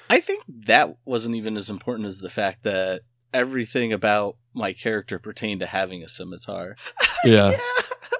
I 0.09 0.19
think 0.19 0.43
that 0.65 0.95
wasn't 1.05 1.35
even 1.35 1.57
as 1.57 1.69
important 1.69 2.07
as 2.07 2.19
the 2.19 2.29
fact 2.29 2.63
that 2.63 3.01
everything 3.33 3.91
about 3.93 4.37
my 4.53 4.71
character 4.73 5.19
pertained 5.19 5.59
to 5.61 5.65
having 5.67 6.03
a 6.03 6.09
scimitar. 6.09 6.75
Yeah, 7.25 7.57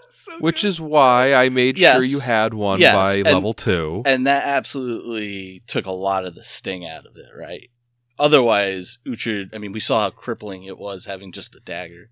So 0.10 0.40
Which 0.40 0.64
good. 0.64 0.68
is 0.70 0.82
why 0.82 1.36
I 1.36 1.50
made 1.50 1.78
Yes. 1.78 1.96
sure 1.98 2.04
you 2.04 2.20
had 2.20 2.56
one 2.56 2.80
Yes, 2.80 2.96
by 2.96 3.14
and- 3.18 3.26
level 3.26 3.54
two. 3.54 4.02
And 4.04 4.26
that 4.26 4.46
absolutely 4.46 5.62
took 5.68 5.86
a 5.86 5.92
lot 5.92 6.26
of 6.26 6.34
the 6.34 6.44
sting 6.44 6.88
out 6.88 7.06
of 7.06 7.16
it, 7.18 7.30
right? 7.38 7.70
Otherwise, 8.18 8.98
Uhtred, 9.08 9.50
I 9.54 9.60
mean, 9.60 9.74
we 9.74 9.80
saw 9.80 10.00
how 10.02 10.10
crippling 10.10 10.64
it 10.64 10.80
was 10.80 11.06
having 11.06 11.32
just 11.32 11.54
a 11.54 11.60
dagger. 11.60 12.10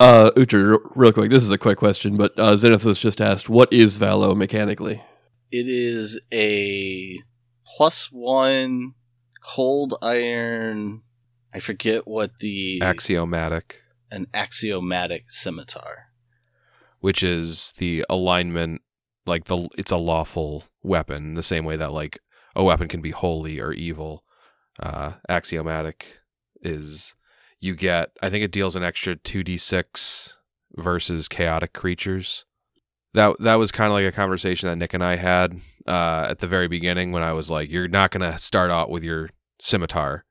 uh, 0.00 0.30
Uhtred, 0.36 0.78
real 0.96 1.12
quick. 1.12 1.30
This 1.30 1.44
is 1.44 1.50
a 1.50 1.58
quick 1.58 1.78
question, 1.78 2.16
but 2.16 2.32
uh, 2.36 2.52
Xenithos 2.54 2.98
just 2.98 3.20
asked, 3.20 3.48
"What 3.48 3.72
is 3.72 3.98
Valo 3.98 4.34
mechanically?" 4.36 5.00
It 5.52 5.68
is 5.68 6.18
a 6.32 7.18
plus 7.76 8.06
one 8.10 8.94
cold 9.44 9.94
iron. 10.02 11.02
I 11.54 11.58
forget 11.58 12.06
what 12.06 12.30
the 12.40 12.80
Axiomatic, 12.80 13.82
an 14.10 14.26
axiomatic 14.32 15.30
scimitar. 15.30 16.06
which 17.00 17.22
is 17.22 17.74
the 17.78 18.04
alignment, 18.08 18.80
like 19.26 19.44
the 19.44 19.68
it's 19.76 19.92
a 19.92 19.96
lawful 19.96 20.64
weapon, 20.82 21.34
the 21.34 21.42
same 21.42 21.64
way 21.64 21.76
that 21.76 21.92
like 21.92 22.18
a 22.56 22.64
weapon 22.64 22.88
can 22.88 23.00
be 23.00 23.10
holy 23.10 23.60
or 23.60 23.72
evil. 23.72 24.24
Uh, 24.80 25.12
axiomatic 25.28 26.20
is 26.62 27.14
you 27.60 27.74
get. 27.74 28.10
I 28.22 28.30
think 28.30 28.44
it 28.44 28.52
deals 28.52 28.76
an 28.76 28.82
extra 28.82 29.16
two 29.16 29.44
d 29.44 29.58
six 29.58 30.36
versus 30.74 31.28
chaotic 31.28 31.72
creatures. 31.74 32.46
That 33.14 33.36
that 33.40 33.56
was 33.56 33.72
kind 33.72 33.88
of 33.88 33.92
like 33.92 34.06
a 34.06 34.12
conversation 34.12 34.68
that 34.68 34.76
Nick 34.76 34.94
and 34.94 35.04
I 35.04 35.16
had 35.16 35.60
uh, 35.86 36.26
at 36.30 36.38
the 36.38 36.46
very 36.46 36.68
beginning 36.68 37.12
when 37.12 37.22
I 37.22 37.32
was 37.32 37.50
like, 37.50 37.70
"You're 37.70 37.88
not 37.88 38.10
gonna 38.10 38.38
start 38.38 38.70
out 38.70 38.90
with 38.90 39.04
your 39.04 39.30
scimitar. 39.60 40.24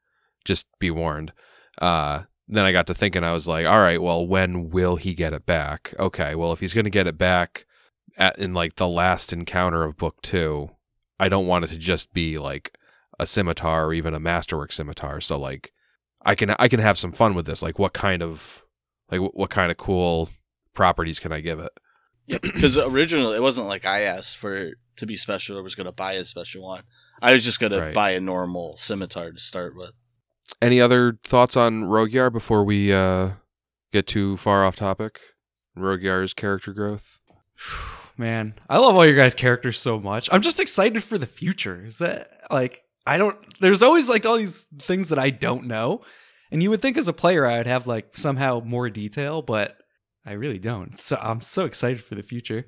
Just 0.45 0.65
be 0.79 0.89
warned." 0.89 1.31
Uh, 1.79 2.23
then 2.47 2.65
I 2.65 2.71
got 2.71 2.87
to 2.87 2.93
thinking, 2.93 3.23
I 3.23 3.33
was 3.33 3.47
like, 3.47 3.65
"All 3.65 3.79
right, 3.79 4.01
well, 4.01 4.25
when 4.25 4.69
will 4.71 4.95
he 4.95 5.13
get 5.13 5.33
it 5.33 5.45
back?" 5.45 5.93
Okay, 5.99 6.33
well, 6.35 6.51
if 6.53 6.59
he's 6.59 6.73
gonna 6.73 6.89
get 6.89 7.07
it 7.07 7.17
back 7.17 7.65
at 8.17 8.37
in 8.39 8.53
like 8.53 8.75
the 8.75 8.87
last 8.87 9.31
encounter 9.31 9.83
of 9.83 9.97
book 9.97 10.21
two, 10.21 10.71
I 11.19 11.29
don't 11.29 11.47
want 11.47 11.65
it 11.65 11.67
to 11.69 11.77
just 11.77 12.13
be 12.13 12.39
like 12.39 12.77
a 13.19 13.27
scimitar 13.27 13.85
or 13.85 13.93
even 13.93 14.15
a 14.15 14.19
masterwork 14.19 14.71
scimitar. 14.71 15.21
So 15.21 15.37
like, 15.37 15.71
I 16.25 16.33
can 16.35 16.55
I 16.57 16.67
can 16.67 16.79
have 16.79 16.97
some 16.97 17.11
fun 17.11 17.35
with 17.35 17.45
this. 17.45 17.61
Like, 17.61 17.77
what 17.77 17.93
kind 17.93 18.23
of 18.23 18.63
like 19.11 19.21
what 19.21 19.51
kind 19.51 19.71
of 19.71 19.77
cool 19.77 20.29
properties 20.73 21.19
can 21.19 21.31
I 21.31 21.41
give 21.41 21.59
it? 21.59 21.71
Because 22.27 22.77
originally 22.77 23.35
it 23.35 23.41
wasn't 23.41 23.67
like 23.67 23.85
I 23.85 24.01
asked 24.01 24.37
for 24.37 24.55
it 24.55 24.75
to 24.97 25.05
be 25.05 25.15
special 25.15 25.57
or 25.57 25.63
was 25.63 25.75
going 25.75 25.85
to 25.85 25.91
buy 25.91 26.13
a 26.13 26.25
special 26.25 26.63
one. 26.63 26.83
I 27.21 27.33
was 27.33 27.43
just 27.43 27.59
going 27.59 27.71
Right. 27.73 27.89
to 27.89 27.93
buy 27.93 28.11
a 28.11 28.19
normal 28.19 28.77
scimitar 28.77 29.31
to 29.31 29.39
start 29.39 29.75
with. 29.75 29.91
Any 30.61 30.79
other 30.81 31.17
thoughts 31.23 31.55
on 31.57 31.83
Rogyar 31.83 32.31
before 32.31 32.63
we 32.63 32.91
uh, 32.93 33.31
get 33.91 34.07
too 34.07 34.37
far 34.37 34.65
off 34.65 34.75
topic? 34.75 35.19
Rogyar's 35.77 36.33
character 36.33 36.73
growth. 36.73 37.21
Man, 38.17 38.53
I 38.69 38.77
love 38.77 38.95
all 38.95 39.05
your 39.05 39.15
guys' 39.15 39.33
characters 39.33 39.79
so 39.79 39.99
much. 39.99 40.29
I'm 40.31 40.41
just 40.41 40.59
excited 40.59 41.03
for 41.03 41.17
the 41.17 41.25
future. 41.25 41.83
Is 41.85 41.97
that 41.99 42.29
like 42.51 42.83
I 43.07 43.17
don't 43.17 43.37
there's 43.59 43.81
always 43.81 44.09
like 44.09 44.25
all 44.25 44.37
these 44.37 44.67
things 44.79 45.09
that 45.09 45.17
I 45.19 45.29
don't 45.31 45.65
know. 45.67 46.01
And 46.51 46.61
you 46.61 46.69
would 46.69 46.81
think 46.81 46.97
as 46.97 47.07
a 47.07 47.13
player 47.13 47.45
I 47.45 47.57
would 47.57 47.67
have 47.67 47.87
like 47.87 48.15
somehow 48.17 48.61
more 48.63 48.89
detail, 48.89 49.41
but 49.41 49.77
I 50.25 50.33
really 50.33 50.59
don't. 50.59 50.99
So 50.99 51.17
I'm 51.21 51.41
so 51.41 51.65
excited 51.65 52.03
for 52.03 52.15
the 52.15 52.23
future. 52.23 52.65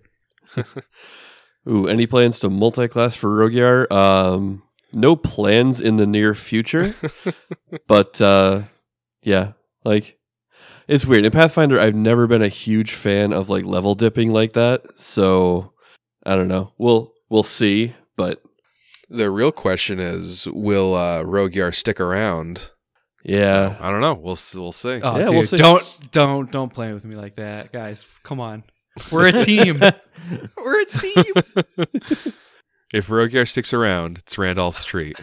Ooh, 1.69 1.87
any 1.87 2.07
plans 2.07 2.39
to 2.39 2.49
multi-class 2.49 3.15
for 3.15 3.29
Rogyar? 3.29 3.89
Um, 3.91 4.63
no 4.91 5.15
plans 5.15 5.79
in 5.79 5.95
the 5.95 6.05
near 6.07 6.35
future, 6.35 6.93
but 7.87 8.19
uh, 8.21 8.63
yeah, 9.21 9.53
like 9.85 10.17
it's 10.87 11.05
weird. 11.05 11.25
In 11.25 11.31
Pathfinder, 11.31 11.79
I've 11.79 11.95
never 11.95 12.27
been 12.27 12.41
a 12.41 12.49
huge 12.49 12.91
fan 12.93 13.31
of 13.31 13.49
like 13.49 13.63
level 13.65 13.95
dipping 13.95 14.31
like 14.31 14.53
that. 14.53 14.81
So 14.95 15.73
I 16.25 16.35
don't 16.35 16.49
know. 16.49 16.73
We'll 16.77 17.13
we'll 17.29 17.43
see, 17.43 17.95
but 18.17 18.41
The 19.09 19.31
real 19.31 19.51
question 19.51 19.99
is, 19.99 20.47
will 20.47 20.95
uh, 20.95 21.23
Rogyar 21.23 21.73
stick 21.73 21.99
around? 21.99 22.71
Yeah, 23.23 23.77
I 23.79 23.89
don't 23.89 24.01
know. 24.01 24.13
We'll 24.13 24.37
we'll 24.55 24.71
see. 24.71 25.01
Oh 25.01 25.17
Yeah, 25.17 25.25
dude, 25.25 25.31
we'll 25.31 25.43
see. 25.43 25.57
don't 25.57 26.11
don't 26.11 26.51
don't 26.51 26.73
play 26.73 26.93
with 26.93 27.05
me 27.05 27.15
like 27.15 27.35
that. 27.35 27.71
Guys, 27.71 28.05
come 28.23 28.39
on. 28.39 28.63
We're 29.11 29.27
a 29.27 29.31
team. 29.31 29.79
We're 30.57 30.81
a 30.81 30.85
team. 30.85 31.33
If 32.93 33.07
Rogyar 33.07 33.49
sticks 33.49 33.73
around, 33.73 34.19
it's 34.19 34.37
Randolph 34.37 34.77
Street. 34.77 35.19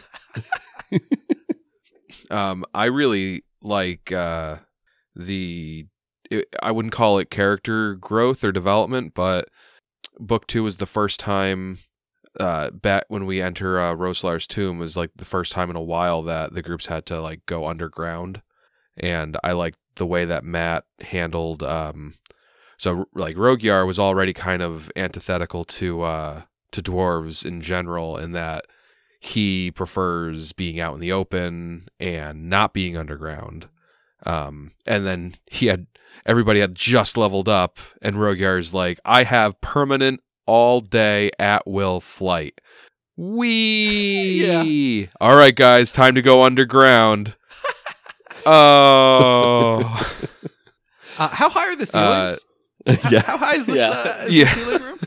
um, 2.30 2.64
I 2.74 2.86
really 2.86 3.44
like 3.62 4.10
uh, 4.10 4.56
the. 5.14 5.86
It, 6.32 6.46
I 6.60 6.72
wouldn't 6.72 6.92
call 6.92 7.18
it 7.18 7.30
character 7.30 7.94
growth 7.94 8.42
or 8.42 8.50
development, 8.50 9.14
but 9.14 9.48
book 10.18 10.48
two 10.48 10.64
was 10.64 10.78
the 10.78 10.86
first 10.86 11.20
time. 11.20 11.78
Uh, 12.38 12.70
back 12.70 13.04
when 13.08 13.26
we 13.26 13.42
enter 13.42 13.80
uh, 13.80 13.94
Roslar's 13.94 14.46
tomb 14.46 14.78
was 14.78 14.96
like 14.96 15.10
the 15.16 15.24
first 15.24 15.52
time 15.52 15.68
in 15.68 15.76
a 15.76 15.82
while 15.82 16.22
that 16.22 16.54
the 16.54 16.62
groups 16.62 16.86
had 16.86 17.04
to 17.06 17.20
like 17.20 17.44
go 17.46 17.66
underground, 17.66 18.42
and 18.96 19.36
I 19.42 19.52
like 19.52 19.74
the 19.96 20.06
way 20.06 20.24
that 20.24 20.44
Matt 20.44 20.84
handled. 21.00 21.62
Um, 21.62 22.14
so 22.78 23.06
like 23.14 23.36
Rogyar 23.36 23.86
was 23.86 23.98
already 23.98 24.32
kind 24.32 24.62
of 24.62 24.92
antithetical 24.94 25.64
to 25.64 26.02
uh, 26.02 26.42
to 26.70 26.82
dwarves 26.82 27.44
in 27.44 27.62
general 27.62 28.16
in 28.16 28.32
that 28.32 28.66
he 29.20 29.70
prefers 29.70 30.52
being 30.52 30.80
out 30.80 30.94
in 30.94 31.00
the 31.00 31.12
open 31.12 31.88
and 31.98 32.48
not 32.48 32.72
being 32.72 32.96
underground. 32.96 33.68
Um, 34.24 34.72
and 34.86 35.06
then 35.06 35.34
he 35.46 35.66
had 35.66 35.86
everybody 36.24 36.60
had 36.60 36.74
just 36.74 37.16
leveled 37.16 37.48
up, 37.48 37.78
and 38.00 38.16
Rogyar's 38.16 38.72
like, 38.72 38.98
I 39.04 39.24
have 39.24 39.60
permanent 39.60 40.20
all 40.50 40.80
day 40.80 41.30
at 41.38 41.64
will 41.66 42.00
flight. 42.00 42.60
Wee. 43.16 45.08
All 45.20 45.36
right, 45.36 45.54
guys, 45.54 45.92
time 45.92 46.16
to 46.16 46.22
go 46.22 46.42
underground. 46.42 47.36
oh. 48.46 49.82
Uh, 51.18 51.28
how 51.28 51.48
high 51.50 51.68
are 51.68 51.76
the 51.76 51.86
ceilings? 51.86 52.44
yeah. 53.10 53.20
How 53.22 53.36
high 53.38 53.54
is 53.56 53.66
this, 53.66 53.76
Yeah. 53.76 53.90
uh, 53.90 54.24
is 54.26 54.34
Yeah. 54.34 54.44
the 54.44 54.50
ceiling 54.50 54.82
room? 54.82 54.98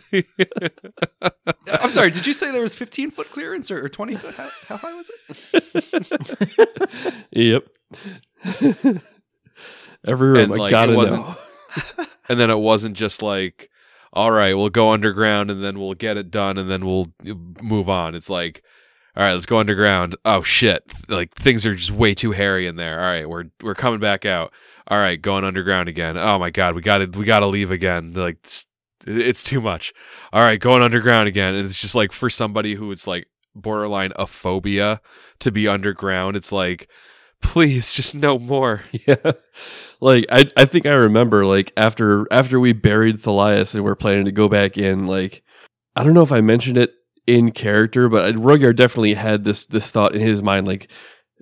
I'm 1.82 1.91
sorry. 1.91 2.11
Did 2.11 2.26
you 2.28 2.34
say 2.34 2.52
there 2.52 2.61
was 2.61 2.76
15 2.76 3.11
foot 3.11 3.30
clearance 3.32 3.70
or, 3.72 3.84
or 3.84 3.90
20 3.90 4.15
foot? 4.15 4.36
How, 4.36 4.49
how 4.68 4.78
high 4.78 4.94
was 4.94 5.11
it? 5.53 7.14
yep. 7.32 7.65
Every 10.06 10.28
room, 10.30 10.38
And, 10.40 10.53
I 10.53 10.56
like, 10.57 10.72
gotta 10.72 10.94
it 10.94 10.95
wasn't- 10.95 11.22
know. 11.28 11.36
and 12.30 12.40
then 12.40 12.49
it 12.52 12.60
wasn't 12.60 12.95
just 12.95 13.22
like 13.24 13.70
all 14.14 14.31
right 14.31 14.53
we'll 14.53 14.69
go 14.69 14.91
underground 14.91 15.52
and 15.52 15.64
then 15.64 15.80
we'll 15.80 15.95
get 15.95 16.18
it 16.18 16.31
done 16.31 16.57
and 16.57 16.69
then 16.69 16.85
we'll 16.85 17.11
uh, 17.27 17.34
move 17.61 17.90
on. 17.90 18.15
It's 18.15 18.30
like 18.30 18.64
all 19.15 19.23
right 19.23 19.34
let's 19.34 19.45
go 19.45 19.57
underground. 19.57 20.15
Oh 20.23 20.41
shit. 20.41 20.84
Like 21.10 21.34
things 21.35 21.65
are 21.65 21.76
just 21.76 21.91
way 21.91 22.14
too 22.14 22.31
hairy 22.31 22.68
in 22.68 22.76
there. 22.76 22.99
All 22.99 23.06
right 23.06 23.27
we're 23.27 23.45
we're 23.61 23.76
coming 23.76 23.99
back 23.99 24.26
out. 24.26 24.53
All 24.88 24.99
right 24.99 25.22
going 25.22 25.44
underground 25.44 25.90
again. 25.90 26.18
Oh 26.18 26.40
my 26.40 26.52
god 26.52 26.76
we 26.76 26.81
gotta 26.81 27.07
we 27.18 27.26
gotta 27.26 27.48
leave 27.48 27.72
again. 27.72 28.14
Like 28.14 28.38
it's, 28.44 28.65
it's 29.06 29.44
too 29.44 29.60
much. 29.60 29.94
All 30.31 30.41
right 30.41 30.60
going 30.60 30.84
underground 30.84 31.27
again. 31.27 31.56
And 31.56 31.65
it's 31.65 31.80
just 31.80 31.95
like 31.95 32.11
for 32.11 32.30
somebody 32.30 32.76
who 32.76 32.91
it's 32.91 33.07
like 33.07 33.27
borderline 33.56 34.11
a 34.15 34.26
phobia 34.26 34.99
to 35.40 35.52
be 35.52 35.68
underground 35.68 36.35
it's 36.35 36.52
like 36.52 36.90
please 37.44 37.94
just 37.94 38.15
no 38.15 38.40
more 38.40 38.82
Yeah. 39.07 39.34
Like 39.99 40.26
I 40.32 40.45
I 40.57 40.65
think 40.65 40.86
I 40.86 40.94
remember 40.94 41.45
like 41.45 41.72
after 41.78 42.28
after 42.32 42.60
we 42.60 42.74
buried 42.74 43.18
Thalias 43.18 43.76
and 43.76 43.84
we're 43.84 43.95
planning 43.95 44.26
to 44.26 44.32
go 44.32 44.49
back 44.49 44.78
in, 44.78 45.07
like 45.07 45.44
I 45.95 46.03
don't 46.03 46.14
know 46.14 46.24
if 46.24 46.32
I 46.32 46.41
mentioned 46.41 46.78
it 46.78 46.94
in 47.26 47.52
character, 47.52 48.10
but 48.10 48.36
Rogyar 48.36 48.76
definitely 48.76 49.14
had 49.14 49.44
this 49.44 49.65
this 49.65 49.90
thought 49.91 50.15
in 50.15 50.22
his 50.22 50.44
mind, 50.44 50.68
like, 50.68 50.90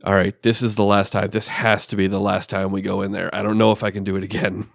all 0.04 0.14
right, 0.14 0.40
this 0.44 0.62
is 0.62 0.76
the 0.76 0.84
last 0.84 1.12
time. 1.12 1.30
This 1.30 1.48
has 1.48 1.88
to 1.88 1.96
be 1.96 2.08
the 2.08 2.20
last 2.20 2.50
time 2.50 2.72
we 2.72 2.82
go 2.82 3.02
in 3.02 3.14
there. 3.14 3.34
I 3.34 3.42
don't 3.42 3.58
know 3.58 3.72
if 3.72 3.84
I 3.84 3.90
can 3.90 4.04
do 4.04 4.16
it 4.16 4.24
again. 4.24 4.70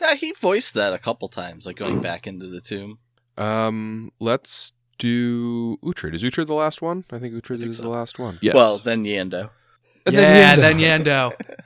Yeah, 0.00 0.14
he 0.14 0.32
voiced 0.32 0.74
that 0.74 0.92
a 0.92 0.98
couple 0.98 1.28
times, 1.28 1.66
like 1.66 1.76
going 1.76 2.00
back 2.00 2.26
into 2.26 2.46
the 2.46 2.60
tomb. 2.60 2.98
Um, 3.36 4.12
let's 4.20 4.72
do 4.98 5.78
Uhtred. 5.78 6.14
Is 6.14 6.22
Uhtred 6.22 6.46
the 6.46 6.54
last 6.54 6.80
one? 6.80 7.04
I 7.10 7.18
think 7.18 7.34
Uhtred 7.34 7.58
think 7.58 7.70
is 7.70 7.78
so. 7.78 7.82
the 7.82 7.88
last 7.88 8.18
one. 8.18 8.38
Yes. 8.40 8.54
Well, 8.54 8.78
then 8.78 9.04
Yando. 9.04 9.50
And 10.14 10.22
yeah, 10.22 10.56
then 10.56 10.78
then 10.78 11.04
Yando. 11.04 11.34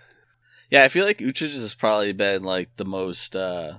Yeah, 0.71 0.83
I 0.83 0.89
feel 0.89 1.05
like 1.05 1.19
Uhtred 1.19 1.53
has 1.53 1.75
probably 1.75 2.13
been 2.13 2.43
like 2.43 2.71
the 2.79 2.85
most 2.85 3.37
uh 3.37 3.75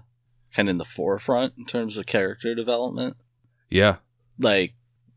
kind 0.55 0.69
of 0.69 0.73
in 0.73 0.77
the 0.77 0.85
forefront 0.85 1.53
in 1.57 1.65
terms 1.65 1.97
of 1.97 2.05
character 2.05 2.55
development. 2.55 3.17
Yeah. 3.69 3.97
Like 4.39 4.75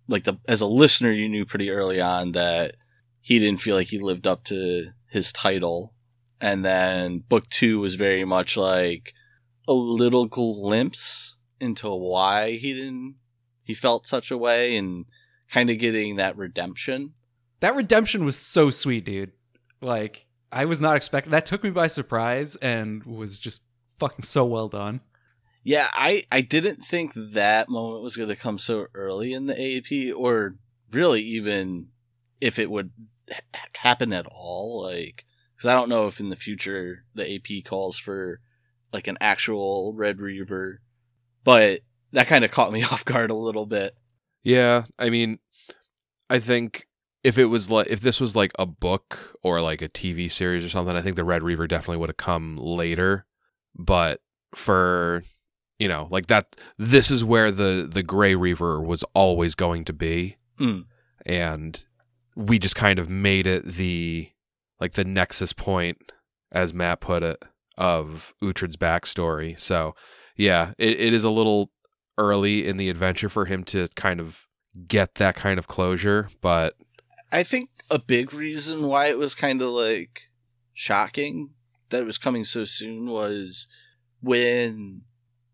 like 0.08 0.24
the 0.24 0.38
as 0.48 0.60
a 0.60 0.66
listener 0.66 1.12
you 1.12 1.28
knew 1.28 1.44
pretty 1.44 1.70
early 1.70 2.00
on 2.00 2.32
that 2.32 2.74
he 3.20 3.38
didn't 3.38 3.60
feel 3.60 3.76
like 3.76 3.88
he 3.88 3.98
lived 4.00 4.26
up 4.26 4.42
to 4.44 4.88
his 5.08 5.32
title. 5.32 5.94
And 6.40 6.64
then 6.64 7.18
book 7.18 7.48
2 7.50 7.78
was 7.78 7.94
very 7.94 8.24
much 8.24 8.56
like 8.56 9.12
a 9.68 9.72
little 9.72 10.26
glimpse 10.26 11.36
into 11.60 11.88
why 11.90 12.52
he 12.52 12.74
didn't 12.74 13.16
he 13.62 13.74
felt 13.74 14.06
such 14.06 14.30
a 14.30 14.38
way 14.38 14.76
and 14.76 15.04
kind 15.50 15.70
of 15.70 15.78
getting 15.78 16.16
that 16.16 16.36
redemption. 16.36 17.12
That 17.60 17.76
redemption 17.76 18.24
was 18.24 18.36
so 18.36 18.70
sweet, 18.70 19.04
dude. 19.04 19.32
Like 19.80 20.26
I 20.50 20.64
was 20.64 20.80
not 20.80 20.96
expecting 20.96 21.30
that 21.32 21.46
took 21.46 21.62
me 21.62 21.70
by 21.70 21.86
surprise 21.86 22.56
and 22.56 23.04
was 23.04 23.38
just 23.38 23.62
fucking 23.98 24.24
so 24.24 24.44
well 24.44 24.68
done. 24.68 25.00
Yeah, 25.64 25.88
I 25.92 26.24
I 26.30 26.40
didn't 26.40 26.84
think 26.84 27.12
that 27.14 27.68
moment 27.68 28.02
was 28.02 28.16
going 28.16 28.28
to 28.28 28.36
come 28.36 28.58
so 28.58 28.86
early 28.94 29.32
in 29.32 29.46
the 29.46 29.54
AAP 29.54 30.12
or 30.16 30.56
really 30.90 31.22
even 31.22 31.88
if 32.40 32.58
it 32.58 32.70
would 32.70 32.90
ha- 33.30 33.40
happen 33.76 34.12
at 34.12 34.26
all 34.30 34.82
like 34.82 35.24
cuz 35.60 35.66
I 35.66 35.74
don't 35.74 35.88
know 35.88 36.06
if 36.06 36.20
in 36.20 36.30
the 36.30 36.36
future 36.36 37.04
the 37.14 37.34
AP 37.34 37.64
calls 37.64 37.98
for 37.98 38.40
like 38.92 39.06
an 39.06 39.18
actual 39.20 39.92
Red 39.94 40.20
Reaver 40.20 40.80
but 41.44 41.80
that 42.12 42.26
kind 42.26 42.44
of 42.44 42.50
caught 42.50 42.72
me 42.72 42.82
off 42.92 43.04
guard 43.04 43.30
a 43.30 43.34
little 43.34 43.66
bit. 43.66 43.94
Yeah, 44.42 44.84
I 44.98 45.10
mean, 45.10 45.38
I 46.30 46.38
think 46.38 46.86
if 47.24 47.36
it 47.38 47.46
was 47.46 47.70
like 47.70 47.88
if 47.88 48.00
this 48.00 48.20
was 48.20 48.36
like 48.36 48.52
a 48.58 48.66
book 48.66 49.34
or 49.42 49.60
like 49.60 49.82
a 49.82 49.88
TV 49.88 50.30
series 50.30 50.64
or 50.64 50.68
something, 50.68 50.96
I 50.96 51.00
think 51.02 51.16
the 51.16 51.24
Red 51.24 51.42
Reaver 51.42 51.66
definitely 51.66 51.98
would 51.98 52.08
have 52.10 52.16
come 52.16 52.56
later. 52.56 53.26
But 53.76 54.20
for 54.54 55.22
you 55.78 55.88
know, 55.88 56.08
like 56.10 56.26
that, 56.26 56.56
this 56.76 57.10
is 57.10 57.24
where 57.24 57.50
the 57.50 57.88
the 57.90 58.02
Gray 58.02 58.34
Reaver 58.34 58.80
was 58.80 59.04
always 59.14 59.54
going 59.54 59.84
to 59.86 59.92
be, 59.92 60.36
Mm. 60.60 60.84
and 61.24 61.84
we 62.34 62.58
just 62.58 62.74
kind 62.76 62.98
of 62.98 63.08
made 63.08 63.46
it 63.46 63.64
the 63.64 64.30
like 64.80 64.92
the 64.94 65.04
nexus 65.04 65.52
point, 65.52 66.12
as 66.52 66.72
Matt 66.74 67.00
put 67.00 67.22
it, 67.22 67.42
of 67.76 68.32
Uhtred's 68.42 68.76
backstory. 68.76 69.58
So 69.58 69.94
yeah, 70.36 70.72
it, 70.78 71.00
it 71.00 71.12
is 71.12 71.24
a 71.24 71.30
little 71.30 71.70
early 72.16 72.66
in 72.66 72.76
the 72.76 72.88
adventure 72.90 73.28
for 73.28 73.44
him 73.44 73.62
to 73.64 73.88
kind 73.94 74.18
of 74.20 74.46
get 74.86 75.16
that 75.16 75.34
kind 75.36 75.58
of 75.58 75.66
closure, 75.68 76.28
but 76.40 76.74
I 77.30 77.42
think 77.42 77.70
a 77.90 77.98
big 77.98 78.32
reason 78.32 78.86
why 78.86 79.06
it 79.06 79.18
was 79.18 79.34
kind 79.34 79.60
of 79.60 79.70
like 79.70 80.22
shocking 80.72 81.50
that 81.90 82.02
it 82.02 82.06
was 82.06 82.18
coming 82.18 82.44
so 82.44 82.64
soon 82.64 83.10
was 83.10 83.66
when 84.20 85.02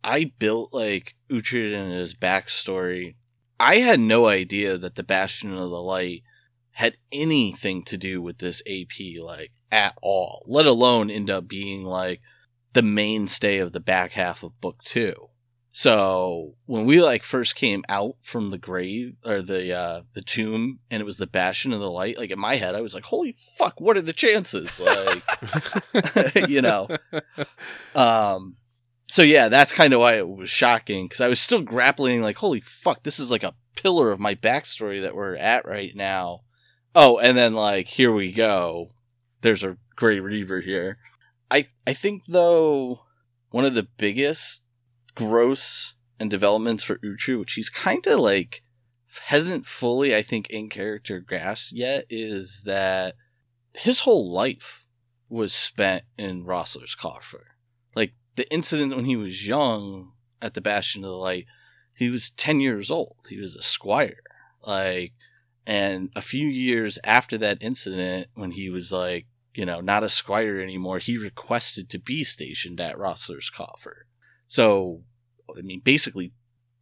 I 0.02 0.32
built 0.38 0.72
like 0.72 1.16
Uhtred 1.30 1.74
and 1.74 1.92
his 1.92 2.14
backstory. 2.14 3.14
I 3.58 3.76
had 3.76 4.00
no 4.00 4.26
idea 4.26 4.76
that 4.78 4.96
the 4.96 5.02
Bastion 5.02 5.52
of 5.52 5.70
the 5.70 5.82
Light 5.82 6.22
had 6.72 6.96
anything 7.12 7.84
to 7.84 7.96
do 7.96 8.20
with 8.20 8.38
this 8.38 8.60
AP, 8.68 9.22
like 9.22 9.52
at 9.70 9.96
all, 10.02 10.44
let 10.46 10.66
alone 10.66 11.10
end 11.10 11.30
up 11.30 11.48
being 11.48 11.84
like 11.84 12.20
the 12.72 12.82
mainstay 12.82 13.58
of 13.58 13.72
the 13.72 13.80
back 13.80 14.12
half 14.12 14.42
of 14.42 14.60
book 14.60 14.82
two. 14.84 15.28
So 15.76 16.54
when 16.66 16.86
we 16.86 17.02
like 17.02 17.24
first 17.24 17.56
came 17.56 17.82
out 17.88 18.14
from 18.22 18.52
the 18.52 18.58
grave 18.58 19.16
or 19.24 19.42
the 19.42 19.74
uh 19.76 20.02
the 20.12 20.22
tomb 20.22 20.78
and 20.88 21.00
it 21.00 21.04
was 21.04 21.16
the 21.16 21.26
Bastion 21.26 21.72
of 21.72 21.80
the 21.80 21.90
Light, 21.90 22.16
like 22.16 22.30
in 22.30 22.38
my 22.38 22.54
head 22.54 22.76
I 22.76 22.80
was 22.80 22.94
like, 22.94 23.02
Holy 23.02 23.34
fuck, 23.58 23.80
what 23.80 23.96
are 23.96 24.02
the 24.02 24.12
chances? 24.12 24.78
Like 24.78 26.48
you 26.48 26.62
know. 26.62 26.86
Um 27.96 28.54
so 29.10 29.22
yeah, 29.22 29.48
that's 29.48 29.72
kind 29.72 29.92
of 29.92 29.98
why 29.98 30.16
it 30.16 30.28
was 30.28 30.48
shocking 30.48 31.06
because 31.06 31.20
I 31.20 31.26
was 31.26 31.40
still 31.40 31.60
grappling 31.60 32.22
like, 32.22 32.36
holy 32.36 32.60
fuck, 32.60 33.02
this 33.02 33.18
is 33.18 33.32
like 33.32 33.42
a 33.42 33.56
pillar 33.74 34.12
of 34.12 34.20
my 34.20 34.36
backstory 34.36 35.02
that 35.02 35.16
we're 35.16 35.34
at 35.34 35.66
right 35.66 35.94
now. 35.96 36.42
Oh, 36.94 37.18
and 37.18 37.36
then 37.36 37.52
like 37.52 37.88
here 37.88 38.12
we 38.12 38.30
go. 38.30 38.92
There's 39.40 39.64
a 39.64 39.76
Grey 39.96 40.20
Reaver 40.20 40.60
here. 40.60 40.98
I 41.50 41.66
I 41.84 41.94
think 41.94 42.26
though 42.28 43.00
one 43.50 43.64
of 43.64 43.74
the 43.74 43.88
biggest 43.96 44.62
gross 45.14 45.94
and 46.18 46.30
developments 46.30 46.84
for 46.84 46.98
Uhtred, 46.98 47.38
which 47.38 47.54
he's 47.54 47.70
kind 47.70 48.06
of 48.06 48.20
like 48.20 48.62
hasn't 49.26 49.66
fully, 49.66 50.14
I 50.14 50.22
think, 50.22 50.50
in 50.50 50.68
character 50.68 51.20
grasped 51.20 51.72
yet, 51.72 52.04
is 52.10 52.62
that 52.64 53.14
his 53.72 54.00
whole 54.00 54.32
life 54.32 54.84
was 55.28 55.52
spent 55.52 56.04
in 56.18 56.44
Roslar's 56.44 56.94
coffer. 56.94 57.56
Like 57.94 58.12
the 58.36 58.50
incident 58.52 58.96
when 58.96 59.04
he 59.04 59.16
was 59.16 59.46
young 59.46 60.12
at 60.42 60.54
the 60.54 60.60
Bastion 60.60 61.04
of 61.04 61.10
the 61.10 61.16
Light, 61.16 61.46
he 61.94 62.10
was 62.10 62.30
ten 62.30 62.60
years 62.60 62.90
old. 62.90 63.16
He 63.28 63.38
was 63.38 63.56
a 63.56 63.62
squire. 63.62 64.22
Like, 64.62 65.12
and 65.66 66.10
a 66.16 66.22
few 66.22 66.46
years 66.46 66.98
after 67.04 67.38
that 67.38 67.58
incident, 67.60 68.28
when 68.34 68.52
he 68.52 68.68
was 68.68 68.92
like, 68.92 69.26
you 69.54 69.64
know, 69.64 69.80
not 69.80 70.02
a 70.02 70.08
squire 70.08 70.58
anymore, 70.60 70.98
he 70.98 71.16
requested 71.16 71.88
to 71.90 71.98
be 71.98 72.24
stationed 72.24 72.80
at 72.80 72.98
Roslar's 72.98 73.50
coffer. 73.50 74.06
So, 74.48 75.02
I 75.56 75.62
mean, 75.62 75.80
basically, 75.84 76.32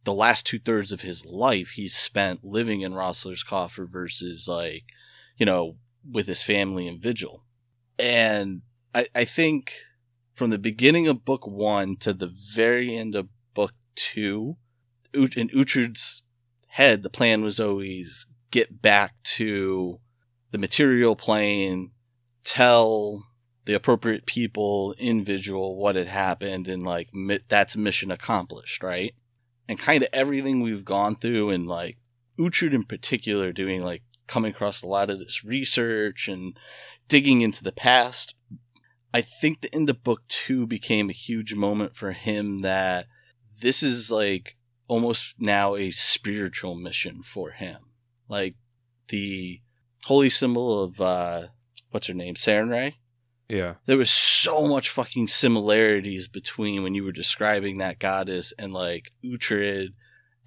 the 0.03 0.13
last 0.13 0.45
two 0.45 0.59
thirds 0.59 0.91
of 0.91 1.01
his 1.01 1.25
life 1.25 1.71
he's 1.71 1.95
spent 1.95 2.43
living 2.43 2.81
in 2.81 2.93
Roslar's 2.93 3.43
coffer 3.43 3.85
versus 3.85 4.47
like, 4.47 4.83
you 5.37 5.45
know, 5.45 5.77
with 6.09 6.27
his 6.27 6.43
family 6.43 6.87
in 6.87 6.99
Vigil. 6.99 7.43
And 7.97 8.61
I, 8.93 9.07
I 9.15 9.25
think 9.25 9.73
from 10.35 10.49
the 10.49 10.57
beginning 10.57 11.07
of 11.07 11.25
book 11.25 11.47
one 11.47 11.95
to 11.97 12.13
the 12.13 12.31
very 12.53 12.95
end 12.95 13.15
of 13.15 13.29
book 13.53 13.73
two, 13.95 14.57
in 15.13 15.49
Uhtred's 15.49 16.23
head, 16.67 17.03
the 17.03 17.09
plan 17.09 17.43
was 17.43 17.59
always 17.59 18.25
get 18.51 18.81
back 18.81 19.13
to 19.23 19.99
the 20.51 20.57
material 20.57 21.15
plane, 21.15 21.91
tell 22.43 23.25
the 23.65 23.73
appropriate 23.73 24.25
people 24.25 24.93
in 24.97 25.23
Vigil 25.23 25.75
what 25.75 25.95
had 25.95 26.07
happened, 26.07 26.67
and 26.67 26.83
like 26.83 27.13
mi- 27.13 27.39
that's 27.47 27.75
mission 27.75 28.11
accomplished, 28.11 28.83
right? 28.83 29.13
And 29.67 29.79
kind 29.79 30.03
of 30.03 30.09
everything 30.11 30.61
we've 30.61 30.85
gone 30.85 31.15
through, 31.15 31.49
and 31.49 31.67
like 31.67 31.97
Uhtred 32.39 32.73
in 32.73 32.83
particular, 32.83 33.51
doing 33.51 33.81
like 33.81 34.03
coming 34.27 34.51
across 34.51 34.81
a 34.81 34.87
lot 34.87 35.09
of 35.09 35.19
this 35.19 35.43
research 35.43 36.27
and 36.27 36.57
digging 37.07 37.41
into 37.41 37.63
the 37.63 37.71
past. 37.71 38.35
I 39.13 39.21
think 39.21 39.61
the 39.61 39.73
end 39.73 39.89
of 39.89 40.03
book 40.03 40.21
two 40.27 40.65
became 40.65 41.09
a 41.09 41.13
huge 41.13 41.53
moment 41.53 41.95
for 41.95 42.13
him 42.13 42.59
that 42.59 43.05
this 43.61 43.83
is 43.83 44.09
like 44.11 44.57
almost 44.87 45.35
now 45.37 45.75
a 45.75 45.91
spiritual 45.91 46.75
mission 46.75 47.21
for 47.23 47.51
him. 47.51 47.77
Like 48.27 48.55
the 49.09 49.61
holy 50.05 50.29
symbol 50.29 50.83
of 50.83 50.99
uh 50.99 51.47
what's 51.91 52.07
her 52.07 52.13
name? 52.13 52.35
Sarenrae? 52.35 52.95
Yeah. 53.53 53.75
There 53.85 53.97
was 53.97 54.09
so 54.09 54.67
much 54.67 54.89
fucking 54.89 55.27
similarities 55.27 56.27
between 56.27 56.81
when 56.81 56.95
you 56.95 57.03
were 57.03 57.11
describing 57.11 57.77
that 57.77 57.99
goddess 57.99 58.51
and 58.57 58.73
like 58.73 59.11
Uhtred 59.23 59.89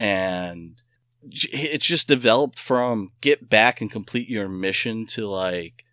and 0.01 0.83
it's 1.31 1.87
just 1.87 2.09
developed 2.09 2.59
from 2.59 3.13
get 3.21 3.49
back 3.49 3.81
and 3.81 3.91
complete 3.91 4.29
your 4.29 4.49
mission 4.49 5.07
to 5.07 5.27
like 5.27 5.85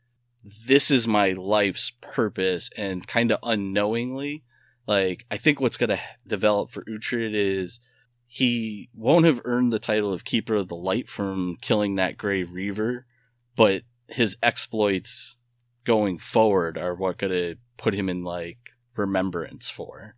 this 0.65 0.89
is 0.91 1.07
my 1.07 1.31
life's 1.31 1.91
purpose 2.01 2.69
and 2.75 3.07
kind 3.07 3.31
of 3.31 3.39
unknowingly 3.41 4.43
like 4.85 5.25
i 5.31 5.37
think 5.37 5.59
what's 5.59 5.77
going 5.77 5.89
to 5.89 5.99
develop 6.27 6.69
for 6.69 6.83
Uhtred 6.83 7.31
is 7.33 7.79
he 8.27 8.89
won't 8.93 9.25
have 9.25 9.41
earned 9.45 9.71
the 9.71 9.79
title 9.79 10.11
of 10.11 10.25
keeper 10.25 10.55
of 10.55 10.67
the 10.67 10.75
light 10.75 11.09
from 11.09 11.57
killing 11.61 11.95
that 11.95 12.17
gray 12.17 12.43
reaver 12.43 13.05
but 13.55 13.83
his 14.07 14.35
exploits 14.43 15.37
going 15.85 16.17
forward 16.17 16.77
are 16.77 16.95
what 16.95 17.17
going 17.17 17.31
to 17.31 17.55
put 17.77 17.93
him 17.93 18.09
in 18.09 18.23
like 18.23 18.57
remembrance 18.95 19.69
for 19.69 20.15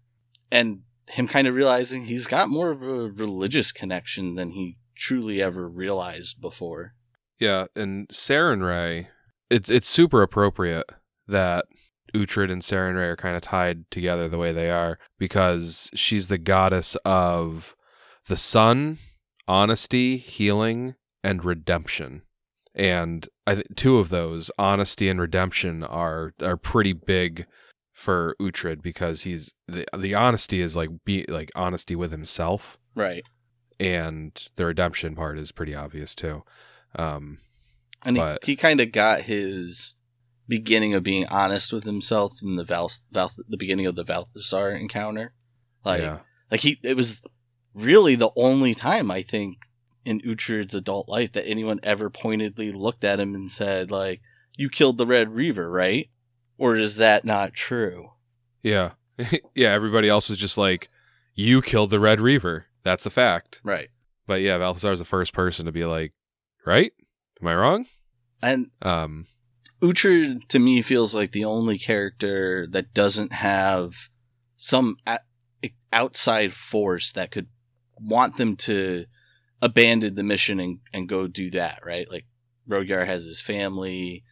and 0.52 0.82
him 1.08 1.28
kind 1.28 1.48
of 1.48 1.56
realizing 1.56 2.06
he's 2.06 2.28
got 2.28 2.50
more 2.50 2.72
of 2.72 2.82
a 2.82 3.12
religious 3.12 3.72
connection 3.72 4.36
than 4.36 4.52
he 4.52 4.78
truly 4.96 5.42
ever 5.42 5.68
realized 5.68 6.42
before 6.42 6.94
Yeah, 7.40 7.66
and 7.76 8.08
Sarenrae, 8.10 9.08
it's 9.50 9.70
it's 9.70 9.90
super 9.90 10.22
appropriate 10.22 10.90
that 11.28 11.66
Uhtred 12.14 12.52
and 12.52 12.62
Sarenrae 12.62 13.10
are 13.10 13.16
kind 13.16 13.36
of 13.36 13.42
tied 13.42 13.90
together 13.92 14.30
the 14.30 14.38
way 14.38 14.54
they 14.54 14.70
are 14.70 14.98
because 15.20 15.90
she's 15.94 16.28
the 16.28 16.38
goddess 16.38 16.96
of 17.04 17.76
the 18.28 18.38
sun, 18.38 18.98
honesty, 19.48 20.18
healing, 20.18 20.96
and 21.24 21.44
redemption. 21.44 22.22
And 22.76 23.28
I 23.48 23.56
th- 23.56 23.68
two 23.76 23.98
of 23.98 24.10
those, 24.10 24.52
honesty 24.60 25.08
and 25.10 25.20
redemption, 25.20 25.84
are 25.84 26.34
are 26.42 26.58
pretty 26.58 26.94
big 26.94 27.46
for 27.94 28.36
Uhtred 28.42 28.82
because 28.82 29.24
he's 29.24 29.54
the 29.68 29.86
the 29.98 30.14
honesty 30.14 30.62
is 30.62 30.76
like 30.76 30.90
be 31.06 31.26
like 31.30 31.50
honesty 31.56 31.96
with 31.96 32.12
himself 32.12 32.78
right 32.94 33.24
and 33.80 34.50
the 34.56 34.66
redemption 34.66 35.16
part 35.16 35.38
is 35.38 35.52
pretty 35.52 35.76
obvious 35.76 36.16
too. 36.16 36.44
Um, 36.96 37.40
and 38.04 38.18
But- 38.18 38.44
he, 38.44 38.54
he 38.54 38.56
kind 38.56 38.80
of 38.80 38.92
got 38.92 39.24
his 39.24 39.98
beginning 40.48 40.94
of 40.94 41.04
being 41.04 41.26
honest 41.28 41.74
with 41.74 41.84
himself 41.84 42.34
in 42.42 42.56
the 42.56 42.64
Val, 42.64 42.92
Val 43.12 43.32
the 43.48 43.58
beginning 43.58 43.88
of 43.88 43.96
the 43.96 44.04
Balthazar 44.04 44.70
encounter. 44.72 45.34
Like 45.84 46.02
yeah. 46.02 46.20
like 46.52 46.62
he 46.62 46.80
it 46.84 46.96
was 46.96 47.22
really 47.74 48.16
the 48.16 48.32
only 48.36 48.74
time 48.74 49.12
I 49.12 49.22
think 49.22 49.58
in 50.06 50.22
Uhtred's 50.22 50.76
adult 50.76 51.10
life 51.10 51.32
that 51.34 51.48
anyone 51.48 51.80
ever 51.84 52.10
pointedly 52.10 52.72
looked 52.72 53.04
at 53.04 53.20
him 53.20 53.36
and 53.36 53.52
said 53.52 53.92
like 53.92 54.22
you 54.56 54.70
killed 54.70 54.98
the 54.98 55.06
Red 55.06 55.32
Reaver, 55.32 55.70
right? 55.70 56.10
Or 56.58 56.76
is 56.76 56.96
that 56.96 57.26
not 57.26 57.54
true? 57.54 58.12
Yeah. 58.64 58.92
yeah, 59.56 59.72
everybody 59.72 60.08
else 60.08 60.30
was 60.30 60.38
just 60.38 60.58
like, 60.58 60.90
You 61.34 61.62
killed 61.62 61.90
the 61.90 62.00
Red 62.00 62.22
Reaver. 62.22 62.68
That's 62.84 63.06
a 63.06 63.10
fact. 63.10 63.60
Right. 63.64 63.90
But 64.28 64.42
yeah, 64.42 64.58
Balthazar's 64.58 65.00
the 65.00 65.06
first 65.06 65.34
person 65.34 65.66
to 65.66 65.72
be 65.72 65.86
like, 65.86 66.14
Right? 66.66 66.94
Am 67.42 67.48
I 67.48 67.56
wrong? 67.56 67.86
And 68.42 68.68
Um 68.82 69.28
Uhtred 69.82 70.48
to 70.48 70.60
me 70.60 70.82
feels 70.82 71.14
like 71.14 71.32
the 71.32 71.46
only 71.46 71.78
character 71.78 72.66
that 72.72 72.94
doesn't 72.94 73.34
have 73.34 74.10
some 74.56 74.96
a- 75.06 75.20
outside 75.92 76.54
force 76.54 77.12
that 77.12 77.32
could 77.32 77.48
want 78.00 78.38
them 78.38 78.56
to 78.56 79.06
abandon 79.66 80.16
the 80.16 80.24
mission 80.24 80.60
and, 80.60 80.80
and 80.94 81.10
go 81.10 81.28
do 81.28 81.50
that, 81.52 81.80
right? 81.86 82.10
Like 82.10 82.26
Rogyar 82.70 83.06
has 83.06 83.24
his 83.24 83.42
family. 83.42 84.24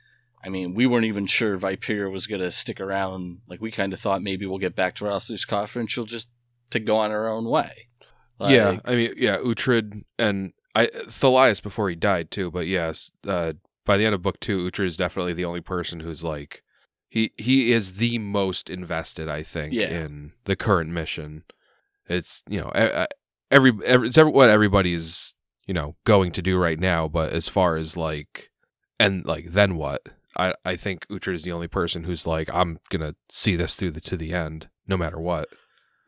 I 0.46 0.50
mean, 0.50 0.76
we 0.76 0.86
weren't 0.86 1.06
even 1.06 1.26
sure 1.26 1.58
Viper 1.58 2.10
was 2.10 2.28
going 2.28 2.42
to 2.42 2.52
stick 2.52 2.80
around. 2.80 3.40
Like 3.48 3.62
we 3.62 3.72
kind 3.72 3.94
of 3.94 4.00
thought 4.00 4.22
maybe 4.22 4.46
we'll 4.46 4.60
get 4.60 4.76
back 4.76 4.96
to 4.96 5.06
Roslar's 5.06 5.46
coffer 5.46 5.80
and 5.80 5.90
she'll 5.90 6.06
just 6.06 6.28
to 6.70 6.80
go 6.80 6.98
on 6.98 7.12
her 7.12 7.28
own 7.28 7.46
way. 7.46 7.88
Yeah. 8.40 8.80
I 8.84 8.96
mean 8.96 9.14
yeah, 9.18 9.38
Uhtred 9.38 10.04
and 10.20 10.54
I 10.76 10.88
Thalias 10.88 11.62
before 11.62 11.90
he 11.90 11.96
died 11.96 12.30
too, 12.30 12.52
but 12.52 12.68
yes, 12.68 13.10
uh 13.28 13.54
by 13.86 13.98
the 13.98 14.06
end 14.06 14.16
of 14.16 14.22
book 14.22 14.40
two, 14.40 14.68
Uhtred 14.68 14.86
is 14.86 14.98
definitely 14.98 15.34
the 15.34 15.46
only 15.46 15.62
person 15.62 16.02
who's 16.02 16.24
like 16.24 16.62
he 17.10 17.32
he 17.38 17.72
is 17.72 17.94
the 17.94 18.18
most 18.18 18.70
invested, 18.70 19.30
I 19.30 19.44
think, 19.44 19.74
Yeah. 19.74 19.88
in 20.06 20.34
the 20.46 20.56
current 20.56 20.90
mission. 20.90 21.44
It's 22.10 22.44
you 22.50 22.60
know 22.60 22.72
every, 23.54 23.72
every 23.86 24.08
it's 24.08 24.18
every, 24.18 24.32
what 24.32 24.50
everybody's 24.50 25.34
you 25.68 25.74
know 25.74 25.96
going 26.06 26.32
to 26.34 26.42
do 26.42 26.58
right 26.58 26.80
now, 26.80 27.08
but 27.08 27.34
as 27.34 27.48
far 27.48 27.76
as 27.76 27.96
like 27.96 28.50
and 29.00 29.26
like 29.26 29.52
then 29.52 29.76
what? 29.76 30.10
I 30.38 30.54
I 30.66 30.76
think 30.76 31.08
Uhtred 31.08 31.36
is 31.36 31.44
the 31.44 31.52
only 31.52 31.68
person 31.68 32.04
who's 32.04 32.28
like 32.28 32.50
I'm 32.54 32.80
gonna 32.90 33.16
see 33.30 33.56
this 33.56 33.76
through 33.76 33.92
the, 33.92 34.02
to 34.02 34.18
the 34.18 34.34
end, 34.34 34.70
no 34.88 34.98
matter 34.98 35.20
what. 35.20 35.48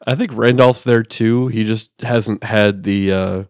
I 0.05 0.15
think 0.15 0.31
Randolph's 0.33 0.83
there 0.83 1.03
too. 1.03 1.47
He 1.47 1.63
just 1.63 1.89
hasn't 2.01 2.43
had 2.43 2.83
the 2.83 3.11
uh, 3.11 3.43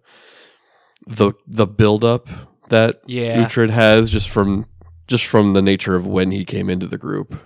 the 1.08 1.34
the 1.48 1.68
build 1.68 2.04
up 2.04 2.28
that 2.70 3.02
Yeah. 3.06 3.46
Uhtred 3.46 3.70
has 3.70 4.10
just 4.10 4.30
from 4.30 4.66
just 5.08 5.26
from 5.26 5.54
the 5.54 5.62
nature 5.62 5.96
of 5.96 6.08
when 6.08 6.32
he 6.32 6.46
came 6.46 6.70
into 6.70 6.88
the 6.88 6.98
group. 6.98 7.40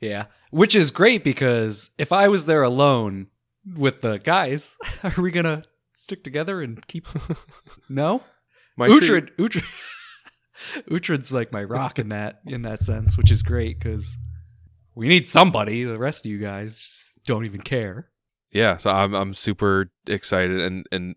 Yeah. 0.00 0.26
Which 0.50 0.74
is 0.74 0.90
great 0.90 1.24
because 1.24 1.90
if 1.98 2.12
I 2.12 2.28
was 2.28 2.46
there 2.46 2.62
alone 2.62 3.28
with 3.76 4.00
the 4.00 4.18
guys, 4.18 4.76
are 5.02 5.20
we 5.20 5.30
gonna 5.30 5.64
stick 6.08 6.24
together 6.24 6.62
and 6.62 6.84
keep 6.86 7.06
No? 7.90 8.22
My 8.78 8.86
tree- 8.86 8.96
Uhtred 9.20 9.36
Uhtred 9.36 9.64
Uhtred's 10.88 11.30
like 11.38 11.52
my 11.52 11.62
rock 11.62 11.98
in 11.98 12.08
that 12.08 12.40
in 12.46 12.62
that 12.62 12.82
sense, 12.82 13.16
which 13.18 13.30
is 13.30 13.42
great 13.42 13.78
because 13.78 14.16
we 14.94 15.06
need 15.06 15.28
somebody. 15.28 15.84
The 15.84 15.98
rest 15.98 16.24
of 16.24 16.30
you 16.30 16.38
guys 16.38 17.04
don't 17.26 17.44
even 17.44 17.60
care. 17.60 18.08
yeah 18.52 18.78
so 18.78 18.90
i'm 18.90 19.12
i'm 19.12 19.34
super 19.34 19.90
excited 20.06 20.58
and 20.62 20.86
and 20.90 21.14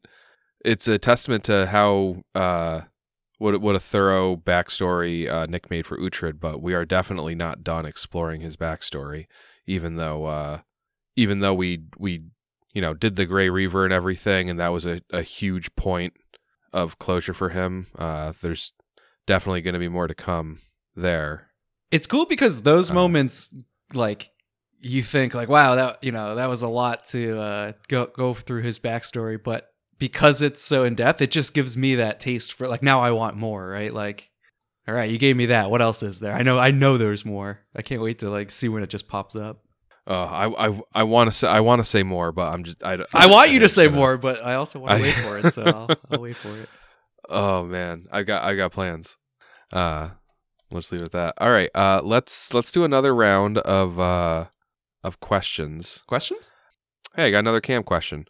it's 0.66 0.86
a 0.90 0.98
testament 1.00 1.46
to 1.46 1.66
how 1.68 2.18
uh 2.36 2.82
what 3.38 3.62
what 3.62 3.76
a 3.76 3.80
thorough 3.80 4.36
backstory 4.36 5.30
uh, 5.30 5.46
Nick 5.48 5.72
made 5.72 5.88
for 5.88 5.98
Uhtred, 5.98 6.40
but 6.40 6.62
we 6.62 6.74
are 6.76 6.86
definitely 6.86 7.34
not 7.34 7.64
done 7.64 7.88
exploring 7.88 8.42
his 8.42 8.56
backstory. 8.56 9.26
Even 9.66 9.96
though, 9.96 10.26
uh, 10.26 10.60
even 11.16 11.40
though 11.40 11.56
we 11.56 11.86
we 11.98 12.26
you 12.74 12.82
know 12.82 12.94
did 12.94 13.16
the 13.16 13.26
Gray 13.26 13.50
Reaver 13.50 13.84
and 13.86 13.94
everything, 13.94 14.50
and 14.50 14.60
that 14.60 14.70
was 14.70 14.86
a, 14.86 15.02
a 15.12 15.22
huge 15.22 15.76
point 15.76 16.14
of 16.74 16.98
closure 17.00 17.34
for 17.34 17.50
him. 17.50 17.88
Uh, 17.98 18.34
there's 18.42 18.74
definitely 19.28 19.62
going 19.62 19.74
to 19.74 19.80
be 19.80 19.90
more 19.90 20.08
to 20.08 20.16
come 20.16 20.60
there. 20.96 21.48
It's 21.92 22.08
cool 22.08 22.26
because 22.26 22.62
those 22.62 22.90
Uh. 22.90 22.94
moments, 22.96 23.54
like 23.94 24.30
you 24.80 25.04
think, 25.04 25.34
like, 25.34 25.50
wow, 25.50 25.76
that 25.76 26.04
you 26.04 26.12
know, 26.12 26.36
that 26.36 26.48
was 26.50 26.62
a 26.62 26.68
lot 26.68 27.06
to 27.08 27.38
uh, 27.40 27.72
go 27.88 28.08
go 28.08 28.34
through 28.34 28.62
his 28.64 28.80
backstory, 28.80 29.42
but 29.42 29.68
because 30.00 30.42
it's 30.42 30.64
so 30.64 30.84
in 30.84 30.96
depth, 30.96 31.22
it 31.22 31.30
just 31.30 31.54
gives 31.54 31.78
me 31.78 31.96
that 31.96 32.20
taste 32.20 32.54
for 32.54 32.68
like 32.68 32.82
now 32.82 33.02
I 33.02 33.12
want 33.12 33.38
more, 33.38 33.68
right? 33.68 33.94
Like, 33.94 34.30
all 34.88 34.96
right, 34.96 35.10
you 35.12 35.20
gave 35.20 35.38
me 35.38 35.48
that. 35.48 35.70
What 35.70 35.82
else 35.84 36.02
is 36.02 36.20
there? 36.20 36.34
I 36.34 36.42
know, 36.42 36.58
I 36.58 36.72
know, 36.72 36.98
there's 36.98 37.24
more. 37.24 37.60
I 37.76 37.84
can't 37.84 38.02
wait 38.02 38.20
to 38.20 38.30
like 38.32 38.50
see 38.50 38.68
when 38.70 38.82
it 38.82 38.90
just 38.90 39.08
pops 39.08 39.36
up. 39.36 39.62
Uh, 40.08 40.26
I 40.26 40.68
I 40.68 40.82
I 40.94 41.04
want 41.04 41.30
to 41.30 41.32
say 41.32 41.48
I 41.48 41.60
want 41.60 41.80
to 41.80 41.84
say 41.84 42.04
more, 42.04 42.32
but 42.32 42.52
I'm 42.54 42.64
just 42.64 42.84
I 42.84 42.98
I 43.14 43.28
want 43.28 43.52
you 43.52 43.60
to 43.60 43.70
say 43.70 43.88
more, 43.88 44.18
but 44.18 44.44
I 44.44 44.56
also 44.56 44.80
want 44.80 44.98
to 44.98 45.02
wait 45.02 45.14
for 45.14 45.38
it, 45.38 45.54
so 45.54 45.64
I'll, 45.64 45.90
I'll 46.12 46.22
wait 46.22 46.36
for 46.36 46.54
it. 46.54 46.70
Oh 47.30 47.64
man, 47.64 48.08
I 48.12 48.24
got 48.24 48.44
I 48.44 48.56
got 48.56 48.72
plans. 48.72 49.18
Uh 49.72 50.10
let's 50.72 50.92
leave 50.92 51.02
it 51.02 51.06
at 51.06 51.12
that. 51.12 51.36
All 51.38 51.52
right, 51.52 51.70
uh 51.76 52.02
let's 52.04 52.54
let's 52.54 52.72
do 52.72 52.84
another 52.84 53.14
round 53.14 53.60
of 53.60 54.00
uh 54.00 54.46
of 55.04 55.20
questions. 55.20 56.04
Questions? 56.08 56.52
Hey, 57.16 57.28
I 57.28 57.32
got 57.32 57.40
another 57.40 57.62
cam 57.62 57.84
question. 57.84 58.26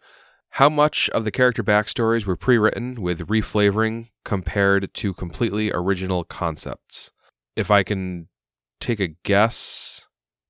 How 0.56 0.68
much 0.68 1.08
of 1.10 1.24
the 1.24 1.30
character 1.30 1.64
backstories 1.64 2.26
were 2.26 2.36
pre-written 2.36 3.00
with 3.00 3.28
reflavoring 3.28 4.08
compared 4.22 4.92
to 4.92 5.14
completely 5.14 5.72
original 5.72 6.24
concepts? 6.24 7.10
If 7.56 7.70
I 7.70 7.82
can 7.82 8.28
take 8.78 9.00
a 9.00 9.14
guess 9.24 10.06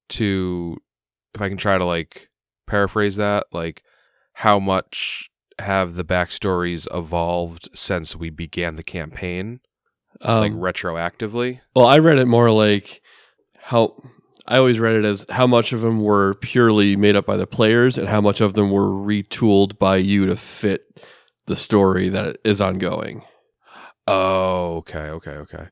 to 0.09 0.79
if 1.35 1.41
I 1.41 1.49
can 1.49 1.59
try 1.59 1.79
to 1.79 1.85
like 1.85 2.29
paraphrase 2.67 3.17
that, 3.17 3.47
like 3.53 3.83
how 4.35 4.59
much 4.59 5.31
have 5.59 5.95
the 5.95 6.05
backstories 6.05 6.87
evolved 6.95 7.69
since 7.75 8.17
we 8.17 8.31
began 8.31 8.77
the 8.77 8.83
campaign, 8.83 9.61
Um, 10.21 10.41
like 10.41 10.53
retroactively? 10.53 11.61
Well, 11.75 11.87
I 11.87 11.99
read 11.99 12.19
it 12.19 12.27
more 12.27 12.51
like 12.51 13.03
how 13.59 14.03
I 14.47 14.59
always 14.59 14.81
read 14.81 14.97
it 14.97 15.05
as 15.05 15.25
how 15.31 15.47
much 15.47 15.73
of 15.73 15.83
them 15.83 16.01
were 16.01 16.35
purely 16.35 16.97
made 16.97 17.15
up 17.15 17.27
by 17.27 17.37
the 17.37 17.47
players 17.47 17.97
and 17.97 18.09
how 18.09 18.21
much 18.21 18.41
of 18.41 18.55
them 18.55 18.71
were 18.71 18.89
retooled 18.89 19.79
by 19.79 19.97
you 19.97 20.27
to 20.27 20.37
fit 20.37 21.07
the 21.47 21.57
story 21.57 22.09
that 22.09 22.39
is 22.45 22.61
ongoing. 22.61 23.23
Oh, 24.07 24.77
okay, 24.79 25.11
okay, 25.11 25.31
okay. 25.31 25.69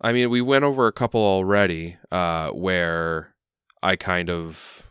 I 0.00 0.12
mean, 0.12 0.30
we 0.30 0.40
went 0.40 0.64
over 0.64 0.86
a 0.86 0.92
couple 0.92 1.20
already, 1.20 1.96
uh, 2.10 2.50
where 2.50 3.34
I 3.82 3.96
kind 3.96 4.30
of 4.30 4.82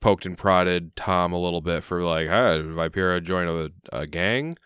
poked 0.00 0.26
and 0.26 0.38
prodded 0.38 0.94
Tom 0.96 1.32
a 1.32 1.40
little 1.40 1.60
bit 1.60 1.82
for 1.82 2.02
like, 2.02 2.28
ah, 2.30 2.56
did 2.56 2.66
Vipera 2.66 3.22
join 3.22 3.48
a, 3.48 3.96
a 3.96 4.06
gang? 4.06 4.56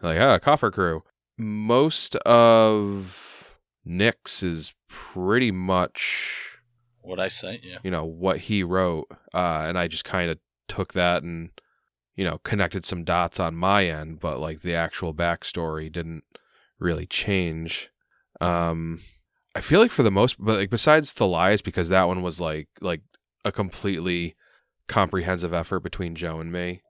Like, 0.00 0.20
ah, 0.20 0.38
coffer 0.38 0.70
crew. 0.70 1.02
Most 1.36 2.16
of 2.16 3.56
Nick's 3.84 4.42
is 4.42 4.74
pretty 4.88 5.50
much, 5.50 6.58
what 7.00 7.20
I 7.20 7.28
say, 7.28 7.60
yeah. 7.62 7.78
you 7.82 7.90
know, 7.90 8.04
what 8.04 8.38
he 8.38 8.62
wrote, 8.62 9.06
uh, 9.34 9.64
and 9.66 9.78
I 9.78 9.88
just 9.88 10.04
kind 10.04 10.30
of 10.30 10.38
took 10.68 10.92
that 10.94 11.22
and, 11.22 11.50
you 12.16 12.24
know, 12.24 12.38
connected 12.38 12.84
some 12.84 13.04
dots 13.04 13.38
on 13.38 13.54
my 13.54 13.86
end, 13.86 14.20
but 14.20 14.40
like 14.40 14.62
the 14.62 14.74
actual 14.74 15.14
backstory 15.14 15.90
didn't 15.90 16.24
really 16.78 17.06
change. 17.06 17.90
Um, 18.40 19.00
I 19.54 19.60
feel 19.60 19.80
like 19.80 19.90
for 19.90 20.02
the 20.02 20.10
most, 20.10 20.36
but 20.38 20.56
like 20.56 20.70
besides 20.70 21.12
Thalias, 21.12 21.62
because 21.62 21.88
that 21.88 22.08
one 22.08 22.22
was 22.22 22.40
like 22.40 22.68
like 22.80 23.02
a 23.44 23.50
completely 23.50 24.36
comprehensive 24.88 25.52
effort 25.52 25.80
between 25.80 26.14
Joe 26.14 26.40
and 26.40 26.50
me. 26.50 26.82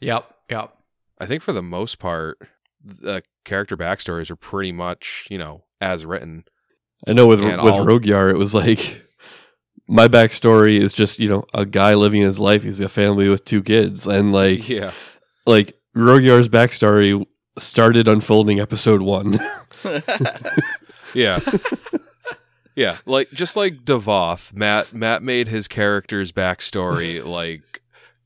Yep, 0.00 0.30
yep. 0.50 0.72
I 1.18 1.26
think 1.26 1.42
for 1.42 1.52
the 1.52 1.62
most 1.62 1.98
part, 1.98 2.38
the 2.84 3.22
character 3.44 3.76
backstories 3.76 4.30
are 4.30 4.36
pretty 4.36 4.72
much 4.72 5.26
you 5.30 5.38
know 5.38 5.64
as 5.80 6.04
written. 6.06 6.44
I 7.06 7.12
know 7.12 7.26
with 7.26 7.40
And 7.40 7.62
with 7.62 7.74
all- 7.74 7.84
Rogyar, 7.86 8.30
it 8.30 8.36
was 8.38 8.54
like 8.54 9.02
my 9.88 10.08
backstory 10.08 10.78
is 10.78 10.92
just 10.92 11.18
you 11.18 11.28
know 11.28 11.44
a 11.54 11.64
guy 11.66 11.94
living 11.94 12.22
his 12.22 12.38
life. 12.38 12.62
He's 12.62 12.80
a 12.80 12.88
family 12.88 13.28
with 13.28 13.44
two 13.44 13.62
kids, 13.62 14.06
and 14.06 14.32
like 14.32 14.68
yeah, 14.68 14.92
like 15.46 15.74
Rogyar's 15.96 16.48
backstory 16.48 17.24
started 17.58 18.06
unfolding 18.06 18.60
episode 18.60 19.00
one. 19.02 19.38
yeah, 21.14 21.40
yeah. 22.76 22.98
Like 23.06 23.30
just 23.32 23.56
like 23.56 23.84
Devoth, 23.84 24.52
Matt 24.54 24.92
Matt 24.92 25.22
made 25.22 25.48
his 25.48 25.66
character's 25.66 26.30
backstory 26.30 27.24
like 27.26 27.82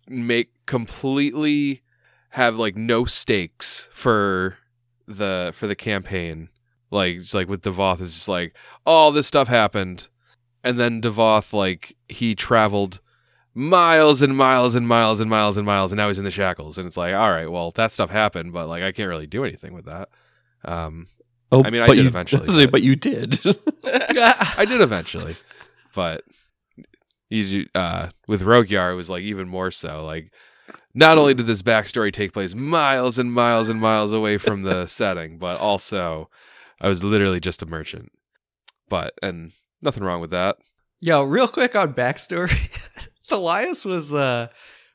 make 0.08 0.50
completely 0.66 1.82
have 2.30 2.58
like 2.58 2.76
no 2.76 3.04
stakes 3.04 3.88
for 3.92 4.58
the 5.06 5.52
for 5.54 5.66
the 5.66 5.76
campaign. 5.76 6.48
Like 6.90 7.16
it's 7.16 7.32
like 7.32 7.48
with 7.48 7.62
Devoth 7.62 8.00
is 8.00 8.12
just 8.12 8.28
like 8.28 8.54
all 8.84 9.12
this 9.12 9.28
stuff 9.28 9.46
happened, 9.46 10.08
and 10.64 10.78
then 10.78 11.00
Devoth 11.00 11.52
like 11.52 11.96
he 12.08 12.34
traveled 12.34 13.00
miles 13.54 14.20
and 14.20 14.36
miles 14.36 14.74
and 14.74 14.86
miles 14.86 15.20
and 15.20 15.30
miles 15.30 15.56
and 15.56 15.66
miles, 15.66 15.92
and 15.92 15.96
now 15.96 16.08
he's 16.08 16.18
in 16.18 16.24
the 16.24 16.30
shackles, 16.32 16.76
and 16.76 16.88
it's 16.88 16.96
like 16.96 17.14
all 17.14 17.30
right, 17.30 17.50
well 17.50 17.70
that 17.76 17.92
stuff 17.92 18.10
happened, 18.10 18.52
but 18.52 18.66
like 18.66 18.82
I 18.82 18.90
can't 18.90 19.08
really 19.08 19.28
do 19.28 19.44
anything 19.44 19.74
with 19.74 19.84
that. 19.84 20.08
Um, 20.64 21.06
oh, 21.52 21.64
I 21.64 21.70
mean, 21.70 21.82
I 21.82 21.86
did 21.88 21.98
you, 21.98 22.06
eventually, 22.08 22.42
I 22.42 22.46
was 22.46 22.50
gonna 22.56 22.62
say, 22.62 22.66
but- 22.66 22.72
but 22.72 22.82
you 22.82 22.96
did. 22.96 23.40
I 23.84 24.64
did 24.66 24.80
eventually. 24.80 25.36
but 25.94 26.22
you 27.28 27.66
uh, 27.74 28.08
with 28.26 28.42
Rogyar, 28.42 28.92
it 28.92 28.96
was 28.96 29.10
like 29.10 29.22
even 29.22 29.48
more 29.48 29.70
so. 29.70 30.04
Like, 30.04 30.32
not 30.94 31.18
only 31.18 31.34
did 31.34 31.46
this 31.46 31.62
backstory 31.62 32.12
take 32.12 32.32
place 32.32 32.54
miles 32.54 33.18
and 33.18 33.32
miles 33.32 33.68
and 33.68 33.80
miles 33.80 34.12
away 34.12 34.36
from 34.38 34.62
the 34.64 34.86
setting, 34.98 35.38
but 35.38 35.60
also 35.60 36.28
I 36.80 36.88
was 36.88 37.04
literally 37.04 37.40
just 37.40 37.62
a 37.62 37.66
merchant. 37.66 38.10
But 38.88 39.14
and 39.22 39.52
nothing 39.80 40.02
wrong 40.02 40.20
with 40.20 40.30
that. 40.32 40.56
Yo, 41.00 41.22
real 41.22 41.48
quick 41.48 41.76
on 41.76 41.94
backstory. 41.94 42.50
Thalias 43.28 43.86
was 43.86 44.12
uh 44.12 44.48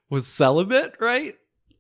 was 0.10 0.28
celibate, 0.28 0.96
right? 1.00 1.36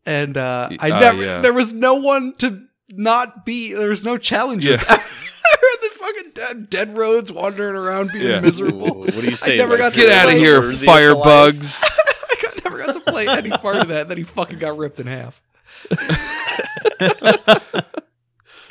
And 0.06 0.38
uh 0.38 0.69
I 0.80 0.91
Uh, 0.91 0.99
never 0.99 1.23
yeah. 1.23 1.41
there 1.41 1.53
was 1.53 1.73
no 1.73 1.95
one 1.95 2.34
to 2.38 2.64
not 2.89 3.45
be 3.45 3.73
there's 3.73 4.05
no 4.05 4.17
challenges. 4.17 4.83
Yeah. 4.87 4.97
the 4.97 5.89
fucking 5.93 6.31
dead, 6.33 6.69
dead 6.69 6.97
roads 6.97 7.31
wandering 7.31 7.75
around 7.75 8.11
being 8.11 8.29
Yeah. 8.29 8.39
miserable. 8.39 8.87
Ooh, 8.87 8.99
what 9.01 9.13
do 9.21 9.29
you 9.29 9.35
say? 9.35 9.57
never 9.57 9.71
like, 9.73 9.79
got 9.79 9.93
Get 9.93 10.11
out 10.11 10.31
of 10.31 10.37
here, 10.37 10.59
worthy 10.61 10.75
of 10.75 10.81
Thalias? 10.81 11.21
firebugs! 11.21 11.83
I 12.31 12.35
got, 12.41 12.55
never 12.65 12.77
got 12.79 12.93
to 12.93 12.99
play 13.01 13.27
any 13.27 13.49
part 13.51 13.77
of 13.77 13.87
that. 13.89 14.01
And 14.01 14.09
then 14.11 14.17
he 14.17 14.23
fucking 14.23 14.59
got 14.59 14.77
ripped 14.77 14.99
in 14.99 15.07
half. 15.07 15.41
It's 15.89 17.15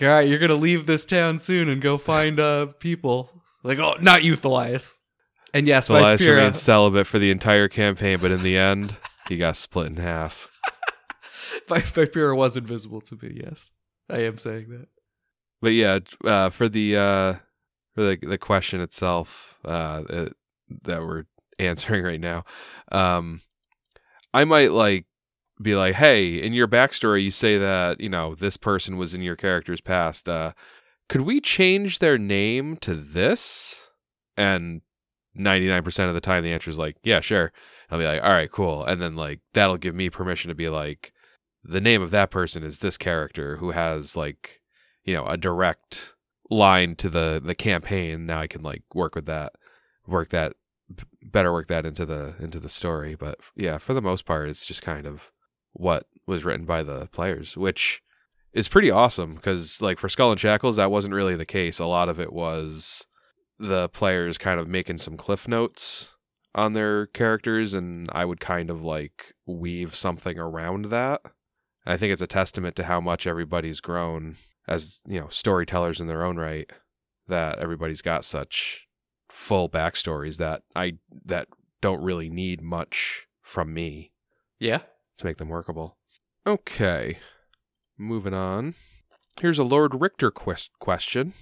All 0.03 0.09
right, 0.09 0.29
you're 0.29 0.39
gonna 0.39 0.55
leave 0.55 0.87
this 0.87 1.07
town 1.07 1.39
soon 1.39 1.69
and 1.69 1.81
go 1.81 1.97
find 1.99 2.41
uh 2.41 2.67
people. 2.79 3.31
Like, 3.63 3.79
oh, 3.79 3.95
not 4.01 4.25
you, 4.25 4.37
Thalias. 4.37 4.97
And 5.55 5.67
yes, 5.69 5.89
Thalias 5.89 6.19
Vipera, 6.19 6.37
remained 6.37 6.57
celibate 6.57 7.07
for 7.07 7.19
the 7.19 7.31
entire 7.31 7.69
campaign, 7.69 8.19
but 8.21 8.31
in 8.33 8.43
the 8.43 8.57
end, 8.57 8.97
he 9.29 9.37
got 9.39 9.57
split 9.57 9.87
in 9.87 9.97
half. 9.97 10.49
Vi- 11.69 11.79
Vipera 11.81 12.37
was 12.37 12.57
invisible 12.57 13.01
to 13.03 13.15
me. 13.23 13.41
Yes, 13.45 13.71
I 14.09 14.21
am 14.21 14.39
saying 14.39 14.69
that. 14.71 14.89
But 15.61 15.73
yeah, 15.73 16.01
uh, 16.25 16.51
for 16.51 16.69
the 16.69 16.97
uh, 16.97 17.35
for 17.95 18.03
the 18.03 18.17
the 18.17 18.39
question 18.39 18.81
itself 18.81 19.57
uh, 19.65 20.03
uh, 20.09 20.29
that 20.83 21.01
we're 21.01 21.25
answering 21.59 22.05
right 22.05 22.21
now, 22.21 22.45
um, 22.93 23.41
I 24.33 24.45
might 24.45 24.73
like 24.73 25.07
be 25.63 25.75
like, 25.75 25.95
hey, 25.95 26.43
in 26.43 26.53
your 26.53 26.69
backstory, 26.69 27.23
you 27.23 27.31
say 27.31 27.57
that 27.59 28.01
you 28.01 28.09
know 28.09 28.35
this 28.35 28.57
person 28.57 28.97
was 28.97 29.15
in 29.15 29.23
your 29.23 29.37
character's 29.37 29.81
past. 29.81 30.29
Uh, 30.29 30.53
could 31.09 31.23
we 31.23 31.41
change 31.41 31.99
their 31.99 32.19
name 32.19 32.77
to 32.79 32.95
this? 32.95 33.89
And 34.37 34.83
ninety 35.35 35.69
nine 35.69 35.83
percent 35.83 36.09
of 36.09 36.15
the 36.15 36.21
time, 36.21 36.43
the 36.43 36.53
answer 36.53 36.71
is 36.71 36.79
like, 36.79 36.97
yeah, 37.03 37.21
sure. 37.21 37.53
I'll 37.91 37.99
be 37.99 38.05
like, 38.05 38.23
all 38.23 38.33
right, 38.33 38.51
cool, 38.51 38.85
and 38.85 39.01
then 39.01 39.17
like 39.17 39.41
that'll 39.53 39.77
give 39.77 39.95
me 39.95 40.11
permission 40.11 40.49
to 40.49 40.55
be 40.55 40.69
like, 40.69 41.13
the 41.65 41.81
name 41.81 42.03
of 42.03 42.11
that 42.11 42.31
person 42.31 42.63
is 42.63 42.79
this 42.79 42.99
character 42.99 43.57
who 43.57 43.71
has 43.71 44.17
like 44.17 44.61
you 45.05 45.15
know 45.15 45.25
a 45.27 45.37
direct 45.37 46.15
line 46.51 46.95
to 46.97 47.09
the 47.09 47.41
the 47.43 47.55
campaign. 47.55 48.27
Now 48.27 48.41
i 48.41 48.47
can 48.47 48.63
like 48.63 48.83
work 48.95 49.15
with 49.15 49.27
that 49.27 49.55
work 50.07 50.29
that 50.31 50.55
better 51.23 51.53
work 51.53 51.69
that 51.69 51.87
into 51.87 52.05
the 52.05 52.35
into 52.39 52.61
the 52.61 52.69
story. 52.69 53.15
But 53.15 53.41
yeah 53.57 53.79
for 53.79 53.95
the 53.95 54.03
most 54.03 54.25
part 54.25 54.49
it's 54.49 54.67
just 54.67 54.83
kind 54.83 55.07
of 55.07 55.31
what 55.73 56.07
was 56.27 56.45
written 56.45 56.65
by 56.65 56.83
the 56.83 57.09
players 57.09 57.57
which 57.57 58.03
is 58.53 58.69
pretty 58.69 58.91
awesome 58.91 59.35
because 59.35 59.83
like 59.83 59.99
for 59.99 60.09
skull 60.09 60.31
and 60.31 60.41
shackles 60.41 60.77
that 60.77 60.91
wasn't 60.91 61.15
really 61.15 61.37
the 61.37 61.47
case. 61.47 61.79
A 61.79 61.87
lot 61.87 62.09
of 62.09 62.21
it 62.21 62.33
was 62.33 63.07
the 63.59 63.89
players 63.89 64.37
kind 64.39 64.61
of 64.61 64.69
making 64.69 64.99
some 64.99 65.17
cliff 65.17 65.49
notes 65.49 66.15
on 66.55 66.73
their 66.73 67.07
characters 67.07 67.75
and 67.75 68.09
i 68.13 68.25
would 68.25 68.41
kind 68.41 68.71
of 68.71 68.83
like 68.83 69.35
weave 69.47 69.95
something 69.95 70.39
around 70.39 70.87
that 70.87 71.21
i 71.87 71.97
think 71.97 72.13
it's 72.13 72.23
a 72.23 72.27
testament 72.27 72.75
to 72.77 72.85
how 72.85 73.01
much 73.01 73.27
everybody's 73.27 73.81
grown 73.81 74.37
as 74.67 75.01
you 75.07 75.21
know 75.21 75.29
storytellers 75.29 76.01
in 76.01 76.07
their 76.07 76.25
own 76.25 76.37
right 76.37 76.71
that 77.29 77.59
everybody's 77.59 78.03
got 78.03 78.25
such 78.25 78.87
full 79.31 79.69
backstories 79.69 80.37
that 80.37 80.63
i 80.77 80.93
that 81.25 81.49
don't 81.81 82.03
really 82.03 82.29
need 82.31 82.63
much 82.63 83.27
from 83.43 83.75
me 83.75 84.13
Yeah. 84.59 84.79
to 85.19 85.25
make 85.27 85.37
them 85.39 85.49
workable 85.49 85.97
okay 86.47 87.19
moving 87.99 88.35
on 88.35 88.75
here's 89.41 89.59
a 89.59 89.65
lord 89.65 90.01
richter 90.01 90.31
quest- 90.31 90.71
question 90.79 91.33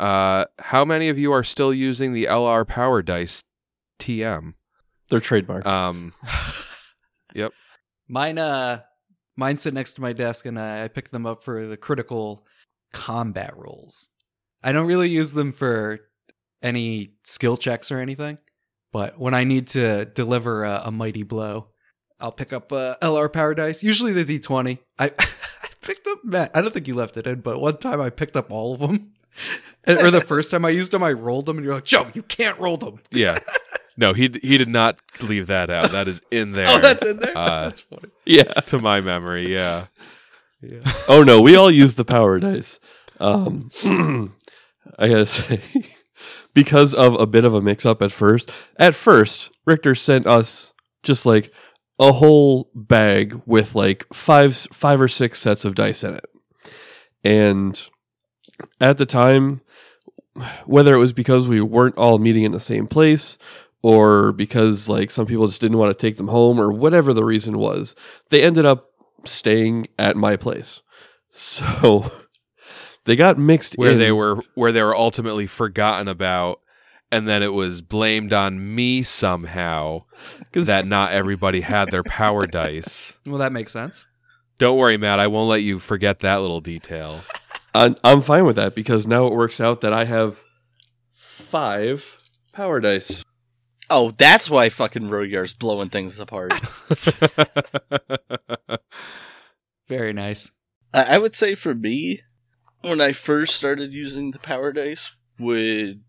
uh 0.00 0.44
how 0.58 0.84
many 0.84 1.08
of 1.08 1.18
you 1.18 1.32
are 1.32 1.44
still 1.44 1.72
using 1.72 2.12
the 2.12 2.24
lr 2.24 2.66
power 2.66 3.02
dice 3.02 3.42
tm 4.00 4.54
They're 5.10 5.20
trademarked. 5.20 5.66
um 5.66 6.12
yep. 7.34 7.52
Mine, 8.08 8.38
uh, 8.38 8.80
mine 9.36 9.56
sit 9.56 9.74
next 9.74 9.94
to 9.94 10.00
my 10.00 10.12
desk, 10.12 10.46
and 10.46 10.58
I, 10.58 10.84
I 10.84 10.88
pick 10.88 11.10
them 11.10 11.26
up 11.26 11.42
for 11.42 11.66
the 11.66 11.76
critical 11.76 12.46
combat 12.92 13.56
rolls. 13.56 14.10
I 14.62 14.72
don't 14.72 14.86
really 14.86 15.10
use 15.10 15.32
them 15.34 15.52
for 15.52 16.00
any 16.62 17.14
skill 17.24 17.56
checks 17.56 17.92
or 17.92 17.98
anything, 17.98 18.38
but 18.92 19.18
when 19.18 19.34
I 19.34 19.44
need 19.44 19.68
to 19.68 20.06
deliver 20.06 20.64
a, 20.64 20.82
a 20.86 20.90
mighty 20.90 21.22
blow, 21.22 21.68
I'll 22.20 22.32
pick 22.32 22.52
up 22.52 22.72
uh, 22.72 22.96
LR 23.02 23.56
Dice. 23.56 23.82
Usually 23.82 24.12
the 24.12 24.24
D20. 24.24 24.78
I, 24.98 25.06
I 25.18 25.68
picked 25.82 26.06
up 26.06 26.24
Matt. 26.24 26.50
I 26.54 26.62
don't 26.62 26.72
think 26.72 26.88
you 26.88 26.94
left 26.94 27.16
it 27.16 27.26
in, 27.26 27.40
but 27.40 27.60
one 27.60 27.76
time 27.76 28.00
I 28.00 28.10
picked 28.10 28.36
up 28.36 28.50
all 28.50 28.74
of 28.74 28.80
them. 28.80 29.12
or 29.86 30.10
the 30.10 30.20
first 30.20 30.50
time 30.50 30.64
I 30.64 30.70
used 30.70 30.92
them, 30.92 31.02
I 31.02 31.12
rolled 31.12 31.46
them, 31.46 31.58
and 31.58 31.64
you're 31.64 31.74
like, 31.74 31.84
Joe, 31.84 32.06
you 32.14 32.22
can't 32.22 32.58
roll 32.58 32.76
them. 32.76 33.00
yeah 33.10 33.38
no 33.96 34.12
he 34.12 34.28
he 34.42 34.58
did 34.58 34.68
not 34.68 35.00
leave 35.20 35.46
that 35.46 35.70
out 35.70 35.90
that 35.92 36.08
is 36.08 36.20
in 36.30 36.52
there 36.52 36.66
Oh, 36.68 36.78
that's 36.80 37.04
in 37.06 37.18
there. 37.18 37.36
Uh, 37.36 37.64
that's 37.64 37.80
funny. 37.82 38.08
yeah. 38.24 38.44
to 38.44 38.78
my 38.78 39.00
memory 39.00 39.52
yeah 39.52 39.86
Yeah. 40.60 40.80
Oh 41.08 41.22
no, 41.22 41.40
we 41.40 41.56
all 41.56 41.70
use 41.70 41.94
the 41.96 42.04
power 42.04 42.38
dice. 42.40 42.80
Um, 43.20 43.70
I 44.98 45.08
gotta 45.08 45.26
say, 45.26 45.60
because 46.54 46.94
of 46.94 47.14
a 47.14 47.26
bit 47.26 47.44
of 47.44 47.54
a 47.54 47.60
mix-up 47.60 48.00
at 48.02 48.12
first. 48.12 48.50
At 48.78 48.94
first, 48.94 49.50
Richter 49.66 49.94
sent 49.94 50.26
us 50.26 50.72
just 51.02 51.26
like 51.26 51.52
a 51.98 52.12
whole 52.12 52.70
bag 52.74 53.40
with 53.46 53.74
like 53.74 54.04
five, 54.12 54.56
five 54.72 55.00
or 55.00 55.08
six 55.08 55.38
sets 55.40 55.64
of 55.64 55.74
dice 55.74 56.02
in 56.02 56.14
it, 56.14 56.24
and 57.22 57.80
at 58.80 58.98
the 58.98 59.06
time, 59.06 59.60
whether 60.64 60.94
it 60.94 60.98
was 60.98 61.12
because 61.12 61.46
we 61.46 61.60
weren't 61.60 61.96
all 61.98 62.18
meeting 62.18 62.42
in 62.44 62.52
the 62.52 62.60
same 62.60 62.86
place 62.86 63.38
or 63.84 64.32
because 64.32 64.88
like 64.88 65.10
some 65.10 65.26
people 65.26 65.46
just 65.46 65.60
didn't 65.60 65.76
want 65.76 65.90
to 65.96 66.06
take 66.06 66.16
them 66.16 66.28
home 66.28 66.58
or 66.58 66.72
whatever 66.72 67.12
the 67.12 67.22
reason 67.24 67.58
was, 67.58 67.94
they 68.30 68.42
ended 68.42 68.64
up 68.64 68.86
staying 69.26 69.86
at 69.98 70.16
my 70.16 70.36
place. 70.36 70.80
So 71.30 72.10
they 73.04 73.14
got 73.14 73.36
mixed 73.38 73.74
where 73.74 73.92
in. 73.92 73.98
they 73.98 74.10
were 74.10 74.40
where 74.54 74.72
they 74.72 74.82
were 74.82 74.96
ultimately 74.96 75.46
forgotten 75.46 76.08
about 76.08 76.60
and 77.12 77.28
then 77.28 77.42
it 77.42 77.52
was 77.52 77.82
blamed 77.82 78.32
on 78.32 78.74
me 78.74 79.02
somehow 79.02 80.04
'Cause- 80.52 80.66
that 80.66 80.86
not 80.86 81.12
everybody 81.12 81.60
had 81.60 81.90
their 81.90 82.02
power 82.02 82.46
dice 82.46 83.18
Well, 83.26 83.38
that 83.38 83.52
makes 83.52 83.72
sense. 83.72 84.06
don't 84.58 84.78
worry 84.78 84.96
matt 84.96 85.20
i 85.20 85.26
won't 85.26 85.48
let 85.50 85.62
you 85.62 85.78
forget 85.78 86.20
that 86.20 86.36
little 86.40 86.60
detail 86.62 87.20
I'm, 87.74 87.96
I'm 88.02 88.22
fine 88.22 88.46
with 88.46 88.56
that 88.56 88.74
because 88.74 89.06
now 89.06 89.26
it 89.26 89.32
works 89.34 89.60
out 89.60 89.80
that 89.82 89.92
I 89.92 90.04
have 90.04 90.38
five 91.12 92.16
power 92.52 92.78
dice. 92.80 93.24
Oh, 93.90 94.10
that's 94.10 94.48
why 94.48 94.68
fucking 94.68 95.08
Rogyar's 95.10 95.52
blowing 95.52 95.90
things 95.90 96.18
apart. 96.18 96.52
Very 99.88 100.12
nice. 100.12 100.50
I 100.92 101.14
I 101.14 101.18
would 101.18 101.34
say 101.34 101.54
for 101.54 101.74
me, 101.74 102.22
when 102.80 103.00
I 103.00 103.12
first 103.12 103.54
started 103.54 103.92
using 103.92 104.30
the 104.30 104.38
power 104.38 104.72
dice, 104.72 105.12
would 105.38 106.02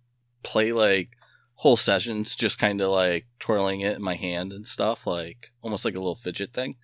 play 0.43 0.71
like 0.71 1.09
whole 1.55 1.77
sessions, 1.77 2.35
just 2.35 2.59
kind 2.59 2.81
of 2.81 2.91
like 2.91 3.25
twirling 3.39 3.81
it 3.81 3.95
in 3.95 4.01
my 4.01 4.15
hand 4.15 4.53
and 4.53 4.67
stuff, 4.67 5.07
like 5.07 5.51
almost 5.61 5.85
like 5.85 5.95
a 5.95 5.99
little 5.99 6.15
fidget 6.15 6.53
thing. 6.53 6.75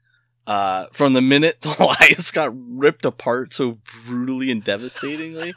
Uh, 0.47 0.87
from 0.91 1.13
the 1.13 1.21
minute 1.21 1.57
the 1.61 1.75
lions 1.99 2.31
got 2.31 2.51
ripped 2.55 3.05
apart 3.05 3.53
so 3.53 3.77
brutally 4.05 4.51
and 4.51 4.63
devastatingly, 4.63 5.53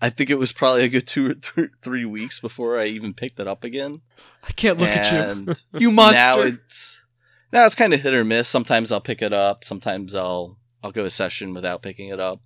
I 0.00 0.10
think 0.10 0.30
it 0.30 0.36
was 0.38 0.52
probably 0.52 0.84
a 0.84 0.88
good 0.88 1.06
two 1.06 1.30
or 1.30 1.34
th- 1.34 1.70
three 1.82 2.04
weeks 2.04 2.38
before 2.40 2.78
I 2.78 2.86
even 2.86 3.14
picked 3.14 3.40
it 3.40 3.48
up 3.48 3.64
again. 3.64 4.02
I 4.46 4.52
can't 4.52 4.78
look 4.78 4.88
at 4.88 5.12
you. 5.12 5.54
You 5.80 5.90
monster. 5.90 6.16
now 6.18 6.40
it's 6.42 7.00
now 7.52 7.66
it's 7.66 7.74
kind 7.74 7.92
of 7.94 8.00
hit 8.00 8.14
or 8.14 8.24
miss. 8.24 8.48
Sometimes 8.48 8.92
I'll 8.92 9.00
pick 9.00 9.22
it 9.22 9.32
up. 9.32 9.64
Sometimes 9.64 10.14
I'll 10.14 10.58
I'll 10.82 10.92
go 10.92 11.04
a 11.04 11.10
session 11.10 11.52
without 11.54 11.82
picking 11.82 12.08
it 12.08 12.20
up. 12.20 12.40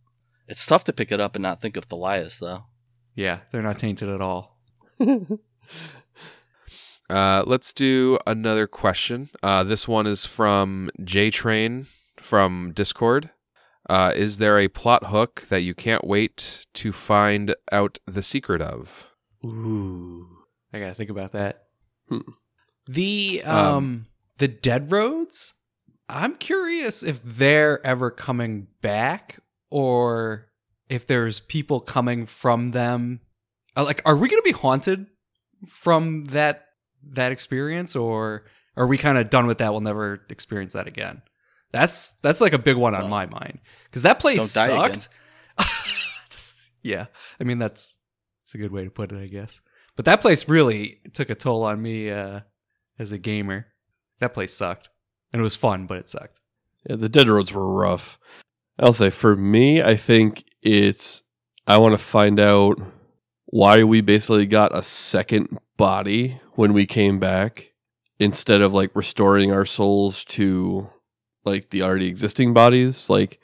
It's 0.48 0.64
tough 0.64 0.84
to 0.84 0.92
pick 0.92 1.12
it 1.12 1.20
up 1.20 1.36
and 1.36 1.42
not 1.42 1.60
think 1.60 1.76
of 1.76 1.86
Thalias 1.86 2.38
though. 2.38 2.64
yeah, 3.14 3.40
they're 3.50 3.62
not 3.62 3.78
tainted 3.78 4.08
at 4.08 4.20
all. 4.20 4.58
uh, 7.10 7.42
let's 7.46 7.72
do 7.72 8.18
another 8.26 8.66
question 8.66 9.30
uh, 9.42 9.62
this 9.62 9.86
one 9.88 10.06
is 10.06 10.24
from 10.26 10.90
j 11.02 11.30
train 11.30 11.86
from 12.18 12.72
discord 12.72 13.30
uh, 13.92 14.10
is 14.16 14.38
there 14.38 14.58
a 14.58 14.68
plot 14.68 15.08
hook 15.08 15.44
that 15.50 15.60
you 15.60 15.74
can't 15.74 16.06
wait 16.06 16.66
to 16.72 16.92
find 16.92 17.54
out 17.70 17.98
the 18.06 18.22
secret 18.22 18.62
of 18.62 19.10
Ooh, 19.44 20.26
I 20.72 20.78
gotta 20.78 20.94
think 20.94 21.10
about 21.10 21.32
that. 21.32 21.64
Hmm. 22.08 22.20
The 22.86 23.42
um, 23.44 23.76
Um, 23.76 24.06
the 24.38 24.48
dead 24.48 24.90
roads. 24.90 25.54
I'm 26.08 26.36
curious 26.36 27.02
if 27.02 27.22
they're 27.22 27.84
ever 27.86 28.10
coming 28.10 28.68
back, 28.80 29.40
or 29.70 30.48
if 30.88 31.06
there's 31.06 31.40
people 31.40 31.80
coming 31.80 32.24
from 32.26 32.70
them. 32.70 33.20
Uh, 33.76 33.84
like, 33.84 34.00
are 34.06 34.16
we 34.16 34.28
gonna 34.28 34.42
be 34.42 34.52
haunted 34.52 35.06
from 35.68 36.24
that 36.26 36.66
that 37.02 37.32
experience, 37.32 37.94
or 37.94 38.44
are 38.74 38.86
we 38.86 38.96
kind 38.96 39.18
of 39.18 39.28
done 39.28 39.46
with 39.46 39.58
that? 39.58 39.70
We'll 39.70 39.80
never 39.80 40.24
experience 40.30 40.72
that 40.72 40.86
again. 40.86 41.22
That's 41.72 42.12
that's 42.22 42.40
like 42.40 42.52
a 42.52 42.58
big 42.58 42.76
one 42.76 42.94
on 42.94 43.02
Well, 43.02 43.10
my 43.10 43.26
mind 43.26 43.58
because 43.84 44.02
that 44.02 44.20
place 44.20 44.52
don't 44.54 44.68
die 44.68 44.74
again. 44.86 45.00
sucked. 45.00 45.08
yeah, 46.82 47.06
I 47.40 47.44
mean 47.44 47.58
that's 47.58 47.96
that's 48.44 48.54
a 48.54 48.58
good 48.58 48.72
way 48.72 48.84
to 48.84 48.90
put 48.90 49.12
it, 49.12 49.18
I 49.20 49.26
guess. 49.26 49.60
But 49.96 50.04
that 50.06 50.20
place 50.20 50.48
really 50.48 51.00
took 51.12 51.30
a 51.30 51.34
toll 51.34 51.64
on 51.64 51.80
me 51.80 52.10
uh, 52.10 52.40
as 52.98 53.12
a 53.12 53.18
gamer. 53.18 53.66
That 54.20 54.34
place 54.34 54.54
sucked, 54.54 54.88
and 55.32 55.40
it 55.40 55.42
was 55.42 55.56
fun, 55.56 55.86
but 55.86 55.98
it 55.98 56.08
sucked. 56.08 56.40
Yeah, 56.88 56.96
the 56.96 57.08
dead 57.08 57.28
roads 57.28 57.52
were 57.52 57.72
rough. 57.72 58.18
I'll 58.78 58.92
say 58.92 59.10
for 59.10 59.36
me, 59.36 59.82
I 59.82 59.96
think 59.96 60.44
it's 60.62 61.22
I 61.66 61.78
want 61.78 61.92
to 61.94 61.98
find 61.98 62.40
out 62.40 62.80
why 63.46 63.84
we 63.84 64.00
basically 64.00 64.46
got 64.46 64.76
a 64.76 64.82
second 64.82 65.58
body 65.76 66.40
when 66.54 66.72
we 66.72 66.86
came 66.86 67.18
back 67.18 67.72
instead 68.18 68.60
of 68.62 68.72
like 68.72 68.90
restoring 68.94 69.52
our 69.52 69.64
souls 69.66 70.24
to 70.24 70.88
like 71.44 71.70
the 71.70 71.82
already 71.82 72.06
existing 72.06 72.52
bodies. 72.52 73.08
Like 73.10 73.40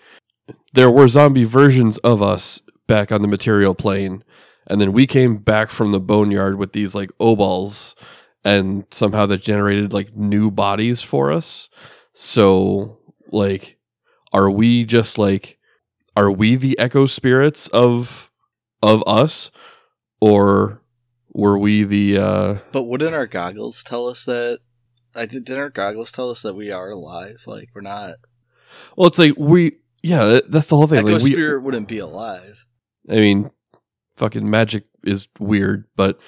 there 0.72 0.90
were 0.90 1.08
zombie 1.08 1.44
versions 1.44 1.98
of 1.98 2.22
us 2.22 2.62
back 2.86 3.12
on 3.12 3.22
the 3.22 3.28
material 3.28 3.74
plane, 3.74 4.24
and 4.66 4.80
then 4.80 4.92
we 4.92 5.06
came 5.06 5.36
back 5.36 5.70
from 5.70 5.92
the 5.92 6.00
boneyard 6.00 6.56
with 6.56 6.72
these 6.72 6.94
like 6.94 7.10
oballs, 7.20 7.94
and 8.44 8.84
somehow 8.90 9.26
that 9.26 9.42
generated 9.42 9.92
like 9.92 10.16
new 10.16 10.50
bodies 10.50 11.02
for 11.02 11.32
us. 11.32 11.68
So 12.14 12.98
like 13.30 13.78
are 14.32 14.50
we 14.50 14.84
just 14.84 15.18
like 15.18 15.58
are 16.16 16.30
we 16.30 16.56
the 16.56 16.78
echo 16.78 17.06
spirits 17.06 17.68
of 17.68 18.30
of 18.82 19.02
us 19.06 19.50
or 20.20 20.82
were 21.32 21.58
we 21.58 21.84
the 21.84 22.18
uh 22.18 22.58
But 22.72 22.84
wouldn't 22.84 23.14
our 23.14 23.26
goggles 23.26 23.82
tell 23.82 24.08
us 24.08 24.24
that? 24.24 24.60
I 25.18 25.26
did, 25.26 25.44
didn't 25.44 25.60
our 25.60 25.70
goggles 25.70 26.12
tell 26.12 26.30
us 26.30 26.42
that 26.42 26.54
we 26.54 26.70
are 26.70 26.90
alive? 26.90 27.42
Like 27.46 27.68
we're 27.74 27.80
not. 27.80 28.14
well 28.96 29.08
it's 29.08 29.18
like 29.18 29.34
we 29.36 29.72
yeah 30.02 30.40
that's 30.48 30.68
the 30.68 30.76
whole 30.76 30.86
thing 30.86 31.00
Echo 31.00 31.12
like 31.14 31.22
we 31.22 31.32
Spirit 31.32 31.62
wouldn't 31.62 31.88
be 31.88 31.98
alive. 31.98 32.64
i 33.10 33.14
mean 33.16 33.50
fucking 34.16 34.48
magic 34.48 34.84
is 35.04 35.28
weird 35.38 35.84
but 35.96 36.20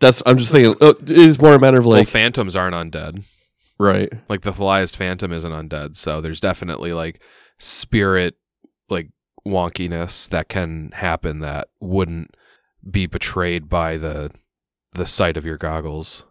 that's 0.00 0.22
i'm 0.26 0.36
just 0.38 0.52
thinking 0.52 0.76
uh, 0.80 0.94
it 1.02 1.10
is 1.10 1.40
more 1.40 1.54
a 1.54 1.58
matter 1.58 1.78
of 1.78 1.86
well, 1.86 1.98
like 1.98 2.08
phantoms 2.08 2.54
aren't 2.56 2.74
undead. 2.74 3.24
right 3.78 4.12
Like 4.28 4.42
the 4.42 4.52
Thalias' 4.52 4.94
Phantom 4.94 5.32
isn't 5.32 5.52
undead, 5.52 5.96
so 5.96 6.20
there's 6.20 6.40
definitely 6.40 6.92
like 6.92 7.20
spirit 7.58 8.34
like 8.88 9.08
wonkiness 9.46 10.28
that 10.28 10.48
can 10.48 10.90
happen 10.92 11.40
that 11.40 11.68
wouldn't 11.80 12.36
be 12.88 13.06
betrayed 13.06 13.68
by 13.68 13.96
the 13.96 14.30
the 14.92 15.06
sight 15.06 15.36
of 15.36 15.44
your 15.46 15.56
goggles. 15.56 16.24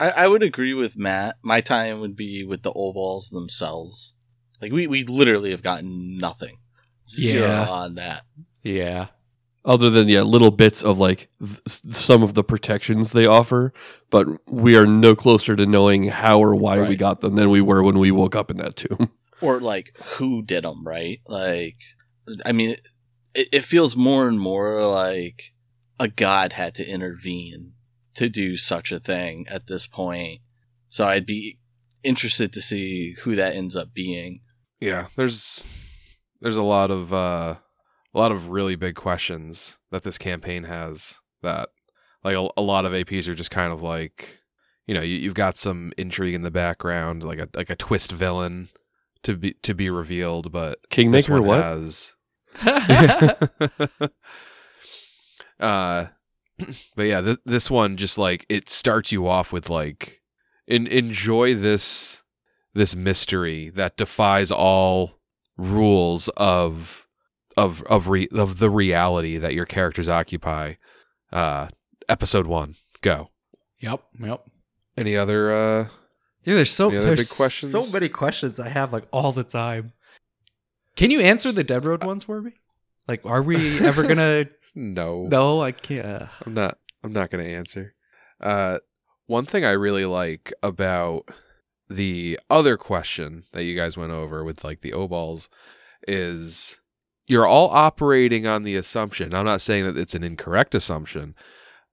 I, 0.00 0.10
I 0.10 0.26
would 0.28 0.42
agree 0.42 0.74
with 0.74 0.96
Matt. 0.96 1.36
My 1.42 1.60
time 1.60 2.00
would 2.00 2.16
be 2.16 2.44
with 2.44 2.62
the 2.62 2.72
ovalls 2.72 3.30
themselves. 3.30 4.14
Like 4.60 4.72
we, 4.72 4.86
we 4.88 5.04
literally 5.04 5.52
have 5.52 5.62
gotten 5.62 6.18
nothing. 6.18 6.56
Zero 7.08 7.46
Yeah. 7.48 7.68
on 7.68 7.94
that. 7.96 8.22
Yeah, 8.62 9.06
other 9.64 9.90
than 9.90 10.08
yeah 10.08 10.22
little 10.22 10.50
bits 10.50 10.82
of 10.82 10.98
like 10.98 11.28
th- 11.38 11.60
some 11.94 12.22
of 12.22 12.34
the 12.34 12.42
protections 12.44 13.12
they 13.12 13.26
offer 13.26 13.72
but 14.10 14.26
we 14.50 14.74
are 14.76 14.86
no 14.86 15.14
closer 15.14 15.54
to 15.54 15.66
knowing 15.66 16.04
how 16.04 16.38
or 16.40 16.54
why 16.54 16.80
we 16.80 16.96
got 16.96 17.20
them 17.20 17.36
than 17.36 17.50
we 17.50 17.60
were 17.60 17.82
when 17.82 17.98
we 17.98 18.10
woke 18.10 18.34
up 18.34 18.50
in 18.50 18.56
that 18.56 18.76
tomb 18.76 19.10
Or 19.42 19.60
like 19.60 19.96
who 20.16 20.42
did 20.42 20.64
them, 20.64 20.86
right? 20.86 21.20
Like, 21.26 21.76
I 22.44 22.52
mean, 22.52 22.76
it, 23.34 23.48
it 23.52 23.64
feels 23.64 23.96
more 23.96 24.28
and 24.28 24.38
more 24.38 24.84
like 24.86 25.52
a 25.98 26.08
god 26.08 26.52
had 26.54 26.74
to 26.76 26.86
intervene 26.86 27.72
to 28.14 28.28
do 28.28 28.56
such 28.56 28.92
a 28.92 29.00
thing 29.00 29.46
at 29.48 29.66
this 29.66 29.86
point. 29.86 30.40
So 30.88 31.06
I'd 31.06 31.26
be 31.26 31.58
interested 32.02 32.52
to 32.52 32.60
see 32.60 33.14
who 33.20 33.36
that 33.36 33.54
ends 33.54 33.76
up 33.76 33.92
being. 33.92 34.40
Yeah, 34.80 35.06
there's 35.16 35.66
there's 36.40 36.56
a 36.56 36.62
lot 36.62 36.90
of 36.90 37.12
uh 37.12 37.56
a 38.14 38.18
lot 38.18 38.32
of 38.32 38.48
really 38.48 38.76
big 38.76 38.96
questions 38.96 39.78
that 39.90 40.02
this 40.02 40.18
campaign 40.18 40.64
has 40.64 41.20
that 41.42 41.68
like 42.24 42.36
a, 42.36 42.48
a 42.56 42.62
lot 42.62 42.84
of 42.84 42.92
APs 42.92 43.28
are 43.28 43.34
just 43.34 43.50
kind 43.50 43.72
of 43.72 43.82
like 43.82 44.40
you 44.86 44.94
know, 44.94 45.02
you, 45.02 45.16
you've 45.18 45.34
got 45.34 45.56
some 45.56 45.92
intrigue 45.96 46.34
in 46.34 46.42
the 46.42 46.50
background, 46.50 47.22
like 47.22 47.38
a 47.38 47.48
like 47.54 47.70
a 47.70 47.76
twist 47.76 48.10
villain 48.10 48.70
to 49.22 49.36
be 49.36 49.54
to 49.62 49.74
be 49.74 49.90
revealed, 49.90 50.50
but 50.50 50.82
this 50.82 50.88
kingmaker 50.90 51.40
one 51.40 51.46
what 51.46 51.62
has 51.62 52.14
uh 55.60 56.06
but 56.96 57.02
yeah 57.04 57.20
this 57.20 57.38
this 57.44 57.70
one 57.70 57.96
just 57.96 58.18
like 58.18 58.46
it 58.48 58.68
starts 58.68 59.12
you 59.12 59.26
off 59.26 59.52
with 59.52 59.70
like 59.70 60.20
in, 60.66 60.86
enjoy 60.86 61.54
this 61.54 62.22
this 62.74 62.94
mystery 62.94 63.70
that 63.70 63.96
defies 63.96 64.50
all 64.50 65.18
rules 65.56 66.28
of 66.36 67.06
of 67.56 67.82
of 67.84 68.08
re, 68.08 68.28
of 68.32 68.58
the 68.58 68.70
reality 68.70 69.36
that 69.36 69.54
your 69.54 69.66
characters 69.66 70.08
occupy 70.08 70.74
uh 71.32 71.68
episode 72.08 72.46
1 72.46 72.76
go 73.02 73.30
yep, 73.78 74.02
yep. 74.18 74.46
any 74.96 75.16
other 75.16 75.52
uh 75.52 75.88
Dude, 76.42 76.56
there's 76.56 76.72
so 76.72 76.88
Any 76.88 77.00
there's 77.00 77.28
big 77.28 77.36
questions? 77.36 77.72
so 77.72 77.86
many 77.92 78.08
questions 78.08 78.58
I 78.58 78.68
have 78.70 78.92
like 78.92 79.06
all 79.10 79.32
the 79.32 79.44
time. 79.44 79.92
Can 80.96 81.10
you 81.10 81.20
answer 81.20 81.52
the 81.52 81.64
Dead 81.64 81.84
Road 81.84 82.02
ones 82.02 82.24
for 82.24 82.40
me? 82.40 82.52
Like, 83.10 83.26
are 83.26 83.42
we 83.42 83.84
ever 83.84 84.06
gonna? 84.06 84.46
no 84.76 85.24
no, 85.24 85.60
I 85.60 85.72
can't. 85.72 86.28
I'm 86.46 86.54
not 86.54 86.78
I'm 87.02 87.12
not 87.12 87.28
going 87.28 87.44
to 87.44 87.50
answer. 87.50 87.96
Uh 88.40 88.78
one 89.26 89.46
thing 89.46 89.64
I 89.64 89.72
really 89.72 90.04
like 90.04 90.52
about 90.62 91.28
the 91.88 92.38
other 92.48 92.76
question 92.76 93.46
that 93.50 93.64
you 93.64 93.74
guys 93.74 93.96
went 93.96 94.12
over 94.12 94.44
with 94.44 94.62
like 94.62 94.82
the 94.82 94.92
O 94.92 95.08
balls 95.08 95.48
is 96.06 96.78
you're 97.26 97.48
all 97.48 97.70
operating 97.70 98.46
on 98.46 98.62
the 98.62 98.76
assumption. 98.76 99.34
I'm 99.34 99.44
not 99.44 99.60
saying 99.60 99.86
that 99.86 99.98
it's 99.98 100.14
an 100.14 100.22
incorrect 100.22 100.76
assumption, 100.76 101.34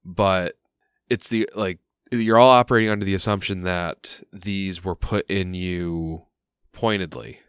but 0.06 0.54
it's 1.10 1.30
the 1.30 1.50
like 1.56 1.80
you're 2.12 2.38
all 2.38 2.52
operating 2.52 2.92
under 2.92 3.06
the 3.06 3.16
assumption 3.16 3.64
that 3.64 4.22
these 4.32 4.84
were 4.84 4.96
put 4.96 5.28
in 5.28 5.56
you 5.56 6.28
pointedly 6.74 7.40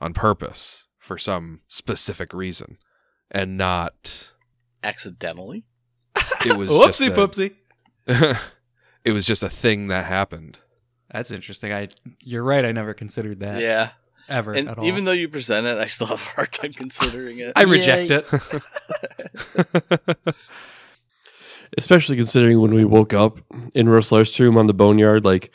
on 0.00 0.14
purpose 0.14 0.86
for 1.00 1.18
some 1.18 1.62
specific 1.66 2.32
reason 2.32 2.78
and 3.30 3.56
not 3.56 4.32
Accidentally? 4.82 5.64
it 6.44 6.56
was 6.56 6.70
Whoopsie 6.70 7.08
just 7.08 7.12
poopsie. 7.12 7.54
it 9.04 9.12
was 9.12 9.26
just 9.26 9.42
a 9.42 9.50
thing 9.50 9.88
that 9.88 10.04
happened. 10.04 10.60
That's 11.10 11.30
interesting. 11.30 11.72
I 11.72 11.88
you're 12.20 12.42
right. 12.42 12.64
I 12.64 12.72
never 12.72 12.94
considered 12.94 13.40
that 13.40 13.60
yeah. 13.60 13.90
ever 14.28 14.52
And 14.52 14.68
at 14.68 14.78
all. 14.78 14.84
even 14.84 15.04
though 15.04 15.12
you 15.12 15.28
present 15.28 15.66
it, 15.66 15.78
I 15.78 15.86
still 15.86 16.08
have 16.08 16.20
a 16.20 16.24
hard 16.36 16.52
time 16.52 16.72
considering 16.72 17.38
it. 17.38 17.52
I 17.56 17.62
reject 17.62 18.10
it. 18.10 18.26
especially 21.78 22.16
considering 22.16 22.60
when 22.60 22.74
we 22.74 22.84
woke 22.84 23.12
up 23.12 23.38
in 23.74 23.88
Roslar's 23.88 24.32
tomb 24.32 24.56
on 24.56 24.66
the 24.66 24.74
boneyard 24.74 25.24
like 25.24 25.50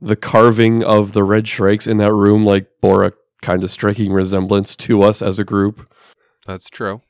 the 0.00 0.16
carving 0.16 0.82
of 0.82 1.12
the 1.12 1.22
red 1.22 1.46
shrikes 1.46 1.86
in 1.86 1.98
that 1.98 2.12
room 2.12 2.44
like 2.44 2.66
bore 2.80 3.04
a 3.04 3.12
kind 3.42 3.62
of 3.62 3.70
striking 3.70 4.12
resemblance 4.12 4.74
to 4.76 5.02
us 5.02 5.22
as 5.22 5.38
a 5.38 5.44
group 5.44 5.90
That's 6.46 6.68
true. 6.68 7.02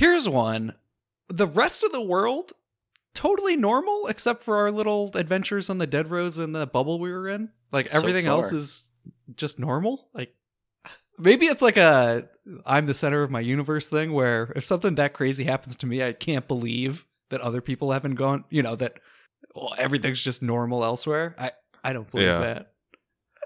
Here's 0.00 0.26
one. 0.26 0.74
The 1.28 1.46
rest 1.46 1.82
of 1.84 1.92
the 1.92 2.00
world 2.00 2.52
totally 3.14 3.54
normal 3.54 4.06
except 4.06 4.42
for 4.42 4.56
our 4.56 4.70
little 4.70 5.10
adventures 5.14 5.68
on 5.68 5.76
the 5.76 5.86
dead 5.86 6.10
roads 6.10 6.38
and 6.38 6.54
the 6.54 6.66
bubble 6.66 6.98
we 6.98 7.12
were 7.12 7.28
in. 7.28 7.50
Like 7.70 7.90
So 7.90 7.98
everything 7.98 8.24
else 8.24 8.50
is 8.52 8.84
just 9.36 9.58
normal. 9.58 10.08
Like 10.14 10.34
maybe 11.18 11.46
it's 11.46 11.60
like 11.60 11.76
a 11.76 12.26
I'm 12.64 12.86
the 12.86 12.94
center 12.94 13.22
of 13.22 13.30
my 13.30 13.40
universe 13.40 13.90
thing 13.90 14.12
where 14.14 14.50
if 14.56 14.64
something 14.64 14.94
that 14.94 15.12
crazy 15.12 15.44
happens 15.44 15.76
to 15.76 15.86
me, 15.86 16.02
I 16.02 16.14
can't 16.14 16.48
believe 16.48 17.04
that 17.28 17.42
other 17.42 17.60
people 17.60 17.92
haven't 17.92 18.14
gone, 18.14 18.44
you 18.48 18.62
know, 18.62 18.76
that 18.76 19.00
well, 19.54 19.74
everything's 19.76 20.22
just 20.22 20.40
normal 20.40 20.82
elsewhere. 20.82 21.34
I 21.38 21.52
I 21.84 21.92
don't 21.92 22.10
believe 22.10 22.26
Yeah. 22.26 22.38
that. 22.38 22.72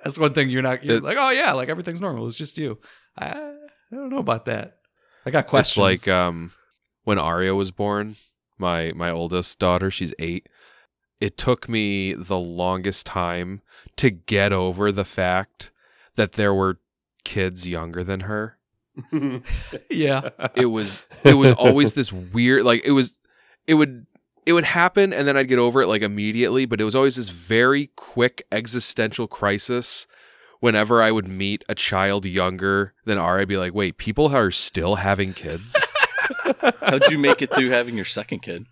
That's 0.04 0.20
one 0.20 0.34
thing 0.34 0.50
you're 0.50 0.62
not 0.62 0.84
you're 0.84 0.98
It- 0.98 1.02
like, 1.02 1.16
"Oh 1.18 1.30
yeah, 1.30 1.52
like 1.54 1.68
everything's 1.68 2.00
normal. 2.00 2.28
It's 2.28 2.36
just 2.36 2.58
you." 2.58 2.78
I, 3.18 3.30
I 3.30 3.52
don't 3.90 4.10
know 4.10 4.18
about 4.18 4.44
that. 4.44 4.78
I 5.26 5.30
got 5.30 5.46
questions. 5.46 5.86
It's 5.86 6.06
like 6.06 6.14
um 6.14 6.52
when 7.04 7.18
Arya 7.18 7.54
was 7.54 7.70
born, 7.70 8.16
my 8.58 8.92
my 8.94 9.10
oldest 9.10 9.58
daughter, 9.58 9.90
she's 9.90 10.14
8. 10.18 10.48
It 11.20 11.38
took 11.38 11.68
me 11.68 12.12
the 12.12 12.38
longest 12.38 13.06
time 13.06 13.62
to 13.96 14.10
get 14.10 14.52
over 14.52 14.90
the 14.92 15.04
fact 15.04 15.70
that 16.16 16.32
there 16.32 16.52
were 16.52 16.80
kids 17.24 17.66
younger 17.66 18.04
than 18.04 18.20
her. 18.20 18.58
yeah. 19.90 20.30
It 20.54 20.66
was 20.66 21.02
it 21.24 21.34
was 21.34 21.52
always 21.52 21.94
this 21.94 22.12
weird 22.12 22.64
like 22.64 22.84
it 22.84 22.92
was 22.92 23.18
it 23.66 23.74
would 23.74 24.06
it 24.46 24.52
would 24.52 24.64
happen 24.64 25.12
and 25.12 25.26
then 25.26 25.36
I'd 25.36 25.48
get 25.48 25.58
over 25.58 25.82
it 25.82 25.88
like 25.88 26.02
immediately, 26.02 26.66
but 26.66 26.80
it 26.80 26.84
was 26.84 26.94
always 26.94 27.16
this 27.16 27.30
very 27.30 27.88
quick 27.96 28.46
existential 28.52 29.26
crisis 29.26 30.06
whenever 30.64 31.02
I 31.02 31.10
would 31.10 31.28
meet 31.28 31.62
a 31.68 31.74
child 31.74 32.24
younger 32.24 32.94
than 33.04 33.18
Arya, 33.18 33.42
I'd 33.42 33.48
be 33.48 33.58
like, 33.58 33.74
wait, 33.74 33.98
people 33.98 34.34
are 34.34 34.50
still 34.50 34.94
having 34.94 35.34
kids? 35.34 35.76
How'd 36.80 37.10
you 37.10 37.18
make 37.18 37.42
it 37.42 37.54
through 37.54 37.68
having 37.68 37.96
your 37.96 38.06
second 38.06 38.38
kid? 38.38 38.64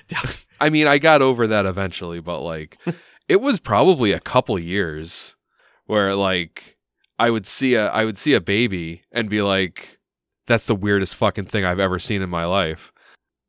I 0.62 0.70
mean, 0.70 0.86
I 0.86 0.96
got 0.96 1.20
over 1.20 1.46
that 1.46 1.66
eventually, 1.66 2.20
but 2.20 2.40
like 2.40 2.78
it 3.28 3.42
was 3.42 3.60
probably 3.60 4.12
a 4.12 4.18
couple 4.20 4.58
years 4.58 5.36
where 5.84 6.14
like 6.14 6.78
I 7.18 7.28
would 7.28 7.46
see 7.46 7.74
a 7.74 7.88
I 7.88 8.06
would 8.06 8.16
see 8.16 8.32
a 8.32 8.40
baby 8.40 9.02
and 9.12 9.28
be 9.28 9.42
like, 9.42 9.98
"That's 10.46 10.64
the 10.64 10.74
weirdest 10.74 11.16
fucking 11.16 11.44
thing 11.44 11.66
I've 11.66 11.78
ever 11.78 11.98
seen 11.98 12.22
in 12.22 12.30
my 12.30 12.46
life." 12.46 12.94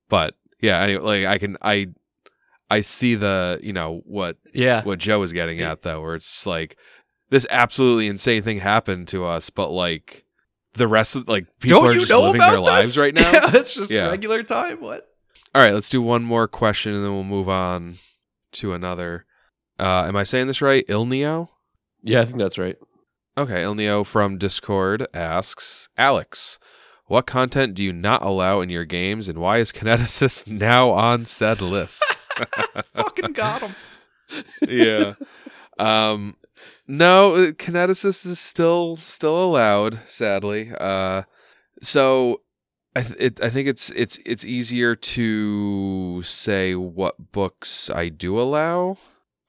But 0.09 0.35
yeah, 0.59 0.81
anyway, 0.81 1.23
like 1.23 1.25
I 1.25 1.37
can 1.37 1.55
I 1.61 1.87
I 2.69 2.81
see 2.81 3.15
the 3.15 3.59
you 3.63 3.71
know 3.71 4.01
what 4.05 4.35
Yeah. 4.53 4.83
what 4.83 4.99
Joe 4.99 5.19
was 5.21 5.31
getting 5.31 5.61
at 5.61 5.83
though, 5.83 6.01
where 6.01 6.15
it's 6.15 6.29
just 6.29 6.45
like 6.45 6.77
this 7.29 7.45
absolutely 7.49 8.07
insane 8.07 8.41
thing 8.41 8.59
happened 8.59 9.07
to 9.09 9.25
us, 9.25 9.49
but 9.49 9.69
like 9.69 10.25
the 10.73 10.87
rest 10.87 11.15
of 11.15 11.27
like 11.27 11.47
people 11.59 11.79
Don't 11.81 11.89
are 11.89 11.93
you 11.93 11.99
just 12.01 12.11
know 12.11 12.21
living 12.21 12.35
about 12.41 12.51
their 12.51 12.59
lives 12.59 12.95
this? 12.95 12.97
right 12.97 13.13
now. 13.15 13.31
Yeah, 13.31 13.51
it's 13.55 13.73
just 13.73 13.91
Yeah. 13.91 14.07
regular 14.09 14.43
time. 14.43 14.79
What? 14.81 15.07
All 15.55 15.61
right, 15.61 15.73
let's 15.73 15.89
do 15.89 16.01
one 16.01 16.23
more 16.23 16.47
question 16.47 16.93
and 16.93 17.03
then 17.03 17.13
we'll 17.13 17.23
move 17.23 17.49
on 17.49 17.97
to 18.53 18.73
another. 18.73 19.25
Uh, 19.79 20.05
am 20.07 20.15
I 20.15 20.23
saying 20.23 20.47
this 20.47 20.61
right? 20.61 20.85
Ilneo? 20.87 21.49
Yeah, 22.03 22.21
I 22.21 22.25
think 22.25 22.37
that's 22.37 22.57
right. 22.57 22.75
Okay, 23.37 23.63
Ilneo 23.63 24.05
from 24.05 24.37
Discord 24.37 25.07
asks 25.13 25.89
Alex, 25.97 26.57
what 27.05 27.25
content 27.25 27.73
do 27.75 27.83
you 27.83 27.93
not 27.93 28.21
allow 28.23 28.61
in 28.61 28.69
your 28.69 28.85
games 28.85 29.27
and 29.29 29.39
why 29.39 29.57
is 29.59 29.71
Kineticist 29.71 30.47
now 30.51 30.89
on 30.91 31.25
said 31.25 31.61
list? 31.61 32.03
Fucking 32.93 33.33
got 33.33 33.61
him. 33.61 33.75
yeah. 34.67 35.13
Um 35.79 36.35
no, 36.87 37.35
uh, 37.35 37.51
Kineticist 37.51 38.25
is 38.25 38.39
still 38.39 38.97
still 38.97 39.43
allowed, 39.43 39.99
sadly. 40.07 40.71
Uh 40.79 41.23
so 41.81 42.41
I 42.95 43.01
th- 43.03 43.19
it, 43.19 43.43
I 43.43 43.49
think 43.49 43.67
it's 43.67 43.89
it's 43.91 44.17
it's 44.25 44.43
easier 44.45 44.95
to 44.95 46.21
say 46.23 46.73
what 46.75 47.31
books 47.31 47.89
I 47.89 48.09
do 48.09 48.39
allow. 48.39 48.97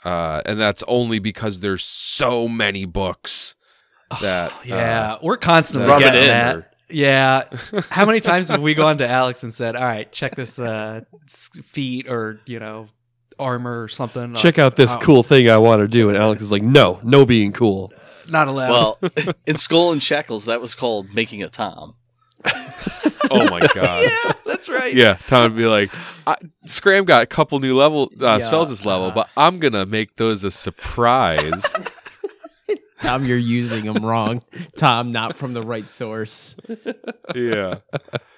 Uh 0.05 0.43
and 0.47 0.59
that's 0.61 0.83
only 0.89 1.19
because 1.19 1.61
there's 1.61 1.85
so 1.85 2.49
many 2.49 2.85
books 2.85 3.55
that 4.21 4.53
Yeah, 4.65 5.13
uh, 5.15 5.19
we're 5.23 5.37
constantly 5.37 5.87
that 5.89 5.99
getting 6.01 6.23
in. 6.23 6.29
that. 6.29 6.75
Yeah. 6.91 7.43
How 7.91 8.07
many 8.07 8.21
times 8.21 8.49
have 8.49 8.63
we 8.63 8.73
gone 8.75 8.97
to 8.99 9.07
Alex 9.09 9.43
and 9.43 9.53
said, 9.53 9.77
"All 9.77 9.85
right, 9.85 10.11
check 10.11 10.35
this 10.35 10.59
uh, 10.59 11.03
feet 11.27 12.09
or 12.09 12.41
you 12.47 12.59
know 12.59 12.89
armor 13.39 13.83
or 13.83 13.89
something"? 13.89 14.35
Check 14.35 14.59
out 14.59 14.77
this 14.77 14.95
Oh, 14.95 14.99
cool 15.01 15.23
thing 15.23 15.49
I 15.51 15.59
want 15.59 15.81
to 15.81 15.89
do. 15.89 16.09
And 16.09 16.17
Alex 16.19 16.43
is 16.43 16.51
like, 16.53 16.63
no, 16.63 17.01
no 17.03 17.25
being 17.27 17.53
cool. 17.53 17.93
Not 18.29 18.49
allowed. 18.49 18.71
Well, 18.71 18.99
in 19.47 19.57
Skull 19.57 19.93
and 19.93 20.03
Shackles, 20.03 20.45
that 20.47 20.61
was 20.61 20.75
called 20.75 21.15
making 21.15 21.43
a 21.43 21.49
Tom. 21.49 21.95
oh 23.31 23.51
my 23.51 23.61
god. 23.75 24.09
yeah, 24.25 24.33
that's 24.47 24.69
right. 24.69 24.95
Yeah, 24.95 25.19
Tom 25.27 25.43
would 25.53 25.57
be 25.57 25.67
like, 25.67 25.91
I, 26.27 26.37
"Scram 26.67 27.05
got 27.05 27.23
a 27.23 27.27
couple 27.27 27.59
new 27.59 27.75
level 27.77 28.11
uh, 28.21 28.39
Yeah. 28.39 28.39
spells 28.41 28.69
this 28.69 28.85
level, 28.87 29.11
but 29.11 29.29
I'm 29.37 29.59
gonna 29.59 29.87
make 29.87 30.17
those 30.17 30.45
a 30.45 30.51
surprise." 30.51 31.63
Tom, 33.01 33.25
you're 33.25 33.39
using 33.39 33.85
them 33.93 34.05
wrong. 34.05 34.43
Tom, 34.77 35.13
not 35.13 35.37
from 35.37 35.53
the 35.53 35.63
right 35.63 35.89
source. 35.89 36.57
yeah. 37.35 37.79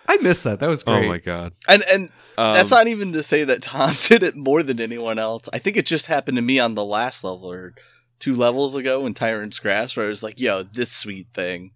I 0.07 0.17
miss 0.19 0.43
that. 0.43 0.61
That 0.61 0.69
was 0.69 0.83
great. 0.83 1.07
Oh 1.07 1.09
my 1.09 1.19
god. 1.19 1.53
And 1.67 1.83
and 1.85 2.11
Um, 2.41 2.55
that's 2.55 2.71
not 2.71 2.87
even 2.89 3.13
to 3.13 3.23
say 3.23 3.45
that 3.45 3.63
Tom 3.63 3.95
did 4.03 4.23
it 4.23 4.37
more 4.37 4.63
than 4.63 4.81
anyone 4.81 5.19
else. 5.19 5.49
I 5.53 5.59
think 5.59 5.77
it 5.77 5.87
just 5.87 6.07
happened 6.07 6.37
to 6.37 6.43
me 6.43 6.59
on 6.59 6.75
the 6.75 6.85
last 6.85 7.23
level 7.25 7.51
or 7.51 7.75
two 8.19 8.35
levels 8.35 8.75
ago 8.77 9.05
in 9.07 9.15
Tyrant's 9.15 9.59
Grasp, 9.59 9.97
where 9.97 10.07
I 10.07 10.09
was 10.09 10.23
like, 10.23 10.39
"Yo, 10.41 10.63
this 10.63 10.91
sweet 10.93 11.27
thing," 11.35 11.73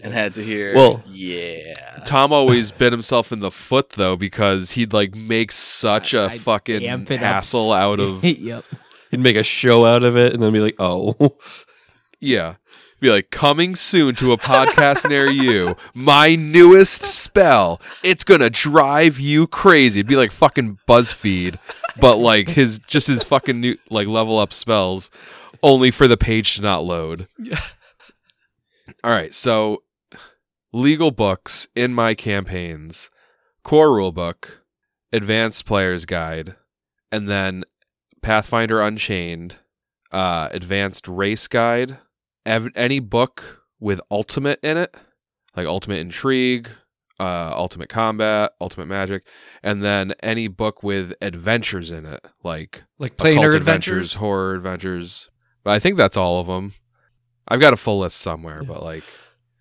and 0.00 0.12
had 0.14 0.34
to 0.34 0.44
hear, 0.44 0.74
Well- 0.74 1.02
yeah." 1.06 2.02
Tom 2.06 2.32
always 2.32 2.72
bit 2.72 2.92
himself 2.92 3.32
in 3.32 3.40
the 3.40 3.50
foot 3.50 3.90
though 3.90 4.16
because 4.16 4.72
he'd 4.72 4.92
like 4.92 5.14
make 5.14 5.52
such 5.52 6.14
a 6.14 6.20
I- 6.22 6.32
I 6.34 6.38
fucking 6.38 6.84
amp 6.84 7.10
it 7.10 7.16
up. 7.16 7.20
hassle 7.20 7.72
out 7.72 8.00
of 8.00 8.24
yep. 8.24 8.64
He'd 9.10 9.20
make 9.20 9.36
a 9.36 9.42
show 9.42 9.86
out 9.86 10.02
of 10.02 10.16
it 10.16 10.34
and 10.34 10.42
then 10.42 10.52
be 10.52 10.60
like, 10.60 10.76
oh. 10.78 11.16
yeah. 12.20 12.56
Be 13.00 13.10
like 13.10 13.30
coming 13.30 13.76
soon 13.76 14.16
to 14.16 14.32
a 14.32 14.36
podcast 14.36 15.08
near 15.08 15.28
you. 15.30 15.76
My 15.94 16.34
newest 16.34 17.02
spell. 17.02 17.80
It's 18.02 18.24
gonna 18.24 18.50
drive 18.50 19.20
you 19.20 19.46
crazy. 19.46 20.00
It'd 20.00 20.08
be 20.08 20.16
like 20.16 20.32
fucking 20.32 20.78
BuzzFeed, 20.88 21.58
but 22.00 22.16
like 22.16 22.48
his 22.48 22.80
just 22.80 23.06
his 23.06 23.22
fucking 23.22 23.60
new 23.60 23.76
like 23.88 24.08
level 24.08 24.38
up 24.38 24.52
spells, 24.52 25.10
only 25.62 25.92
for 25.92 26.08
the 26.08 26.16
page 26.16 26.56
to 26.56 26.62
not 26.62 26.84
load. 26.84 27.28
Yeah. 27.38 27.60
All 29.04 29.12
right, 29.12 29.32
so 29.32 29.84
legal 30.72 31.12
books 31.12 31.68
in 31.76 31.94
my 31.94 32.14
campaigns, 32.14 33.10
core 33.62 33.90
rulebook, 33.90 34.48
advanced 35.12 35.66
player's 35.66 36.04
guide, 36.04 36.56
and 37.12 37.28
then 37.28 37.62
Pathfinder 38.22 38.80
Unchained, 38.80 39.56
uh, 40.10 40.48
advanced 40.50 41.06
race 41.06 41.46
guide, 41.46 41.98
ev- 42.48 42.72
any 42.74 42.98
book 43.00 43.62
with 43.80 44.00
ultimate 44.10 44.58
in 44.62 44.76
it, 44.76 44.94
like 45.56 45.66
ultimate 45.66 45.98
intrigue, 45.98 46.68
uh, 47.20 47.52
ultimate 47.56 47.88
combat, 47.88 48.52
ultimate 48.60 48.86
magic, 48.86 49.24
and 49.62 49.82
then 49.82 50.14
any 50.22 50.48
book 50.48 50.82
with 50.82 51.12
adventures 51.20 51.90
in 51.90 52.06
it, 52.06 52.24
like 52.42 52.84
Like 52.98 53.12
occult 53.12 53.28
planar 53.36 53.54
adventures, 53.56 53.58
adventures. 53.58 54.14
horror 54.14 54.54
adventures. 54.54 55.30
But 55.64 55.72
I 55.74 55.78
think 55.78 55.96
that's 55.96 56.16
all 56.16 56.40
of 56.40 56.46
them. 56.46 56.74
I've 57.48 57.60
got 57.60 57.72
a 57.72 57.76
full 57.76 58.00
list 58.00 58.18
somewhere, 58.18 58.62
but 58.62 58.82
like 58.82 59.04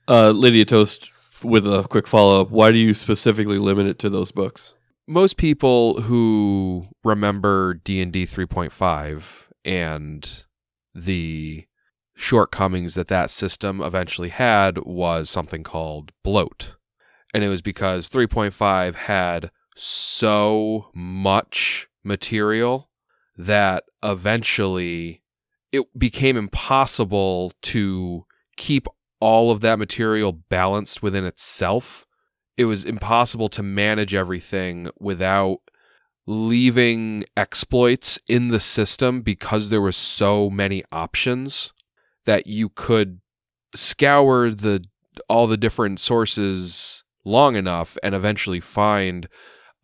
Uh, 0.08 0.30
Lydia 0.32 0.66
Toast, 0.66 1.12
with 1.44 1.68
a 1.68 1.84
quick 1.90 2.08
follow 2.08 2.42
up, 2.42 2.50
why 2.50 2.72
do 2.72 2.78
you 2.78 2.94
specifically 2.94 3.58
limit 3.60 3.88
it 3.88 4.00
to 4.00 4.10
those 4.10 4.32
books? 4.32 4.74
most 5.10 5.38
people 5.38 6.02
who 6.02 6.86
remember 7.06 7.74
D&D 7.76 8.26
3.5 8.26 9.24
and 9.64 10.44
the 10.94 11.66
shortcomings 12.18 12.96
that 12.96 13.08
that 13.08 13.30
system 13.30 13.80
eventually 13.82 14.30
had 14.30 14.80
was 14.80 15.30
something 15.30 15.64
called 15.64 16.12
bloat. 16.24 16.76
And 17.34 17.44
it 17.44 17.50
was 17.50 17.62
because 17.62 18.10
3.5 18.10 18.96
had 18.96 19.52
so 19.76 20.90
much 20.94 21.88
material 22.04 22.90
that 23.38 23.84
eventually 24.04 25.22
it 25.72 25.86
became 25.98 26.36
impossible 26.36 27.54
to 27.62 28.26
keep 28.56 28.88
all 29.20 29.52
of 29.52 29.62
that 29.62 29.78
material 29.78 30.32
balanced 30.32 31.04
within 31.04 31.26
itself 31.26 32.08
it 32.58 32.66
was 32.66 32.84
impossible 32.84 33.50
to 33.50 33.64
manage 33.64 34.16
everything 34.16 34.90
without 35.00 35.60
leaving 36.26 37.24
exploits 37.38 38.20
in 38.28 38.50
the 38.50 38.60
system 38.60 39.22
because 39.22 39.70
there 39.70 39.80
were 39.80 39.92
so 39.92 40.50
many 40.50 40.84
options 40.92 41.72
that 42.28 42.46
you 42.46 42.70
could 42.70 43.22
scour 43.74 44.52
the 44.52 44.84
all 45.28 45.48
the 45.48 45.58
different 45.58 46.00
sources 46.00 47.04
long 47.26 47.56
enough 47.56 47.98
and 48.04 48.14
eventually 48.14 48.60
find 48.60 49.28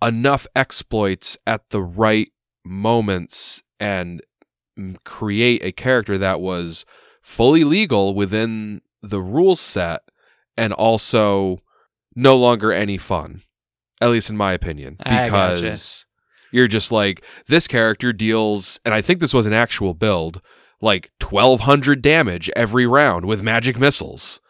enough 0.06 0.45
exploits 0.56 1.38
at 1.48 1.70
the 1.70 1.82
right 1.82 2.30
moments 2.64 3.64
and 3.80 4.22
mm, 4.78 4.95
create 5.03 5.64
a 5.65 5.72
character 5.72 6.18
that 6.18 6.40
was 6.40 6.86
fully 7.22 7.64
legal 7.64 8.14
within 8.14 8.82
the 9.02 9.22
rule 9.22 9.56
set 9.56 10.02
and 10.56 10.72
also 10.74 11.57
no 12.15 12.36
longer 12.36 12.72
any 12.72 12.98
fun 12.98 13.41
at 14.02 14.10
least 14.10 14.30
in 14.30 14.38
my 14.38 14.53
opinion 14.53 14.98
I 14.99 15.30
gotcha. 15.30 15.56
because 15.56 16.06
you're 16.52 16.68
just 16.68 16.91
like 16.91 17.24
this 17.48 17.68
character 17.68 18.11
deals 18.14 18.80
and 18.86 18.94
i 18.94 19.02
think 19.02 19.20
this 19.20 19.34
was 19.34 19.45
an 19.45 19.53
actual 19.53 19.94
build 19.94 20.41
like 20.84 21.11
1200 21.22 22.01
damage 22.01 22.51
every 22.57 22.85
round 22.85 23.23
with 23.26 23.41
magic 23.41 23.80
missiles. 23.80 24.41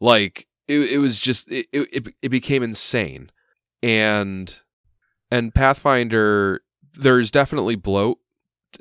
Like 0.00 0.46
it, 0.68 0.80
it 0.80 0.98
was 0.98 1.18
just 1.18 1.50
it, 1.50 1.66
it, 1.72 2.08
it 2.20 2.28
became 2.28 2.62
insane. 2.62 3.30
And 3.82 4.54
and 5.30 5.54
pathfinder 5.54 6.60
there's 6.92 7.30
definitely 7.30 7.74
bloat 7.74 8.18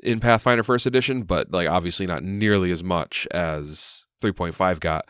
in 0.04 0.20
pathfinder 0.20 0.64
first 0.64 0.86
edition 0.86 1.24
but 1.24 1.50
like 1.52 1.70
obviously 1.70 2.06
not 2.06 2.24
nearly 2.24 2.72
as 2.72 2.84
much 2.84 3.26
as 3.32 4.04
3.5 4.22 4.80
got. 4.82 5.06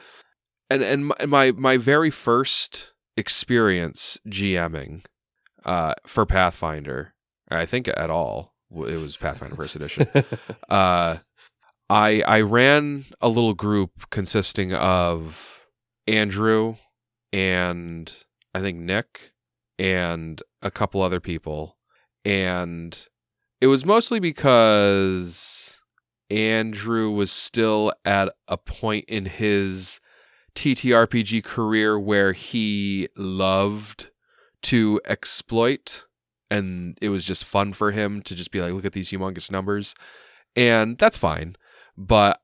And 0.69 0.83
and 0.83 1.07
my 1.07 1.25
my, 1.25 1.51
my 1.51 1.77
very 1.77 2.11
first 2.11 2.93
experience 3.15 4.19
GMing 4.27 5.03
uh, 5.65 5.95
for 6.05 6.25
Pathfinder, 6.27 7.15
I 7.49 7.65
think 7.65 7.87
at 7.87 8.11
all, 8.11 8.53
it 8.71 9.01
was 9.01 9.17
Pathfinder 9.17 9.55
First 9.55 9.75
Edition. 9.75 10.07
uh, 10.69 11.17
I 11.89 12.21
I 12.27 12.41
ran 12.41 13.05
a 13.21 13.29
little 13.29 13.53
group 13.53 14.09
consisting 14.09 14.73
of 14.73 15.65
Andrew 16.05 16.75
and 17.31 18.13
I 18.53 18.61
think 18.61 18.79
Nick 18.79 19.31
and 19.79 20.41
a 20.61 20.71
couple 20.71 21.01
other 21.01 21.19
people, 21.19 21.77
and 22.25 23.07
it 23.61 23.67
was 23.67 23.85
mostly 23.85 24.19
because 24.19 25.77
Andrew 26.29 27.11
was 27.11 27.31
still 27.31 27.93
at 28.03 28.33
a 28.47 28.57
point 28.57 29.05
in 29.07 29.25
his 29.25 29.99
TTRPG 30.55 31.43
career 31.43 31.99
where 31.99 32.33
he 32.33 33.07
loved 33.15 34.09
to 34.63 34.99
exploit 35.05 36.05
and 36.49 36.97
it 37.01 37.09
was 37.09 37.23
just 37.23 37.45
fun 37.45 37.73
for 37.73 37.91
him 37.91 38.21
to 38.23 38.33
just 38.33 38.51
be 38.51 38.59
like 38.59 38.73
look 38.73 38.85
at 38.85 38.93
these 38.93 39.11
humongous 39.11 39.51
numbers 39.51 39.93
and 40.55 40.97
that's 40.97 41.17
fine. 41.17 41.55
But 41.97 42.41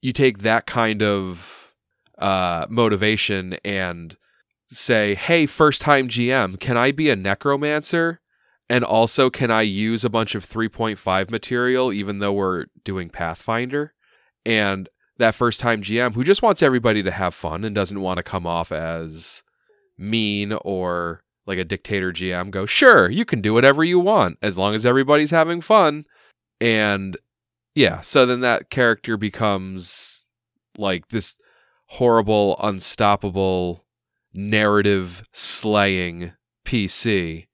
you 0.00 0.12
take 0.12 0.38
that 0.38 0.66
kind 0.66 1.02
of 1.02 1.74
uh, 2.18 2.66
motivation 2.68 3.54
and 3.64 4.16
say, 4.70 5.14
"Hey, 5.14 5.46
first 5.46 5.80
time 5.80 6.08
GM, 6.08 6.58
can 6.60 6.76
I 6.76 6.92
be 6.92 7.10
a 7.10 7.16
necromancer?" 7.16 8.20
And 8.68 8.84
also, 8.84 9.28
can 9.28 9.50
I 9.50 9.62
use 9.62 10.04
a 10.04 10.10
bunch 10.10 10.34
of 10.34 10.46
3.5 10.46 11.30
material 11.30 11.92
even 11.92 12.20
though 12.20 12.32
we're 12.32 12.66
doing 12.84 13.10
Pathfinder? 13.10 13.92
And 14.46 14.88
that 15.18 15.34
first 15.34 15.60
time 15.60 15.82
GM 15.82 16.14
who 16.14 16.24
just 16.24 16.42
wants 16.42 16.62
everybody 16.62 17.02
to 17.02 17.10
have 17.10 17.34
fun 17.34 17.64
and 17.64 17.74
doesn't 17.74 18.00
want 18.00 18.16
to 18.16 18.22
come 18.22 18.46
off 18.46 18.72
as 18.72 19.42
mean 19.98 20.52
or 20.64 21.22
like 21.46 21.58
a 21.58 21.64
dictator 21.64 22.12
GM 22.12 22.50
go, 22.50 22.66
sure, 22.66 23.10
you 23.10 23.24
can 23.24 23.40
do 23.40 23.52
whatever 23.52 23.84
you 23.84 23.98
want 23.98 24.38
as 24.42 24.56
long 24.56 24.74
as 24.74 24.86
everybody's 24.86 25.30
having 25.30 25.60
fun. 25.60 26.04
And 26.60 27.16
yeah, 27.74 28.00
so 28.00 28.26
then 28.26 28.40
that 28.40 28.70
character 28.70 29.16
becomes 29.16 30.26
like 30.76 31.08
this 31.08 31.36
horrible, 31.86 32.56
unstoppable, 32.62 33.84
narrative 34.32 35.24
slaying 35.32 36.32
PC. 36.64 37.46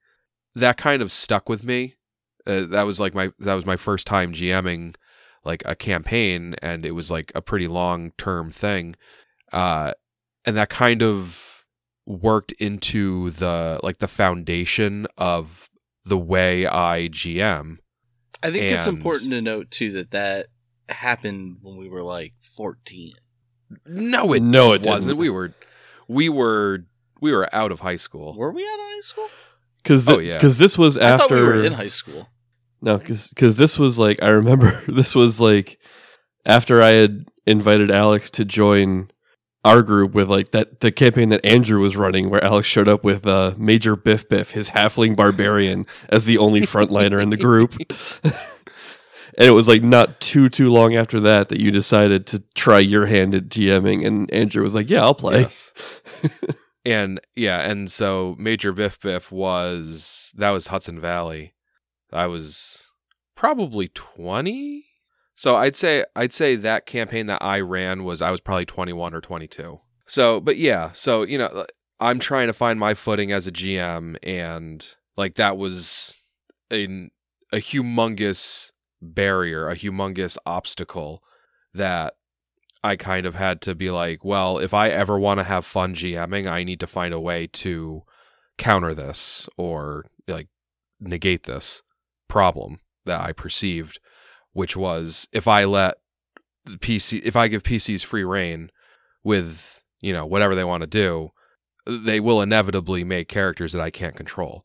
That 0.55 0.77
kind 0.77 1.03
of 1.03 1.13
stuck 1.13 1.49
with 1.49 1.65
me. 1.65 1.97
Uh, 2.47 2.67
that 2.67 2.83
was 2.83 2.99
like 2.99 3.15
my 3.15 3.31
that 3.41 3.55
was 3.55 3.67
my 3.67 3.77
first 3.77 4.07
time 4.07 4.33
GMing 4.33 4.95
like 5.45 5.63
a 5.65 5.75
campaign 5.75 6.55
and 6.63 6.85
it 6.85 6.93
was 6.93 7.11
like 7.11 7.31
a 7.35 7.43
pretty 7.43 7.69
long 7.69 8.13
term 8.17 8.51
thing. 8.51 8.97
Uh 9.53 9.93
and 10.45 10.57
that 10.57 10.71
kind 10.71 11.03
of 11.03 11.65
worked 12.07 12.53
into 12.53 13.31
the 13.33 13.79
like 13.83 13.99
the 13.99 14.09
foundation 14.09 15.07
of 15.19 15.69
the 16.05 16.19
way 16.19 16.67
I 16.67 17.09
GM. 17.13 17.79
I 18.43 18.51
think 18.51 18.65
it's 18.65 18.87
important 18.87 19.31
to 19.33 19.41
note 19.43 19.71
too 19.71 19.93
that 19.93 20.11
that 20.13 20.47
happened 20.89 21.59
when 21.63 21.77
we 21.77 21.89
were 21.89 22.03
like 22.03 22.35
14. 22.57 23.13
No, 23.87 24.33
it 24.33 24.43
No, 24.43 24.73
it 24.73 24.87
wasn't. 24.87 25.11
didn't. 25.11 25.19
We 25.19 25.31
were 25.31 25.53
we 26.07 26.29
were 26.29 26.85
we 27.21 27.33
were 27.33 27.53
out 27.55 27.73
of 27.73 27.81
high 27.81 27.97
school. 27.97 28.37
Were 28.37 28.53
we 28.53 28.63
out 28.63 28.79
of 28.79 28.87
high 28.87 29.01
school? 29.03 29.29
Because 29.83 30.09
Oh, 30.09 30.19
yeah. 30.19 30.35
because 30.35 30.59
this 30.59 30.79
was 30.79 30.97
I 30.97 31.17
thought 31.17 31.31
we 31.31 31.37
after 31.37 31.45
were 31.45 31.65
in 31.65 31.73
high 31.73 31.89
school. 31.89 32.29
No, 32.81 32.97
because 32.99 33.57
this 33.57 33.79
was 33.79 33.99
like 33.99 34.23
I 34.23 34.29
remember 34.29 34.83
this 34.89 35.15
was 35.15 35.41
like 35.41 35.79
after 36.47 36.81
I 36.81 36.91
had 36.91 37.27
invited 37.47 37.91
Alex 37.91 38.31
to 38.31 38.45
join 38.45 39.11
our 39.69 39.83
group 39.83 40.13
with 40.13 40.31
like 40.31 40.53
that 40.53 40.81
the 40.81 40.91
campaign 40.91 41.29
that 41.29 41.45
Andrew 41.45 41.81
was 41.81 41.97
running, 41.97 42.31
where 42.31 42.43
Alex 42.43 42.67
showed 42.67 42.89
up 42.89 43.05
with 43.05 43.27
uh, 43.27 43.55
Major 43.59 43.97
Biff 43.97 44.29
Biff, 44.29 44.53
his 44.53 44.71
halfling 44.71 45.15
barbarian, 45.15 45.87
as 46.09 46.25
the 46.25 46.39
only 46.39 46.63
frontliner 46.63 47.23
in 47.23 47.29
the 47.29 47.37
group. 47.37 47.75
and 48.25 49.47
it 49.47 49.51
was 49.51 49.69
like 49.69 49.83
not 49.83 50.21
too 50.21 50.49
too 50.49 50.71
long 50.71 50.97
after 50.97 51.21
that 51.21 51.51
that 51.51 51.61
you 51.61 51.71
decided 51.71 52.27
to 52.29 52.43
try 52.55 52.79
your 52.79 53.07
hand 53.07 53.35
at 53.35 53.49
GMing, 53.49 54.07
and 54.07 54.33
Andrew 54.33 54.63
was 54.63 54.75
like, 54.75 54.89
"Yeah, 54.89 55.05
I'll 55.05 55.15
play." 55.15 55.43
Yes. 55.43 55.71
and 56.87 57.21
yeah, 57.37 57.61
and 57.61 57.93
so 57.93 58.35
Major 58.39 58.73
Biff 58.73 58.99
Biff 58.99 59.31
was 59.31 60.33
that 60.37 60.51
was 60.51 60.69
Hudson 60.69 60.99
Valley. 60.99 61.55
I 62.11 62.27
was 62.27 62.87
probably 63.37 63.89
20. 63.89 64.88
So 65.39 65.55
I'd 65.55 65.77
say 65.77 66.05
I'd 66.17 66.33
say 66.33 66.57
that 66.57 66.85
campaign 66.85 67.27
that 67.27 67.41
I 67.41 67.61
ran 67.61 68.03
was 68.03 68.21
I 68.21 68.33
was 68.33 68.41
probably 68.41 68.67
21 68.67 69.15
or 69.15 69.21
22. 69.21 69.79
So, 70.09 70.41
but 70.41 70.57
yeah, 70.57 70.91
so 70.95 71.23
you 71.23 71.39
know, 71.39 71.47
uh, 71.47 71.65
I'm 72.01 72.19
trying 72.19 72.49
to 72.49 72.53
find 72.53 72.77
my 72.77 72.95
footing 72.95 73.31
as 73.31 73.47
a 73.47 73.53
GM 73.53 74.17
and 74.25 74.85
like 75.17 75.37
that 75.37 75.57
was 75.57 76.17
a 76.73 77.09
a 77.53 77.59
humongous 77.59 78.73
barrier, 79.01 79.69
a 79.69 79.77
humongous 79.77 80.39
obstacle 80.45 81.23
that 81.73 82.15
I 82.83 82.97
kind 82.97 83.25
of 83.25 83.37
had 83.37 83.61
to 83.61 83.77
be 83.77 83.93
like, 83.93 84.25
well, 84.25 84.59
if 84.59 84.75
I 84.75 84.89
ever 84.89 85.21
want 85.21 85.39
to 85.39 85.45
have 85.45 85.65
fun 85.65 85.95
GMing, 85.95 86.49
I 86.49 86.65
need 86.65 86.81
to 86.81 86.89
find 86.89 87.15
a 87.15 87.21
way 87.21 87.47
to 87.47 88.03
counter 88.57 88.93
this 88.93 89.49
or 89.57 90.07
like 90.27 90.49
negate 90.99 91.45
this 91.45 91.83
problem 92.27 92.81
that 93.05 93.21
I 93.21 93.31
perceived, 93.31 94.01
which 94.59 94.77
was 94.77 95.29
if 95.33 95.49
I 95.49 95.65
let 95.65 95.95
the 96.65 96.79
PC, 96.79 97.23
if 97.25 97.37
I 97.37 97.49
give 97.49 97.63
PCs 97.63 98.05
free 98.05 98.25
reign 98.25 98.71
with, 99.25 99.83
you 100.01 100.13
know, 100.13 100.27
whatever 100.27 100.55
they 100.55 100.65
want 100.65 100.83
to 100.83 100.87
do, 100.87 101.31
they 101.87 102.21
will 102.21 102.43
inevitably 102.43 103.05
make 103.05 103.29
characters 103.29 103.73
that 103.73 103.81
I 103.81 103.91
can't 103.91 104.17
control. 104.17 104.65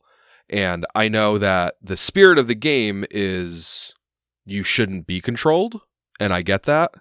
And 0.50 0.84
I 0.94 1.08
know 1.08 1.38
that 1.38 1.76
the 1.80 1.96
spirit 1.96 2.38
of 2.38 2.48
the 2.48 2.54
game 2.54 3.04
is 3.10 3.94
you 4.44 4.62
shouldn't 4.62 5.06
be 5.06 5.20
controlled, 5.22 5.80
and 6.20 6.34
I 6.34 6.42
get 6.42 6.64
that 6.64 6.92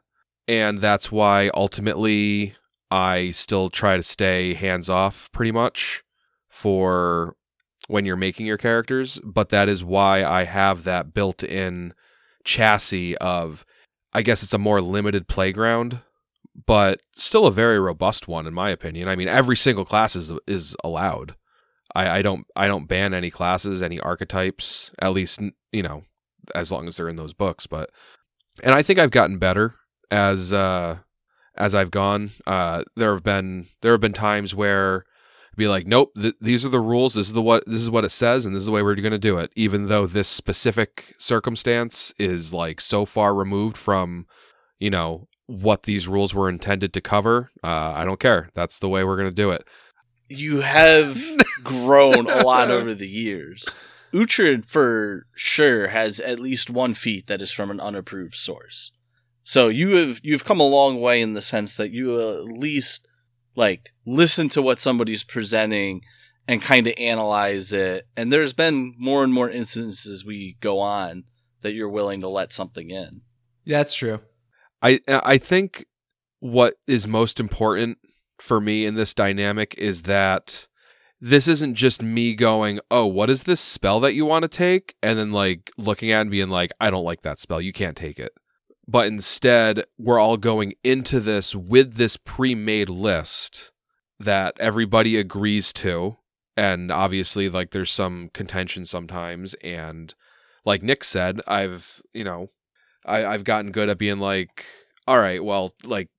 and 0.47 0.79
that's 0.79 1.11
why 1.11 1.49
ultimately 1.53 2.55
I 2.91 3.31
still 3.31 3.69
try 3.69 3.97
to 3.97 4.03
stay 4.03 4.53
hands 4.53 4.89
off 4.89 5.29
pretty 5.31 5.51
much 5.51 6.03
for 6.49 7.35
when 7.87 8.05
you're 8.05 8.15
making 8.15 8.45
your 8.45 8.57
characters, 8.57 9.19
but 9.23 9.49
that 9.49 9.67
is 9.67 9.83
why 9.83 10.23
I 10.23 10.43
have 10.43 10.83
that 10.83 11.13
built 11.13 11.43
in 11.43 11.93
chassis 12.43 13.17
of 13.17 13.65
I 14.13 14.21
guess 14.21 14.43
it's 14.43 14.53
a 14.53 14.59
more 14.59 14.81
limited 14.81 15.27
playground, 15.27 16.01
but 16.67 16.99
still 17.15 17.47
a 17.47 17.51
very 17.51 17.79
robust 17.79 18.27
one 18.27 18.45
in 18.45 18.53
my 18.53 18.69
opinion. 18.69 19.07
I 19.07 19.15
mean 19.15 19.27
every 19.27 19.57
single 19.57 19.85
class 19.85 20.15
is 20.15 20.31
is 20.47 20.75
allowed. 20.83 21.35
I, 21.95 22.19
I 22.19 22.21
don't 22.21 22.45
I 22.55 22.67
don't 22.67 22.87
ban 22.87 23.13
any 23.13 23.29
classes, 23.29 23.81
any 23.81 23.99
archetypes, 23.99 24.91
at 24.99 25.13
least 25.13 25.41
you 25.71 25.83
know, 25.83 26.03
as 26.55 26.71
long 26.71 26.87
as 26.87 26.97
they're 26.97 27.09
in 27.09 27.15
those 27.15 27.33
books, 27.33 27.67
but 27.67 27.89
and 28.63 28.73
I 28.73 28.83
think 28.83 28.99
I've 28.99 29.11
gotten 29.11 29.37
better 29.37 29.75
as 30.11 30.53
uh 30.53 30.99
as 31.55 31.75
I've 31.75 31.91
gone. 31.91 32.31
Uh 32.45 32.83
there 32.95 33.13
have 33.13 33.23
been 33.23 33.67
there 33.81 33.91
have 33.91 34.01
been 34.01 34.13
times 34.13 34.53
where 34.53 35.05
be 35.55 35.67
like, 35.67 35.85
nope, 35.87 36.11
th- 36.19 36.35
these 36.41 36.65
are 36.65 36.69
the 36.69 36.79
rules. 36.79 37.13
This 37.13 37.27
is 37.27 37.33
the 37.33 37.41
what 37.41 37.65
this 37.65 37.81
is 37.81 37.89
what 37.89 38.05
it 38.05 38.09
says, 38.09 38.45
and 38.45 38.55
this 38.55 38.61
is 38.61 38.65
the 38.65 38.71
way 38.71 38.81
we're 38.81 38.95
going 38.95 39.11
to 39.11 39.19
do 39.19 39.37
it. 39.37 39.51
Even 39.55 39.87
though 39.87 40.05
this 40.05 40.27
specific 40.27 41.13
circumstance 41.17 42.13
is 42.17 42.53
like 42.53 42.81
so 42.81 43.05
far 43.05 43.33
removed 43.33 43.77
from, 43.77 44.25
you 44.79 44.89
know, 44.89 45.27
what 45.47 45.83
these 45.83 46.07
rules 46.07 46.33
were 46.33 46.49
intended 46.49 46.93
to 46.93 47.01
cover. 47.01 47.51
Uh, 47.63 47.93
I 47.95 48.05
don't 48.05 48.19
care. 48.19 48.49
That's 48.53 48.79
the 48.79 48.89
way 48.89 49.03
we're 49.03 49.17
going 49.17 49.29
to 49.29 49.35
do 49.35 49.51
it. 49.51 49.67
You 50.27 50.61
have 50.61 51.21
grown 51.63 52.29
a 52.29 52.43
lot 52.43 52.71
over 52.71 52.93
the 52.93 53.07
years. 53.07 53.65
Uhtred 54.13 54.65
for 54.65 55.25
sure 55.35 55.87
has 55.87 56.19
at 56.19 56.39
least 56.39 56.69
one 56.69 56.93
feat 56.93 57.27
that 57.27 57.41
is 57.41 57.51
from 57.51 57.71
an 57.71 57.79
unapproved 57.79 58.35
source. 58.35 58.91
So 59.43 59.67
you 59.67 59.95
have 59.95 60.19
you've 60.23 60.45
come 60.45 60.59
a 60.59 60.67
long 60.67 61.01
way 61.01 61.21
in 61.21 61.33
the 61.33 61.41
sense 61.41 61.75
that 61.77 61.91
you 61.91 62.19
at 62.19 62.45
least 62.45 63.07
like 63.55 63.91
listen 64.05 64.49
to 64.49 64.61
what 64.61 64.81
somebody's 64.81 65.23
presenting 65.23 66.01
and 66.47 66.61
kind 66.61 66.87
of 66.87 66.93
analyze 66.97 67.71
it. 67.71 68.07
And 68.17 68.31
there's 68.31 68.53
been 68.53 68.95
more 68.97 69.23
and 69.23 69.33
more 69.33 69.49
instances 69.49 70.25
we 70.25 70.57
go 70.59 70.79
on 70.79 71.23
that 71.61 71.73
you're 71.73 71.89
willing 71.89 72.21
to 72.21 72.27
let 72.27 72.51
something 72.51 72.89
in. 72.89 73.21
That's 73.65 73.93
true. 73.93 74.19
I 74.81 74.99
I 75.07 75.37
think 75.37 75.85
what 76.39 76.75
is 76.87 77.07
most 77.07 77.39
important 77.39 77.97
for 78.39 78.59
me 78.59 78.85
in 78.85 78.95
this 78.95 79.13
dynamic 79.13 79.73
is 79.77 80.01
that 80.03 80.67
this 81.21 81.47
isn't 81.47 81.75
just 81.75 82.03
me 82.03 82.35
going, 82.35 82.81
"Oh, 82.91 83.05
what 83.05 83.29
is 83.29 83.43
this 83.43 83.61
spell 83.61 84.01
that 84.01 84.13
you 84.13 84.25
want 84.25 84.43
to 84.43 84.49
take?" 84.49 84.95
and 85.01 85.17
then 85.17 85.31
like 85.31 85.71
looking 85.77 86.11
at 86.11 86.17
it 86.17 86.21
and 86.21 86.31
being 86.31 86.49
like, 86.49 86.71
"I 86.81 86.89
don't 86.89 87.05
like 87.05 87.21
that 87.21 87.39
spell. 87.39 87.61
You 87.61 87.71
can't 87.71 87.95
take 87.95 88.19
it." 88.19 88.33
But 88.87 89.07
instead, 89.07 89.85
we're 89.97 90.19
all 90.19 90.37
going 90.37 90.73
into 90.83 91.19
this 91.19 91.55
with 91.55 91.95
this 91.95 92.17
pre-made 92.17 92.89
list 92.89 93.71
that 94.19 94.55
everybody 94.59 95.17
agrees 95.17 95.71
to, 95.73 96.17
and 96.55 96.91
obviously 96.91 97.49
like 97.49 97.71
there's 97.71 97.91
some 97.91 98.29
contention 98.33 98.85
sometimes 98.85 99.53
and 99.63 100.13
like 100.65 100.83
Nick 100.83 101.03
said, 101.03 101.41
I've, 101.47 102.01
you 102.13 102.23
know, 102.23 102.49
I, 103.05 103.25
I've 103.25 103.43
gotten 103.43 103.71
good 103.71 103.89
at 103.89 103.97
being 103.97 104.19
like, 104.19 104.65
all 105.07 105.19
right, 105.19 105.43
well, 105.43 105.73
like 105.83 106.09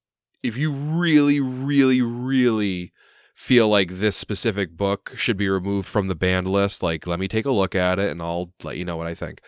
if 0.43 0.57
you 0.57 0.71
really, 0.71 1.41
really, 1.41 2.03
really 2.03 2.93
feel 3.35 3.69
like 3.69 3.91
this 3.91 4.17
specific 4.17 4.77
book 4.77 5.13
should 5.17 5.37
be 5.37 5.49
removed 5.49 5.89
from 5.89 6.09
the 6.09 6.15
banned 6.15 6.49
list, 6.49 6.83
like 6.83 7.07
let 7.07 7.19
me 7.19 7.29
take 7.29 7.47
a 7.47 7.51
look 7.51 7.75
at 7.75 7.99
it 7.99 8.11
and 8.11 8.21
I'll 8.21 8.53
let 8.63 8.77
you 8.77 8.85
know 8.85 8.97
what 8.97 9.07
I 9.07 9.15
think. 9.15 9.41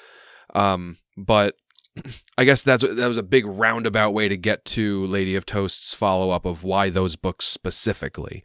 Um, 0.54 0.96
but 1.16 1.56
I 2.38 2.44
guess 2.44 2.62
that's 2.62 2.82
that 2.82 3.08
was 3.08 3.16
a 3.16 3.22
big 3.22 3.46
roundabout 3.46 4.10
way 4.12 4.28
to 4.28 4.36
get 4.36 4.64
to 4.66 5.06
Lady 5.06 5.34
of 5.36 5.46
Toast's 5.46 5.94
follow 5.94 6.30
up 6.30 6.44
of 6.44 6.62
why 6.62 6.90
those 6.90 7.16
books 7.16 7.46
specifically, 7.46 8.42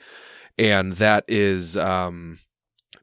and 0.58 0.94
that 0.94 1.26
is 1.28 1.76
um, 1.78 2.40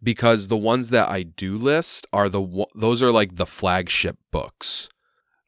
because 0.03 0.49
the 0.49 0.57
ones 0.57 0.91
that 0.91 1.09
I 1.09 1.23
do 1.23 1.57
list 1.57 2.07
are 2.13 2.29
the 2.29 2.67
those 2.75 3.03
are 3.03 3.13
like 3.13 3.37
the 3.37 3.47
flagship 3.47 4.17
books 4.31 4.89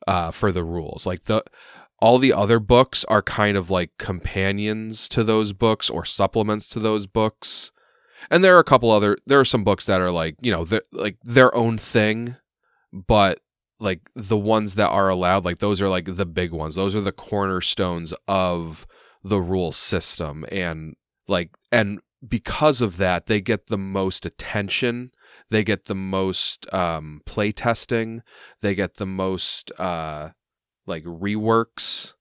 uh, 0.06 0.31
for 0.31 0.52
the 0.52 0.64
rules. 0.64 1.06
Like 1.06 1.24
the 1.24 1.43
all 2.01 2.18
the 2.18 2.32
other 2.32 2.59
books 2.59 3.05
are 3.05 3.22
kind 3.22 3.56
of 3.56 3.70
like 3.70 3.90
companions 3.98 5.09
to 5.10 5.22
those 5.22 5.52
books 5.52 5.90
or 5.90 6.05
supplements 6.05 6.68
to 6.70 6.81
those 6.81 7.06
books. 7.06 7.70
And 8.31 8.43
there 8.44 8.56
are 8.56 8.60
a 8.60 8.64
couple 8.64 8.90
other 8.90 9.16
there 9.27 9.40
are 9.40 9.44
some 9.44 9.64
books 9.64 9.86
that 9.86 10.01
are 10.01 10.10
like, 10.10 10.36
you 10.40 10.52
know, 10.52 10.66
like 10.93 11.16
their 11.22 11.55
own 11.55 11.78
thing, 11.78 12.36
but 12.93 13.40
like 13.81 14.11
the 14.15 14.36
ones 14.36 14.74
that 14.74 14.90
are 14.90 15.09
allowed 15.09 15.44
like 15.44 15.59
those 15.59 15.81
are 15.81 15.89
like 15.89 16.16
the 16.16 16.27
big 16.27 16.52
ones. 16.52 16.74
Those 16.74 16.94
are 16.94 17.01
the 17.01 17.12
cornerstones 17.12 18.12
of 18.28 18.86
the 19.24 19.40
rule 19.40 19.73
system. 19.73 20.44
And 20.52 20.94
like 21.27 21.51
and 21.73 22.01
because 22.27 22.82
of 22.82 22.98
that 22.98 23.27
they 23.27 23.40
get 23.40 23.69
the 23.69 23.78
most 23.78 24.27
attention. 24.27 25.12
They 25.48 25.65
get 25.65 25.86
the 25.86 25.94
most 25.94 26.73
um 26.73 27.23
play 27.24 27.52
testing 27.52 28.23
they 28.61 28.74
get 28.74 28.97
the 28.97 29.07
most 29.07 29.73
uh 29.81 30.31
like 30.86 31.05
reworks. 31.05 32.12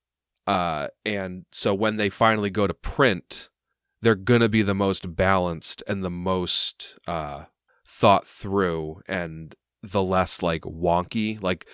Uh 0.48 0.88
and 1.06 1.46
so 1.52 1.74
when 1.74 1.98
they 1.98 2.10
finally 2.10 2.50
go 2.50 2.68
to 2.68 2.74
print 2.74 3.50
they're 4.02 4.16
going 4.16 4.40
to 4.40 4.48
be 4.48 4.62
the 4.62 4.74
most 4.74 5.14
balanced 5.18 5.84
and 5.86 6.06
the 6.06 6.10
most 6.10 6.98
uh 7.06 7.44
thought 7.86 8.26
through 8.26 9.02
and 9.10 9.56
the 9.82 10.04
less 10.04 10.42
like 10.42 10.62
wonky. 10.62 11.42
Like 11.42 11.68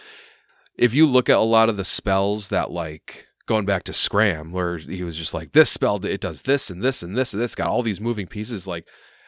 if 0.77 0.93
you 0.93 1.05
look 1.05 1.29
at 1.29 1.37
a 1.37 1.41
lot 1.41 1.69
of 1.69 1.77
the 1.77 1.85
spells 1.85 2.49
that 2.49 2.71
like 2.71 3.27
going 3.45 3.65
back 3.65 3.83
to 3.83 3.93
scram 3.93 4.51
where 4.51 4.77
he 4.77 5.03
was 5.03 5.15
just 5.15 5.33
like 5.33 5.51
this 5.51 5.69
spell 5.69 6.03
it 6.03 6.19
does 6.19 6.43
this 6.43 6.69
and 6.69 6.81
this 6.81 7.03
and 7.03 7.15
this 7.15 7.33
and 7.33 7.41
this 7.41 7.53
got 7.55 7.67
all 7.67 7.83
these 7.83 8.01
moving 8.01 8.25
pieces 8.25 8.65
like 8.65 8.87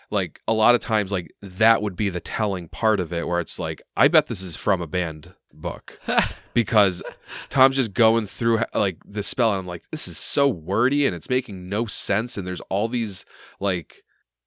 like 0.10 0.40
a 0.48 0.54
lot 0.54 0.74
of 0.74 0.82
times 0.82 1.12
like 1.12 1.32
that 1.41 1.84
would 1.84 1.95
be 1.95 2.10
the 2.10 2.20
telling 2.20 2.68
part 2.68 2.99
of 2.99 3.14
it 3.14 3.28
where 3.28 3.40
it's 3.40 3.60
like 3.60 3.80
i 3.95 4.08
bet 4.08 4.26
this 4.26 4.41
is 4.41 4.56
from 4.56 4.82
a 4.82 4.88
banned 4.88 5.34
book. 5.52 5.99
Because 6.54 7.04
tom's 7.49 7.76
just 7.76 7.94
going 7.94 8.26
through 8.26 8.62
like 8.74 8.98
the 9.06 9.22
spell 9.22 9.52
and 9.52 9.60
i'm 9.60 9.68
like 9.68 9.84
this 9.91 10.08
is 10.08 10.18
so 10.18 10.48
wordy 10.48 11.06
and 11.06 11.16
it's 11.16 11.30
making 11.30 11.70
no 11.70 11.86
sense 11.86 12.36
and 12.36 12.48
there's 12.48 12.62
all 12.62 12.88
these 12.88 13.26
like 13.60 14.02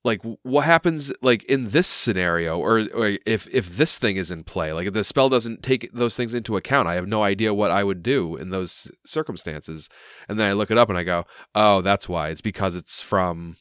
like 0.05 0.21
what 0.43 0.65
happens 0.65 1.13
like 1.21 1.45
in 1.45 1.69
this 1.69 1.87
scenario 1.87 2.59
or, 2.59 2.87
or 2.95 3.19
if 3.27 3.47
if 3.53 3.77
this 3.77 3.99
thing 3.99 4.17
is 4.17 4.31
in 4.31 4.45
play 4.45 4.73
like 4.73 4.87
if 4.87 4.95
the 4.95 5.05
spell 5.05 5.29
doesn't 5.29 5.63
take 5.63 5.91
those 5.93 6.17
things 6.17 6.33
into 6.33 6.57
account 6.57 6.89
i 6.89 6.95
have 6.95 7.07
no 7.07 7.23
idea 7.23 7.53
what 7.53 7.71
i 7.71 7.85
would 7.85 8.03
do 8.03 8.37
in 8.37 8.51
those 8.51 8.91
circumstances. 9.05 9.89
And 10.29 10.39
then 10.39 10.49
i 10.49 10.53
look 10.53 10.71
it 10.71 10.79
up 10.79 10.89
and 10.89 10.99
i 10.99 11.03
go 11.03 11.25
oh 11.55 11.83
that's 11.83 12.09
why. 12.09 12.29
It's 12.29 12.41
because 12.41 12.75
it's 12.77 13.03
from 13.03 13.57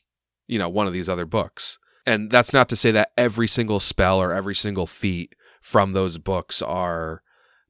you 0.48 0.60
know 0.60 0.70
one 0.70 0.88
of 0.88 0.94
these 0.94 1.10
other 1.10 1.26
books. 1.26 1.78
And 2.06 2.32
that's 2.32 2.54
not 2.54 2.70
to 2.70 2.76
say 2.76 2.92
that 2.92 3.12
every 3.18 3.48
single 3.48 3.80
spell 3.80 4.20
or 4.20 4.34
every 4.34 4.56
single 4.56 4.88
feat 4.88 5.36
from 5.62 5.94
those 5.94 6.18
books 6.18 6.62
are 6.62 7.22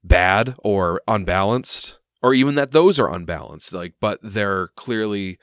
bad 0.04 0.56
or 0.60 1.02
unbalanced 1.08 2.00
or 2.22 2.34
even 2.34 2.56
that 2.56 2.72
those 2.72 3.00
are 3.00 3.14
unbalanced 3.14 3.74
like 3.74 3.94
but 4.00 4.20
they're 4.22 4.68
clearly 4.76 5.38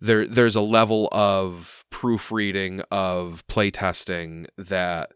there 0.00 0.26
there's 0.26 0.56
a 0.56 0.60
level 0.60 1.08
of 1.12 1.84
proofreading 1.90 2.80
of 2.90 3.44
playtesting 3.48 4.46
that 4.56 5.12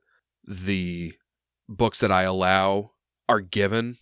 the 0.46 1.14
books 1.68 2.00
that 2.00 2.10
I 2.10 2.22
allow 2.22 2.92
are 3.28 3.40
given 3.40 3.96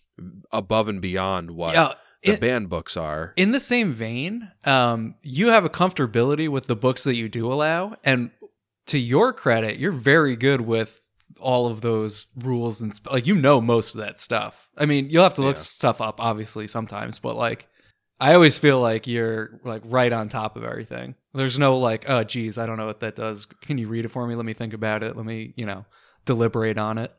above 0.51 0.87
and 0.89 1.01
beyond 1.01 1.51
what 1.51 1.73
yeah, 1.73 1.93
the 2.23 2.33
it- 2.33 2.41
banned 2.41 2.69
books 2.69 2.97
are. 2.97 3.33
in 3.37 3.51
the 3.51 3.59
same 3.59 3.91
vein, 3.91 4.51
um, 4.65 5.15
you 5.21 5.47
have 5.47 5.65
a 5.65 5.69
comfortability 5.69 6.49
with 6.49 6.67
the 6.67 6.75
books 6.75 7.03
that 7.03 7.15
you 7.15 7.29
do 7.29 7.51
allow, 7.51 7.95
and 8.03 8.31
to 8.87 8.97
your 8.97 9.31
credit, 9.33 9.77
you're 9.77 9.91
very 9.91 10.35
good 10.35 10.61
with 10.61 11.07
all 11.39 11.67
of 11.67 11.81
those 11.81 12.25
rules 12.35 12.81
and 12.81 12.93
sp- 12.97 13.11
like 13.11 13.25
you 13.27 13.35
know 13.35 13.61
most 13.61 13.95
of 13.95 14.01
that 14.01 14.19
stuff. 14.19 14.69
I 14.77 14.85
mean, 14.85 15.09
you'll 15.09 15.23
have 15.23 15.35
to 15.35 15.41
look 15.41 15.55
Yeah. 15.55 15.61
stuff 15.61 16.01
up 16.01 16.19
obviously 16.19 16.67
sometimes, 16.67 17.19
but 17.19 17.35
like 17.37 17.67
I 18.21 18.35
always 18.35 18.59
feel 18.59 18.79
like 18.79 19.07
you're 19.07 19.59
like 19.63 19.81
right 19.85 20.13
on 20.13 20.29
top 20.29 20.55
of 20.55 20.63
everything. 20.63 21.15
There's 21.33 21.57
no 21.57 21.79
like, 21.79 22.05
oh 22.07 22.23
geez, 22.23 22.59
I 22.59 22.67
don't 22.67 22.77
know 22.77 22.85
what 22.85 22.99
that 22.99 23.15
does. 23.15 23.47
Can 23.63 23.79
you 23.79 23.87
read 23.87 24.05
it 24.05 24.09
for 24.09 24.27
me? 24.27 24.35
Let 24.35 24.45
me 24.45 24.53
think 24.53 24.73
about 24.73 25.01
it. 25.01 25.17
Let 25.17 25.25
me, 25.25 25.53
you 25.55 25.65
know, 25.65 25.85
deliberate 26.25 26.77
on 26.77 26.99
it. 26.99 27.11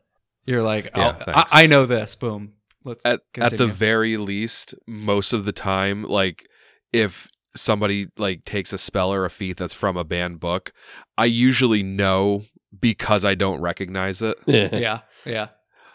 You're 0.47 0.63
like, 0.63 0.91
Yeah, 0.97 1.17
oh, 1.27 1.33
I. 1.33 1.65
I 1.65 1.67
know 1.67 1.87
this. 1.87 2.15
Boom. 2.15 2.53
Let's 2.85 3.05
at 3.05 3.21
at 3.37 3.57
the 3.57 3.67
very 3.67 4.17
least, 4.17 4.75
most 4.87 5.33
of 5.33 5.45
the 5.45 5.53
time, 5.53 6.05
like 6.05 6.49
if 6.93 7.29
somebody 7.57 8.09
like 8.17 8.45
takes 8.45 8.73
a 8.73 8.79
spell 8.79 9.13
or 9.13 9.25
a 9.25 9.31
feat 9.31 9.57
that's 9.57 9.75
from 9.75 9.97
a 9.97 10.05
banned 10.05 10.39
book, 10.39 10.73
I 11.19 11.25
usually 11.25 11.83
know 11.83 12.45
because 12.79 13.25
I 13.25 13.35
don't 13.35 13.61
recognize 13.61 14.23
it. 14.23 14.37
Yeah. 14.47 14.69
yeah, 14.73 15.01
yeah. 15.25 15.49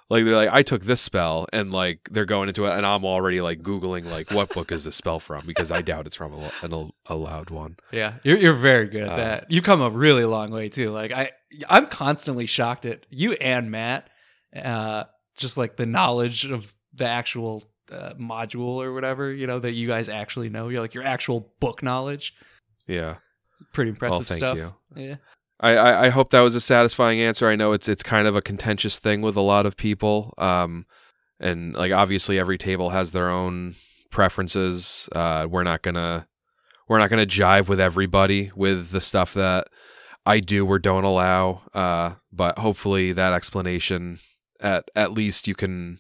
Like 0.10 0.24
they're 0.24 0.36
like, 0.36 0.50
I 0.52 0.64
took 0.64 0.84
this 0.84 1.02
spell, 1.02 1.48
and 1.52 1.74
like 1.74 2.08
they're 2.12 2.26
going 2.26 2.48
into 2.48 2.66
it, 2.66 2.72
and 2.72 2.86
I'm 2.86 3.04
already 3.04 3.42
like 3.42 3.62
googling 3.62 4.06
like 4.06 4.32
what 4.32 4.54
book 4.54 4.72
is 4.72 4.86
this 4.86 4.96
spell 4.96 5.20
from 5.20 5.46
because 5.46 5.70
I 5.70 5.82
doubt 5.82 6.08
it's 6.08 6.16
from 6.16 6.34
a, 6.34 6.52
an 6.62 6.92
allowed 7.08 7.50
one. 7.50 7.76
Yeah, 7.92 8.14
you're 8.24 8.38
you're 8.38 8.54
very 8.54 8.88
good 8.88 9.04
at 9.04 9.10
Uh, 9.10 9.16
that. 9.18 9.52
You've 9.52 9.66
come 9.66 9.82
a 9.82 9.90
really 9.90 10.24
long 10.24 10.52
way 10.52 10.70
too. 10.70 10.92
Like 10.92 11.12
I, 11.12 11.32
I'm 11.70 11.88
constantly 11.88 12.46
shocked 12.46 12.86
at 12.86 13.06
you 13.10 13.34
and 13.34 13.70
Matt, 13.70 14.10
uh, 14.56 15.04
just 15.36 15.58
like 15.58 15.76
the 15.76 15.86
knowledge 15.86 16.46
of 16.46 16.74
the 16.94 17.06
actual 17.06 17.66
uh, 17.92 18.14
module 18.14 18.82
or 18.82 18.94
whatever 18.94 19.32
you 19.32 19.46
know 19.46 19.60
that 19.60 19.74
you 19.74 19.88
guys 19.88 20.08
actually 20.08 20.50
know. 20.50 20.70
You're 20.70 20.82
like 20.82 20.94
your 20.94 21.04
actual 21.04 21.54
book 21.60 21.84
knowledge. 21.84 22.34
Yeah. 22.88 23.18
Pretty 23.74 23.90
impressive 23.90 24.28
thank 24.28 24.38
stuff. 24.38 24.58
you. 24.58 24.74
Yeah, 24.96 25.16
I, 25.60 25.72
I, 25.72 26.06
I 26.06 26.10
hope 26.10 26.30
that 26.32 26.42
was 26.42 26.56
a 26.56 26.62
satisfying 26.62 27.20
answer. 27.20 27.48
I 27.48 27.56
know 27.56 27.74
it's 27.74 27.88
it's 27.88 28.04
kind 28.04 28.28
of 28.28 28.36
a 28.36 28.42
contentious 28.42 29.00
thing 29.00 29.22
with 29.22 29.36
a 29.36 29.42
lot 29.42 29.66
of 29.66 29.78
people. 29.78 30.34
Um, 30.38 30.86
and 31.40 31.74
like 31.74 31.92
obviously 31.92 32.40
every 32.40 32.58
table 32.58 32.92
has 32.92 33.12
their 33.12 33.30
own 33.30 33.76
preferences. 34.12 35.10
Uh, 35.14 35.48
we're 35.50 35.64
not 35.64 35.82
gonna 35.82 36.28
we're 36.88 37.00
not 37.00 37.10
gonna 37.10 37.26
jive 37.26 37.68
with 37.68 37.80
everybody 37.80 38.52
with 38.56 38.92
the 38.92 39.02
stuff 39.02 39.34
that 39.34 39.68
I 40.26 40.40
do 40.40 40.66
or 40.66 40.80
don't 40.80 41.04
allow. 41.04 41.64
Uh, 41.74 42.16
but 42.32 42.60
hopefully 42.60 43.14
that 43.14 43.34
explanation 43.34 44.20
at 44.60 44.90
at 44.96 45.12
least 45.12 45.48
you 45.48 45.56
can 45.56 46.00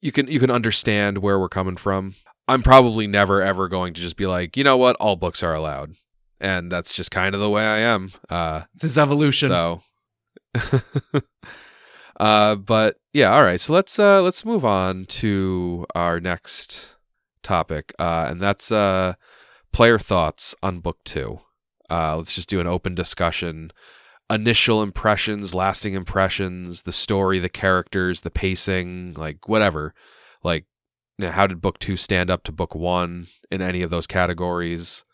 you 0.00 0.12
can 0.12 0.28
you 0.28 0.40
can 0.40 0.50
understand 0.50 1.18
where 1.18 1.38
we're 1.38 1.48
coming 1.48 1.76
from. 1.76 2.14
I'm 2.48 2.62
probably 2.62 3.06
never 3.06 3.40
ever 3.40 3.68
going 3.68 3.94
to 3.94 4.00
just 4.00 4.16
be 4.16 4.26
like, 4.26 4.56
you 4.56 4.64
know 4.64 4.76
what, 4.76 4.96
all 4.96 5.16
books 5.16 5.42
are 5.42 5.54
allowed. 5.54 5.94
And 6.42 6.70
that's 6.70 6.92
just 6.92 7.10
kind 7.10 7.34
of 7.34 7.40
the 7.40 7.48
way 7.48 7.64
I 7.64 7.78
am. 7.78 8.12
Uh 8.28 8.62
it's 8.74 8.82
his 8.82 8.98
evolution. 8.98 9.48
so, 9.48 9.82
uh, 12.20 12.56
but 12.56 12.96
yeah, 13.12 13.32
all 13.32 13.42
right. 13.42 13.60
So 13.60 13.72
let's 13.72 13.98
uh, 13.98 14.22
let's 14.22 14.44
move 14.44 14.64
on 14.64 15.04
to 15.06 15.86
our 15.94 16.20
next 16.20 16.96
topic, 17.42 17.92
uh, 17.98 18.26
and 18.28 18.40
that's 18.40 18.70
uh, 18.70 19.14
player 19.72 19.98
thoughts 19.98 20.54
on 20.62 20.80
book 20.80 20.98
two. 21.04 21.40
Uh, 21.90 22.16
let's 22.16 22.34
just 22.34 22.48
do 22.48 22.60
an 22.60 22.66
open 22.66 22.94
discussion. 22.94 23.72
Initial 24.30 24.82
impressions, 24.82 25.54
lasting 25.54 25.92
impressions, 25.92 26.82
the 26.82 26.92
story, 26.92 27.38
the 27.38 27.50
characters, 27.50 28.22
the 28.22 28.30
pacing, 28.30 29.12
like 29.14 29.46
whatever. 29.46 29.94
Like, 30.42 30.64
you 31.18 31.26
know, 31.26 31.32
how 31.32 31.46
did 31.46 31.60
book 31.60 31.78
two 31.78 31.98
stand 31.98 32.30
up 32.30 32.42
to 32.44 32.52
book 32.52 32.74
one 32.74 33.26
in 33.50 33.60
any 33.60 33.82
of 33.82 33.90
those 33.90 34.06
categories? 34.06 35.04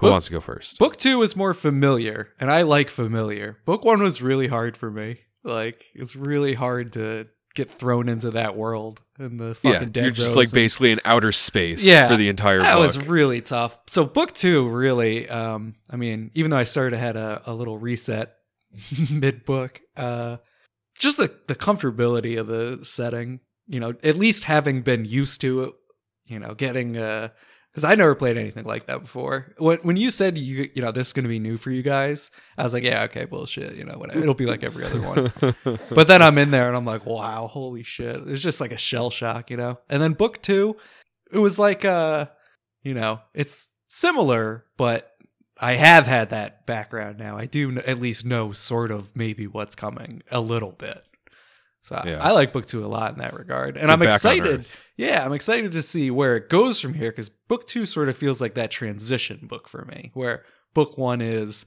Who 0.00 0.06
Book- 0.06 0.12
wants 0.12 0.26
to 0.26 0.32
go 0.32 0.40
first? 0.40 0.78
Book 0.78 0.96
two 0.96 1.22
is 1.22 1.36
more 1.36 1.54
familiar, 1.54 2.30
and 2.40 2.50
I 2.50 2.62
like 2.62 2.88
familiar. 2.90 3.58
Book 3.66 3.84
one 3.84 4.02
was 4.02 4.20
really 4.22 4.48
hard 4.48 4.76
for 4.76 4.90
me. 4.90 5.20
Like 5.44 5.84
it's 5.94 6.16
really 6.16 6.54
hard 6.54 6.92
to 6.94 7.28
get 7.54 7.68
thrown 7.68 8.08
into 8.08 8.30
that 8.32 8.56
world 8.56 9.00
and 9.18 9.38
the 9.40 9.54
fucking 9.56 9.72
yeah, 9.80 9.84
dead 9.86 10.04
you're 10.04 10.12
just 10.12 10.36
like 10.36 10.46
and- 10.48 10.54
basically 10.54 10.92
in 10.92 11.00
outer 11.04 11.32
space 11.32 11.84
Yeah, 11.84 12.08
for 12.08 12.16
the 12.16 12.28
entire 12.28 12.58
that 12.58 12.74
book. 12.74 12.82
was 12.82 13.06
really 13.06 13.40
tough. 13.40 13.78
So 13.88 14.04
book 14.04 14.32
two 14.32 14.68
really, 14.68 15.28
um, 15.28 15.74
I 15.90 15.96
mean, 15.96 16.30
even 16.34 16.50
though 16.50 16.56
I 16.58 16.64
started 16.64 16.96
had 16.96 17.16
a, 17.16 17.42
a 17.46 17.52
little 17.54 17.76
reset 17.76 18.34
mid 19.10 19.44
book, 19.44 19.80
uh, 19.96 20.36
just 20.98 21.16
the 21.18 21.34
the 21.48 21.54
comfortability 21.56 22.38
of 22.38 22.46
the 22.46 22.84
setting, 22.84 23.40
you 23.66 23.80
know, 23.80 23.94
at 24.02 24.16
least 24.16 24.44
having 24.44 24.82
been 24.82 25.04
used 25.04 25.40
to 25.40 25.62
it, 25.64 25.72
you 26.26 26.38
know, 26.38 26.54
getting 26.54 26.96
uh 26.96 27.28
because 27.70 27.84
I 27.84 27.94
never 27.94 28.14
played 28.14 28.36
anything 28.36 28.64
like 28.64 28.86
that 28.86 29.00
before. 29.00 29.54
When 29.58 29.78
when 29.78 29.96
you 29.96 30.10
said 30.10 30.36
you 30.36 30.68
you 30.74 30.82
know 30.82 30.92
this 30.92 31.08
is 31.08 31.12
gonna 31.12 31.28
be 31.28 31.38
new 31.38 31.56
for 31.56 31.70
you 31.70 31.82
guys, 31.82 32.30
I 32.58 32.64
was 32.64 32.74
like, 32.74 32.82
yeah, 32.82 33.02
okay, 33.04 33.24
bullshit, 33.24 33.76
you 33.76 33.84
know, 33.84 33.98
whatever. 33.98 34.20
It'll 34.20 34.34
be 34.34 34.46
like 34.46 34.62
every 34.62 34.84
other 34.84 35.00
one. 35.00 35.32
But 35.90 36.08
then 36.08 36.22
I'm 36.22 36.38
in 36.38 36.50
there 36.50 36.68
and 36.68 36.76
I'm 36.76 36.84
like, 36.84 37.06
wow, 37.06 37.46
holy 37.46 37.82
shit. 37.82 38.16
It's 38.28 38.42
just 38.42 38.60
like 38.60 38.72
a 38.72 38.76
shell 38.76 39.10
shock, 39.10 39.50
you 39.50 39.56
know? 39.56 39.78
And 39.88 40.02
then 40.02 40.12
book 40.14 40.40
two, 40.42 40.76
it 41.32 41.38
was 41.38 41.58
like, 41.58 41.84
uh, 41.84 42.26
you 42.82 42.94
know, 42.94 43.20
it's 43.34 43.68
similar, 43.88 44.64
but 44.76 45.12
I 45.58 45.72
have 45.74 46.06
had 46.06 46.30
that 46.30 46.66
background 46.66 47.18
now. 47.18 47.36
I 47.36 47.46
do 47.46 47.78
at 47.80 48.00
least 48.00 48.24
know 48.24 48.52
sort 48.52 48.90
of 48.90 49.14
maybe 49.14 49.46
what's 49.46 49.74
coming 49.74 50.22
a 50.30 50.40
little 50.40 50.72
bit. 50.72 51.04
So 51.82 52.00
Yeah. 52.06 52.18
I 52.22 52.32
like 52.32 52.52
book 52.52 52.66
two 52.66 52.84
a 52.84 52.88
lot 52.88 53.12
in 53.12 53.18
that 53.20 53.34
regard. 53.34 53.76
And 53.76 53.86
Get 53.86 53.90
I'm 53.90 54.02
excited. 54.02 54.66
Yeah, 54.96 55.24
I'm 55.24 55.32
excited 55.32 55.72
to 55.72 55.82
see 55.82 56.10
where 56.10 56.36
it 56.36 56.48
goes 56.50 56.78
from 56.80 56.92
here 56.94 57.10
because 57.10 57.30
book 57.30 57.66
two 57.66 57.86
sort 57.86 58.08
of 58.10 58.16
feels 58.16 58.40
like 58.40 58.54
that 58.54 58.70
transition 58.70 59.46
book 59.48 59.66
for 59.68 59.84
me, 59.86 60.10
where 60.14 60.44
book 60.74 60.98
one 60.98 61.20
is 61.22 61.64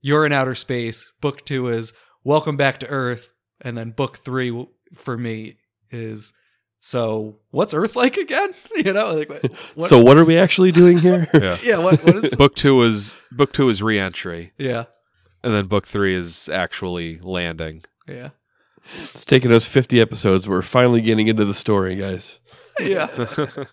you're 0.00 0.26
in 0.26 0.32
outer 0.32 0.56
space, 0.56 1.10
book 1.20 1.44
two 1.44 1.68
is 1.68 1.92
welcome 2.24 2.56
back 2.56 2.78
to 2.80 2.88
Earth, 2.88 3.30
and 3.60 3.78
then 3.78 3.90
book 3.92 4.18
three 4.18 4.66
for 4.94 5.16
me 5.16 5.58
is 5.92 6.32
so 6.80 7.38
what's 7.52 7.72
Earth 7.72 7.94
like 8.02 8.16
again? 8.16 8.52
You 8.76 8.92
know, 8.92 9.14
like 9.14 9.28
what, 9.28 9.44
what- 9.76 9.88
So 9.88 10.02
what 10.02 10.16
are 10.18 10.24
we 10.24 10.36
actually 10.36 10.72
doing 10.72 10.98
here? 10.98 11.28
yeah. 11.34 11.56
yeah, 11.62 11.78
what 11.78 12.02
what 12.04 12.16
is 12.24 12.34
book 12.34 12.56
two 12.56 12.82
is 12.82 13.16
book 13.30 13.52
two 13.52 13.68
is 13.68 13.80
re-entry, 13.80 14.52
yeah 14.58 14.86
and 15.44 15.54
then 15.54 15.66
book 15.66 15.86
three 15.86 16.14
is 16.14 16.48
actually 16.48 17.18
landing. 17.18 17.84
yeah 18.08 18.30
It's 19.14 19.24
taken 19.24 19.52
us 19.52 19.66
50 19.66 20.00
episodes. 20.00 20.48
We're 20.48 20.62
finally 20.62 21.00
getting 21.00 21.28
into 21.28 21.44
the 21.44 21.54
story, 21.54 21.96
guys. 21.96 22.40
yeah. 22.80 23.08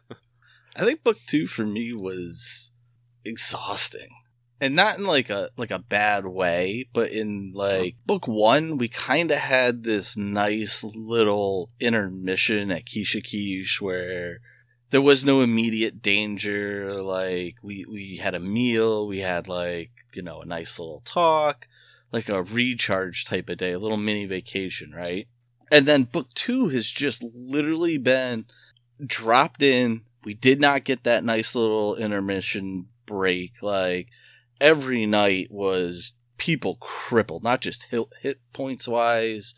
I 0.75 0.85
think 0.85 1.03
book 1.03 1.17
two 1.27 1.47
for 1.47 1.65
me 1.65 1.93
was 1.93 2.71
exhausting. 3.25 4.09
And 4.61 4.75
not 4.75 4.97
in 4.97 5.05
like 5.05 5.29
a 5.29 5.49
like 5.55 5.71
a 5.71 5.79
bad 5.79 6.25
way, 6.25 6.87
but 6.91 7.11
in 7.11 7.53
like 7.55 7.95
book 8.05 8.27
one, 8.27 8.77
we 8.77 8.89
kind 8.89 9.31
of 9.31 9.37
had 9.37 9.83
this 9.83 10.17
nice 10.17 10.83
little 10.83 11.69
intermission 11.79 12.69
at 12.69 12.85
Kisha 12.85 13.23
Kish 13.23 13.79
where 13.79 14.39
there 14.89 15.01
was 15.01 15.23
no 15.23 15.41
immediate 15.41 16.01
danger. 16.01 17.01
Like 17.01 17.55
we 17.63 17.85
we 17.89 18.17
had 18.17 18.35
a 18.35 18.39
meal, 18.39 19.07
we 19.07 19.19
had 19.19 19.47
like 19.47 19.91
you 20.13 20.21
know 20.21 20.41
a 20.41 20.45
nice 20.45 20.77
little 20.77 21.03
talk, 21.05 21.67
like 22.11 22.29
a 22.29 22.43
recharge 22.43 23.25
type 23.25 23.49
of 23.49 23.57
day, 23.57 23.71
a 23.71 23.79
little 23.79 23.97
mini 23.97 24.25
vacation, 24.25 24.91
right? 24.91 25.27
And 25.71 25.85
then 25.85 26.03
book 26.03 26.33
two 26.33 26.69
has 26.69 26.89
just 26.89 27.23
literally 27.23 27.97
been 27.97 28.45
dropped 29.05 29.61
in. 29.61 30.01
We 30.23 30.33
did 30.33 30.59
not 30.59 30.83
get 30.83 31.03
that 31.03 31.23
nice 31.23 31.55
little 31.55 31.95
intermission 31.95 32.87
break. 33.05 33.61
Like 33.61 34.07
every 34.59 35.05
night 35.05 35.47
was 35.51 36.13
people 36.37 36.77
crippled, 36.79 37.43
not 37.43 37.61
just 37.61 37.83
hit, 37.91 38.05
hit 38.21 38.39
points 38.53 38.87
wise. 38.87 39.53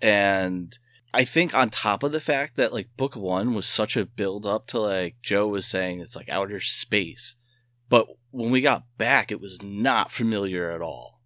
And 0.00 0.76
I 1.12 1.24
think 1.24 1.54
on 1.54 1.70
top 1.70 2.02
of 2.02 2.12
the 2.12 2.20
fact 2.20 2.56
that 2.56 2.72
like 2.72 2.96
book 2.96 3.16
one 3.16 3.54
was 3.54 3.66
such 3.66 3.96
a 3.96 4.06
build 4.06 4.46
up 4.46 4.66
to 4.68 4.80
like 4.80 5.16
Joe 5.22 5.48
was 5.48 5.66
saying, 5.66 6.00
it's 6.00 6.16
like 6.16 6.28
outer 6.28 6.60
space. 6.60 7.36
But 7.88 8.06
when 8.30 8.50
we 8.50 8.60
got 8.60 8.84
back, 8.96 9.30
it 9.30 9.40
was 9.40 9.60
not 9.62 10.10
familiar 10.10 10.70
at 10.70 10.80
all. 10.80 11.19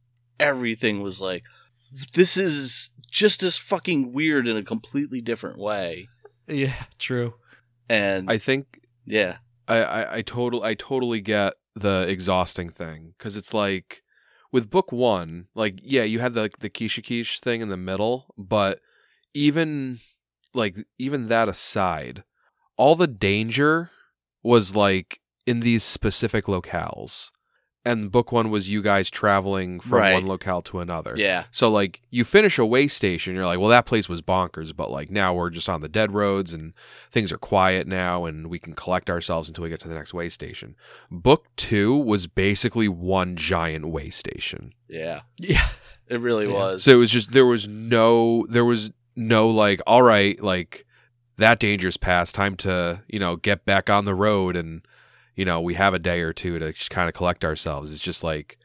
Everything 0.44 1.00
was 1.00 1.20
like, 1.20 1.42
this 2.12 2.36
is 2.36 2.90
just 3.10 3.42
as 3.42 3.56
fucking 3.56 4.12
weird 4.12 4.46
in 4.46 4.56
a 4.56 4.62
completely 4.62 5.20
different 5.20 5.58
way. 5.58 6.08
Yeah, 6.46 6.84
true. 6.98 7.34
And 7.88 8.30
I 8.30 8.38
think 8.38 8.80
yeah, 9.06 9.38
I, 9.68 9.76
I, 9.76 10.16
I 10.16 10.22
total 10.22 10.62
I 10.62 10.74
totally 10.74 11.20
get 11.20 11.54
the 11.74 12.06
exhausting 12.08 12.68
thing 12.68 13.14
because 13.16 13.36
it's 13.36 13.54
like 13.54 14.02
with 14.52 14.70
book 14.70 14.92
one, 14.92 15.46
like 15.54 15.80
yeah, 15.82 16.02
you 16.02 16.20
had 16.20 16.34
the 16.34 16.50
the 16.58 16.70
Kisha 16.70 17.02
Kish 17.02 17.40
thing 17.40 17.60
in 17.60 17.68
the 17.68 17.76
middle, 17.76 18.34
but 18.36 18.80
even 19.32 20.00
like 20.52 20.76
even 20.98 21.28
that 21.28 21.48
aside, 21.48 22.24
all 22.76 22.96
the 22.96 23.06
danger 23.06 23.90
was 24.42 24.74
like 24.74 25.20
in 25.46 25.60
these 25.60 25.82
specific 25.82 26.46
locales, 26.46 27.30
and 27.84 28.10
book 28.10 28.32
one 28.32 28.50
was 28.50 28.70
you 28.70 28.80
guys 28.82 29.10
traveling 29.10 29.78
from 29.80 29.98
Right. 29.98 30.12
one 30.14 30.26
locale 30.26 30.62
to 30.62 30.80
another. 30.80 31.14
yeah, 31.16 31.44
So 31.50 31.70
like 31.70 32.00
you 32.10 32.24
finish 32.24 32.58
a 32.58 32.64
way 32.64 32.86
station, 32.88 33.34
you're 33.34 33.44
like, 33.46 33.58
well, 33.58 33.68
that 33.68 33.84
place 33.86 34.08
was 34.08 34.22
bonkers, 34.22 34.74
but 34.74 34.90
like 34.90 35.10
now 35.10 35.34
we're 35.34 35.50
just 35.50 35.68
on 35.68 35.80
the 35.82 35.88
dead 35.88 36.12
roads 36.14 36.52
and 36.54 36.72
things 37.10 37.30
are 37.32 37.38
quiet 37.38 37.86
now, 37.86 38.24
and 38.24 38.48
we 38.48 38.58
can 38.58 38.72
collect 38.74 39.10
ourselves 39.10 39.48
until 39.48 39.64
we 39.64 39.68
get 39.70 39.80
to 39.80 39.88
the 39.88 39.94
next 39.94 40.14
way 40.14 40.28
station. 40.28 40.76
Book 41.10 41.46
two 41.56 41.94
was 41.96 42.26
basically 42.26 42.88
one 42.88 43.36
giant 43.36 43.86
way 43.88 44.08
station, 44.10 44.72
yeah, 44.88 45.20
Yeah. 45.38 45.68
it 46.08 46.20
really 46.20 46.46
Yeah. 46.46 46.52
was. 46.54 46.84
so 46.84 46.92
it 46.92 46.96
was 46.96 47.10
just 47.10 47.32
there 47.32 47.46
was 47.46 47.68
no 47.68 48.46
there 48.48 48.64
was 48.64 48.90
no 49.16 49.48
like, 49.48 49.80
all 49.86 50.02
right, 50.02 50.42
like 50.42 50.86
that 51.36 51.58
danger's 51.58 51.96
past, 51.96 52.34
time 52.34 52.56
to 52.56 53.02
you 53.08 53.18
know 53.18 53.36
get 53.36 53.64
back 53.64 53.90
on 53.90 54.04
the 54.04 54.14
road 54.14 54.56
and 54.56 54.82
you 55.34 55.44
know 55.44 55.60
we 55.60 55.74
have 55.74 55.94
a 55.94 55.98
day 55.98 56.20
or 56.20 56.32
two 56.32 56.58
to 56.58 56.72
just 56.72 56.90
kind 56.90 57.08
of 57.08 57.14
collect 57.14 57.44
ourselves. 57.44 57.92
It's 57.92 58.00
just 58.00 58.24
like 58.24 58.58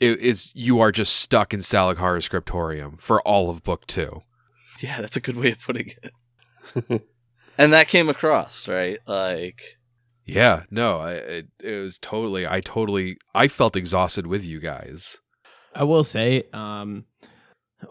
it 0.00 0.18
is 0.20 0.50
you 0.54 0.80
are 0.80 0.92
just 0.92 1.16
stuck 1.16 1.54
in 1.54 1.60
Salakara 1.60 2.22
Scriptorium 2.22 2.98
for 2.98 3.20
all 3.22 3.50
of 3.50 3.62
book 3.62 3.86
two. 3.86 4.22
Yeah, 4.80 5.00
that's 5.00 5.16
a 5.16 5.20
good 5.20 5.36
way 5.36 5.52
of 5.52 5.60
putting 5.60 5.92
it. 6.02 7.02
and 7.58 7.72
that 7.72 7.88
came 7.88 8.08
across, 8.08 8.66
right? 8.66 8.98
Like, 9.06 9.62
Yeah, 10.24 10.64
no, 10.70 10.98
I, 10.98 11.12
it, 11.12 11.46
it 11.62 11.80
was 11.80 11.98
totally. 11.98 12.46
I 12.46 12.60
totally. 12.60 13.16
I 13.34 13.48
felt 13.48 13.76
exhausted 13.76 14.26
with 14.26 14.44
you 14.44 14.60
guys. 14.60 15.20
I 15.74 15.84
will 15.84 16.04
say, 16.04 16.44
um, 16.52 17.04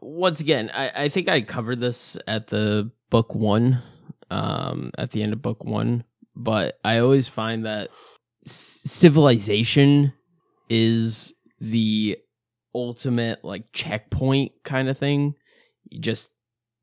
once 0.01 0.39
again, 0.39 0.71
I, 0.73 1.03
I 1.03 1.09
think 1.09 1.27
I 1.29 1.41
covered 1.41 1.79
this 1.79 2.17
at 2.27 2.47
the 2.47 2.91
book 3.09 3.35
one, 3.35 3.81
um, 4.29 4.91
at 4.97 5.11
the 5.11 5.21
end 5.21 5.33
of 5.33 5.41
book 5.41 5.63
one, 5.63 6.03
but 6.35 6.79
I 6.83 6.99
always 6.99 7.27
find 7.27 7.65
that 7.65 7.89
c- 7.89 7.95
civilization 8.45 10.13
is 10.69 11.33
the 11.59 12.17
ultimate 12.75 13.43
like 13.43 13.71
checkpoint 13.73 14.51
kind 14.63 14.89
of 14.89 14.97
thing. 14.97 15.35
You 15.89 15.99
just, 15.99 16.31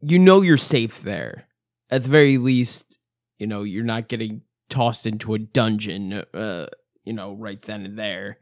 you 0.00 0.18
know, 0.18 0.40
you're 0.42 0.56
safe 0.56 1.02
there. 1.02 1.46
At 1.90 2.04
the 2.04 2.08
very 2.10 2.38
least, 2.38 2.98
you 3.38 3.46
know, 3.46 3.62
you're 3.62 3.84
not 3.84 4.08
getting 4.08 4.42
tossed 4.68 5.06
into 5.06 5.34
a 5.34 5.38
dungeon, 5.38 6.12
uh, 6.12 6.66
you 7.04 7.12
know, 7.12 7.34
right 7.34 7.60
then 7.62 7.84
and 7.84 7.98
there 7.98 8.38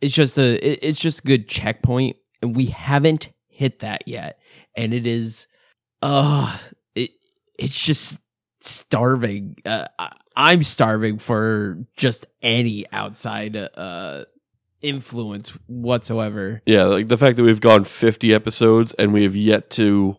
it's 0.00 0.14
just 0.14 0.38
a 0.38 0.54
it- 0.66 0.80
it's 0.82 1.00
just 1.00 1.20
a 1.20 1.22
good 1.26 1.48
checkpoint 1.48 2.16
and 2.42 2.56
we 2.56 2.66
haven't 2.66 3.30
hit 3.48 3.80
that 3.80 4.06
yet 4.06 4.38
and 4.76 4.92
it 4.92 5.06
is 5.06 5.46
uh 6.02 6.58
it 6.94 7.12
it's 7.58 7.80
just 7.84 8.18
starving 8.60 9.56
uh, 9.64 9.86
I- 9.98 10.12
i'm 10.36 10.62
starving 10.62 11.18
for 11.18 11.78
just 11.96 12.26
any 12.42 12.84
outside 12.92 13.56
uh 13.56 14.24
influence 14.80 15.50
whatsoever 15.68 16.60
Yeah, 16.66 16.84
like 16.84 17.06
the 17.06 17.16
fact 17.16 17.36
that 17.36 17.44
we've 17.44 17.60
gone 17.60 17.84
50 17.84 18.34
episodes 18.34 18.92
and 18.94 19.12
we 19.12 19.22
have 19.22 19.36
yet 19.36 19.70
to 19.70 20.16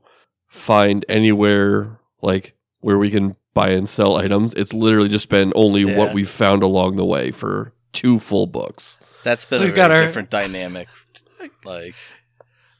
find 0.47 1.05
anywhere 1.09 1.99
like 2.21 2.55
where 2.79 2.97
we 2.97 3.09
can 3.11 3.35
buy 3.53 3.69
and 3.71 3.87
sell 3.89 4.15
items. 4.15 4.53
It's 4.55 4.73
literally 4.73 5.09
just 5.09 5.27
been 5.29 5.51
only 5.55 5.81
Yeah. 5.81 5.97
what 5.97 6.13
we've 6.13 6.29
found 6.29 6.63
along 6.63 6.95
the 6.95 7.03
way 7.05 7.29
for 7.31 7.73
two 7.91 8.19
full 8.19 8.47
books. 8.47 8.99
that's 9.25 9.43
been 9.45 9.61
We 9.61 9.67
a 9.67 9.71
got 9.71 9.89
very 9.89 10.01
our- 10.01 10.07
different 10.07 10.29
dynamic. 10.29 10.87
Like, 11.65 11.95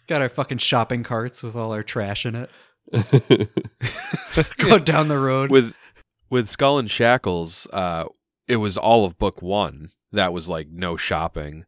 Got 0.08 0.22
our 0.22 0.30
fucking 0.30 0.58
shopping 0.60 1.04
carts 1.04 1.44
with 1.44 1.56
all 1.56 1.74
our 1.74 1.84
trash 1.84 2.26
in 2.26 2.36
it. 2.36 2.50
Go 4.58 4.80
down 4.80 5.10
the 5.10 5.20
road. 5.20 5.52
with 5.52 5.74
with 6.34 6.50
Skull 6.50 6.80
and 6.80 6.90
Shackles, 6.90 7.68
uh, 7.72 8.06
it 8.48 8.58
was 8.58 8.78
all 8.78 9.06
of 9.06 9.18
book 9.20 9.42
one 9.42 9.92
that 10.12 10.34
was 10.34 10.50
like 10.50 10.68
no 10.70 10.98
shopping, 10.98 11.66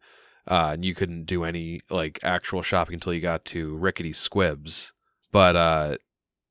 uh, 0.47 0.71
and 0.73 0.83
you 0.83 0.93
couldn't 0.95 1.25
do 1.25 1.43
any 1.43 1.79
like 1.89 2.19
actual 2.23 2.61
shopping 2.63 2.95
until 2.95 3.13
you 3.13 3.21
got 3.21 3.45
to 3.45 3.75
Rickety 3.77 4.11
Squibs. 4.11 4.91
But 5.31 5.55
uh, 5.55 5.97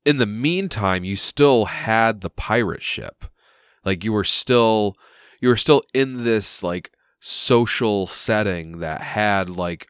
in 0.05 0.17
the 0.17 0.25
meantime, 0.25 1.03
you 1.03 1.15
still 1.15 1.65
had 1.65 2.21
the 2.21 2.29
pirate 2.29 2.83
ship, 2.83 3.25
like 3.83 4.03
you 4.03 4.13
were 4.13 4.23
still 4.23 4.95
you 5.41 5.49
were 5.49 5.57
still 5.57 5.83
in 5.93 6.23
this 6.23 6.63
like 6.63 6.91
social 7.19 8.07
setting 8.07 8.79
that 8.79 9.01
had 9.01 9.49
like 9.49 9.87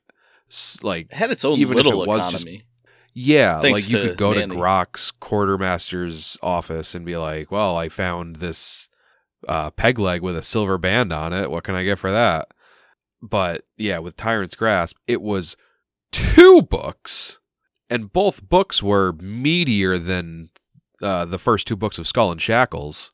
s- 0.50 0.80
like 0.82 1.08
it 1.12 1.16
had 1.16 1.32
its 1.32 1.46
own 1.46 1.58
Even 1.60 1.78
if 1.78 1.86
little 1.86 2.02
it 2.04 2.08
was 2.08 2.32
just- 2.32 2.44
economy. 2.44 2.64
Yeah, 3.18 3.62
Thanks 3.62 3.88
like 3.88 3.90
you 3.94 4.10
could 4.10 4.18
go 4.18 4.34
Manny. 4.34 4.48
to 4.48 4.56
Grok's 4.56 5.10
quartermaster's 5.12 6.38
office 6.44 6.94
and 6.94 7.06
be 7.06 7.16
like, 7.16 7.50
"Well, 7.50 7.78
I 7.78 7.88
found 7.88 8.36
this 8.38 8.90
uh, 9.48 9.72
peg 9.72 9.98
leg 9.98 10.22
with 10.22 10.36
a 10.36 10.44
silver 10.44 10.78
band 10.78 11.14
on 11.14 11.32
it. 11.32 11.50
What 11.50 11.64
can 11.64 11.76
I 11.76 11.84
get 11.86 11.98
for 11.98 12.12
that?" 12.12 12.50
But 13.22 13.64
yeah, 13.78 14.00
with 14.00 14.18
Tyrant's 14.18 14.56
Grasp, 14.56 14.98
it 15.08 15.22
was 15.22 15.56
two 16.12 16.62
books, 16.62 17.40
and 17.90 18.12
both 18.12 18.48
books 18.48 18.84
were 18.84 19.14
meatier 19.14 20.04
than 20.04 20.50
uh, 21.02 21.24
the 21.24 21.40
first 21.40 21.68
two 21.68 21.78
books 21.78 21.98
of 21.98 22.08
Skull 22.08 22.32
and 22.32 22.42
Shackles, 22.42 23.12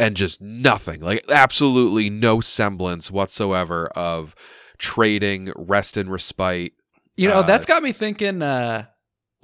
and 0.00 0.16
just 0.16 0.40
nothing, 0.40 1.00
like 1.00 1.24
absolutely 1.30 2.10
no 2.10 2.40
semblance 2.40 3.08
whatsoever 3.08 3.86
of 3.90 4.34
trading, 4.78 5.52
rest 5.56 5.96
and 5.96 6.10
respite. 6.10 6.72
You 7.16 7.28
know, 7.28 7.38
Uh, 7.38 7.42
that's 7.42 7.66
got 7.66 7.82
me 7.84 7.92
thinking, 7.92 8.42
uh, 8.42 8.86
well, 8.86 8.93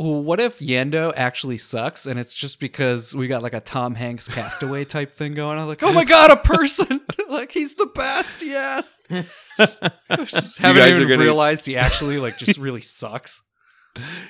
what 0.01 0.41
if 0.41 0.61
Yando 0.61 1.13
actually 1.15 1.59
sucks 1.59 2.07
and 2.07 2.19
it's 2.19 2.35
just 2.35 2.59
because 2.59 3.15
we 3.15 3.29
got 3.29 3.43
like 3.43 3.53
a 3.53 3.61
Tom 3.61 3.95
Hanks 3.95 4.29
castaway 4.29 4.87
type 4.87 5.13
thing 5.13 5.35
going 5.35 5.59
on? 5.59 5.69
Like, 5.69 5.83
oh 5.83 5.93
my 5.93 6.05
god, 6.05 6.31
a 6.31 6.37
person! 6.37 7.03
like 7.29 7.53
he's 7.53 7.75
the 7.75 7.85
best, 7.87 8.41
yes. 8.41 9.03
Haven't 9.59 9.93
guys 10.59 10.95
even 10.97 11.07
gonna- 11.07 11.23
realized 11.23 11.67
he 11.67 11.77
actually 11.77 12.19
like 12.19 12.39
just 12.39 12.57
really 12.57 12.81
sucks. 12.81 13.43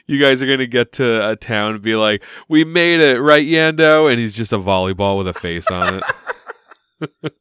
You 0.09 0.19
guys 0.19 0.43
are 0.43 0.47
gonna 0.47 0.67
get 0.67 0.91
to 0.93 1.29
a 1.31 1.37
town 1.37 1.75
and 1.75 1.83
be 1.83 1.95
like, 1.95 2.25
"We 2.49 2.65
made 2.65 2.99
it, 3.01 3.21
right, 3.21 3.47
Yando?" 3.47 4.11
And 4.11 4.19
he's 4.19 4.35
just 4.35 4.53
a 4.53 4.59
volleyball 4.59 5.19
with 5.19 5.29
a 5.29 5.35
face 5.35 5.69
on 5.69 6.03
it. 7.01 7.33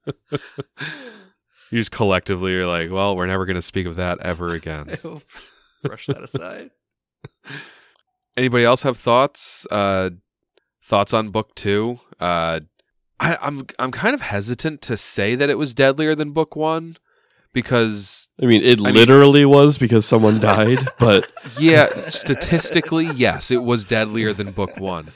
you 1.71 1.79
just 1.79 1.91
collectively 1.91 2.53
are 2.55 2.67
like, 2.67 2.91
"Well, 2.91 3.15
we're 3.15 3.25
never 3.25 3.45
gonna 3.47 3.61
speak 3.63 3.87
of 3.87 3.95
that 3.95 4.19
ever 4.21 4.53
again." 4.53 4.97
Brush 5.81 6.05
that 6.07 6.21
aside. 6.21 6.69
Anybody 8.37 8.63
else 8.63 8.83
have 8.83 8.97
thoughts? 8.97 9.67
Uh, 9.69 10.11
thoughts 10.83 11.13
on 11.13 11.29
book 11.29 11.55
two? 11.55 11.99
Uh, 12.19 12.61
I, 13.19 13.37
I'm 13.41 13.65
I'm 13.77 13.91
kind 13.91 14.13
of 14.13 14.21
hesitant 14.21 14.81
to 14.83 14.97
say 14.97 15.35
that 15.35 15.49
it 15.49 15.57
was 15.57 15.73
deadlier 15.73 16.15
than 16.15 16.31
book 16.31 16.55
one 16.55 16.97
because 17.53 18.29
I 18.41 18.45
mean, 18.45 18.63
it 18.63 18.79
mean- 18.79 18.93
literally 18.93 19.45
was 19.45 19.77
because 19.77 20.05
someone 20.05 20.39
died, 20.53 20.79
but 20.99 21.29
yeah, 21.59 22.09
statistically, 22.09 23.07
yes, 23.07 23.51
it 23.51 23.63
was 23.63 23.85
deadlier 23.85 24.33
than 24.33 24.51
book 24.51 24.77
one. 24.77 25.11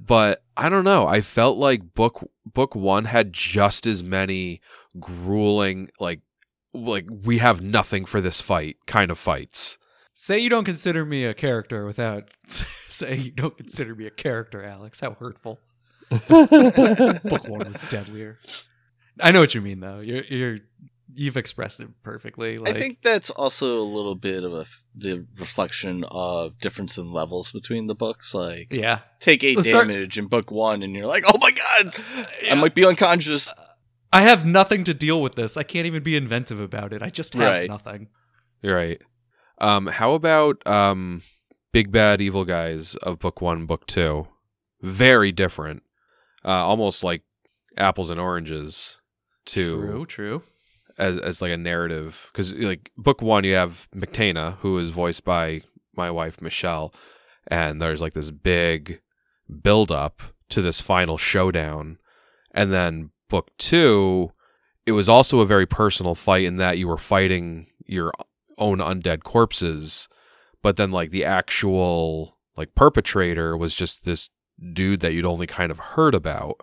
But 0.00 0.42
I 0.56 0.68
don't 0.68 0.84
know. 0.84 1.06
I 1.06 1.20
felt 1.20 1.58
like 1.58 1.94
book 1.94 2.28
book 2.46 2.74
one 2.74 3.06
had 3.06 3.32
just 3.32 3.86
as 3.86 4.02
many 4.02 4.60
grueling, 5.00 5.90
like 5.98 6.20
like 6.72 7.06
we 7.24 7.38
have 7.38 7.60
nothing 7.60 8.04
for 8.04 8.20
this 8.20 8.40
fight 8.40 8.76
kind 8.86 9.10
of 9.10 9.18
fights. 9.18 9.78
Say 10.20 10.40
you 10.40 10.50
don't 10.50 10.64
consider 10.64 11.04
me 11.04 11.24
a 11.24 11.32
character 11.32 11.86
without 11.86 12.24
saying 12.88 13.20
you 13.20 13.30
don't 13.30 13.56
consider 13.56 13.94
me 13.94 14.04
a 14.04 14.10
character, 14.10 14.64
Alex. 14.64 14.98
How 14.98 15.12
hurtful. 15.12 15.60
Book 16.10 17.48
one 17.48 17.70
was 17.70 17.80
deadlier. 17.88 18.40
I 19.20 19.30
know 19.30 19.38
what 19.38 19.54
you 19.54 19.60
mean, 19.60 19.78
though. 19.78 20.00
You're 20.00 20.24
you're 20.24 20.58
you've 21.14 21.36
expressed 21.36 21.78
it 21.78 21.88
perfectly. 22.02 22.58
Like, 22.58 22.74
I 22.74 22.78
think 22.78 23.02
that's 23.02 23.30
also 23.30 23.78
a 23.78 23.82
little 23.86 24.16
bit 24.16 24.42
of 24.42 24.52
a 24.54 24.60
f- 24.62 24.82
the 24.92 25.24
reflection 25.38 26.04
of 26.10 26.58
difference 26.58 26.98
in 26.98 27.12
levels 27.12 27.52
between 27.52 27.86
the 27.86 27.94
books. 27.94 28.34
Like 28.34 28.72
yeah, 28.72 28.98
take 29.20 29.44
eight 29.44 29.56
Let's 29.56 29.68
start- 29.68 29.86
damage 29.86 30.18
in 30.18 30.26
book 30.26 30.50
one, 30.50 30.82
and 30.82 30.96
you're 30.96 31.06
like, 31.06 31.22
oh 31.28 31.38
my 31.40 31.52
god, 31.52 31.94
Yeah. 32.42 32.52
I 32.52 32.54
might 32.56 32.74
be 32.74 32.84
unconscious. 32.84 33.52
I 34.12 34.22
have 34.22 34.44
nothing 34.44 34.82
to 34.82 34.94
deal 34.94 35.22
with 35.22 35.36
this. 35.36 35.56
I 35.56 35.62
can't 35.62 35.86
even 35.86 36.02
be 36.02 36.16
inventive 36.16 36.58
about 36.58 36.92
it. 36.92 37.02
I 37.02 37.10
just 37.10 37.34
have 37.34 37.42
Right. 37.42 37.70
nothing. 37.70 38.08
You're 38.62 38.74
right. 38.74 39.00
Um, 39.60 39.86
how 39.86 40.12
about 40.14 40.64
um, 40.66 41.22
big 41.72 41.90
bad 41.90 42.20
evil 42.20 42.44
guys 42.44 42.94
of 42.96 43.18
book 43.18 43.40
one, 43.40 43.66
book 43.66 43.86
two? 43.86 44.28
Very 44.80 45.32
different. 45.32 45.82
Uh, 46.44 46.50
almost 46.66 47.02
like 47.02 47.22
apples 47.76 48.10
and 48.10 48.20
oranges. 48.20 48.98
To 49.46 49.80
True, 49.80 50.04
true. 50.04 50.42
as 50.98 51.16
as 51.16 51.40
like 51.40 51.52
a 51.52 51.56
narrative 51.56 52.28
because 52.30 52.52
like 52.52 52.90
book 52.98 53.22
one 53.22 53.44
you 53.44 53.54
have 53.54 53.88
McTana 53.96 54.58
who 54.58 54.76
is 54.76 54.90
voiced 54.90 55.24
by 55.24 55.62
my 55.96 56.10
wife 56.10 56.42
Michelle 56.42 56.92
and 57.46 57.80
there's 57.80 58.02
like 58.02 58.12
this 58.12 58.30
big 58.30 59.00
build 59.62 59.90
up 59.90 60.20
to 60.50 60.60
this 60.60 60.82
final 60.82 61.16
showdown 61.16 61.96
and 62.52 62.74
then 62.74 63.08
book 63.30 63.48
two 63.56 64.32
it 64.84 64.92
was 64.92 65.08
also 65.08 65.40
a 65.40 65.46
very 65.46 65.64
personal 65.64 66.14
fight 66.14 66.44
in 66.44 66.58
that 66.58 66.76
you 66.76 66.86
were 66.88 66.98
fighting 66.98 67.68
your 67.86 68.12
own 68.58 68.78
undead 68.78 69.22
corpses 69.22 70.08
but 70.62 70.76
then 70.76 70.90
like 70.90 71.10
the 71.10 71.24
actual 71.24 72.36
like 72.56 72.74
perpetrator 72.74 73.56
was 73.56 73.74
just 73.74 74.04
this 74.04 74.30
dude 74.72 75.00
that 75.00 75.12
you'd 75.12 75.24
only 75.24 75.46
kind 75.46 75.70
of 75.70 75.78
heard 75.78 76.14
about. 76.14 76.56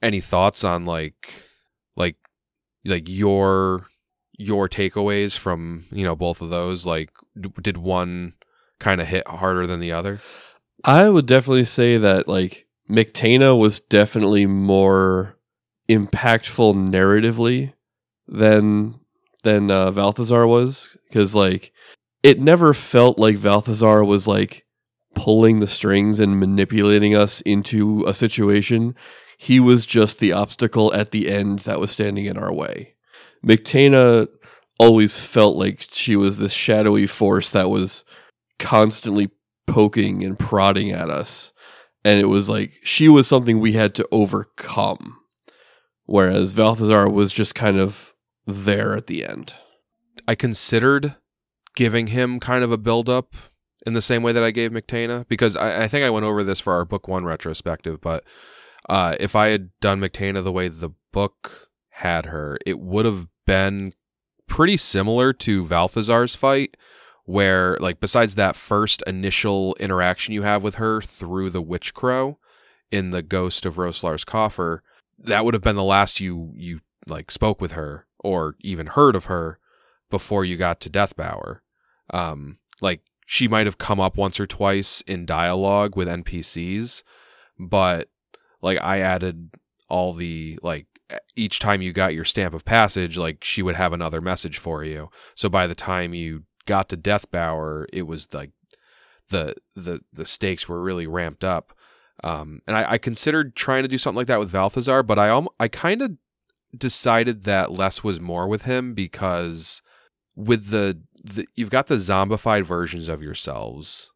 Any 0.00 0.20
thoughts 0.20 0.64
on 0.64 0.84
like 0.84 1.44
like 1.96 2.16
like 2.84 3.08
your 3.08 3.88
your 4.38 4.68
takeaways 4.68 5.36
from 5.36 5.84
you 5.90 6.04
know 6.04 6.16
both 6.16 6.40
of 6.40 6.50
those? 6.50 6.86
Like 6.86 7.10
d- 7.38 7.52
did 7.60 7.76
one 7.76 8.34
kind 8.78 9.00
of 9.00 9.08
hit 9.08 9.26
harder 9.26 9.66
than 9.66 9.80
the 9.80 9.92
other? 9.92 10.20
I 10.84 11.08
would 11.08 11.26
definitely 11.26 11.64
say 11.64 11.96
that 11.98 12.28
like 12.28 12.66
McTana 12.90 13.58
was 13.58 13.80
definitely 13.80 14.46
more 14.46 15.36
impactful 15.88 16.88
narratively 16.88 17.74
than 18.26 18.98
than 19.42 19.70
uh, 19.70 19.90
Balthazar 19.90 20.46
was 20.46 20.96
because 21.08 21.34
like 21.34 21.72
it 22.22 22.40
never 22.40 22.72
felt 22.72 23.18
like 23.18 23.42
Balthazar 23.42 24.04
was 24.04 24.26
like 24.26 24.64
pulling 25.14 25.58
the 25.58 25.66
strings 25.66 26.18
and 26.18 26.38
manipulating 26.40 27.14
us 27.14 27.40
into 27.42 28.04
a 28.06 28.14
situation. 28.14 28.94
He 29.36 29.60
was 29.60 29.84
just 29.84 30.18
the 30.18 30.32
obstacle 30.32 30.92
at 30.94 31.10
the 31.10 31.28
end 31.28 31.60
that 31.60 31.80
was 31.80 31.90
standing 31.90 32.26
in 32.26 32.38
our 32.38 32.52
way. 32.52 32.94
McTana 33.44 34.28
always 34.78 35.18
felt 35.18 35.56
like 35.56 35.86
she 35.90 36.16
was 36.16 36.38
this 36.38 36.52
shadowy 36.52 37.06
force 37.06 37.50
that 37.50 37.68
was 37.68 38.04
constantly 38.58 39.30
poking 39.66 40.22
and 40.24 40.38
prodding 40.38 40.90
at 40.90 41.10
us. 41.10 41.52
And 42.04 42.18
it 42.18 42.26
was 42.26 42.48
like 42.48 42.74
she 42.82 43.08
was 43.08 43.26
something 43.26 43.60
we 43.60 43.72
had 43.72 43.94
to 43.96 44.08
overcome. 44.10 45.18
Whereas 46.04 46.54
Balthazar 46.54 47.08
was 47.08 47.32
just 47.32 47.54
kind 47.54 47.78
of 47.78 48.11
there 48.46 48.94
at 48.96 49.06
the 49.06 49.24
end. 49.24 49.54
i 50.26 50.34
considered 50.34 51.16
giving 51.74 52.08
him 52.08 52.40
kind 52.40 52.62
of 52.64 52.72
a 52.72 52.78
build 52.78 53.08
up 53.08 53.34
in 53.86 53.94
the 53.94 54.02
same 54.02 54.22
way 54.22 54.32
that 54.32 54.44
i 54.44 54.50
gave 54.50 54.70
mctana 54.70 55.26
because 55.28 55.56
i, 55.56 55.84
I 55.84 55.88
think 55.88 56.04
i 56.04 56.10
went 56.10 56.26
over 56.26 56.44
this 56.44 56.60
for 56.60 56.72
our 56.72 56.84
book 56.84 57.08
one 57.08 57.24
retrospective 57.24 58.00
but 58.00 58.24
uh, 58.88 59.16
if 59.20 59.36
i 59.36 59.48
had 59.48 59.70
done 59.80 60.00
mctana 60.00 60.42
the 60.42 60.52
way 60.52 60.68
the 60.68 60.90
book 61.12 61.70
had 61.90 62.26
her 62.26 62.58
it 62.66 62.80
would 62.80 63.04
have 63.04 63.28
been 63.46 63.92
pretty 64.52 64.76
similar 64.76 65.32
to 65.32 65.64
Balthazar's 65.64 66.34
fight, 66.34 66.76
where 67.24 67.78
like 67.80 68.00
besides 68.00 68.34
that 68.34 68.54
first 68.54 69.02
initial 69.06 69.74
interaction 69.80 70.34
you 70.34 70.42
have 70.42 70.62
with 70.62 70.74
her 70.74 71.00
through 71.00 71.48
the 71.48 71.62
witch 71.62 71.94
crow 71.94 72.38
in 72.90 73.10
the 73.10 73.22
ghost 73.22 73.64
of 73.64 73.78
Roslar's 73.78 74.24
coffer, 74.24 74.82
that 75.18 75.44
would 75.44 75.54
have 75.54 75.62
been 75.62 75.76
the 75.76 75.82
last 75.82 76.20
you 76.20 76.52
you 76.54 76.80
like 77.06 77.30
spoke 77.30 77.62
with 77.62 77.72
her 77.72 78.06
or 78.22 78.56
even 78.60 78.86
heard 78.86 79.16
of 79.16 79.26
her 79.26 79.58
before 80.10 80.44
you 80.44 80.56
got 80.56 80.80
to 80.80 80.90
Deathbower. 80.90 81.60
Um, 82.10 82.58
like 82.80 83.00
she 83.26 83.48
might 83.48 83.66
have 83.66 83.78
come 83.78 84.00
up 84.00 84.16
once 84.16 84.38
or 84.38 84.46
twice 84.46 85.00
in 85.02 85.26
dialogue 85.26 85.96
with 85.96 86.08
NPCs, 86.08 87.02
but 87.58 88.08
like 88.60 88.78
I 88.82 89.00
added 89.00 89.50
all 89.88 90.12
the 90.12 90.58
like 90.62 90.86
each 91.36 91.58
time 91.58 91.82
you 91.82 91.92
got 91.92 92.14
your 92.14 92.24
stamp 92.24 92.54
of 92.54 92.64
passage, 92.64 93.16
like 93.16 93.44
she 93.44 93.62
would 93.62 93.74
have 93.74 93.92
another 93.92 94.20
message 94.20 94.58
for 94.58 94.84
you. 94.84 95.10
So 95.34 95.48
by 95.48 95.66
the 95.66 95.74
time 95.74 96.14
you 96.14 96.44
got 96.66 96.88
to 96.90 96.96
Deathbower, 96.96 97.86
it 97.92 98.02
was 98.02 98.28
like 98.32 98.50
the 99.28 99.54
the 99.74 100.00
the 100.12 100.26
stakes 100.26 100.68
were 100.68 100.82
really 100.82 101.06
ramped 101.06 101.44
up. 101.44 101.72
Um, 102.24 102.60
and 102.66 102.76
I, 102.76 102.92
I 102.92 102.98
considered 102.98 103.56
trying 103.56 103.82
to 103.82 103.88
do 103.88 103.98
something 103.98 104.18
like 104.18 104.26
that 104.28 104.38
with 104.38 104.52
Balthazar, 104.52 105.02
but 105.02 105.18
I 105.18 105.28
alm- 105.28 105.48
I 105.58 105.68
kind 105.68 106.02
of 106.02 106.12
decided 106.76 107.44
that 107.44 107.72
less 107.72 108.02
was 108.02 108.20
more 108.20 108.48
with 108.48 108.62
him 108.62 108.94
because 108.94 109.82
with 110.34 110.70
the, 110.70 111.02
the 111.22 111.46
you've 111.54 111.70
got 111.70 111.86
the 111.86 111.96
zombified 111.96 112.64
versions 112.64 113.08
of 113.08 113.22
yourselves 113.22 114.10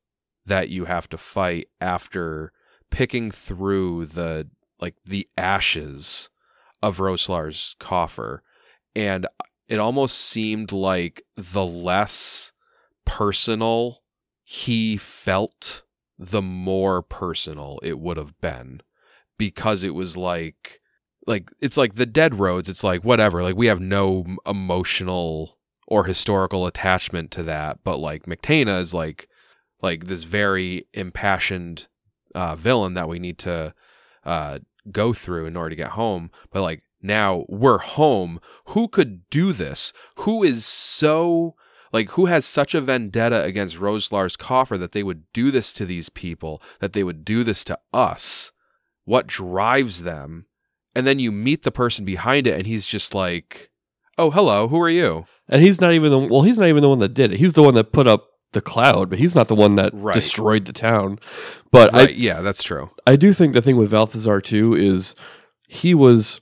that 0.46 0.68
you 0.68 0.86
have 0.86 1.08
to 1.08 1.18
fight 1.18 1.68
after 1.80 2.52
picking 2.90 3.30
through 3.30 4.06
the 4.06 4.48
like 4.80 4.94
the 5.04 5.28
ashes 5.36 6.30
of 6.82 7.00
Roslar's 7.00 7.74
coffer. 7.78 8.42
And 8.94 9.26
it 9.68 9.78
almost 9.78 10.16
seemed 10.16 10.72
like 10.72 11.22
the 11.36 11.66
less 11.66 12.52
personal 13.04 14.02
he 14.44 14.96
felt, 14.96 15.82
the 16.18 16.42
more 16.42 17.02
personal 17.02 17.80
it 17.82 17.98
would 17.98 18.16
have 18.16 18.40
been. 18.40 18.80
Because 19.38 19.82
it 19.82 19.94
was 19.94 20.16
like 20.16 20.80
like 21.26 21.50
it's 21.60 21.76
like 21.76 21.94
the 21.94 22.06
dead 22.06 22.38
roads, 22.38 22.68
it's 22.68 22.84
like 22.84 23.04
whatever, 23.04 23.42
like 23.42 23.56
we 23.56 23.66
have 23.66 23.80
no 23.80 24.24
emotional 24.46 25.58
or 25.88 26.04
historical 26.04 26.66
attachment 26.66 27.30
to 27.32 27.42
that. 27.44 27.80
But 27.84 27.98
like 27.98 28.26
McTana 28.26 28.80
is 28.80 28.94
like 28.94 29.28
like 29.82 30.06
this 30.06 30.22
very 30.24 30.86
impassioned 30.94 31.88
uh, 32.34 32.54
villain 32.54 32.94
that 32.94 33.08
we 33.08 33.18
need 33.18 33.38
to 33.38 33.74
uh, 34.24 34.60
go 34.90 35.12
through 35.12 35.46
in 35.46 35.56
order 35.56 35.70
to 35.70 35.76
get 35.76 35.90
home. 35.90 36.30
But 36.50 36.62
like 36.62 36.82
now 37.02 37.44
we're 37.48 37.78
home. 37.78 38.40
Who 38.66 38.88
could 38.88 39.28
do 39.30 39.52
this? 39.52 39.92
Who 40.20 40.42
is 40.42 40.64
so 40.64 41.56
like 41.92 42.10
who 42.10 42.26
has 42.26 42.44
such 42.44 42.74
a 42.74 42.80
vendetta 42.80 43.42
against 43.42 43.78
Roslar's 43.78 44.36
coffer 44.36 44.78
that 44.78 44.92
they 44.92 45.02
would 45.02 45.24
do 45.32 45.50
this 45.50 45.72
to 45.74 45.84
these 45.84 46.08
people, 46.08 46.62
that 46.80 46.92
they 46.92 47.02
would 47.02 47.24
do 47.24 47.42
this 47.42 47.64
to 47.64 47.78
us? 47.92 48.52
What 49.04 49.26
drives 49.26 50.02
them? 50.02 50.45
And 50.96 51.06
then 51.06 51.18
you 51.18 51.30
meet 51.30 51.62
the 51.62 51.70
person 51.70 52.04
behind 52.04 52.46
it 52.46 52.56
and 52.56 52.66
he's 52.66 52.86
just 52.86 53.14
like, 53.14 53.70
"Oh, 54.18 54.30
hello. 54.30 54.66
Who 54.68 54.80
are 54.80 54.88
you?" 54.90 55.26
And 55.48 55.62
he's 55.62 55.80
not 55.80 55.92
even 55.92 56.10
the 56.10 56.18
well, 56.18 56.42
he's 56.42 56.58
not 56.58 56.68
even 56.68 56.82
the 56.82 56.88
one 56.88 56.98
that 57.00 57.14
did 57.14 57.32
it. 57.32 57.38
He's 57.38 57.52
the 57.52 57.62
one 57.62 57.74
that 57.74 57.92
put 57.92 58.06
up 58.06 58.26
the 58.52 58.60
cloud, 58.60 59.10
but 59.10 59.18
he's 59.18 59.34
not 59.34 59.48
the 59.48 59.54
one 59.54 59.74
that 59.76 59.92
Right. 59.94 60.14
destroyed 60.14 60.64
the 60.64 60.72
town. 60.72 61.18
But 61.70 61.92
Right, 61.92 62.08
I 62.08 62.12
yeah, 62.12 62.40
that's 62.40 62.62
true. 62.62 62.90
I 63.06 63.16
do 63.16 63.32
think 63.32 63.52
the 63.52 63.60
thing 63.62 63.76
with 63.76 63.90
Balthazar 63.90 64.40
too 64.40 64.74
is 64.74 65.14
he 65.68 65.94
was 65.94 66.40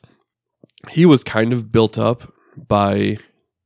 he 0.91 1.05
was 1.07 1.25
kind 1.25 1.53
of 1.53 1.73
built 1.73 1.99
up 1.99 2.33
by 2.57 3.19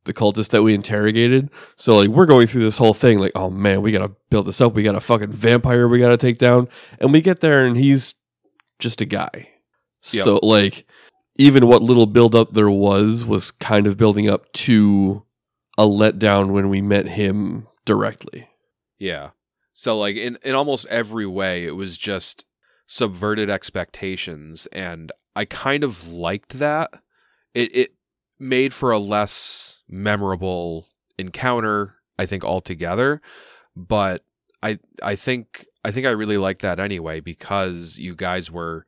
the 0.04 0.14
cultist 0.14 0.48
that 0.50 0.62
we 0.62 0.72
interrogated. 0.72 1.50
So 1.76 1.96
like 1.98 2.08
we're 2.08 2.24
going 2.26 2.46
through 2.46 2.62
this 2.62 2.78
whole 2.78 2.94
thing 2.94 3.18
like, 3.18 3.32
oh 3.34 3.50
man, 3.50 3.82
we 3.82 3.92
gotta 3.92 4.12
build 4.30 4.46
this 4.46 4.60
up. 4.62 4.72
We 4.74 4.82
got 4.82 4.94
a 4.94 5.00
fucking 5.00 5.32
vampire 5.32 5.86
we 5.86 5.98
gotta 5.98 6.16
take 6.16 6.38
down. 6.38 6.68
And 6.98 7.12
we 7.12 7.20
get 7.20 7.40
there 7.40 7.64
and 7.66 7.76
he's 7.76 8.14
just 8.78 9.00
a 9.02 9.04
guy. 9.04 9.50
Yep. 10.12 10.24
So 10.24 10.40
like 10.42 10.86
even 11.36 11.66
what 11.66 11.82
little 11.82 12.06
build 12.06 12.34
up 12.34 12.52
there 12.52 12.70
was 12.70 13.24
was 13.24 13.50
kind 13.50 13.86
of 13.86 13.96
building 13.96 14.28
up 14.28 14.52
to 14.52 15.24
a 15.76 15.84
letdown 15.84 16.50
when 16.50 16.68
we 16.68 16.82
met 16.82 17.06
him 17.06 17.66
directly. 17.84 18.48
Yeah. 18.98 19.30
So 19.74 19.98
like 19.98 20.16
in 20.16 20.38
in 20.42 20.54
almost 20.54 20.86
every 20.86 21.26
way 21.26 21.64
it 21.64 21.76
was 21.76 21.96
just 21.96 22.44
subverted 22.86 23.50
expectations 23.50 24.66
and 24.72 25.12
I 25.36 25.44
kind 25.44 25.84
of 25.84 26.08
liked 26.08 26.58
that. 26.58 26.90
It 27.54 27.74
it 27.74 27.94
made 28.38 28.74
for 28.74 28.90
a 28.90 28.98
less 28.98 29.82
memorable 29.88 30.88
encounter, 31.18 31.94
I 32.18 32.26
think 32.26 32.44
altogether, 32.44 33.20
but 33.76 34.24
I 34.62 34.78
I 35.02 35.14
think 35.14 35.66
I 35.84 35.90
think 35.90 36.06
I 36.06 36.10
really 36.10 36.38
like 36.38 36.58
that 36.60 36.80
anyway 36.80 37.20
because 37.20 37.98
you 37.98 38.16
guys 38.16 38.50
were 38.50 38.86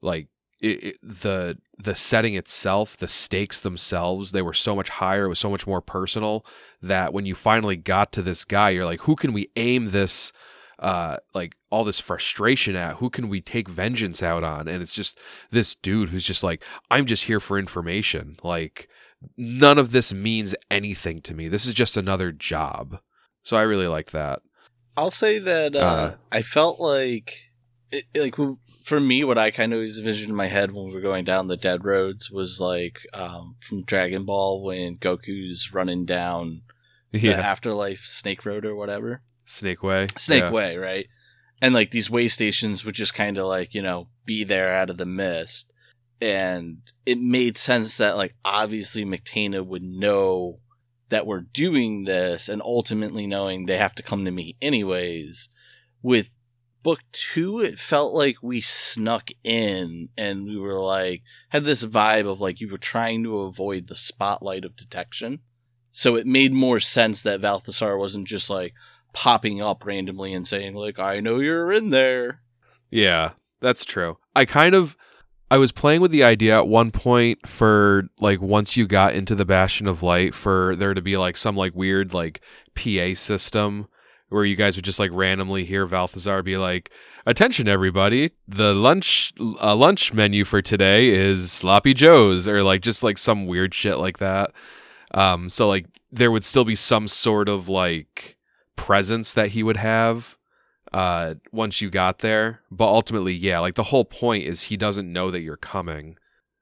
like 0.00 0.26
it, 0.62 0.84
it, 0.84 0.98
the 1.02 1.58
the 1.78 1.94
setting 1.94 2.34
itself, 2.34 2.96
the 2.96 3.08
stakes 3.08 3.60
themselves, 3.60 4.30
they 4.30 4.42
were 4.42 4.54
so 4.54 4.76
much 4.76 4.88
higher. 4.88 5.26
It 5.26 5.28
was 5.28 5.38
so 5.40 5.50
much 5.50 5.66
more 5.66 5.80
personal 5.80 6.46
that 6.80 7.12
when 7.12 7.26
you 7.26 7.34
finally 7.34 7.76
got 7.76 8.12
to 8.12 8.22
this 8.22 8.44
guy, 8.44 8.70
you're 8.70 8.86
like, 8.86 9.02
who 9.02 9.16
can 9.16 9.32
we 9.32 9.50
aim 9.56 9.90
this, 9.90 10.32
uh, 10.78 11.16
like 11.34 11.56
all 11.70 11.84
this 11.84 12.00
frustration 12.00 12.76
at? 12.76 12.96
Who 12.96 13.10
can 13.10 13.28
we 13.28 13.40
take 13.40 13.68
vengeance 13.68 14.22
out 14.22 14.44
on? 14.44 14.68
And 14.68 14.80
it's 14.80 14.94
just 14.94 15.18
this 15.50 15.74
dude 15.74 16.10
who's 16.10 16.24
just 16.24 16.44
like, 16.44 16.64
I'm 16.90 17.06
just 17.06 17.24
here 17.24 17.40
for 17.40 17.58
information. 17.58 18.36
Like 18.44 18.88
none 19.36 19.78
of 19.78 19.90
this 19.90 20.14
means 20.14 20.54
anything 20.70 21.20
to 21.22 21.34
me. 21.34 21.48
This 21.48 21.66
is 21.66 21.74
just 21.74 21.96
another 21.96 22.30
job. 22.32 23.00
So 23.42 23.56
I 23.56 23.62
really 23.62 23.88
like 23.88 24.12
that. 24.12 24.40
I'll 24.96 25.10
say 25.10 25.40
that 25.40 25.74
uh, 25.74 25.78
Uh, 25.80 26.14
I 26.30 26.42
felt 26.42 26.78
like, 26.78 27.38
it, 27.90 28.04
like 28.14 28.36
for 28.84 29.00
me, 29.00 29.24
what 29.24 29.38
I 29.38 29.50
kind 29.50 29.72
of 29.72 29.78
always 29.78 29.98
envisioned 29.98 30.30
in 30.30 30.36
my 30.36 30.48
head 30.48 30.72
when 30.72 30.86
we 30.86 30.94
were 30.94 31.00
going 31.00 31.24
down 31.24 31.48
the 31.48 31.56
dead 31.56 31.84
roads 31.84 32.30
was 32.30 32.60
like 32.60 33.00
um, 33.12 33.56
from 33.60 33.84
Dragon 33.84 34.24
Ball 34.24 34.62
when 34.62 34.96
Goku's 34.96 35.72
running 35.72 36.04
down 36.04 36.62
the 37.12 37.34
afterlife 37.34 38.04
Snake 38.04 38.44
Road 38.44 38.64
or 38.64 38.74
whatever. 38.74 39.22
Snake 39.44 39.82
Way. 39.82 40.08
Snake 40.16 40.44
Yeah. 40.44 40.50
Way, 40.50 40.76
right? 40.76 41.06
And 41.60 41.74
like 41.74 41.90
these 41.90 42.10
way 42.10 42.28
stations 42.28 42.84
would 42.84 42.94
just 42.94 43.14
kind 43.14 43.38
of 43.38 43.46
like, 43.46 43.74
you 43.74 43.82
know, 43.82 44.08
be 44.24 44.44
there 44.44 44.72
out 44.72 44.90
of 44.90 44.96
the 44.96 45.06
mist. 45.06 45.72
And 46.20 46.78
it 47.06 47.18
made 47.18 47.56
sense 47.56 47.96
that 47.98 48.16
like 48.16 48.34
obviously 48.44 49.04
McTana 49.04 49.64
would 49.64 49.82
know 49.82 50.58
that 51.08 51.26
we're 51.26 51.40
doing 51.40 52.04
this 52.04 52.48
and 52.48 52.62
ultimately 52.62 53.26
knowing 53.26 53.66
they 53.66 53.78
have 53.78 53.94
to 53.96 54.02
come 54.02 54.24
to 54.24 54.30
me 54.30 54.56
anyways. 54.60 55.48
With 56.02 56.36
book 56.82 57.00
two, 57.12 57.60
it 57.60 57.78
felt 57.78 58.14
like 58.14 58.36
we 58.42 58.60
snuck 58.60 59.30
in 59.44 60.08
and 60.16 60.46
we 60.46 60.58
were 60.58 60.80
like, 60.80 61.22
had 61.50 61.64
this 61.64 61.84
vibe 61.84 62.30
of 62.30 62.40
like 62.40 62.60
you 62.60 62.70
were 62.70 62.78
trying 62.78 63.22
to 63.24 63.40
avoid 63.40 63.88
the 63.88 63.94
spotlight 63.94 64.64
of 64.64 64.76
detection. 64.76 65.40
So 65.92 66.16
it 66.16 66.26
made 66.26 66.52
more 66.52 66.80
sense 66.80 67.22
that 67.22 67.42
Balthazar 67.42 67.98
wasn't 67.98 68.26
just 68.26 68.48
like, 68.48 68.72
popping 69.12 69.60
up 69.60 69.84
randomly 69.84 70.32
and 70.32 70.46
saying 70.46 70.74
like 70.74 70.98
I 70.98 71.20
know 71.20 71.38
you're 71.38 71.72
in 71.72 71.90
there. 71.90 72.40
Yeah, 72.90 73.32
that's 73.60 73.84
true. 73.84 74.18
I 74.34 74.44
kind 74.44 74.74
of 74.74 74.96
I 75.50 75.58
was 75.58 75.72
playing 75.72 76.00
with 76.00 76.10
the 76.10 76.24
idea 76.24 76.56
at 76.56 76.68
one 76.68 76.90
point 76.90 77.46
for 77.46 78.08
like 78.18 78.40
once 78.40 78.76
you 78.76 78.86
got 78.86 79.14
into 79.14 79.34
the 79.34 79.44
Bastion 79.44 79.86
of 79.86 80.02
Light 80.02 80.34
for 80.34 80.74
there 80.76 80.94
to 80.94 81.02
be 81.02 81.16
like 81.16 81.36
some 81.36 81.56
like 81.56 81.74
weird 81.74 82.14
like 82.14 82.40
PA 82.74 83.14
system 83.14 83.88
where 84.32 84.44
you 84.44 84.56
guys 84.56 84.76
would 84.76 84.84
just 84.84 84.98
like 84.98 85.10
randomly 85.12 85.64
hear 85.64 85.86
Balthazar 85.86 86.42
be 86.42 86.56
like, 86.56 86.90
"Attention, 87.26 87.68
everybody! 87.68 88.32
The 88.48 88.74
lunch 88.74 89.32
uh, 89.40 89.76
lunch 89.76 90.12
menu 90.12 90.44
for 90.44 90.62
today 90.62 91.08
is 91.08 91.52
sloppy 91.52 91.94
joes," 91.94 92.48
or 92.48 92.62
like 92.62 92.80
just 92.80 93.02
like 93.02 93.18
some 93.18 93.46
weird 93.46 93.74
shit 93.74 93.98
like 93.98 94.18
that. 94.18 94.52
Um, 95.12 95.48
so 95.48 95.68
like 95.68 95.86
there 96.10 96.30
would 96.30 96.44
still 96.44 96.64
be 96.64 96.76
some 96.76 97.08
sort 97.08 97.48
of 97.48 97.68
like 97.68 98.36
presence 98.76 99.32
that 99.32 99.50
he 99.50 99.62
would 99.62 99.76
have 99.76 100.36
uh 100.92 101.34
once 101.52 101.80
you 101.80 101.88
got 101.88 102.18
there 102.18 102.60
but 102.70 102.86
ultimately 102.86 103.32
yeah 103.32 103.58
like 103.58 103.76
the 103.76 103.84
whole 103.84 104.04
point 104.04 104.44
is 104.44 104.64
he 104.64 104.76
doesn't 104.76 105.10
know 105.10 105.30
that 105.30 105.40
you're 105.40 105.56
coming 105.56 106.16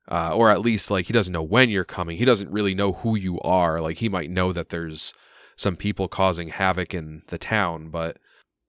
uh 0.09 0.35
or 0.35 0.51
at 0.51 0.61
least 0.61 0.91
like 0.91 1.07
he 1.07 1.13
doesn't 1.13 1.33
know 1.33 1.43
when 1.43 1.69
you're 1.69 1.85
coming 1.85 2.17
he 2.17 2.25
doesn't 2.25 2.51
really 2.51 2.75
know 2.75 2.93
who 2.93 3.17
you 3.17 3.41
are 3.41 3.81
like 3.81 3.99
he 3.99 4.09
might 4.09 4.31
know 4.31 4.53
that 4.53 4.69
there's 4.69 5.13
some 5.61 5.77
people 5.77 6.09
causing 6.09 6.49
havoc 6.49 6.95
in 6.95 7.23
the 7.29 7.39
town 7.39 7.89
but 7.91 8.19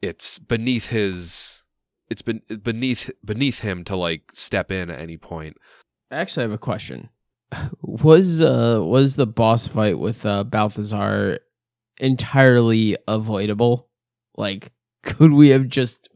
it's 0.02 0.40
beneath 0.40 0.90
his 0.90 1.64
it's 2.10 2.22
been 2.22 2.42
beneath 2.64 3.10
beneath 3.24 3.60
him 3.60 3.84
to 3.84 3.96
like 3.96 4.24
step 4.34 4.72
in 4.72 4.90
at 4.90 5.00
any 5.00 5.18
point 5.18 5.56
Actually, 6.12 6.44
I 6.44 6.48
have 6.50 6.52
a 6.52 6.58
question. 6.58 7.10
Was 7.82 8.42
uh 8.42 8.80
was 8.82 9.16
the 9.16 9.28
boss 9.28 9.68
fight 9.68 10.00
with 10.00 10.26
uh 10.26 10.44
Balthazar 10.44 11.40
entirely 12.00 12.98
avoidable? 13.08 13.90
Like, 14.38 14.72
could 15.04 15.34
we 15.34 15.50
have 15.50 15.68
just 15.68 16.10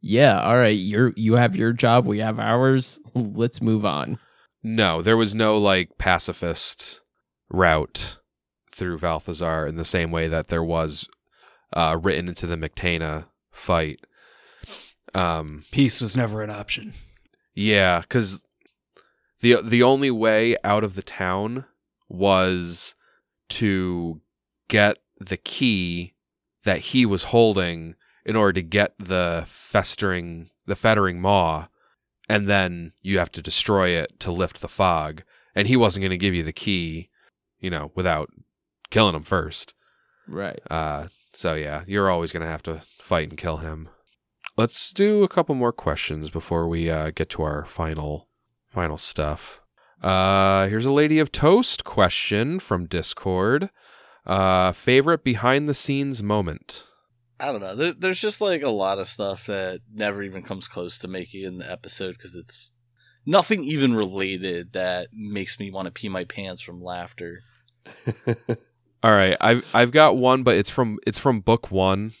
yeah, 0.00 0.40
all 0.40 0.56
right, 0.56 0.68
you're 0.76 1.12
you 1.16 1.34
have 1.34 1.56
your 1.56 1.72
job, 1.72 2.06
we 2.06 2.18
have 2.18 2.38
ours. 2.38 2.98
Let's 3.14 3.60
move 3.60 3.84
on. 3.84 4.18
No, 4.62 5.02
there 5.02 5.16
was 5.16 5.34
no 5.34 5.58
like 5.58 5.98
pacifist 5.98 7.02
route 7.50 8.18
through 8.72 8.98
Balthazar 8.98 9.66
in 9.66 9.76
the 9.76 9.84
same 9.84 10.10
way 10.10 10.28
that 10.28 10.48
there 10.48 10.64
was 10.64 11.08
uh, 11.72 11.98
written 12.00 12.28
into 12.28 12.46
the 12.46 12.56
McTana 12.56 13.26
fight. 13.50 14.00
Um, 15.14 15.64
Peace 15.70 16.00
was 16.00 16.16
never 16.16 16.42
an 16.42 16.50
option. 16.50 16.94
yeah, 17.54 18.00
because 18.00 18.42
the 19.40 19.60
the 19.62 19.82
only 19.82 20.10
way 20.10 20.56
out 20.64 20.84
of 20.84 20.94
the 20.94 21.02
town 21.02 21.66
was 22.08 22.94
to 23.50 24.20
get 24.68 24.98
the 25.20 25.36
key 25.36 26.14
that 26.64 26.78
he 26.78 27.04
was 27.04 27.24
holding 27.24 27.94
in 28.24 28.36
order 28.36 28.54
to 28.54 28.62
get 28.62 28.94
the 28.98 29.44
festering 29.46 30.50
the 30.66 30.76
fettering 30.76 31.20
maw 31.20 31.66
and 32.28 32.48
then 32.48 32.92
you 33.02 33.18
have 33.18 33.32
to 33.32 33.42
destroy 33.42 33.90
it 33.90 34.18
to 34.20 34.30
lift 34.30 34.60
the 34.60 34.68
fog 34.68 35.22
and 35.54 35.68
he 35.68 35.76
wasn't 35.76 36.00
going 36.00 36.10
to 36.10 36.16
give 36.16 36.34
you 36.34 36.42
the 36.42 36.52
key 36.52 37.10
you 37.58 37.68
know 37.68 37.90
without 37.94 38.30
killing 38.92 39.14
him 39.16 39.24
first 39.24 39.74
Right. 40.28 40.60
uh 40.70 41.08
so 41.34 41.54
yeah 41.54 41.82
you're 41.86 42.10
always 42.10 42.30
going 42.30 42.42
to 42.42 42.50
have 42.50 42.62
to 42.64 42.82
fight 43.00 43.28
and 43.30 43.38
kill 43.38 43.56
him 43.58 43.88
let's 44.56 44.92
do 44.92 45.24
a 45.24 45.28
couple 45.28 45.54
more 45.54 45.72
questions 45.72 46.30
before 46.30 46.68
we 46.68 46.88
uh, 46.90 47.10
get 47.10 47.28
to 47.30 47.42
our 47.42 47.64
final 47.64 48.28
final 48.70 48.96
stuff 48.98 49.60
uh 50.02 50.68
here's 50.68 50.84
a 50.86 50.92
lady 50.92 51.18
of 51.18 51.32
toast 51.32 51.82
question 51.84 52.58
from 52.60 52.86
discord 52.86 53.70
uh 54.26 54.70
favorite 54.72 55.24
behind 55.24 55.68
the 55.68 55.74
scenes 55.74 56.22
moment 56.22 56.84
I 57.40 57.46
don't 57.50 57.60
know. 57.60 57.74
There, 57.74 57.92
there's 57.92 58.20
just 58.20 58.40
like 58.40 58.62
a 58.62 58.68
lot 58.70 59.00
of 59.00 59.08
stuff 59.08 59.46
that 59.46 59.80
never 59.92 60.22
even 60.22 60.44
comes 60.44 60.68
close 60.68 60.96
to 61.00 61.08
making 61.08 61.42
in 61.42 61.58
the 61.58 61.68
episode 61.68 62.12
because 62.16 62.36
it's 62.36 62.70
nothing 63.26 63.64
even 63.64 63.94
related 63.94 64.74
that 64.74 65.08
makes 65.12 65.58
me 65.58 65.72
want 65.72 65.86
to 65.86 65.90
pee 65.90 66.08
my 66.08 66.22
pants 66.22 66.60
from 66.62 66.80
laughter. 66.80 67.40
All 69.02 69.10
right, 69.12 69.36
I've 69.40 69.64
I've 69.74 69.90
got 69.90 70.16
one, 70.16 70.42
but 70.44 70.56
it's 70.56 70.70
from 70.70 70.98
it's 71.06 71.18
from 71.18 71.40
book 71.40 71.70
one. 71.70 72.12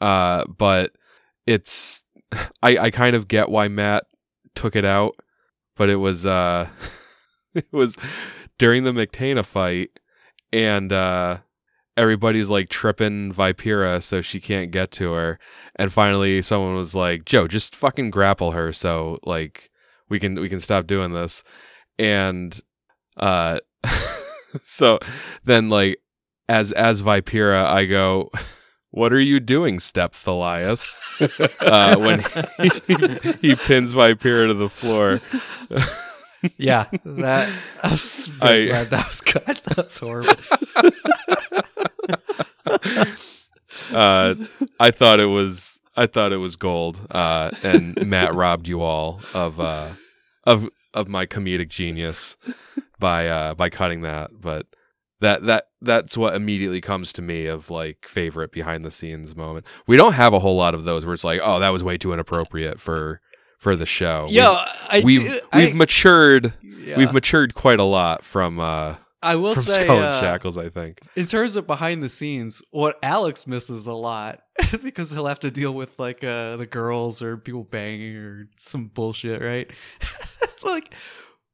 Uh, 0.00 0.44
but 0.46 0.92
it's 1.46 2.02
I 2.62 2.76
I 2.78 2.90
kind 2.90 3.14
of 3.16 3.28
get 3.28 3.50
why 3.50 3.68
Matt 3.68 4.04
took 4.54 4.74
it 4.76 4.84
out, 4.84 5.14
but 5.76 5.90
it 5.90 5.96
was 5.96 6.24
uh 6.24 6.68
it 7.54 7.66
was 7.72 7.96
during 8.58 8.84
the 8.84 8.92
McTana 8.92 9.44
fight, 9.44 9.90
and 10.52 10.92
uh 10.92 11.38
everybody's 11.98 12.48
like 12.48 12.70
tripping 12.70 13.32
Vipera 13.34 14.02
so 14.02 14.22
she 14.22 14.40
can't 14.40 14.70
get 14.70 14.90
to 14.92 15.12
her, 15.12 15.38
and 15.76 15.92
finally 15.92 16.40
someone 16.42 16.74
was 16.74 16.94
like, 16.94 17.26
"Joe, 17.26 17.46
just 17.46 17.76
fucking 17.76 18.10
grapple 18.10 18.52
her 18.52 18.72
so 18.72 19.18
like 19.24 19.70
we 20.08 20.18
can 20.18 20.36
we 20.40 20.48
can 20.48 20.60
stop 20.60 20.86
doing 20.86 21.12
this," 21.12 21.44
and 21.98 22.58
uh 23.18 23.60
so 24.62 24.98
then 25.44 25.68
like 25.68 25.98
as 26.52 26.70
as 26.72 27.02
Vipera, 27.02 27.64
I 27.64 27.86
go, 27.86 28.30
"What 28.90 29.12
are 29.12 29.20
you 29.20 29.40
doing, 29.40 29.80
Step 29.80 30.12
Thalias?" 30.12 30.98
uh, 31.60 31.96
when 31.96 32.20
he, 33.40 33.48
he 33.48 33.54
pins 33.56 33.94
Vipera 33.94 34.48
to 34.48 34.54
the 34.54 34.68
floor. 34.68 35.20
Yeah, 36.56 36.86
that 37.04 37.52
I 37.84 37.90
was 37.92 38.26
very 38.26 38.64
I- 38.64 38.84
glad 38.84 38.90
that 38.90 39.06
was 39.08 39.20
cut. 39.20 39.62
That 39.64 39.84
was 39.84 39.96
horrible. 39.96 40.34
uh, 43.92 44.34
I 44.80 44.90
thought 44.90 45.20
it 45.20 45.26
was 45.26 45.78
I 45.96 46.06
thought 46.06 46.32
it 46.32 46.38
was 46.38 46.56
gold. 46.56 47.00
Uh, 47.12 47.52
and 47.62 47.94
Matt 48.06 48.34
robbed 48.34 48.66
you 48.66 48.80
all 48.82 49.20
of 49.34 49.60
uh, 49.60 49.90
of 50.42 50.68
of 50.94 51.06
my 51.06 51.26
comedic 51.26 51.68
genius 51.68 52.36
by 52.98 53.28
uh, 53.28 53.54
by 53.54 53.70
cutting 53.70 54.00
that. 54.02 54.40
But 54.40 54.66
that 55.22 55.44
that 55.46 55.68
that's 55.80 56.16
what 56.16 56.34
immediately 56.34 56.80
comes 56.80 57.12
to 57.14 57.22
me 57.22 57.46
of 57.46 57.70
like 57.70 58.06
favorite 58.06 58.52
behind 58.52 58.84
the 58.84 58.90
scenes 58.90 59.34
moment. 59.34 59.66
We 59.86 59.96
don't 59.96 60.12
have 60.12 60.32
a 60.32 60.38
whole 60.38 60.56
lot 60.56 60.74
of 60.74 60.84
those 60.84 61.04
where 61.04 61.14
it's 61.14 61.24
like, 61.24 61.40
oh, 61.42 61.58
that 61.60 61.70
was 61.70 61.82
way 61.82 61.96
too 61.96 62.12
inappropriate 62.12 62.80
for 62.80 63.20
for 63.58 63.74
the 63.76 63.86
show. 63.86 64.26
Yeah, 64.28 64.64
we've 65.02 65.22
do- 65.22 65.30
we've, 65.30 65.40
I, 65.52 65.58
we've 65.58 65.74
matured. 65.74 66.52
yeah. 66.62 66.98
We've 66.98 67.12
matured 67.12 67.54
quite 67.54 67.78
a 67.80 67.84
lot 67.84 68.24
from 68.24 68.60
uh 68.60 68.96
I 69.22 69.36
will 69.36 69.54
from 69.54 69.62
say, 69.62 69.84
Skull 69.84 70.00
uh, 70.00 70.20
Shackles. 70.20 70.58
I 70.58 70.68
think. 70.68 71.00
in 71.14 71.26
terms 71.26 71.54
of 71.54 71.66
behind 71.66 72.02
the 72.02 72.08
scenes, 72.08 72.60
what 72.70 72.98
Alex 73.02 73.46
misses 73.46 73.86
a 73.86 73.94
lot 73.94 74.40
because 74.82 75.12
he'll 75.12 75.26
have 75.26 75.40
to 75.40 75.50
deal 75.50 75.72
with 75.72 75.98
like 75.98 76.24
uh, 76.24 76.56
the 76.56 76.66
girls 76.66 77.22
or 77.22 77.36
people 77.36 77.62
banging 77.62 78.16
or 78.16 78.48
some 78.58 78.88
bullshit, 78.88 79.40
right? 79.40 79.70
like 80.64 80.92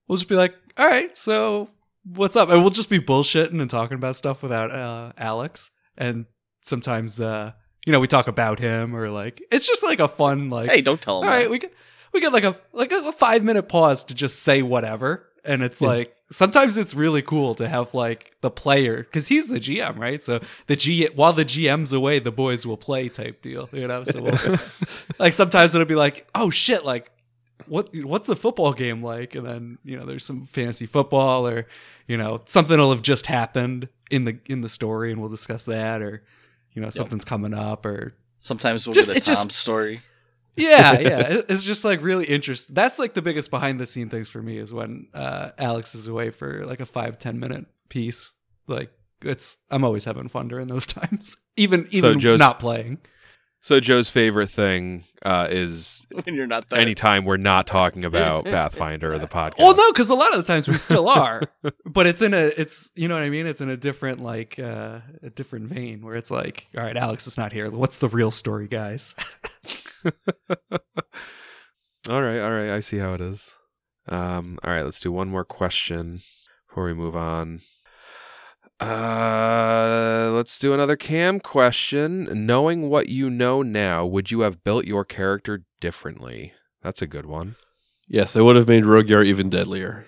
we'll 0.07 0.16
just 0.16 0.28
be 0.28 0.35
like, 0.35 0.55
all 0.78 0.86
right, 0.86 1.16
so 1.16 1.69
what's 2.05 2.37
up? 2.37 2.49
And 2.51 2.61
we'll 2.61 2.70
just 2.70 2.91
be 2.91 2.99
bullshitting 3.01 3.61
and 3.61 3.70
talking 3.70 3.97
about 3.97 4.16
stuff 4.16 4.43
without 4.43 4.70
uh, 4.70 5.12
Alex. 5.19 5.70
And 5.97 6.27
sometimes, 6.62 7.20
uh, 7.20 7.53
you 7.87 7.93
know, 7.93 8.01
we 8.01 8.07
talk 8.07 8.29
about 8.29 8.59
him 8.59 8.95
or 8.95 9.09
like 9.09 9.43
it's 9.51 9.66
just 9.66 9.83
like 9.83 10.01
a 10.01 10.09
fun 10.09 10.51
like. 10.51 10.70
Hey, 10.70 10.81
don't 10.81 11.01
tell 11.01 11.16
all 11.16 11.23
him. 11.23 11.29
right, 11.29 11.51
we 11.51 11.59
get 11.59 11.73
we 12.12 12.20
get 12.20 12.33
like 12.33 12.45
a 12.45 12.57
like 12.73 12.93
a 12.93 13.12
five 13.12 13.43
minute 13.45 13.69
pause 13.69 14.05
to 14.05 14.15
just 14.15 14.41
say 14.43 14.62
whatever. 14.62 15.25
And 15.45 15.62
it's 15.62 15.81
Yeah. 15.81 15.89
like 15.89 16.15
sometimes 16.31 16.77
it's 16.77 16.95
really 16.95 17.23
cool 17.23 17.55
to 17.55 17.66
have 17.69 17.95
like 17.95 18.33
the 18.43 18.51
player 18.51 18.99
because 18.99 19.29
he's 19.29 19.49
the 19.49 19.59
GM, 19.61 19.99
right? 19.99 20.23
So 20.23 20.41
the 20.66 20.77
G 20.77 21.09
while 21.15 21.33
the 21.33 21.45
GM's 21.45 21.93
away, 21.93 22.19
the 22.19 22.33
boys 22.33 22.66
will 22.66 22.77
play 22.77 23.09
type 23.09 23.41
deal, 23.41 23.69
you 23.73 23.87
know. 23.87 24.05
So 24.05 24.20
we'll, 24.23 24.59
like 25.19 25.33
sometimes 25.33 25.75
it'll 25.75 25.87
be 25.87 25.95
like, 25.95 26.29
oh 26.35 26.51
shit, 26.51 26.85
like 26.85 27.11
what 27.69 27.90
what's 28.05 28.27
the 28.27 28.36
football 28.36 28.73
game 28.73 29.03
like? 29.03 29.35
And 29.35 29.47
then 29.47 29.78
you 29.85 29.97
know 29.99 30.05
there's 30.07 30.24
some 30.24 30.45
fantasy 30.47 30.86
football 30.86 31.47
or 31.49 31.66
you 32.07 32.16
know 32.16 32.40
something 32.47 32.78
will 32.78 32.90
have 32.90 33.03
just 33.03 33.27
happened 33.27 33.89
in 34.11 34.24
the 34.24 34.39
in 34.47 34.61
the 34.61 34.69
story, 34.69 35.12
and 35.12 35.20
we'll 35.20 35.31
discuss 35.31 35.65
that 35.66 36.03
or 36.03 36.23
you 36.73 36.82
know 36.82 36.90
something's 36.90 37.24
coming 37.24 37.55
up 37.55 37.85
or 37.86 38.15
Sometimes 38.40 38.86
we'll 38.86 38.95
Just- 38.95 39.09
get 39.09 39.16
a 39.16 39.19
it 39.19 39.24
just- 39.24 39.51
story. 39.53 40.01
yeah 40.57 40.99
yeah 40.99 41.40
it's 41.49 41.62
just 41.65 41.85
like 41.85 42.03
really 42.03 42.24
interesting. 42.24 42.74
That's 42.74 42.99
like 42.99 43.15
the 43.15 43.23
biggest 43.23 43.51
behind 43.51 43.78
the 43.81 43.86
scene 43.86 44.09
things 44.09 44.28
for 44.28 44.40
me 44.43 44.59
is 44.59 44.73
when 44.73 45.09
uh, 45.15 45.51
Alex 45.59 45.95
is 45.95 46.07
away 46.09 46.31
for 46.31 46.65
like 46.66 46.81
a 46.81 46.86
five 46.86 47.19
ten 47.19 47.39
minute 47.40 47.66
piece. 47.89 48.35
Like 48.66 48.90
it's 49.23 49.59
I'm 49.70 49.85
always 49.85 50.05
having 50.05 50.28
fun 50.28 50.49
during 50.49 50.66
those 50.69 50.86
times, 50.99 51.36
even 51.57 51.89
even 51.90 52.20
Joe's- 52.20 52.39
not 52.39 52.59
playing. 52.61 52.99
So 53.60 53.80
Joe's 53.80 54.09
favorite 54.09 54.51
thing 54.51 55.05
uh, 55.24 55.48
is 55.51 56.06
When 56.24 56.35
you're 56.35 56.47
not 56.47 56.68
there. 56.70 56.78
anytime 56.80 57.24
we're 57.24 57.36
not 57.39 57.66
talking 57.66 58.05
about 58.05 58.44
Pathfinder 58.47 59.12
or 59.12 59.18
the 59.18 59.26
podcast. 59.26 59.59
Well, 59.59 59.76
no, 59.76 59.93
because 59.93 60.10
a 60.10 60.14
lot 60.14 60.32
of 60.32 60.39
the 60.39 60.44
times 60.44 60.68
we 60.68 60.78
still 60.78 61.09
are, 61.09 61.43
but 61.85 62.06
it's 62.06 62.22
in 62.22 62.35
a, 62.35 62.52
it's 62.56 62.90
you 62.94 63.09
know 63.09 63.14
what 63.14 63.24
I 63.24 63.30
mean. 63.30 63.47
It's 63.47 63.60
in 63.60 63.68
a 63.68 63.76
different 63.76 64.20
like 64.20 64.59
uh, 64.59 65.01
a 65.22 65.30
different 65.30 65.66
vein 65.68 66.02
where 66.02 66.14
it's 66.14 66.30
like, 66.30 66.68
all 66.76 66.85
right, 66.85 66.97
Alex 66.97 67.26
is 67.26 67.36
not 67.36 67.52
here. 67.52 67.68
What's 67.70 67.98
the 67.98 68.09
real 68.09 68.30
story, 68.30 68.68
guys? 68.68 69.14
all 72.09 72.22
right, 72.22 72.40
all 72.40 72.52
right. 72.52 72.70
I 72.70 72.80
see 72.80 72.98
how 72.98 73.14
it 73.14 73.20
is. 73.20 73.55
Um, 74.09 74.59
all 74.64 74.70
right, 74.72 74.85
let's 74.85 75.01
do 75.01 75.12
one 75.12 75.28
more 75.28 75.44
question 75.44 76.20
before 76.68 76.85
we 76.85 76.94
move 76.94 77.16
on. 77.16 77.60
Uh, 78.80 80.30
let's 80.32 80.59
do 80.59 80.72
another 80.72 80.96
cam 80.96 81.40
question. 81.40 82.46
Knowing 82.46 82.88
what 82.88 83.09
you 83.09 83.28
know 83.28 83.62
now, 83.62 84.06
would 84.06 84.30
you 84.30 84.40
have 84.40 84.62
built 84.62 84.84
your 84.86 85.05
character 85.05 85.64
differently? 85.80 86.52
That's 86.82 87.02
a 87.02 87.06
good 87.06 87.26
one. 87.26 87.56
Yes, 88.06 88.36
I 88.36 88.40
would 88.40 88.56
have 88.56 88.68
made 88.68 88.84
Rogyar 88.84 89.24
even 89.24 89.50
deadlier. 89.50 90.06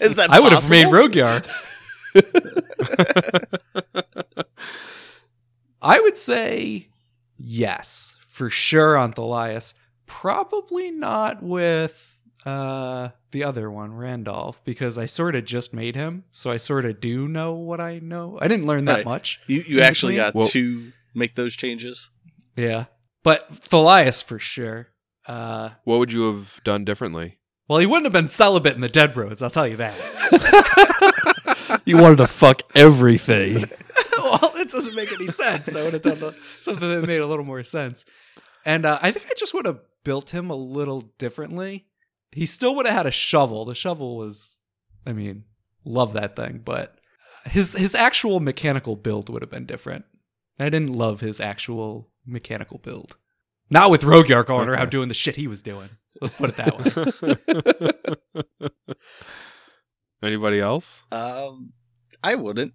Is 0.00 0.14
that 0.14 0.28
I 0.30 0.40
would 0.40 0.52
have 0.52 0.70
made 0.70 0.84
possible? 0.84 1.08
Rogyar. 1.08 1.44
I 5.82 6.00
would 6.00 6.16
say 6.16 6.88
yes, 7.36 8.16
for 8.28 8.50
sure 8.50 8.96
on 8.96 9.12
Thalias. 9.12 9.74
Probably 10.06 10.90
not 10.90 11.42
with 11.42 12.20
uh, 12.46 13.08
the 13.34 13.44
other 13.44 13.70
one, 13.70 13.92
Randolph, 13.94 14.64
because 14.64 14.96
I 14.96 15.04
sort 15.04 15.34
of 15.36 15.44
just 15.44 15.74
made 15.74 15.94
him, 15.96 16.24
so 16.32 16.50
I 16.50 16.56
sort 16.56 16.86
of 16.86 17.00
do 17.00 17.28
know 17.28 17.52
what 17.52 17.80
I 17.80 17.98
know. 17.98 18.38
I 18.40 18.48
didn't 18.48 18.64
learn 18.66 18.86
that 18.86 18.98
Right. 18.98 19.04
much. 19.04 19.40
You 19.46 19.62
you 19.68 19.80
actually 19.82 20.14
between? 20.14 20.26
got 20.26 20.34
Well- 20.34 20.48
to 20.48 20.92
make 21.14 21.34
those 21.34 21.54
changes. 21.54 22.08
Yeah, 22.56 22.84
but 23.22 23.50
Thalias 23.52 24.22
for 24.24 24.38
sure. 24.38 24.88
Uh, 25.26 25.70
What 25.84 25.98
would 25.98 26.12
you 26.12 26.22
have 26.32 26.60
done 26.64 26.84
differently? 26.84 27.38
well, 27.68 27.78
he 27.80 27.86
wouldn't 27.86 28.04
have 28.06 28.12
been 28.12 28.28
celibate 28.28 28.74
in 28.76 28.80
the 28.80 28.88
Dead 28.88 29.16
Roads. 29.16 29.42
I'll 29.42 29.50
tell 29.50 29.66
you 29.68 29.76
that. 29.76 29.94
You 31.86 31.98
wanted 31.98 32.16
to 32.18 32.26
fuck 32.26 32.62
everything. 32.74 33.56
well, 34.18 34.52
it 34.56 34.70
doesn't 34.70 34.94
make 34.94 35.12
any 35.12 35.26
sense. 35.28 35.74
I 35.74 35.82
would 35.82 35.92
have 35.94 36.02
done 36.02 36.18
the, 36.20 36.34
something 36.62 36.88
that 36.88 37.06
made 37.06 37.18
a 37.18 37.26
little 37.26 37.44
more 37.44 37.62
sense. 37.62 38.04
And 38.64 38.86
uh, 38.86 38.98
I 39.02 39.10
think 39.10 39.26
I 39.26 39.34
just 39.36 39.52
would 39.54 39.66
have 39.66 39.80
built 40.04 40.30
him 40.30 40.48
a 40.50 40.54
little 40.54 41.02
differently. 41.18 41.86
He 42.34 42.46
still 42.46 42.74
would 42.74 42.86
have 42.86 42.96
had 42.96 43.06
a 43.06 43.10
shovel. 43.12 43.64
The 43.64 43.74
shovel 43.74 44.16
was, 44.16 44.58
I 45.06 45.12
mean, 45.12 45.44
love 45.84 46.12
that 46.14 46.36
thing, 46.36 46.60
but 46.64 46.98
his 47.46 47.74
his 47.74 47.94
actual 47.94 48.40
mechanical 48.40 48.96
build 48.96 49.28
would 49.28 49.42
have 49.42 49.50
been 49.50 49.66
different. 49.66 50.04
I 50.58 50.68
didn't 50.68 50.92
love 50.92 51.20
his 51.20 51.40
actual 51.40 52.10
mechanical 52.26 52.78
build. 52.78 53.16
Not 53.70 53.90
with 53.90 54.02
Rogyar 54.02 54.44
going 54.44 54.68
around 54.68 54.90
doing 54.90 55.08
the 55.08 55.14
shit 55.14 55.36
he 55.36 55.46
was 55.46 55.62
doing. 55.62 55.90
Let's 56.20 56.34
put 56.34 56.50
it 56.50 56.56
that 56.56 57.50
way. 58.60 58.68
Anybody 60.22 60.60
else? 60.60 61.04
Um, 61.10 61.72
I 62.22 62.34
wouldn't. 62.34 62.72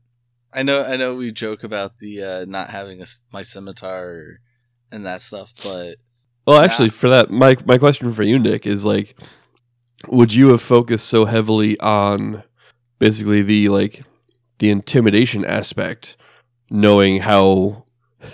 I 0.54 0.64
know. 0.64 0.84
I 0.84 0.98
know. 0.98 1.16
We 1.16 1.32
joke 1.32 1.64
about 1.64 2.00
the 2.00 2.24
uh, 2.24 2.46
not 2.48 2.70
having 2.70 3.00
a 3.00 3.04
s 3.04 3.22
my 3.32 3.44
scimitar 3.44 4.40
and 4.92 5.06
that 5.06 5.22
stuff, 5.22 5.54
but 5.64 5.98
Well, 6.46 6.62
actually, 6.62 6.90
for 6.90 7.10
that, 7.10 7.30
my 7.30 7.56
my 7.66 7.78
question 7.78 8.12
for 8.12 8.24
you, 8.24 8.40
Nick, 8.40 8.66
is 8.66 8.84
like, 8.84 9.16
would 10.08 10.34
you 10.34 10.50
have 10.50 10.62
focused 10.62 11.08
so 11.08 11.26
heavily 11.26 11.80
on 11.80 12.44
basically 13.00 13.42
the 13.42 13.70
like 13.70 14.04
the 14.60 14.70
intimidation 14.70 15.46
aspect, 15.46 16.18
knowing 16.70 17.20
how 17.20 17.86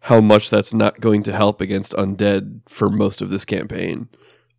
how 0.00 0.20
much 0.20 0.50
that's 0.50 0.72
not 0.72 1.00
going 1.00 1.22
to 1.24 1.32
help 1.32 1.60
against 1.60 1.92
undead 1.92 2.60
for 2.68 2.88
most 2.88 3.20
of 3.20 3.30
this 3.30 3.44
campaign? 3.44 4.08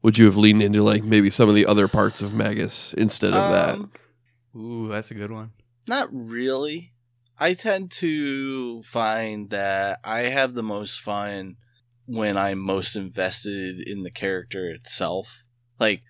Would 0.01 0.17
you 0.17 0.25
have 0.25 0.37
leaned 0.37 0.63
into 0.63 0.81
like 0.81 1.03
maybe 1.03 1.29
some 1.29 1.49
of 1.49 1.55
the 1.55 1.65
other 1.65 1.87
parts 1.87 2.21
of 2.21 2.33
Magus 2.33 2.93
instead 2.93 3.33
of 3.33 3.51
that? 3.51 3.75
um, 3.75 3.91
Ooh, 4.55 4.87
that's 4.87 5.11
a 5.11 5.15
good 5.15 5.31
one. 5.31 5.51
Not 5.87 6.07
really. 6.11 6.93
I 7.37 7.53
tend 7.53 7.91
to 7.91 8.83
find 8.83 9.49
that 9.49 9.99
I 10.03 10.21
have 10.21 10.53
the 10.53 10.63
most 10.63 11.01
fun 11.01 11.55
when 12.05 12.37
I'm 12.37 12.59
most 12.59 12.95
invested 12.95 13.81
in 13.87 14.03
the 14.03 14.11
character 14.11 14.69
itself. 14.69 15.43
Like 15.79 16.03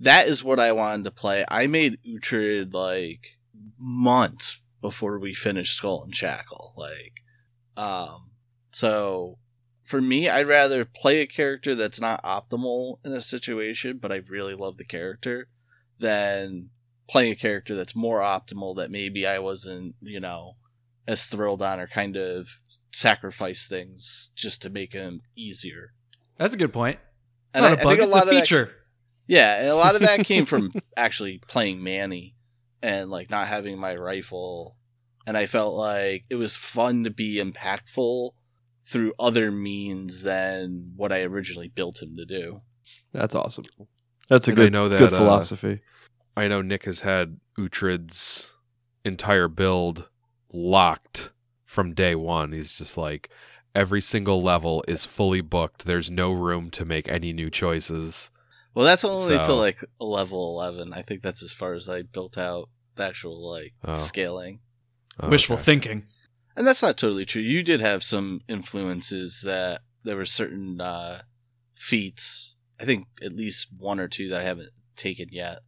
that 0.00 0.28
is 0.28 0.42
what 0.44 0.58
I 0.60 0.72
wanted 0.72 1.04
to 1.04 1.10
play. 1.10 1.44
I 1.48 1.66
made 1.66 1.98
Uhtred 2.06 2.72
like 2.74 3.20
months 3.78 4.60
before 4.80 5.18
we 5.18 5.34
finished 5.34 5.76
Skull 5.76 6.02
and 6.04 6.14
Shackle. 6.14 6.74
Like 6.76 7.22
um 7.76 8.30
so 8.72 9.38
for 9.84 10.00
me 10.00 10.28
I'd 10.28 10.46
rather 10.48 10.84
play 10.84 11.20
a 11.20 11.26
character 11.26 11.74
that's 11.74 12.00
not 12.00 12.22
optimal 12.24 12.98
in 13.04 13.12
a 13.12 13.20
situation, 13.20 13.98
but 14.00 14.12
I 14.12 14.16
really 14.28 14.54
love 14.54 14.76
the 14.76 14.84
character 14.84 15.48
than 15.98 16.70
playing 17.08 17.32
a 17.32 17.36
character 17.36 17.74
that's 17.76 17.94
more 17.94 18.20
optimal 18.20 18.76
that 18.76 18.90
maybe 18.90 19.26
I 19.26 19.38
wasn't, 19.38 19.94
you 20.00 20.20
know, 20.20 20.56
as 21.06 21.24
thrilled 21.26 21.60
on 21.62 21.78
or 21.80 21.86
kind 21.86 22.16
of 22.16 22.48
sacrifice 22.92 23.66
things 23.66 24.30
just 24.34 24.62
to 24.62 24.70
make 24.70 24.92
him 24.92 25.20
easier. 25.36 25.92
That's 26.36 26.54
a 26.54 26.56
good 26.58 26.72
point. 26.72 26.96
It's 26.96 27.02
And 27.54 27.62
not 27.64 27.78
I- 27.78 27.80
a 27.80 27.84
bug, 27.84 27.98
it's 28.00 28.14
lot 28.14 28.26
a 28.26 28.28
of 28.28 28.34
that- 28.34 28.40
feature. 28.40 28.74
Yeah, 29.26 29.58
and 29.60 29.68
a 29.68 29.76
lot 29.76 29.94
of 29.94 30.02
that 30.02 30.24
came 30.26 30.46
from 30.46 30.70
actually 30.96 31.38
playing 31.48 31.82
Manny 31.82 32.34
and 32.82 33.10
like 33.10 33.30
not 33.30 33.48
having 33.48 33.78
my 33.78 33.96
rifle. 33.96 34.76
And 35.26 35.36
I 35.36 35.46
felt 35.46 35.74
like 35.74 36.24
it 36.28 36.34
was 36.34 36.56
fun 36.56 37.04
to 37.04 37.10
be 37.10 37.40
impactful 37.40 38.30
through 38.86 39.14
other 39.18 39.50
means 39.50 40.22
than 40.22 40.92
what 40.96 41.12
I 41.12 41.22
originally 41.22 41.68
built 41.68 42.02
him 42.02 42.16
to 42.16 42.26
do. 42.26 42.60
That's 43.12 43.34
awesome. 43.34 43.64
That's 44.28 44.48
a 44.48 44.50
And 44.50 44.60
I 44.60 44.62
good 44.64 44.72
know 44.72 44.88
that, 44.88 44.98
good 44.98 45.12
uh, 45.14 45.18
philosophy. 45.18 45.80
I 46.36 46.48
know 46.48 46.60
Nick 46.60 46.84
has 46.84 47.00
had 47.00 47.40
Uhtred's 47.58 48.52
entire 49.04 49.48
build 49.48 50.08
locked 50.52 51.32
from 51.64 51.94
day 51.94 52.14
one. 52.14 52.52
He's 52.52 52.72
just 52.74 52.98
like 52.98 53.30
every 53.74 54.00
single 54.00 54.42
level 54.42 54.84
is 54.86 55.06
fully 55.06 55.40
booked. 55.40 55.86
There's 55.86 56.10
no 56.10 56.32
room 56.32 56.70
to 56.72 56.84
make 56.84 57.08
any 57.08 57.32
new 57.32 57.50
choices. 57.50 58.30
Well, 58.74 58.84
that's 58.84 59.04
only 59.04 59.36
So- 59.38 59.46
to 59.46 59.52
like 59.54 59.84
level 60.00 60.50
11. 60.58 60.92
I 60.92 61.02
think 61.02 61.22
that's 61.22 61.42
as 61.42 61.52
far 61.52 61.74
as 61.74 61.88
I 61.88 62.02
built 62.02 62.36
out 62.36 62.68
the 62.96 63.04
actual 63.04 63.50
like 63.50 63.72
Oh. 63.84 63.94
scaling. 63.96 64.60
Oh, 65.20 65.28
Wishful 65.28 65.54
okay. 65.56 65.62
thinking. 65.64 66.06
And 66.56 66.66
that's 66.66 66.82
not 66.82 66.96
totally 66.98 67.24
true. 67.24 67.42
You 67.42 67.62
did 67.62 67.80
have 67.80 68.02
some 68.04 68.40
influences 68.48 69.40
that 69.42 69.82
there 70.04 70.16
were 70.16 70.24
certain 70.26 70.80
uh, 70.80 71.22
feats. 71.74 72.54
I 72.80 72.84
think 72.84 73.06
at 73.22 73.34
least 73.36 73.68
one 73.76 74.00
or 74.00 74.08
two 74.08 74.28
that 74.28 74.40
I 74.40 74.44
haven't 74.44 74.70
taken 74.96 75.28
yet 75.30 75.60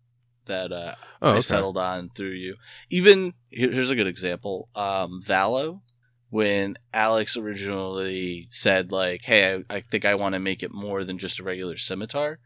that 0.46 0.72
uh, 0.72 0.94
Oh, 1.22 1.36
I 1.36 1.40
settled 1.40 1.76
on 1.78 2.10
through 2.10 2.30
you. 2.32 2.56
Even 2.90 3.34
here- 3.50 3.72
here's 3.72 3.90
a 3.90 3.96
good 3.96 4.06
example. 4.06 4.68
Um, 4.76 5.22
Valo, 5.24 5.82
when 6.30 6.76
Alex 6.92 7.36
originally 7.36 8.46
said 8.50 8.92
like, 8.92 9.22
"Hey, 9.24 9.54
I, 9.70 9.76
I 9.76 9.80
think 9.80 10.04
I 10.04 10.14
want 10.14 10.34
to 10.34 10.38
make 10.40 10.62
it 10.62 10.72
more 10.72 11.04
than 11.04 11.18
just 11.18 11.38
a 11.40 11.44
regular 11.44 11.76
scimitar," 11.76 12.38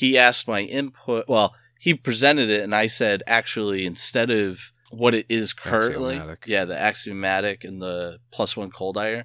he 0.00 0.16
asked 0.16 0.48
my 0.48 0.60
input. 0.60 1.28
Well, 1.28 1.54
he 1.78 1.92
presented 1.92 2.48
it, 2.48 2.62
and 2.62 2.74
I 2.74 2.86
said, 2.86 3.22
actually, 3.26 3.84
instead 3.84 4.30
of 4.30 4.72
what 4.90 5.14
it 5.14 5.26
is 5.28 5.52
currently, 5.52 6.14
Axiomatic. 6.16 6.44
yeah, 6.46 6.64
the 6.64 6.80
axiomatic 6.80 7.64
and 7.64 7.82
the 7.82 8.18
plus 8.32 8.56
one 8.56 8.70
cold 8.70 8.96
iron, 8.96 9.24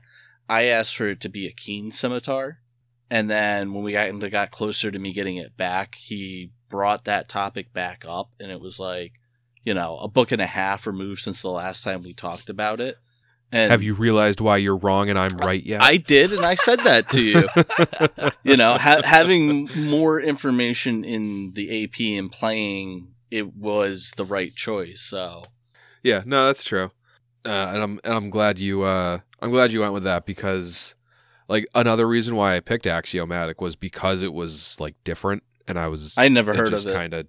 I 0.50 0.66
asked 0.66 0.98
for 0.98 1.08
it 1.08 1.22
to 1.22 1.30
be 1.30 1.48
a 1.48 1.54
keen 1.54 1.94
scimitar. 1.94 2.60
And 3.10 3.30
then 3.30 3.74
when 3.74 3.86
we 3.86 3.94
got, 3.94 4.12
got 4.30 4.52
closer 4.52 4.92
to 4.92 5.00
me 5.00 5.14
getting 5.14 5.38
it 5.38 5.56
back, 5.56 5.96
he 5.96 6.52
brought 6.70 7.06
that 7.06 7.30
topic 7.30 7.72
back 7.72 8.04
up, 8.06 8.32
and 8.38 8.52
it 8.52 8.60
was 8.60 8.78
like, 8.78 9.14
you 9.64 9.74
know, 9.74 9.98
a 10.00 10.10
book 10.10 10.34
and 10.34 10.42
a 10.42 10.46
half 10.46 10.86
removed 10.86 11.22
since 11.22 11.42
the 11.42 11.52
last 11.52 11.86
time 11.86 12.04
we 12.04 12.14
talked 12.14 12.50
about 12.50 12.82
it. 12.82 12.98
And 13.52 13.72
Have 13.72 13.84
you 13.84 13.94
realized 13.94 14.42
why 14.42 14.58
you're 14.58 14.76
wrong 14.76 15.10
and 15.10 15.18
I'm 15.18 15.38
right 15.38 15.64
yet? 15.64 15.82
I 15.82 15.98
did, 15.98 16.34
and 16.34 16.46
I 16.46 16.56
said 16.56 16.80
that 16.82 17.10
to 17.12 17.22
you. 17.22 17.48
you 18.44 18.58
know, 18.58 18.78
ha- 18.78 19.02
having 19.04 19.70
more 19.76 20.20
information 20.20 21.04
in 21.06 21.54
the 21.54 21.84
AP 21.84 22.00
and 22.20 22.32
playing 22.32 23.14
it 23.32 23.56
was 23.56 24.12
the 24.18 24.26
right 24.26 24.56
choice. 24.56 25.02
So 25.02 25.44
Yeah, 26.04 26.24
no, 26.26 26.48
that's 26.48 26.64
true. 26.64 26.92
Uh, 27.46 27.50
and 27.74 27.84
I'm 27.84 28.00
and 28.04 28.14
I'm 28.14 28.30
glad 28.30 28.60
you 28.60 28.84
uh 28.84 29.20
I'm 29.40 29.52
glad 29.52 29.72
you 29.72 29.82
went 29.82 29.94
with 29.94 30.04
that 30.04 30.26
because 30.26 30.96
like 31.48 31.66
another 31.76 32.08
reason 32.08 32.36
why 32.36 32.56
I 32.56 32.60
picked 32.60 32.88
Axiomatic 32.88 33.62
was 33.62 33.76
because 33.76 34.22
it 34.24 34.34
was 34.34 34.76
like 34.80 34.96
different 35.04 35.44
and 35.68 35.78
I 35.78 35.88
was 35.88 36.18
I 36.18 36.28
never 36.28 36.54
heard 36.56 36.72
just 36.72 36.86
of 36.86 36.92
it. 36.92 36.96
kind 36.96 37.14
of 37.14 37.28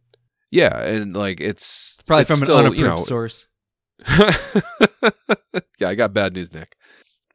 yeah, 0.50 0.80
and 0.80 1.14
like 1.16 1.40
it's 1.40 1.98
Probably 2.06 2.22
it's 2.22 2.30
from 2.30 2.36
still, 2.38 2.54
an 2.58 2.66
unapproved 2.66 2.80
you 2.80 2.86
know, 2.86 2.98
source. 2.98 3.46
yeah, 5.78 5.88
I 5.88 5.94
got 5.94 6.12
bad 6.12 6.34
news, 6.34 6.52
Nick. 6.52 6.76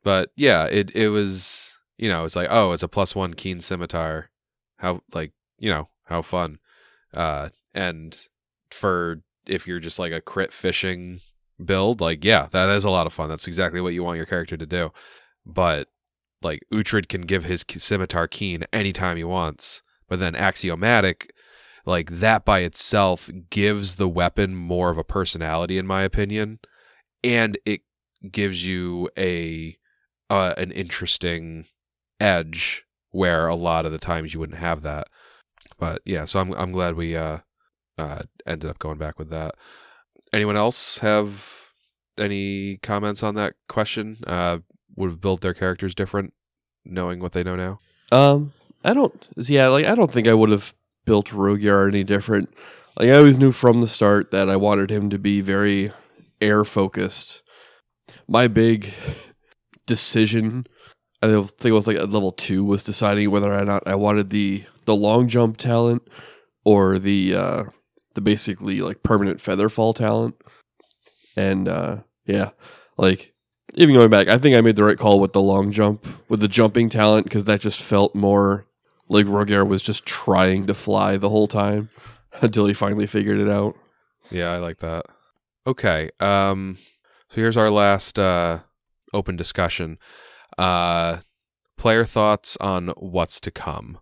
But 0.03 0.31
yeah, 0.35 0.65
it 0.65 0.91
it 0.95 1.09
was 1.09 1.73
you 1.97 2.09
know 2.09 2.25
it's 2.25 2.35
like 2.35 2.47
oh 2.49 2.71
it's 2.71 2.83
a 2.83 2.87
plus 2.87 3.15
one 3.15 3.33
keen 3.33 3.61
scimitar, 3.61 4.29
how 4.77 5.01
like 5.13 5.31
you 5.59 5.69
know 5.69 5.89
how 6.05 6.21
fun, 6.21 6.59
uh 7.13 7.49
and 7.73 8.27
for 8.71 9.21
if 9.45 9.67
you're 9.67 9.79
just 9.79 9.99
like 9.99 10.11
a 10.11 10.21
crit 10.21 10.53
fishing 10.53 11.19
build 11.63 12.01
like 12.01 12.23
yeah 12.23 12.47
that 12.51 12.69
is 12.69 12.83
a 12.83 12.89
lot 12.89 13.07
of 13.07 13.13
fun. 13.13 13.29
That's 13.29 13.47
exactly 13.47 13.81
what 13.81 13.93
you 13.93 14.03
want 14.03 14.17
your 14.17 14.25
character 14.25 14.57
to 14.57 14.65
do, 14.65 14.91
but 15.45 15.87
like 16.41 16.61
Uhtred 16.73 17.07
can 17.07 17.21
give 17.21 17.43
his 17.45 17.63
scimitar 17.77 18.27
keen 18.27 18.63
anytime 18.73 19.17
he 19.17 19.23
wants, 19.23 19.83
but 20.07 20.19
then 20.19 20.35
axiomatic 20.35 21.33
like 21.85 22.09
that 22.09 22.45
by 22.45 22.59
itself 22.59 23.29
gives 23.49 23.95
the 23.95 24.07
weapon 24.07 24.55
more 24.55 24.89
of 24.89 24.97
a 24.97 25.03
personality 25.03 25.77
in 25.77 25.87
my 25.87 26.03
opinion 26.03 26.59
and 27.23 27.57
it 27.65 27.81
gives 28.31 28.65
you 28.65 29.09
a 29.17 29.77
uh, 30.29 30.53
an 30.57 30.71
interesting 30.71 31.65
edge 32.19 32.85
where 33.09 33.47
a 33.47 33.55
lot 33.55 33.85
of 33.85 33.91
the 33.91 33.99
times 33.99 34.33
you 34.33 34.39
wouldn't 34.39 34.59
have 34.59 34.81
that. 34.83 35.07
But 35.77 36.01
yeah 36.05 36.25
so 36.25 36.39
i'm 36.39 36.53
i'm 36.53 36.71
glad 36.71 36.95
we 36.95 37.15
uh 37.15 37.39
uh 37.97 38.21
ended 38.45 38.69
up 38.69 38.79
going 38.79 38.97
back 38.97 39.17
with 39.17 39.29
that. 39.29 39.55
Anyone 40.31 40.55
else 40.55 40.99
have 40.99 41.45
any 42.17 42.77
comments 42.77 43.23
on 43.23 43.35
that 43.35 43.55
question? 43.67 44.17
Uh 44.27 44.59
would 44.95 45.09
have 45.09 45.21
built 45.21 45.41
their 45.41 45.53
characters 45.53 45.95
different 45.95 46.33
knowing 46.85 47.19
what 47.19 47.31
they 47.31 47.43
know 47.43 47.55
now? 47.55 47.79
Um, 48.11 48.53
I 48.83 48.93
don't. 48.93 49.29
Yeah, 49.37 49.69
like 49.69 49.85
I 49.85 49.95
don't 49.95 50.11
think 50.11 50.27
I 50.27 50.33
would 50.33 50.49
have 50.49 50.73
built 51.05 51.29
Rogyar 51.29 51.87
any 51.87 52.03
different. 52.03 52.49
Like 52.97 53.09
I 53.09 53.13
always 53.13 53.37
knew 53.37 53.51
from 53.51 53.81
the 53.81 53.87
start 53.87 54.31
that 54.31 54.49
I 54.49 54.55
wanted 54.55 54.89
him 54.89 55.09
to 55.09 55.19
be 55.19 55.41
very 55.41 55.91
air 56.39 56.63
focused. 56.63 57.41
My 58.27 58.47
big 58.47 58.93
decision, 59.85 60.65
I 61.21 61.27
think 61.27 61.65
it 61.65 61.71
was 61.71 61.87
like 61.87 61.97
at 61.97 62.09
level 62.09 62.31
two, 62.31 62.63
was 62.63 62.83
deciding 62.83 63.31
whether 63.31 63.53
or 63.53 63.65
not 63.65 63.87
I 63.87 63.95
wanted 63.95 64.29
the 64.29 64.65
the 64.85 64.95
long 64.95 65.27
jump 65.27 65.57
talent 65.57 66.01
or 66.65 66.99
the 66.99 67.35
uh 67.35 67.63
the 68.15 68.21
basically 68.21 68.81
like 68.81 69.03
permanent 69.03 69.39
feather 69.39 69.69
fall 69.69 69.93
talent. 69.93 70.35
And 71.35 71.67
uh 71.67 71.97
yeah, 72.25 72.51
like 72.97 73.33
even 73.75 73.95
going 73.95 74.09
back, 74.09 74.27
I 74.27 74.37
think 74.37 74.55
I 74.55 74.61
made 74.61 74.75
the 74.75 74.83
right 74.83 74.97
call 74.97 75.19
with 75.19 75.33
the 75.33 75.41
long 75.41 75.71
jump, 75.71 76.05
with 76.27 76.41
the 76.41 76.47
jumping 76.47 76.89
talent, 76.89 77.23
because 77.25 77.45
that 77.45 77.61
just 77.61 77.81
felt 77.81 78.13
more 78.13 78.65
like 79.11 79.25
Rogyar 79.25 79.67
was 79.67 79.81
just 79.81 80.05
trying 80.05 80.65
to 80.67 80.73
fly 80.73 81.17
the 81.17 81.29
whole 81.29 81.47
time 81.47 81.89
until 82.41 82.65
he 82.65 82.73
finally 82.73 83.07
figured 83.07 83.39
it 83.39 83.49
out. 83.49 83.75
Yeah, 84.29 84.51
I 84.51 84.57
like 84.57 84.79
that. 84.79 85.05
Okay. 85.67 86.09
Um 86.19 86.77
so 87.29 87.35
here's 87.35 87.57
our 87.57 87.69
last 87.69 88.17
uh 88.17 88.59
open 89.13 89.35
discussion. 89.35 89.97
Uh 90.57 91.19
player 91.77 92.05
thoughts 92.05 92.57
on 92.61 92.89
what's 92.97 93.39
to 93.41 93.51
come. 93.51 93.99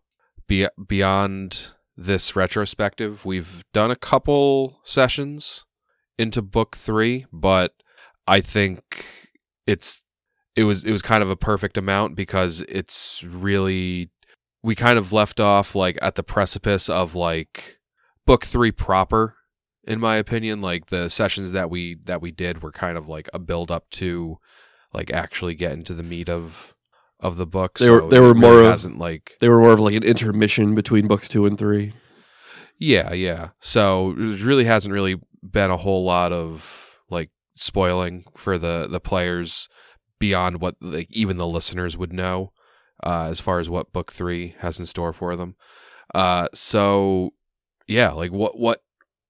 Be- 0.47 0.67
beyond 0.87 1.71
this 1.97 2.35
retrospective, 2.35 3.25
we've 3.25 3.63
done 3.73 3.91
a 3.91 3.95
couple 3.95 4.79
sessions 4.83 5.65
into 6.17 6.41
book 6.41 6.75
3, 6.75 7.25
but 7.31 7.73
I 8.27 8.41
think 8.41 9.05
it's 9.65 10.03
it 10.55 10.63
was 10.65 10.83
it 10.83 10.91
was 10.91 11.01
kind 11.01 11.23
of 11.23 11.29
a 11.29 11.35
perfect 11.35 11.77
amount 11.77 12.15
because 12.15 12.61
it's 12.67 13.23
really 13.23 14.09
we 14.63 14.75
kind 14.75 14.97
of 14.97 15.11
left 15.13 15.39
off 15.39 15.75
like 15.75 15.97
at 16.01 16.15
the 16.15 16.23
precipice 16.23 16.89
of 16.89 17.15
like 17.15 17.77
book 18.25 18.45
3 18.45 18.71
proper 18.71 19.35
in 19.85 19.99
my 19.99 20.17
opinion. 20.17 20.61
Like 20.61 20.87
the 20.87 21.09
sessions 21.09 21.51
that 21.53 21.69
we 21.69 21.95
that 22.05 22.21
we 22.21 22.31
did 22.31 22.61
were 22.61 22.71
kind 22.71 22.97
of 22.97 23.07
like 23.07 23.29
a 23.33 23.39
build 23.39 23.71
up 23.71 23.89
to 23.91 24.37
like 24.93 25.11
actually 25.11 25.55
get 25.55 25.71
into 25.73 25.93
the 25.93 26.03
meat 26.03 26.29
of 26.29 26.75
of 27.19 27.37
the 27.37 27.45
book. 27.47 27.79
They 27.79 27.85
so 27.85 27.93
were- 28.03 28.09
they 28.09 28.17
it 28.17 28.21
were 28.21 28.27
really 28.27 28.39
more 28.39 28.59
of- 28.61 28.67
hasn't 28.71 28.97
like 28.99 29.35
They 29.39 29.49
were 29.49 29.59
more 29.59 29.71
of 29.73 29.79
like 29.79 29.95
an 29.95 30.03
intermission 30.03 30.75
between 30.75 31.07
books 31.07 31.27
two 31.27 31.45
and 31.45 31.57
three. 31.57 31.93
yeah 32.77 33.13
yeah. 33.13 33.49
So 33.61 34.11
it 34.11 34.41
really 34.41 34.65
hasn't 34.65 34.93
really 34.93 35.19
been 35.41 35.71
a 35.71 35.77
whole 35.77 36.03
lot 36.03 36.31
of 36.33 36.91
like 37.09 37.29
spoiling 37.55 38.25
for 38.37 38.57
the 38.57 38.87
the 38.89 38.99
players 38.99 39.67
beyond 40.19 40.59
what 40.61 40.75
like 40.81 41.07
even 41.11 41.37
the 41.37 41.47
listeners 41.47 41.97
would 41.97 42.11
know 42.13 42.51
uh 43.03 43.27
as 43.29 43.39
far 43.39 43.59
as 43.59 43.69
what 43.69 43.93
book 43.93 44.11
3 44.11 44.55
has 44.59 44.79
in 44.79 44.85
store 44.85 45.13
for 45.13 45.35
them. 45.35 45.55
Uh 46.13 46.47
so 46.53 47.33
yeah 47.87 48.11
like 48.11 48.31
what 48.31 48.57
what 48.59 48.81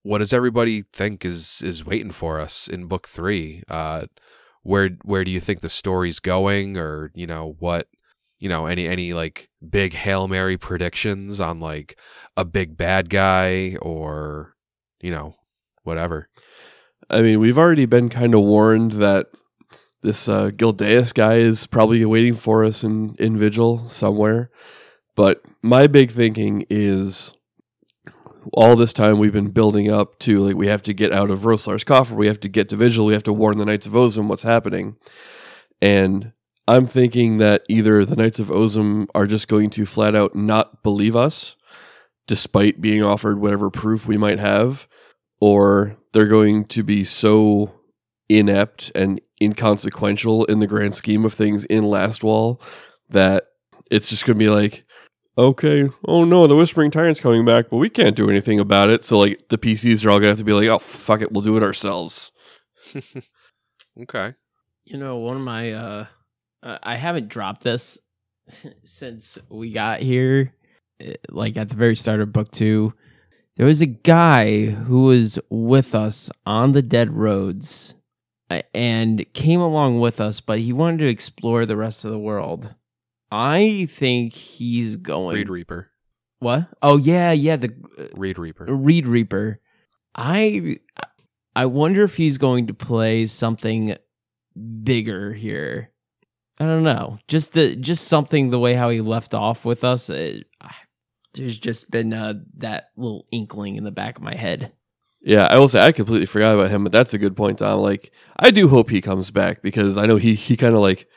what 0.03 0.19
does 0.19 0.33
everybody 0.33 0.81
think 0.81 1.25
is 1.25 1.61
is 1.63 1.85
waiting 1.85 2.11
for 2.11 2.39
us 2.39 2.67
in 2.67 2.87
book 2.87 3.07
3 3.07 3.63
uh 3.69 4.05
where 4.63 4.91
where 5.03 5.23
do 5.23 5.31
you 5.31 5.39
think 5.39 5.61
the 5.61 5.69
story's 5.69 6.19
going? 6.19 6.77
Or 6.77 7.11
you 7.13 7.27
know 7.27 7.55
what 7.59 7.87
you 8.39 8.49
know 8.49 8.65
any 8.65 8.87
any 8.87 9.13
like 9.13 9.49
big 9.67 9.93
hail 9.93 10.27
mary 10.27 10.57
predictions 10.57 11.39
on 11.39 11.59
like 11.59 11.99
a 12.37 12.45
big 12.45 12.77
bad 12.77 13.09
guy 13.09 13.77
or 13.81 14.55
you 15.01 15.11
know 15.11 15.35
whatever? 15.83 16.29
I 17.09 17.21
mean, 17.21 17.39
we've 17.39 17.57
already 17.57 17.85
been 17.85 18.09
kind 18.09 18.35
of 18.35 18.41
warned 18.41 18.93
that 18.93 19.27
this 20.01 20.29
uh, 20.29 20.51
Gildeus 20.55 21.13
guy 21.13 21.35
is 21.35 21.67
probably 21.67 22.03
waiting 22.05 22.33
for 22.33 22.63
us 22.63 22.83
in, 22.83 23.15
in 23.19 23.37
Vigil 23.37 23.87
somewhere. 23.89 24.49
But 25.15 25.43
my 25.61 25.87
big 25.87 26.11
thinking 26.11 26.65
is 26.69 27.33
all 28.53 28.75
this 28.75 28.93
time 28.93 29.19
we've 29.19 29.33
been 29.33 29.51
building 29.51 29.91
up 29.91 30.17
to 30.19 30.39
like 30.39 30.55
we 30.55 30.67
have 30.67 30.83
to 30.83 30.93
get 30.93 31.11
out 31.11 31.29
of 31.29 31.45
Roslar's 31.45 31.83
coffer, 31.83 32.15
we 32.15 32.27
have 32.27 32.39
to 32.41 32.49
get 32.49 32.69
to 32.69 32.75
Vigil, 32.75 33.05
we 33.05 33.13
have 33.13 33.23
to 33.23 33.33
warn 33.33 33.57
the 33.57 33.65
Knights 33.65 33.85
of 33.85 33.93
Ozem 33.93 34.27
what's 34.27 34.43
happening. 34.43 34.95
And 35.81 36.31
I'm 36.67 36.85
thinking 36.85 37.37
that 37.39 37.63
either 37.67 38.05
the 38.05 38.15
Knights 38.15 38.39
of 38.39 38.47
Ozem 38.47 39.07
are 39.13 39.27
just 39.27 39.47
going 39.47 39.69
to 39.71 39.85
flat 39.85 40.15
out 40.15 40.35
not 40.35 40.83
believe 40.83 41.15
us, 41.15 41.55
despite 42.27 42.81
being 42.81 43.03
offered 43.03 43.39
whatever 43.39 43.69
proof 43.69 44.07
we 44.07 44.17
might 44.17 44.39
have, 44.39 44.87
or 45.41 45.97
they're 46.13 46.27
going 46.27 46.65
to 46.65 46.83
be 46.83 47.03
so 47.03 47.78
inept 48.29 48.91
and 48.95 49.19
inconsequential 49.41 50.45
in 50.45 50.59
the 50.59 50.67
grand 50.67 50.95
scheme 50.95 51.25
of 51.25 51.33
things 51.33 51.65
in 51.65 51.83
Last 51.83 52.23
Wall 52.23 52.61
that 53.09 53.47
it's 53.89 54.09
just 54.09 54.25
going 54.25 54.37
to 54.37 54.43
be 54.43 54.49
like, 54.49 54.83
okay, 55.37 55.89
oh 56.07 56.23
no, 56.25 56.47
the 56.47 56.55
Whispering 56.55 56.91
Tyrant's 56.91 57.19
coming 57.19 57.45
back, 57.45 57.69
but 57.69 57.77
we 57.77 57.89
can't 57.89 58.15
do 58.15 58.29
anything 58.29 58.59
about 58.59 58.89
it. 58.89 59.03
So, 59.03 59.17
like, 59.17 59.49
the 59.49 59.57
PCs 59.57 60.05
are 60.05 60.11
all 60.11 60.19
going 60.19 60.23
to 60.23 60.29
have 60.29 60.37
to 60.37 60.43
be 60.43 60.53
like, 60.53 60.67
oh, 60.67 60.79
fuck 60.79 61.21
it, 61.21 61.31
we'll 61.31 61.41
do 61.41 61.57
it 61.57 61.63
ourselves. 61.63 62.31
okay 64.01 64.33
You 64.85 64.97
know, 64.97 65.17
one 65.17 65.37
of 65.37 65.43
my 65.43 65.71
uh 65.71 66.05
I 66.61 66.95
haven't 66.95 67.29
dropped 67.29 67.63
this 67.63 67.99
since 68.83 69.37
we 69.49 69.71
got 69.71 70.01
here 70.01 70.53
uh, 71.03 71.13
like 71.29 71.57
at 71.57 71.69
the 71.69 71.75
very 71.75 71.95
start 71.95 72.19
of 72.19 72.33
book 72.33 72.51
2. 72.51 72.93
There 73.55 73.65
was 73.65 73.81
a 73.81 73.87
guy 73.87 74.65
who 74.65 75.03
was 75.03 75.39
with 75.49 75.93
us 75.93 76.29
on 76.45 76.71
the 76.71 76.81
dead 76.81 77.11
roads 77.11 77.95
and 78.73 79.25
came 79.33 79.59
along 79.59 79.99
with 79.99 80.19
us, 80.19 80.41
but 80.41 80.59
he 80.59 80.73
wanted 80.73 80.99
to 80.99 81.07
explore 81.07 81.65
the 81.65 81.77
rest 81.77 82.05
of 82.05 82.11
the 82.11 82.19
world. 82.19 82.73
I 83.31 83.87
think 83.91 84.33
he's 84.33 84.95
going 84.95 85.35
reed 85.35 85.49
reaper 85.49 85.89
What? 86.39 86.67
Oh 86.81 86.97
yeah, 86.97 87.31
yeah, 87.31 87.57
the 87.57 87.73
uh, 87.97 88.07
reed 88.15 88.39
reaper 88.39 88.65
Reed 88.65 89.05
Reaper. 89.05 89.59
I 90.15 90.79
I 91.55 91.65
wonder 91.65 92.03
if 92.03 92.17
he's 92.17 92.37
going 92.37 92.67
to 92.67 92.73
play 92.73 93.25
something 93.25 93.95
bigger 94.83 95.33
here. 95.33 95.91
I 96.59 96.65
don't 96.65 96.83
know. 96.83 97.19
Just 97.27 97.53
the 97.53 97.75
just 97.75 98.07
something 98.07 98.49
the 98.49 98.59
way 98.59 98.73
how 98.73 98.89
he 98.89 99.01
left 99.01 99.33
off 99.33 99.63
with 99.63 99.83
us. 99.83 100.09
It, 100.09 100.47
there's 101.33 101.57
just 101.57 101.91
been 101.91 102.11
uh, 102.13 102.33
that 102.57 102.89
little 102.97 103.27
inkling 103.31 103.75
in 103.75 103.83
the 103.83 103.91
back 103.91 104.17
of 104.17 104.23
my 104.23 104.35
head. 104.35 104.73
Yeah, 105.21 105.47
I 105.49 105.59
will 105.59 105.67
say 105.67 105.81
I 105.85 105.91
completely 105.91 106.25
forgot 106.25 106.55
about 106.55 106.71
him, 106.71 106.83
but 106.83 106.91
that's 106.91 107.13
a 107.13 107.17
good 107.17 107.35
point, 107.35 107.59
Tom. 107.59 107.79
Like, 107.81 108.11
I 108.37 108.51
do 108.51 108.69
hope 108.69 108.89
he 108.89 109.01
comes 109.01 109.31
back 109.31 109.61
because 109.61 109.97
I 109.97 110.05
know 110.05 110.15
he 110.15 110.35
he 110.35 110.55
kind 110.55 110.73
of 110.73 110.81
like 110.81 111.07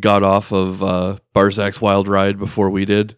got 0.00 0.22
off 0.22 0.52
of 0.52 0.82
uh, 0.82 1.16
Barzak's 1.34 1.80
wild 1.80 2.08
ride 2.08 2.38
before 2.38 2.70
we 2.70 2.84
did. 2.84 3.16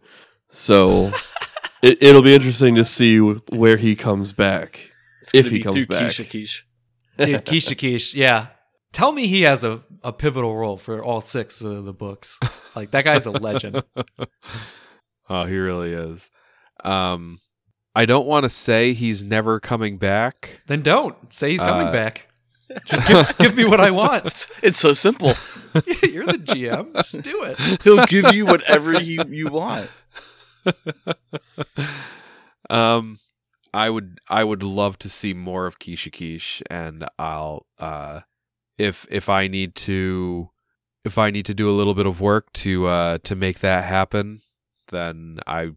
So 0.49 1.13
it, 1.83 1.99
it'll 2.01 2.23
be 2.23 2.35
interesting 2.35 2.75
to 2.77 2.85
see 2.85 3.19
where 3.19 3.77
he 3.77 3.97
comes 3.97 4.33
back. 4.33 4.91
It's 5.23 5.35
If 5.35 5.51
he 5.51 5.61
comes 5.61 5.87
back. 5.87 6.11
Keisha 6.11 6.29
Quiche. 6.29 6.65
Dude, 7.19 7.45
Keisha 7.45 7.77
Quiche, 7.77 8.15
yeah. 8.15 8.49
Tell 8.93 9.13
me 9.13 9.27
he 9.27 9.43
has 9.43 9.65
a, 9.65 9.81
a 10.03 10.13
pivotal 10.13 10.57
role 10.57 10.77
for 10.77 11.03
all 11.03 11.21
six 11.21 11.61
of 11.61 11.85
the 11.85 11.93
books. 11.93 12.39
Like 12.75 12.93
that 12.93 13.05
guy's 13.05 13.27
a 13.27 13.33
legend. 13.33 13.83
oh, 15.29 15.45
he 15.45 15.59
really 15.59 15.93
is. 15.93 16.31
Um, 16.85 17.41
I 17.99 18.05
don't 18.07 18.27
want 18.27 18.45
to 18.45 18.49
say 18.49 18.93
he's 18.93 19.25
never 19.25 19.59
coming 19.59 19.99
back. 19.99 20.63
then 20.67 20.83
don't 20.83 21.17
say 21.33 21.51
he's 21.51 21.63
coming 21.63 21.89
Uh, 21.89 21.93
back. 21.93 22.29
Just 22.87 23.09
give, 23.09 23.39
give 23.39 23.57
me 23.57 23.65
what 23.65 23.81
I 23.81 23.91
want. 23.91 24.47
It's 24.63 24.79
so 24.79 24.93
simple. 24.93 25.35
You're 26.03 26.27
the 26.27 26.39
GM. 26.39 26.95
Just 26.95 27.23
do 27.23 27.43
it. 27.43 27.83
He'll 27.83 28.05
give 28.07 28.33
you 28.35 28.47
whatever 28.47 29.03
you, 29.03 29.25
you 29.29 29.49
want. 29.49 29.89
um, 32.71 33.19
I 33.75 33.91
would 33.91 34.19
I 34.29 34.45
would 34.45 34.63
love 34.63 34.99
to 35.01 35.09
see 35.09 35.35
more 35.35 35.67
of 35.67 35.79
Keisha 35.79 36.13
Quiche, 36.13 36.63
and 36.71 37.07
I'll 37.19 37.67
uh, 37.79 38.21
if 38.79 39.07
if 39.11 39.29
I 39.29 39.49
need 39.49 39.75
to 39.77 40.51
if 41.05 41.19
I 41.19 41.31
need 41.31 41.47
to 41.47 41.55
do 41.55 41.71
a 41.71 41.77
little 41.77 41.95
bit 41.95 42.07
of 42.07 42.21
work 42.21 42.53
to 42.65 42.87
uh 42.87 43.19
to 43.25 43.35
make 43.35 43.61
that 43.61 43.85
happen, 43.85 44.41
then 44.89 45.41
I 45.47 45.71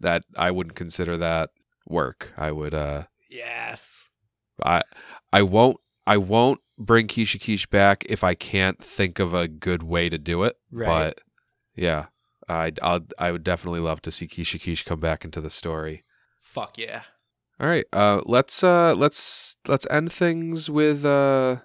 that 0.00 0.24
I 0.36 0.50
wouldn't 0.50 0.76
consider 0.76 1.16
that 1.18 1.50
work. 1.90 2.32
I 2.36 2.52
would 2.52 2.74
uh 2.74 3.04
Yes. 3.30 4.08
I 4.64 4.82
I 5.32 5.42
won't 5.42 5.78
I 6.06 6.16
won't 6.16 6.60
bring 6.78 7.06
Keisha 7.08 7.42
Quiche 7.42 7.68
back 7.70 8.04
if 8.08 8.24
I 8.24 8.34
can't 8.34 8.82
think 8.82 9.18
of 9.18 9.34
a 9.34 9.48
good 9.48 9.82
way 9.82 10.08
to 10.08 10.18
do 10.18 10.42
it. 10.44 10.56
Right. 10.70 10.86
But 10.86 11.20
yeah, 11.76 12.06
I 12.48 12.72
I'll, 12.82 13.00
I 13.18 13.32
would 13.32 13.44
definitely 13.44 13.80
love 13.80 14.02
to 14.02 14.10
see 14.10 14.26
Keisha 14.26 14.62
Quiche 14.62 14.84
come 14.84 15.00
back 15.00 15.24
into 15.24 15.40
the 15.40 15.50
story. 15.50 16.04
Fuck 16.38 16.78
yeah. 16.78 17.02
All 17.60 17.68
right, 17.68 17.84
uh, 17.92 18.22
let's 18.24 18.64
uh, 18.64 18.94
let's 18.96 19.56
let's 19.68 19.86
end 19.90 20.10
things 20.10 20.70
with 20.70 21.04
uh, 21.04 21.56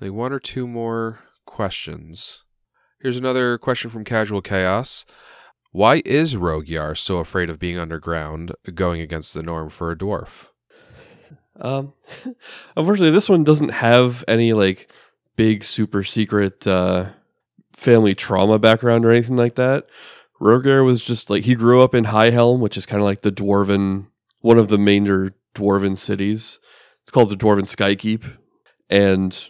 like 0.00 0.12
one 0.12 0.32
or 0.32 0.40
two 0.40 0.66
more 0.66 1.18
questions. 1.44 2.44
Here's 2.98 3.18
another 3.18 3.58
question 3.58 3.90
from 3.90 4.04
Casual 4.04 4.40
Chaos. 4.40 5.04
Why 5.74 6.02
is 6.04 6.36
Rogyar 6.36 6.96
so 6.96 7.18
afraid 7.18 7.50
of 7.50 7.58
being 7.58 7.80
underground, 7.80 8.52
going 8.76 9.00
against 9.00 9.34
the 9.34 9.42
norm 9.42 9.70
for 9.70 9.90
a 9.90 9.96
dwarf? 9.96 10.50
Um, 11.58 11.94
unfortunately, 12.76 13.10
this 13.10 13.28
one 13.28 13.42
doesn't 13.42 13.70
have 13.70 14.22
any 14.28 14.52
like 14.52 14.88
big 15.34 15.64
super 15.64 16.04
secret 16.04 16.64
uh, 16.64 17.06
family 17.72 18.14
trauma 18.14 18.60
background 18.60 19.04
or 19.04 19.10
anything 19.10 19.34
like 19.34 19.56
that. 19.56 19.88
Rogyar 20.40 20.84
was 20.84 21.04
just 21.04 21.28
like 21.28 21.42
he 21.42 21.56
grew 21.56 21.82
up 21.82 21.92
in 21.92 22.04
High 22.04 22.30
Helm, 22.30 22.60
which 22.60 22.76
is 22.76 22.86
kind 22.86 23.00
of 23.00 23.04
like 23.04 23.22
the 23.22 23.32
dwarven, 23.32 24.06
one 24.42 24.58
of 24.58 24.68
the 24.68 24.78
major 24.78 25.34
dwarven 25.56 25.98
cities. 25.98 26.60
It's 27.02 27.10
called 27.10 27.30
the 27.30 27.36
Dwarven 27.36 27.62
Skykeep, 27.62 28.22
and 28.88 29.48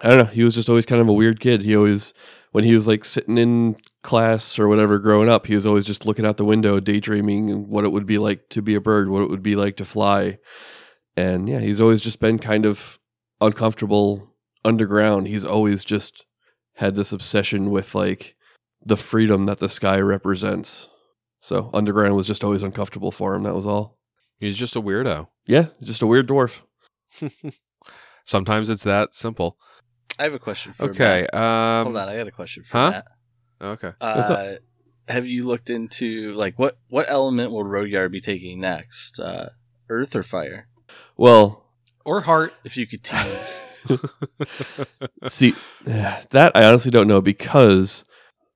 I 0.00 0.10
don't 0.10 0.18
know. 0.18 0.24
He 0.26 0.44
was 0.44 0.54
just 0.54 0.68
always 0.68 0.86
kind 0.86 1.02
of 1.02 1.08
a 1.08 1.12
weird 1.12 1.40
kid. 1.40 1.62
He 1.62 1.74
always, 1.74 2.14
when 2.52 2.64
he 2.64 2.74
was 2.74 2.86
like 2.86 3.04
sitting 3.04 3.38
in 3.38 3.76
class 4.02 4.58
or 4.58 4.68
whatever 4.68 4.98
growing 4.98 5.28
up, 5.28 5.46
he 5.46 5.54
was 5.54 5.66
always 5.66 5.84
just 5.84 6.06
looking 6.06 6.26
out 6.26 6.36
the 6.36 6.44
window, 6.44 6.80
daydreaming 6.80 7.68
what 7.68 7.84
it 7.84 7.92
would 7.92 8.06
be 8.06 8.18
like 8.18 8.48
to 8.50 8.62
be 8.62 8.74
a 8.74 8.80
bird, 8.80 9.08
what 9.08 9.22
it 9.22 9.30
would 9.30 9.42
be 9.42 9.56
like 9.56 9.76
to 9.76 9.84
fly. 9.84 10.38
And 11.16 11.48
yeah, 11.48 11.60
he's 11.60 11.80
always 11.80 12.00
just 12.02 12.20
been 12.20 12.38
kind 12.38 12.66
of 12.66 12.98
uncomfortable 13.40 14.34
underground. 14.64 15.28
He's 15.28 15.44
always 15.44 15.84
just 15.84 16.26
had 16.74 16.96
this 16.96 17.12
obsession 17.12 17.70
with 17.70 17.94
like 17.94 18.34
the 18.84 18.96
freedom 18.96 19.46
that 19.46 19.58
the 19.58 19.68
sky 19.68 20.00
represents. 20.00 20.88
So 21.40 21.70
underground 21.72 22.16
was 22.16 22.26
just 22.26 22.44
always 22.44 22.62
uncomfortable 22.62 23.12
for 23.12 23.34
him. 23.34 23.44
That 23.44 23.54
was 23.54 23.66
all. 23.66 23.98
He's 24.38 24.56
just 24.56 24.76
a 24.76 24.82
weirdo. 24.82 25.28
Yeah, 25.46 25.66
just 25.82 26.02
a 26.02 26.06
weird 26.06 26.28
dwarf. 26.28 26.60
Sometimes 28.24 28.70
it's 28.70 28.84
that 28.84 29.14
simple. 29.14 29.58
I 30.20 30.24
have 30.24 30.34
a 30.34 30.38
question 30.38 30.74
for 30.74 30.90
Okay. 30.90 31.26
Matt. 31.32 31.34
Um, 31.34 31.86
Hold 31.86 31.96
on, 31.96 32.08
I 32.10 32.16
got 32.16 32.28
a 32.28 32.30
question 32.30 32.62
for 32.70 32.76
huh? 32.76 32.90
Matt. 32.90 33.04
Okay. 33.62 33.92
Uh, 34.00 34.52
have 35.08 35.26
you 35.26 35.46
looked 35.46 35.70
into 35.70 36.34
like 36.34 36.58
what 36.58 36.78
what 36.88 37.06
element 37.08 37.50
will 37.50 37.64
Rogyar 37.64 38.10
be 38.10 38.20
taking 38.20 38.60
next? 38.60 39.18
Uh, 39.18 39.48
earth 39.88 40.14
or 40.14 40.22
fire? 40.22 40.68
Well, 41.16 41.64
Or 42.04 42.20
heart. 42.20 42.52
If 42.64 42.76
you 42.76 42.86
could 42.86 43.02
tease. 43.02 43.62
see, 45.26 45.54
that 45.84 46.52
I 46.54 46.64
honestly 46.64 46.90
don't 46.90 47.08
know 47.08 47.20
because 47.22 48.04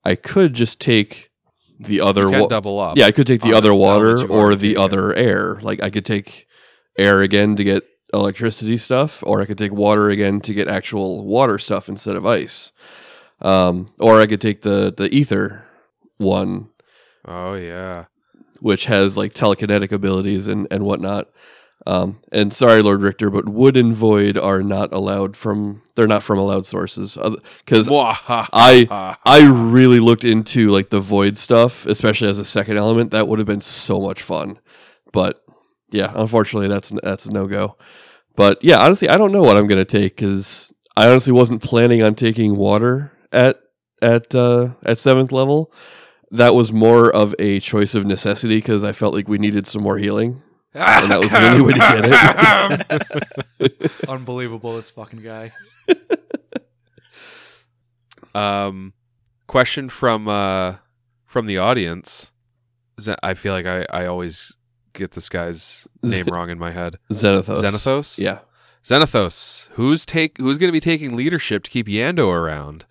I 0.03 0.15
could 0.15 0.53
just 0.53 0.79
take 0.79 1.31
the 1.79 1.99
other 1.99 2.25
You 2.25 2.29
can 2.31 2.41
wa- 2.41 2.47
double 2.47 2.79
up. 2.79 2.97
Yeah, 2.97 3.05
I 3.07 3.11
could 3.11 3.27
take 3.27 3.41
the 3.41 3.53
other 3.53 3.73
water 3.73 4.27
or 4.27 4.55
the 4.55 4.77
other 4.77 5.13
air. 5.15 5.59
Like 5.61 5.81
I 5.81 5.89
could 5.89 6.05
take 6.05 6.45
air 6.97 7.21
again 7.21 7.55
to 7.55 7.63
get 7.63 7.83
electricity 8.13 8.77
stuff, 8.77 9.23
or 9.25 9.41
I 9.41 9.45
could 9.45 9.57
take 9.57 9.73
water 9.73 10.09
again 10.09 10.39
to 10.41 10.53
get 10.53 10.67
actual 10.67 11.23
water 11.25 11.57
stuff 11.57 11.89
instead 11.89 12.15
of 12.15 12.25
ice. 12.25 12.71
Um, 13.41 13.91
or 13.99 14.21
I 14.21 14.27
could 14.27 14.41
take 14.41 14.61
the 14.61 14.93
the 14.95 15.13
ether 15.13 15.63
one, 16.17 16.69
Oh 17.25 17.55
yeah. 17.55 18.05
which 18.59 18.85
has 18.85 19.17
like 19.17 19.33
telekinetic 19.33 19.91
abilities 19.91 20.47
and 20.47 20.67
and 20.71 20.83
whatnot. 20.85 21.29
Um, 21.87 22.19
and 22.31 22.51
sorry, 22.51 22.81
Lord 22.81 23.01
Richter, 23.03 23.29
but 23.29 23.47
wood 23.47 23.77
and 23.77 23.93
void 23.93 24.37
are 24.39 24.63
not 24.63 24.91
allowed 24.91 25.37
from. 25.37 25.83
They're 25.95 26.07
not 26.07 26.23
from 26.23 26.39
allowed 26.39 26.65
sources 26.65 27.15
because 27.63 27.87
I 28.53 29.17
I 29.23 29.45
really 29.45 29.99
looked 29.99 30.23
into 30.25 30.69
like 30.71 30.89
the 30.89 30.99
void 31.01 31.37
stuff, 31.37 31.85
especially 31.85 32.29
as 32.29 32.39
a 32.39 32.45
second 32.45 32.77
element. 32.77 33.11
That 33.11 33.27
would 33.27 33.37
have 33.37 33.45
been 33.45 33.61
so 33.61 33.99
much 33.99 34.23
fun. 34.23 34.57
But 35.11 35.44
yeah, 35.95 36.11
unfortunately, 36.15 36.67
that's 36.67 36.91
that's 37.03 37.25
a 37.25 37.31
no 37.31 37.47
go. 37.47 37.77
But 38.35 38.63
yeah, 38.63 38.77
honestly, 38.79 39.09
I 39.09 39.17
don't 39.17 39.31
know 39.31 39.41
what 39.41 39.57
I'm 39.57 39.65
gonna 39.67 39.85
take 39.85 40.15
because 40.15 40.71
I 40.97 41.09
honestly 41.09 41.33
wasn't 41.33 41.63
planning 41.63 42.03
on 42.03 42.15
taking 42.15 42.57
water 42.57 43.11
at 43.31 43.59
at 44.01 44.35
uh, 44.35 44.69
at 44.83 44.99
seventh 44.99 45.31
level. 45.31 45.71
That 46.31 46.53
was 46.53 46.73
more 46.73 47.09
of 47.09 47.33
a 47.39 47.59
choice 47.59 47.95
of 47.95 48.05
necessity 48.05 48.57
because 48.57 48.83
I 48.83 48.91
felt 48.91 49.13
like 49.13 49.27
we 49.27 49.37
needed 49.37 49.67
some 49.67 49.83
more 49.83 49.97
healing, 49.97 50.41
and 50.73 51.11
that 51.11 51.21
was 51.21 51.31
the 51.31 51.47
only 51.47 51.61
way 51.61 51.73
to 51.73 51.79
get 51.79 52.05
it. 53.81 53.91
Unbelievable, 54.09 54.75
this 54.75 54.91
fucking 54.91 55.21
guy. 55.21 55.51
Um, 58.35 58.93
question 59.47 59.87
from 59.87 60.27
uh 60.27 60.75
from 61.25 61.45
the 61.45 61.57
audience. 61.57 62.31
I 63.23 63.33
feel 63.33 63.53
like 63.53 63.65
I 63.65 63.85
I 63.89 64.07
always 64.07 64.57
get 64.95 65.11
this 65.11 65.29
guy's 65.29 65.87
name 66.03 66.25
wrong 66.27 66.49
in 66.49 66.57
my 66.59 66.71
head. 66.71 66.97
Xenothos. 67.11 67.61
Xenothos? 67.61 68.17
Yeah. 68.19 68.39
Xenothos. 68.83 69.67
Who's 69.73 70.05
take 70.05 70.37
Who's 70.37 70.57
going 70.57 70.67
to 70.69 70.71
be 70.73 70.79
taking 70.79 71.15
leadership 71.15 71.63
to 71.63 71.71
keep 71.71 71.87
Yando 71.87 72.31
around? 72.31 72.85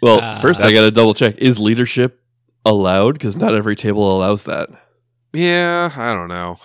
Well, 0.00 0.20
Uh, 0.20 0.40
first 0.40 0.60
I 0.60 0.72
got 0.72 0.82
to 0.82 0.90
double 0.90 1.14
check: 1.14 1.36
is 1.38 1.58
leadership 1.58 2.20
allowed? 2.64 3.14
Because 3.14 3.36
not 3.36 3.54
every 3.54 3.76
table 3.76 4.16
allows 4.16 4.44
that. 4.44 4.68
Yeah, 5.32 5.92
I 5.96 6.12
don't 6.14 6.28
know. 6.28 6.58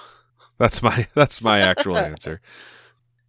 That's 0.58 0.82
my 0.82 1.08
that's 1.14 1.42
my 1.42 1.60
actual 1.60 1.98
answer. 2.10 2.42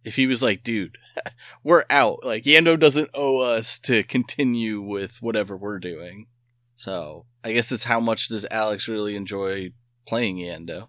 if 0.03 0.15
he 0.15 0.25
was 0.25 0.41
like, 0.41 0.63
dude, 0.63 0.97
we're 1.63 1.85
out. 1.89 2.25
Like 2.25 2.43
Yando 2.43 2.79
doesn't 2.79 3.09
owe 3.13 3.39
us 3.41 3.77
to 3.79 4.03
continue 4.03 4.81
with 4.81 5.21
whatever 5.21 5.55
we're 5.57 5.79
doing. 5.79 6.27
So 6.75 7.25
I 7.43 7.51
guess 7.51 7.71
it's 7.73 7.83
how 7.83 7.99
much 7.99 8.29
does 8.29 8.45
Alex 8.49 8.87
really 8.87 9.15
enjoy 9.17 9.73
playing 10.07 10.37
Yando? 10.37 10.87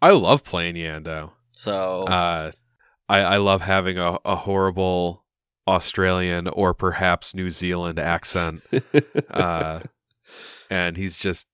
I 0.00 0.10
love 0.10 0.44
playing 0.44 0.76
Yando. 0.76 1.32
So 1.52 2.04
Uh, 2.04 2.52
I 3.08 3.18
I 3.20 3.36
love 3.38 3.62
having 3.62 3.98
a, 3.98 4.18
a 4.24 4.36
horrible 4.36 5.24
Australian 5.66 6.48
or 6.48 6.72
perhaps 6.74 7.34
New 7.34 7.50
Zealand 7.50 7.98
accent. 7.98 8.62
uh, 9.30 9.80
and 10.70 10.96
he's 10.96 11.18
just 11.18 11.46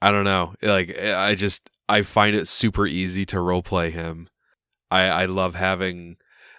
I 0.00 0.10
don't 0.10 0.24
know 0.24 0.54
like 0.62 0.96
I 0.98 1.34
just 1.34 1.68
I 1.88 2.02
find 2.02 2.36
it 2.36 2.46
super 2.48 2.86
easy 2.86 3.24
to 3.26 3.40
role 3.40 3.62
play 3.62 3.90
him. 3.90 4.28
I 4.90 5.02
I 5.08 5.24
love 5.26 5.54
having 5.54 6.16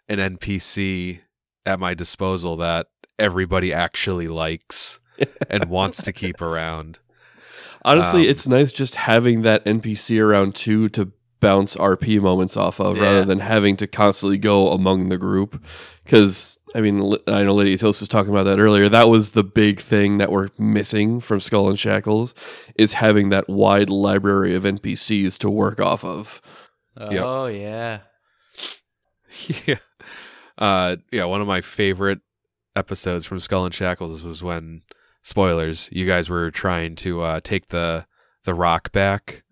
an 0.08 0.18
NPC 0.38 1.22
at 1.66 1.80
my 1.80 1.94
disposal 1.94 2.56
that 2.58 2.88
everybody 3.18 3.74
actually 3.74 4.28
likes 4.28 5.00
and 5.50 5.66
wants 5.66 6.02
to 6.04 6.12
keep 6.14 6.42
around. 6.42 7.00
Honestly, 7.86 8.24
Um, 8.24 8.30
it's 8.30 8.48
nice 8.48 8.72
just 8.72 8.96
having 8.96 9.42
that 9.44 9.64
NPC 9.66 10.20
around 10.22 10.56
too 10.56 10.90
to 10.90 11.12
bounce 11.40 11.76
RP 11.76 12.22
moments 12.22 12.58
off 12.58 12.80
of, 12.80 12.98
Yeah. 12.98 13.04
rather 13.04 13.26
than 13.26 13.40
having 13.40 13.78
to 13.78 13.88
constantly 13.88 14.38
go 14.38 14.72
among 14.72 15.10
the 15.10 15.18
group. 15.18 15.62
Because 16.04 16.58
I 16.76 16.82
mean, 16.82 17.16
I 17.28 17.44
know 17.44 17.56
Lady 17.56 17.78
Toast 17.78 18.00
was 18.00 18.10
talking 18.10 18.32
about 18.32 18.44
that 18.44 18.60
earlier. 18.60 18.90
That 18.90 19.10
was 19.10 19.32
the 19.32 19.44
big 19.44 19.80
thing 19.80 20.18
that 20.20 20.32
we're 20.32 20.50
missing 20.60 21.20
from 21.20 21.40
Skull 21.40 21.68
and 21.70 21.80
Shackles 21.80 22.36
is 22.76 22.94
having 22.94 23.30
that 23.30 23.50
wide 23.50 23.90
library 23.90 24.54
of 24.56 24.64
NPCs 24.64 25.38
to 25.40 25.50
work 25.50 25.80
off 25.80 26.04
of. 26.06 26.42
Yep. 27.00 27.24
Oh 27.26 27.48
yeah. 27.48 28.00
yeah. 29.66 29.76
Uh 30.58 30.98
yeah, 31.12 31.26
one 31.26 31.42
of 31.42 31.48
my 31.48 31.62
favorite 31.62 32.20
episodes 32.76 33.26
from 33.26 33.40
Skull 33.40 33.66
and 33.66 33.74
Shackles 33.74 34.22
was 34.24 34.44
when 34.44 34.82
spoilers, 35.24 35.90
you 35.92 36.06
guys 36.06 36.30
were 36.30 36.52
trying 36.52 36.96
to 36.98 37.22
uh 37.22 37.40
take 37.44 37.70
the 37.70 38.06
the 38.44 38.54
rock 38.54 38.92
back 38.92 39.44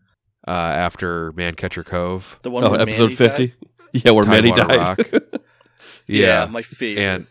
uh, 0.48 0.52
after 0.52 1.32
Mancatcher 1.34 1.86
Cove. 1.86 2.40
The 2.44 2.50
one 2.52 2.64
Oh, 2.64 2.72
where 2.72 2.82
episode 2.82 3.14
fifty. 3.14 3.54
Yeah, 3.94 4.12
where 4.12 4.26
Manny 4.26 4.52
Tidewater 4.52 5.04
died. 5.04 5.14
Rock. 5.14 5.24
Yeah, 6.08 6.46
my 6.50 6.62
favorite. 6.62 7.02
and 7.04 7.28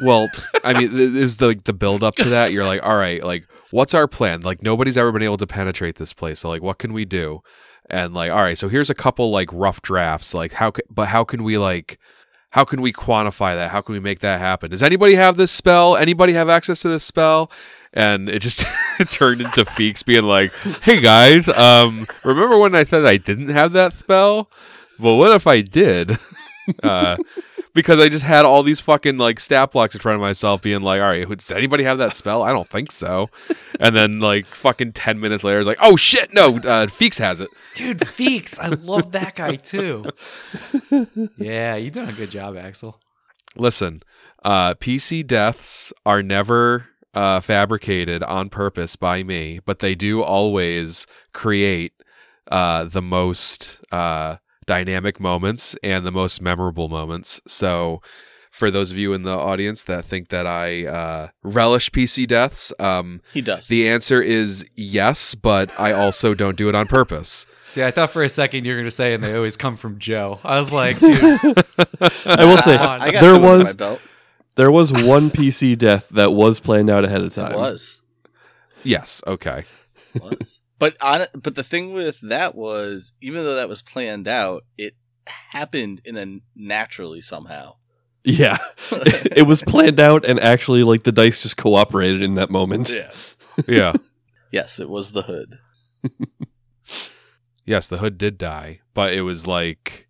well, 0.00 0.28
t- 0.32 0.42
I 0.64 0.72
mean, 0.72 0.90
th- 0.90 1.12
there's 1.12 1.36
the 1.36 1.60
the 1.64 1.72
build 1.72 2.02
up 2.02 2.14
to 2.16 2.28
that. 2.30 2.52
You're 2.52 2.64
like, 2.64 2.82
all 2.82 2.96
right, 2.96 3.22
like, 3.22 3.46
what's 3.70 3.92
our 3.94 4.06
plan? 4.06 4.40
Like, 4.40 4.62
nobody's 4.62 4.96
ever 4.96 5.12
been 5.12 5.22
able 5.22 5.36
to 5.38 5.46
penetrate 5.46 5.96
this 5.96 6.12
place. 6.12 6.40
So, 6.40 6.48
like, 6.48 6.62
what 6.62 6.78
can 6.78 6.92
we 6.92 7.04
do? 7.04 7.40
And 7.90 8.14
like, 8.14 8.30
all 8.30 8.38
right, 8.38 8.56
so 8.56 8.68
here's 8.68 8.90
a 8.90 8.94
couple 8.94 9.30
like 9.30 9.48
rough 9.52 9.82
drafts. 9.82 10.32
Like, 10.34 10.54
how? 10.54 10.70
ca- 10.70 10.82
But 10.90 11.08
how 11.08 11.24
can 11.24 11.42
we 11.42 11.58
like? 11.58 11.98
How 12.50 12.64
can 12.64 12.80
we 12.80 12.94
quantify 12.94 13.54
that? 13.56 13.70
How 13.72 13.82
can 13.82 13.92
we 13.92 14.00
make 14.00 14.20
that 14.20 14.40
happen? 14.40 14.70
Does 14.70 14.82
anybody 14.82 15.14
have 15.16 15.36
this 15.36 15.50
spell? 15.52 15.96
Anybody 15.96 16.32
have 16.32 16.48
access 16.48 16.80
to 16.80 16.88
this 16.88 17.04
spell? 17.04 17.50
And 17.98 18.28
it 18.28 18.42
just 18.42 18.64
turned 19.10 19.40
into 19.40 19.64
Feeks 19.64 20.04
being 20.04 20.22
like, 20.22 20.52
"Hey 20.82 21.00
guys, 21.00 21.48
um, 21.48 22.06
remember 22.22 22.56
when 22.56 22.76
I 22.76 22.84
said 22.84 23.04
I 23.04 23.16
didn't 23.16 23.48
have 23.48 23.72
that 23.72 23.92
spell? 23.92 24.48
Well, 25.00 25.18
what 25.18 25.34
if 25.34 25.48
I 25.48 25.62
did?" 25.62 26.16
uh, 26.84 27.16
because 27.74 27.98
I 27.98 28.08
just 28.08 28.24
had 28.24 28.44
all 28.44 28.62
these 28.62 28.78
fucking 28.78 29.18
like 29.18 29.40
stat 29.40 29.72
blocks 29.72 29.96
in 29.96 30.00
front 30.00 30.14
of 30.14 30.20
myself, 30.20 30.62
being 30.62 30.80
like, 30.80 31.00
"All 31.00 31.08
right, 31.08 31.28
does 31.28 31.50
anybody 31.50 31.82
have 31.82 31.98
that 31.98 32.14
spell? 32.14 32.44
I 32.44 32.52
don't 32.52 32.68
think 32.68 32.92
so." 32.92 33.30
And 33.80 33.96
then 33.96 34.20
like 34.20 34.46
fucking 34.46 34.92
ten 34.92 35.18
minutes 35.18 35.42
later, 35.42 35.58
it's 35.58 35.66
like, 35.66 35.78
"Oh 35.80 35.96
shit, 35.96 36.32
no, 36.32 36.58
uh, 36.58 36.86
Feeks 36.86 37.18
has 37.18 37.40
it." 37.40 37.48
Dude, 37.74 37.98
Feeks, 37.98 38.60
I 38.60 38.68
love 38.68 39.10
that 39.10 39.34
guy 39.34 39.56
too. 39.56 40.04
Yeah, 41.36 41.74
you 41.74 41.90
done 41.90 42.08
a 42.08 42.12
good 42.12 42.30
job, 42.30 42.56
Axel. 42.56 43.00
Listen, 43.56 44.04
uh, 44.44 44.74
PC 44.74 45.26
deaths 45.26 45.92
are 46.06 46.22
never 46.22 46.86
uh, 47.14 47.40
fabricated 47.40 48.22
on 48.22 48.48
purpose 48.48 48.96
by 48.96 49.22
me, 49.22 49.60
but 49.64 49.80
they 49.80 49.94
do 49.94 50.22
always 50.22 51.06
create 51.32 51.92
uh, 52.50 52.84
the 52.84 53.02
most 53.02 53.80
uh, 53.92 54.36
dynamic 54.66 55.20
moments 55.20 55.76
and 55.82 56.06
the 56.06 56.12
most 56.12 56.40
memorable 56.40 56.88
moments. 56.88 57.40
So, 57.46 58.00
for 58.50 58.70
those 58.70 58.90
of 58.90 58.98
you 58.98 59.12
in 59.12 59.22
the 59.22 59.36
audience 59.36 59.84
that 59.84 60.04
think 60.04 60.28
that 60.28 60.46
I 60.46 60.84
uh, 60.86 61.28
relish 61.42 61.90
PC 61.90 62.26
deaths, 62.26 62.72
um, 62.80 63.20
he 63.32 63.40
does. 63.40 63.68
the 63.68 63.88
answer 63.88 64.20
is 64.20 64.64
yes, 64.74 65.34
but 65.34 65.70
I 65.78 65.92
also 65.92 66.34
don't 66.34 66.56
do 66.56 66.68
it 66.68 66.74
on 66.74 66.86
purpose. 66.86 67.46
Yeah, 67.74 67.86
I 67.86 67.90
thought 67.90 68.10
for 68.10 68.22
a 68.22 68.28
second 68.28 68.64
you 68.64 68.72
were 68.72 68.80
gonna 68.80 68.90
say, 68.90 69.14
and 69.14 69.22
they 69.22 69.34
always 69.36 69.56
come 69.56 69.76
from 69.76 69.98
Joe. 69.98 70.40
I 70.42 70.58
was 70.60 70.72
like, 70.72 70.98
dude, 71.00 71.18
I 71.20 72.44
will 72.44 72.58
say 72.58 72.76
on. 72.76 73.00
I 73.00 73.12
got 73.12 73.20
there 73.20 73.38
was 73.38 73.64
my 73.64 73.72
belt. 73.74 74.00
There 74.58 74.70
was 74.70 74.92
one 74.92 75.30
PC 75.30 75.78
death 75.78 76.08
that 76.10 76.32
was 76.32 76.60
planned 76.60 76.90
out 76.90 77.04
ahead 77.04 77.22
of 77.22 77.32
time. 77.32 77.52
It 77.52 77.56
was. 77.56 78.02
Yes, 78.82 79.22
okay. 79.26 79.64
was. 80.20 80.60
But 80.80 80.96
on 81.00 81.26
but 81.34 81.56
the 81.56 81.64
thing 81.64 81.92
with 81.92 82.20
that 82.20 82.54
was 82.54 83.12
even 83.20 83.42
though 83.42 83.56
that 83.56 83.68
was 83.68 83.82
planned 83.82 84.28
out, 84.28 84.62
it 84.76 84.94
happened 85.26 86.00
in 86.04 86.16
a 86.16 86.38
naturally 86.54 87.20
somehow. 87.20 87.74
Yeah, 88.22 88.58
it 88.92 89.44
was 89.44 89.60
planned 89.60 89.98
out, 89.98 90.24
and 90.24 90.38
actually, 90.38 90.84
like 90.84 91.02
the 91.02 91.10
dice 91.10 91.42
just 91.42 91.56
cooperated 91.56 92.22
in 92.22 92.34
that 92.34 92.48
moment. 92.48 92.90
yeah. 92.90 93.10
Yeah. 93.66 93.92
Yes, 94.52 94.78
it 94.80 94.88
was 94.88 95.10
the 95.10 95.22
hood. 95.22 95.58
Yes, 97.68 97.86
the 97.86 97.98
hood 97.98 98.16
did 98.16 98.38
die, 98.38 98.80
but 98.94 99.12
it 99.12 99.20
was 99.20 99.46
like, 99.46 100.07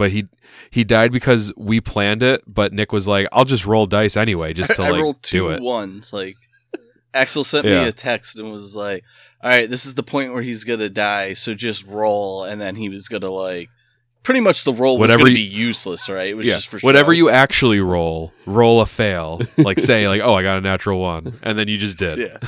but 0.00 0.10
he 0.10 0.26
he 0.70 0.82
died 0.82 1.12
because 1.12 1.52
we 1.58 1.78
planned 1.80 2.22
it. 2.22 2.42
But 2.52 2.72
Nick 2.72 2.90
was 2.90 3.06
like, 3.06 3.28
"I'll 3.32 3.44
just 3.44 3.66
roll 3.66 3.84
dice 3.86 4.16
anyway, 4.16 4.54
just 4.54 4.74
to 4.74 4.82
I 4.82 4.90
like 4.90 5.00
rolled 5.02 5.22
two 5.22 5.38
do 5.40 5.50
it." 5.50 5.60
ones. 5.62 6.12
Like 6.12 6.36
Axel 7.12 7.44
sent 7.44 7.66
Yeah. 7.66 7.82
me 7.82 7.88
a 7.88 7.92
text 7.92 8.38
and 8.38 8.50
was 8.50 8.74
like, 8.74 9.04
"All 9.42 9.50
right, 9.50 9.68
this 9.68 9.84
is 9.84 9.92
the 9.94 10.02
point 10.02 10.32
where 10.32 10.42
he's 10.42 10.64
gonna 10.64 10.88
die, 10.88 11.34
so 11.34 11.52
just 11.54 11.86
roll." 11.86 12.44
And 12.44 12.58
then 12.60 12.76
he 12.76 12.88
was 12.88 13.08
gonna 13.08 13.30
like, 13.30 13.68
pretty 14.22 14.40
much 14.40 14.64
the 14.64 14.72
roll 14.72 14.96
was 14.96 15.10
gonna 15.10 15.28
you- 15.28 15.34
be 15.34 15.40
useless, 15.42 16.08
right? 16.08 16.28
It 16.28 16.34
was 16.34 16.46
Yeah, 16.46 16.54
just 16.54 16.68
for 16.68 16.78
whatever 16.80 17.12
show. 17.12 17.18
you 17.18 17.28
actually 17.30 17.80
roll, 17.80 18.32
roll 18.46 18.80
a 18.80 18.86
fail. 18.86 19.40
like 19.58 19.78
say, 19.80 20.08
like, 20.12 20.22
"Oh, 20.22 20.34
I 20.34 20.42
got 20.42 20.56
a 20.56 20.62
natural 20.62 20.98
one," 21.00 21.38
and 21.42 21.58
then 21.58 21.68
you 21.68 21.76
just 21.76 21.98
did. 21.98 22.18
Yeah. 22.18 22.38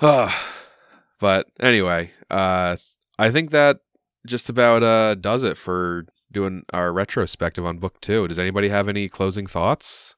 but 1.20 1.46
anyway, 1.60 2.10
uh, 2.30 2.76
I 3.18 3.30
think 3.30 3.50
that 3.52 3.78
just 4.26 4.48
about 4.48 4.82
uh, 4.82 5.14
does 5.14 5.42
it 5.44 5.56
for 5.56 6.06
doing 6.30 6.64
our 6.72 6.92
retrospective 6.92 7.64
on 7.64 7.78
book 7.78 8.00
two. 8.00 8.28
Does 8.28 8.38
anybody 8.38 8.68
have 8.68 8.88
any 8.88 9.08
closing 9.08 9.46
thoughts? 9.46 10.16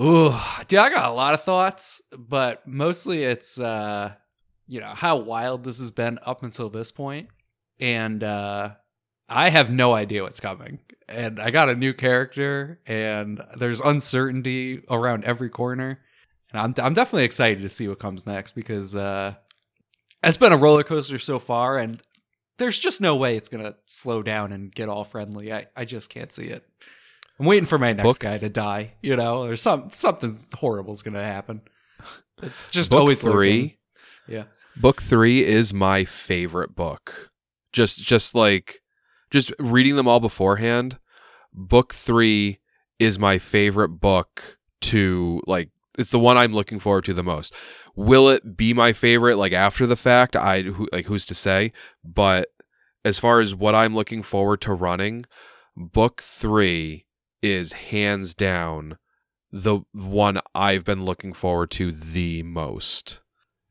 Ooh, 0.00 0.34
dude, 0.66 0.80
I 0.80 0.90
got 0.90 1.10
a 1.10 1.14
lot 1.14 1.34
of 1.34 1.42
thoughts, 1.42 2.02
but 2.16 2.66
mostly 2.66 3.22
it's 3.24 3.58
uh 3.58 4.14
you 4.66 4.80
know 4.80 4.92
how 4.94 5.16
wild 5.16 5.64
this 5.64 5.78
has 5.78 5.90
been 5.90 6.18
up 6.26 6.42
until 6.42 6.68
this 6.68 6.90
point, 6.90 7.28
and 7.80 8.22
uh 8.22 8.74
I 9.28 9.48
have 9.50 9.70
no 9.70 9.94
idea 9.94 10.22
what's 10.22 10.40
coming. 10.40 10.80
And 11.08 11.38
I 11.38 11.50
got 11.50 11.68
a 11.68 11.74
new 11.74 11.92
character, 11.94 12.80
and 12.86 13.42
there's 13.56 13.80
uncertainty 13.80 14.82
around 14.90 15.24
every 15.24 15.48
corner, 15.48 16.00
and 16.50 16.60
I'm 16.60 16.74
I'm 16.84 16.94
definitely 16.94 17.24
excited 17.24 17.62
to 17.62 17.68
see 17.68 17.88
what 17.88 18.00
comes 18.00 18.26
next 18.26 18.52
because 18.52 18.94
uh 18.94 19.34
it's 20.22 20.38
been 20.38 20.52
a 20.52 20.56
roller 20.56 20.82
coaster 20.82 21.18
so 21.18 21.38
far, 21.38 21.78
and 21.78 22.02
there's 22.58 22.78
just 22.78 23.00
no 23.00 23.16
way 23.16 23.36
it's 23.36 23.48
gonna 23.48 23.74
slow 23.86 24.22
down 24.22 24.52
and 24.52 24.74
get 24.74 24.88
all 24.88 25.04
friendly. 25.04 25.52
I 25.52 25.66
I 25.76 25.84
just 25.84 26.10
can't 26.10 26.32
see 26.32 26.46
it. 26.46 26.64
I'm 27.38 27.46
waiting 27.46 27.66
for 27.66 27.78
my 27.78 27.92
next 27.92 28.04
Book- 28.04 28.18
guy 28.20 28.38
to 28.38 28.48
die, 28.48 28.94
you 29.02 29.16
know, 29.16 29.42
or 29.44 29.56
some 29.56 29.90
something 29.92 30.34
horrible's 30.54 31.02
gonna 31.02 31.24
happen. 31.24 31.62
It's 32.42 32.68
just 32.68 32.90
book 32.90 33.00
always 33.00 33.20
three. 33.20 33.30
lurking. 33.32 33.76
Yeah. 34.28 34.44
Book 34.76 35.00
three 35.02 35.44
is 35.44 35.72
my 35.72 36.04
favorite 36.04 36.74
book. 36.74 37.30
Just 37.72 37.98
just 38.02 38.34
like 38.34 38.80
just 39.30 39.52
reading 39.58 39.96
them 39.96 40.08
all 40.08 40.20
beforehand. 40.20 40.98
Book 41.52 41.94
three 41.94 42.58
is 42.98 43.18
my 43.18 43.38
favorite 43.38 43.88
book 44.00 44.58
to 44.82 45.40
like 45.46 45.70
it's 45.98 46.10
the 46.10 46.18
one 46.18 46.36
I'm 46.36 46.52
looking 46.52 46.78
forward 46.80 47.04
to 47.04 47.14
the 47.14 47.22
most. 47.22 47.54
Will 47.96 48.28
it 48.28 48.56
be 48.56 48.74
my 48.74 48.92
favorite 48.92 49.36
like 49.36 49.52
after 49.52 49.86
the 49.86 49.96
fact? 49.96 50.36
I 50.36 50.62
who, 50.62 50.88
like 50.92 51.06
who's 51.06 51.26
to 51.26 51.34
say? 51.34 51.72
But 52.04 52.48
as 53.04 53.18
far 53.18 53.40
as 53.40 53.54
what 53.54 53.74
I'm 53.74 53.94
looking 53.94 54.22
forward 54.22 54.60
to 54.62 54.72
running, 54.72 55.26
book 55.76 56.22
3 56.22 57.06
is 57.42 57.72
hands 57.72 58.34
down 58.34 58.98
the 59.52 59.80
one 59.92 60.40
I've 60.54 60.84
been 60.84 61.04
looking 61.04 61.32
forward 61.32 61.70
to 61.72 61.92
the 61.92 62.42
most. 62.42 63.20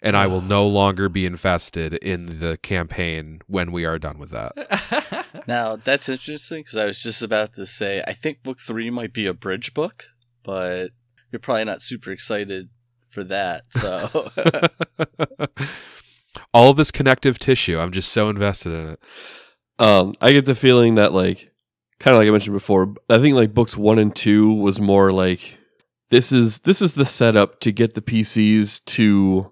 And 0.02 0.16
I 0.16 0.28
will 0.28 0.42
no 0.58 0.66
longer 0.68 1.10
be 1.10 1.26
invested 1.26 1.96
in 1.96 2.40
the 2.40 2.58
campaign 2.58 3.42
when 3.48 3.72
we 3.72 3.84
are 3.86 4.00
done 4.00 4.18
with 4.18 4.32
that. 4.32 5.26
Now 5.48 5.76
that's 5.76 6.10
interesting 6.10 6.60
because 6.62 6.78
I 6.78 6.86
was 6.86 7.02
just 7.02 7.22
about 7.22 7.54
to 7.54 7.66
say 7.66 8.04
I 8.08 8.14
think 8.14 8.44
book 8.44 8.60
three 8.66 8.90
might 8.90 9.14
be 9.14 9.26
a 9.26 9.34
bridge 9.34 9.74
book, 9.74 10.06
but 10.44 10.92
you're 11.32 11.40
probably 11.40 11.66
not 11.66 11.82
super 11.82 12.12
excited 12.12 12.70
for 13.14 13.24
that. 13.26 13.66
So 13.72 14.32
All 16.54 16.72
of 16.72 16.78
this 16.78 16.92
connective 16.92 17.40
tissue, 17.40 17.80
I'm 17.80 17.92
just 17.92 18.12
so 18.12 18.30
invested 18.30 18.74
in 18.74 18.90
it. 18.90 19.00
Um, 19.80 20.14
I 20.20 20.32
get 20.34 20.46
the 20.46 20.56
feeling 20.56 20.96
that 20.96 21.14
like, 21.14 21.52
kind 22.00 22.16
of 22.16 22.20
like 22.20 22.28
I 22.28 22.32
mentioned 22.32 22.56
before, 22.56 22.96
I 23.10 23.20
think 23.20 23.36
like 23.36 23.54
books 23.54 23.78
one 23.78 24.00
and 24.00 24.16
two 24.16 24.54
was 24.54 24.80
more 24.80 25.12
like 25.12 25.60
this 26.10 26.32
is 26.32 26.60
this 26.60 26.82
is 26.82 26.94
the 26.94 27.06
setup 27.06 27.60
to 27.62 27.72
get 27.72 27.94
the 27.94 28.02
PCs 28.02 28.84
to 28.86 29.52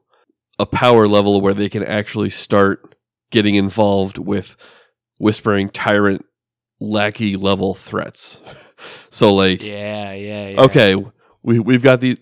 a 0.60 0.66
power 0.66 1.08
level 1.08 1.42
where 1.42 1.54
they 1.54 1.70
can 1.70 1.84
actually 1.84 2.30
start 2.30 2.96
getting 3.32 3.56
involved 3.56 4.18
with 4.18 4.58
whispering 5.18 5.70
tyrant 5.70 6.26
lackey 6.80 7.36
level 7.36 7.74
threats. 7.74 8.42
So 9.12 9.32
like, 9.32 9.62
yeah, 9.62 10.12
yeah, 10.14 10.48
yeah. 10.50 10.62
okay, 10.62 10.96
we 11.44 11.60
we've 11.60 11.84
got 11.84 12.02
these. 12.02 12.18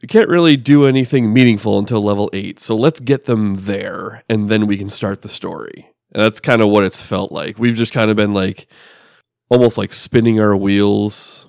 We 0.00 0.08
can't 0.08 0.28
really 0.28 0.56
do 0.56 0.86
anything 0.86 1.32
meaningful 1.32 1.78
until 1.78 2.02
level 2.02 2.30
eight, 2.32 2.60
so 2.60 2.76
let's 2.76 3.00
get 3.00 3.24
them 3.24 3.56
there, 3.62 4.22
and 4.28 4.48
then 4.48 4.66
we 4.66 4.76
can 4.76 4.88
start 4.88 5.22
the 5.22 5.28
story. 5.28 5.90
And 6.12 6.22
that's 6.22 6.40
kind 6.40 6.62
of 6.62 6.68
what 6.68 6.84
it's 6.84 7.02
felt 7.02 7.32
like. 7.32 7.58
We've 7.58 7.74
just 7.74 7.92
kind 7.92 8.10
of 8.10 8.16
been 8.16 8.32
like, 8.32 8.68
almost 9.48 9.76
like 9.76 9.92
spinning 9.92 10.38
our 10.38 10.56
wheels, 10.56 11.48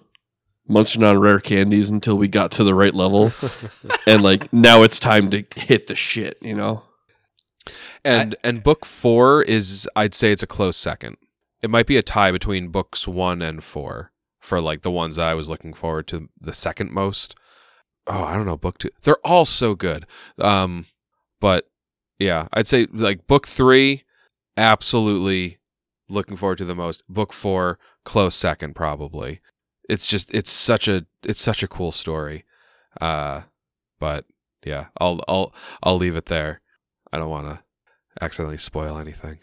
munching 0.67 1.03
on 1.03 1.19
rare 1.19 1.39
candies 1.39 1.89
until 1.89 2.17
we 2.17 2.27
got 2.27 2.51
to 2.53 2.63
the 2.63 2.73
right 2.73 2.93
level, 2.93 3.31
and 4.07 4.23
like 4.23 4.51
now 4.51 4.81
it's 4.81 4.99
time 4.99 5.29
to 5.29 5.43
hit 5.55 5.87
the 5.87 5.95
shit. 5.95 6.37
You 6.41 6.55
know? 6.55 6.83
And 8.03 8.35
and 8.43 8.63
book 8.63 8.85
4 8.85 9.43
is 9.43 9.87
I'd 9.95 10.15
say 10.15 10.31
it's 10.31 10.43
a 10.43 10.47
close 10.47 10.77
second. 10.77 11.17
It 11.61 11.69
might 11.69 11.87
be 11.87 11.97
a 11.97 12.03
tie 12.03 12.31
between 12.31 12.69
books 12.69 13.07
1 13.07 13.41
and 13.41 13.63
4 13.63 14.11
for 14.39 14.61
like 14.61 14.81
the 14.81 14.91
ones 14.91 15.17
that 15.17 15.27
I 15.27 15.33
was 15.33 15.49
looking 15.49 15.73
forward 15.73 16.07
to 16.07 16.29
the 16.39 16.53
second 16.53 16.91
most. 16.91 17.35
Oh, 18.09 18.23
I 18.23 18.33
don't 18.33 18.45
know, 18.45 18.57
book 18.57 18.79
2. 18.79 18.89
They're 19.03 19.25
all 19.25 19.45
so 19.45 19.75
good. 19.75 20.05
Um 20.39 20.85
but 21.39 21.69
yeah, 22.17 22.47
I'd 22.51 22.67
say 22.67 22.87
like 22.91 23.27
book 23.27 23.47
3 23.47 24.03
absolutely 24.57 25.59
looking 26.09 26.35
forward 26.35 26.57
to 26.57 26.65
the 26.65 26.75
most. 26.75 27.03
Book 27.07 27.31
4 27.31 27.79
close 28.03 28.35
second 28.35 28.75
probably. 28.75 29.41
It's 29.87 30.07
just 30.07 30.33
it's 30.33 30.51
such 30.51 30.87
a 30.87 31.05
it's 31.23 31.41
such 31.41 31.63
a 31.63 31.67
cool 31.67 31.91
story. 31.91 32.45
Uh 32.99 33.43
but 33.99 34.25
yeah, 34.65 34.87
I'll 34.99 35.23
I'll 35.27 35.53
I'll 35.83 35.97
leave 35.97 36.15
it 36.15 36.25
there. 36.25 36.61
I 37.11 37.17
don't 37.17 37.29
want 37.29 37.47
to 37.47 37.63
accidentally 38.21 38.57
spoil 38.57 38.97
anything. 38.97 39.39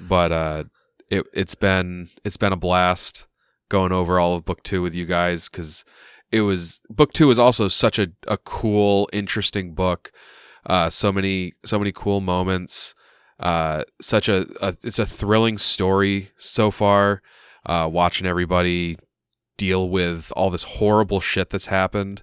But 0.00 0.32
uh, 0.32 0.64
it 1.10 1.26
it's 1.32 1.54
been 1.54 2.08
it's 2.24 2.36
been 2.36 2.52
a 2.52 2.56
blast 2.56 3.26
going 3.68 3.92
over 3.92 4.18
all 4.18 4.34
of 4.34 4.44
book 4.44 4.62
two 4.62 4.82
with 4.82 4.94
you 4.94 5.06
guys 5.06 5.48
because 5.48 5.84
it 6.34 6.40
was 6.40 6.80
book 6.90 7.12
two 7.12 7.30
is 7.30 7.38
also 7.38 7.68
such 7.68 7.98
a, 7.98 8.08
a 8.26 8.36
cool, 8.36 9.08
interesting 9.12 9.74
book. 9.74 10.10
Uh, 10.66 10.90
so 10.90 11.12
many 11.12 11.52
so 11.64 11.78
many 11.78 11.92
cool 11.92 12.20
moments. 12.20 12.94
Uh, 13.38 13.84
such 14.00 14.28
a, 14.28 14.46
a 14.60 14.76
it's 14.82 14.98
a 14.98 15.06
thrilling 15.06 15.58
story 15.58 16.30
so 16.36 16.70
far. 16.70 17.22
Uh, 17.66 17.88
watching 17.90 18.26
everybody 18.26 18.98
deal 19.56 19.88
with 19.88 20.32
all 20.36 20.50
this 20.50 20.64
horrible 20.64 21.20
shit 21.20 21.50
that's 21.50 21.66
happened, 21.66 22.22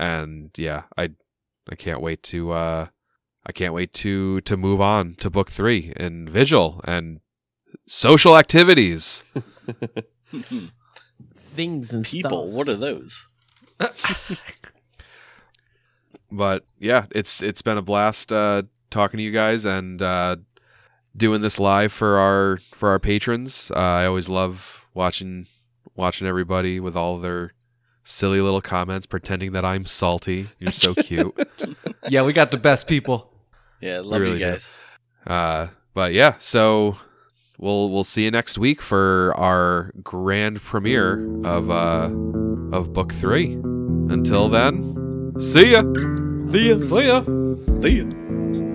and 0.00 0.50
yeah, 0.56 0.84
I 0.96 1.10
I 1.70 1.74
can't 1.76 2.00
wait 2.00 2.22
to 2.24 2.52
uh, 2.52 2.86
I 3.46 3.52
can't 3.52 3.74
wait 3.74 3.92
to 3.94 4.40
to 4.42 4.56
move 4.56 4.80
on 4.80 5.14
to 5.16 5.30
book 5.30 5.50
three 5.50 5.92
and 5.96 6.28
Vigil 6.28 6.80
and 6.84 7.20
social 7.86 8.36
activities. 8.36 9.24
Things 11.36 11.92
and 11.92 12.04
People, 12.04 12.44
stuffs. 12.44 12.56
what 12.56 12.68
are 12.68 12.76
those? 12.76 13.28
but 16.30 16.64
yeah, 16.78 17.06
it's 17.10 17.42
it's 17.42 17.62
been 17.62 17.78
a 17.78 17.82
blast 17.82 18.32
uh, 18.32 18.62
talking 18.90 19.18
to 19.18 19.24
you 19.24 19.30
guys 19.30 19.64
and 19.64 20.00
uh, 20.00 20.36
doing 21.16 21.42
this 21.42 21.60
live 21.60 21.92
for 21.92 22.18
our 22.18 22.56
for 22.58 22.90
our 22.90 22.98
patrons. 22.98 23.70
Uh, 23.74 23.78
I 23.78 24.06
always 24.06 24.28
love 24.28 24.86
watching 24.94 25.46
watching 25.94 26.26
everybody 26.26 26.80
with 26.80 26.96
all 26.96 27.18
their 27.18 27.52
silly 28.04 28.40
little 28.40 28.62
comments, 28.62 29.06
pretending 29.06 29.52
that 29.52 29.64
I'm 29.64 29.86
salty. 29.86 30.48
You're 30.58 30.72
so 30.72 30.94
cute. 30.94 31.36
Yeah, 32.08 32.22
we 32.22 32.32
got 32.32 32.50
the 32.50 32.56
best 32.56 32.88
people. 32.88 33.32
Yeah, 33.80 34.00
love 34.00 34.22
really 34.22 34.32
you 34.32 34.38
do. 34.40 34.44
guys. 34.44 34.70
Uh, 35.24 35.68
but 35.94 36.12
yeah, 36.12 36.34
so 36.40 36.96
we'll 37.58 37.90
we'll 37.90 38.02
see 38.02 38.24
you 38.24 38.32
next 38.32 38.58
week 38.58 38.82
for 38.82 39.32
our 39.36 39.92
grand 40.02 40.60
premiere 40.62 41.24
of 41.44 41.70
uh 41.70 42.10
of 42.76 42.92
book 42.92 43.12
three. 43.12 43.56
Until 44.12 44.48
then, 44.50 45.32
see 45.40 45.72
ya. 45.72 45.82
See 46.52 46.68
ya. 46.68 46.76
See 46.76 47.06
ya. 47.06 47.24
See 47.80 47.96
ya. 47.98 48.71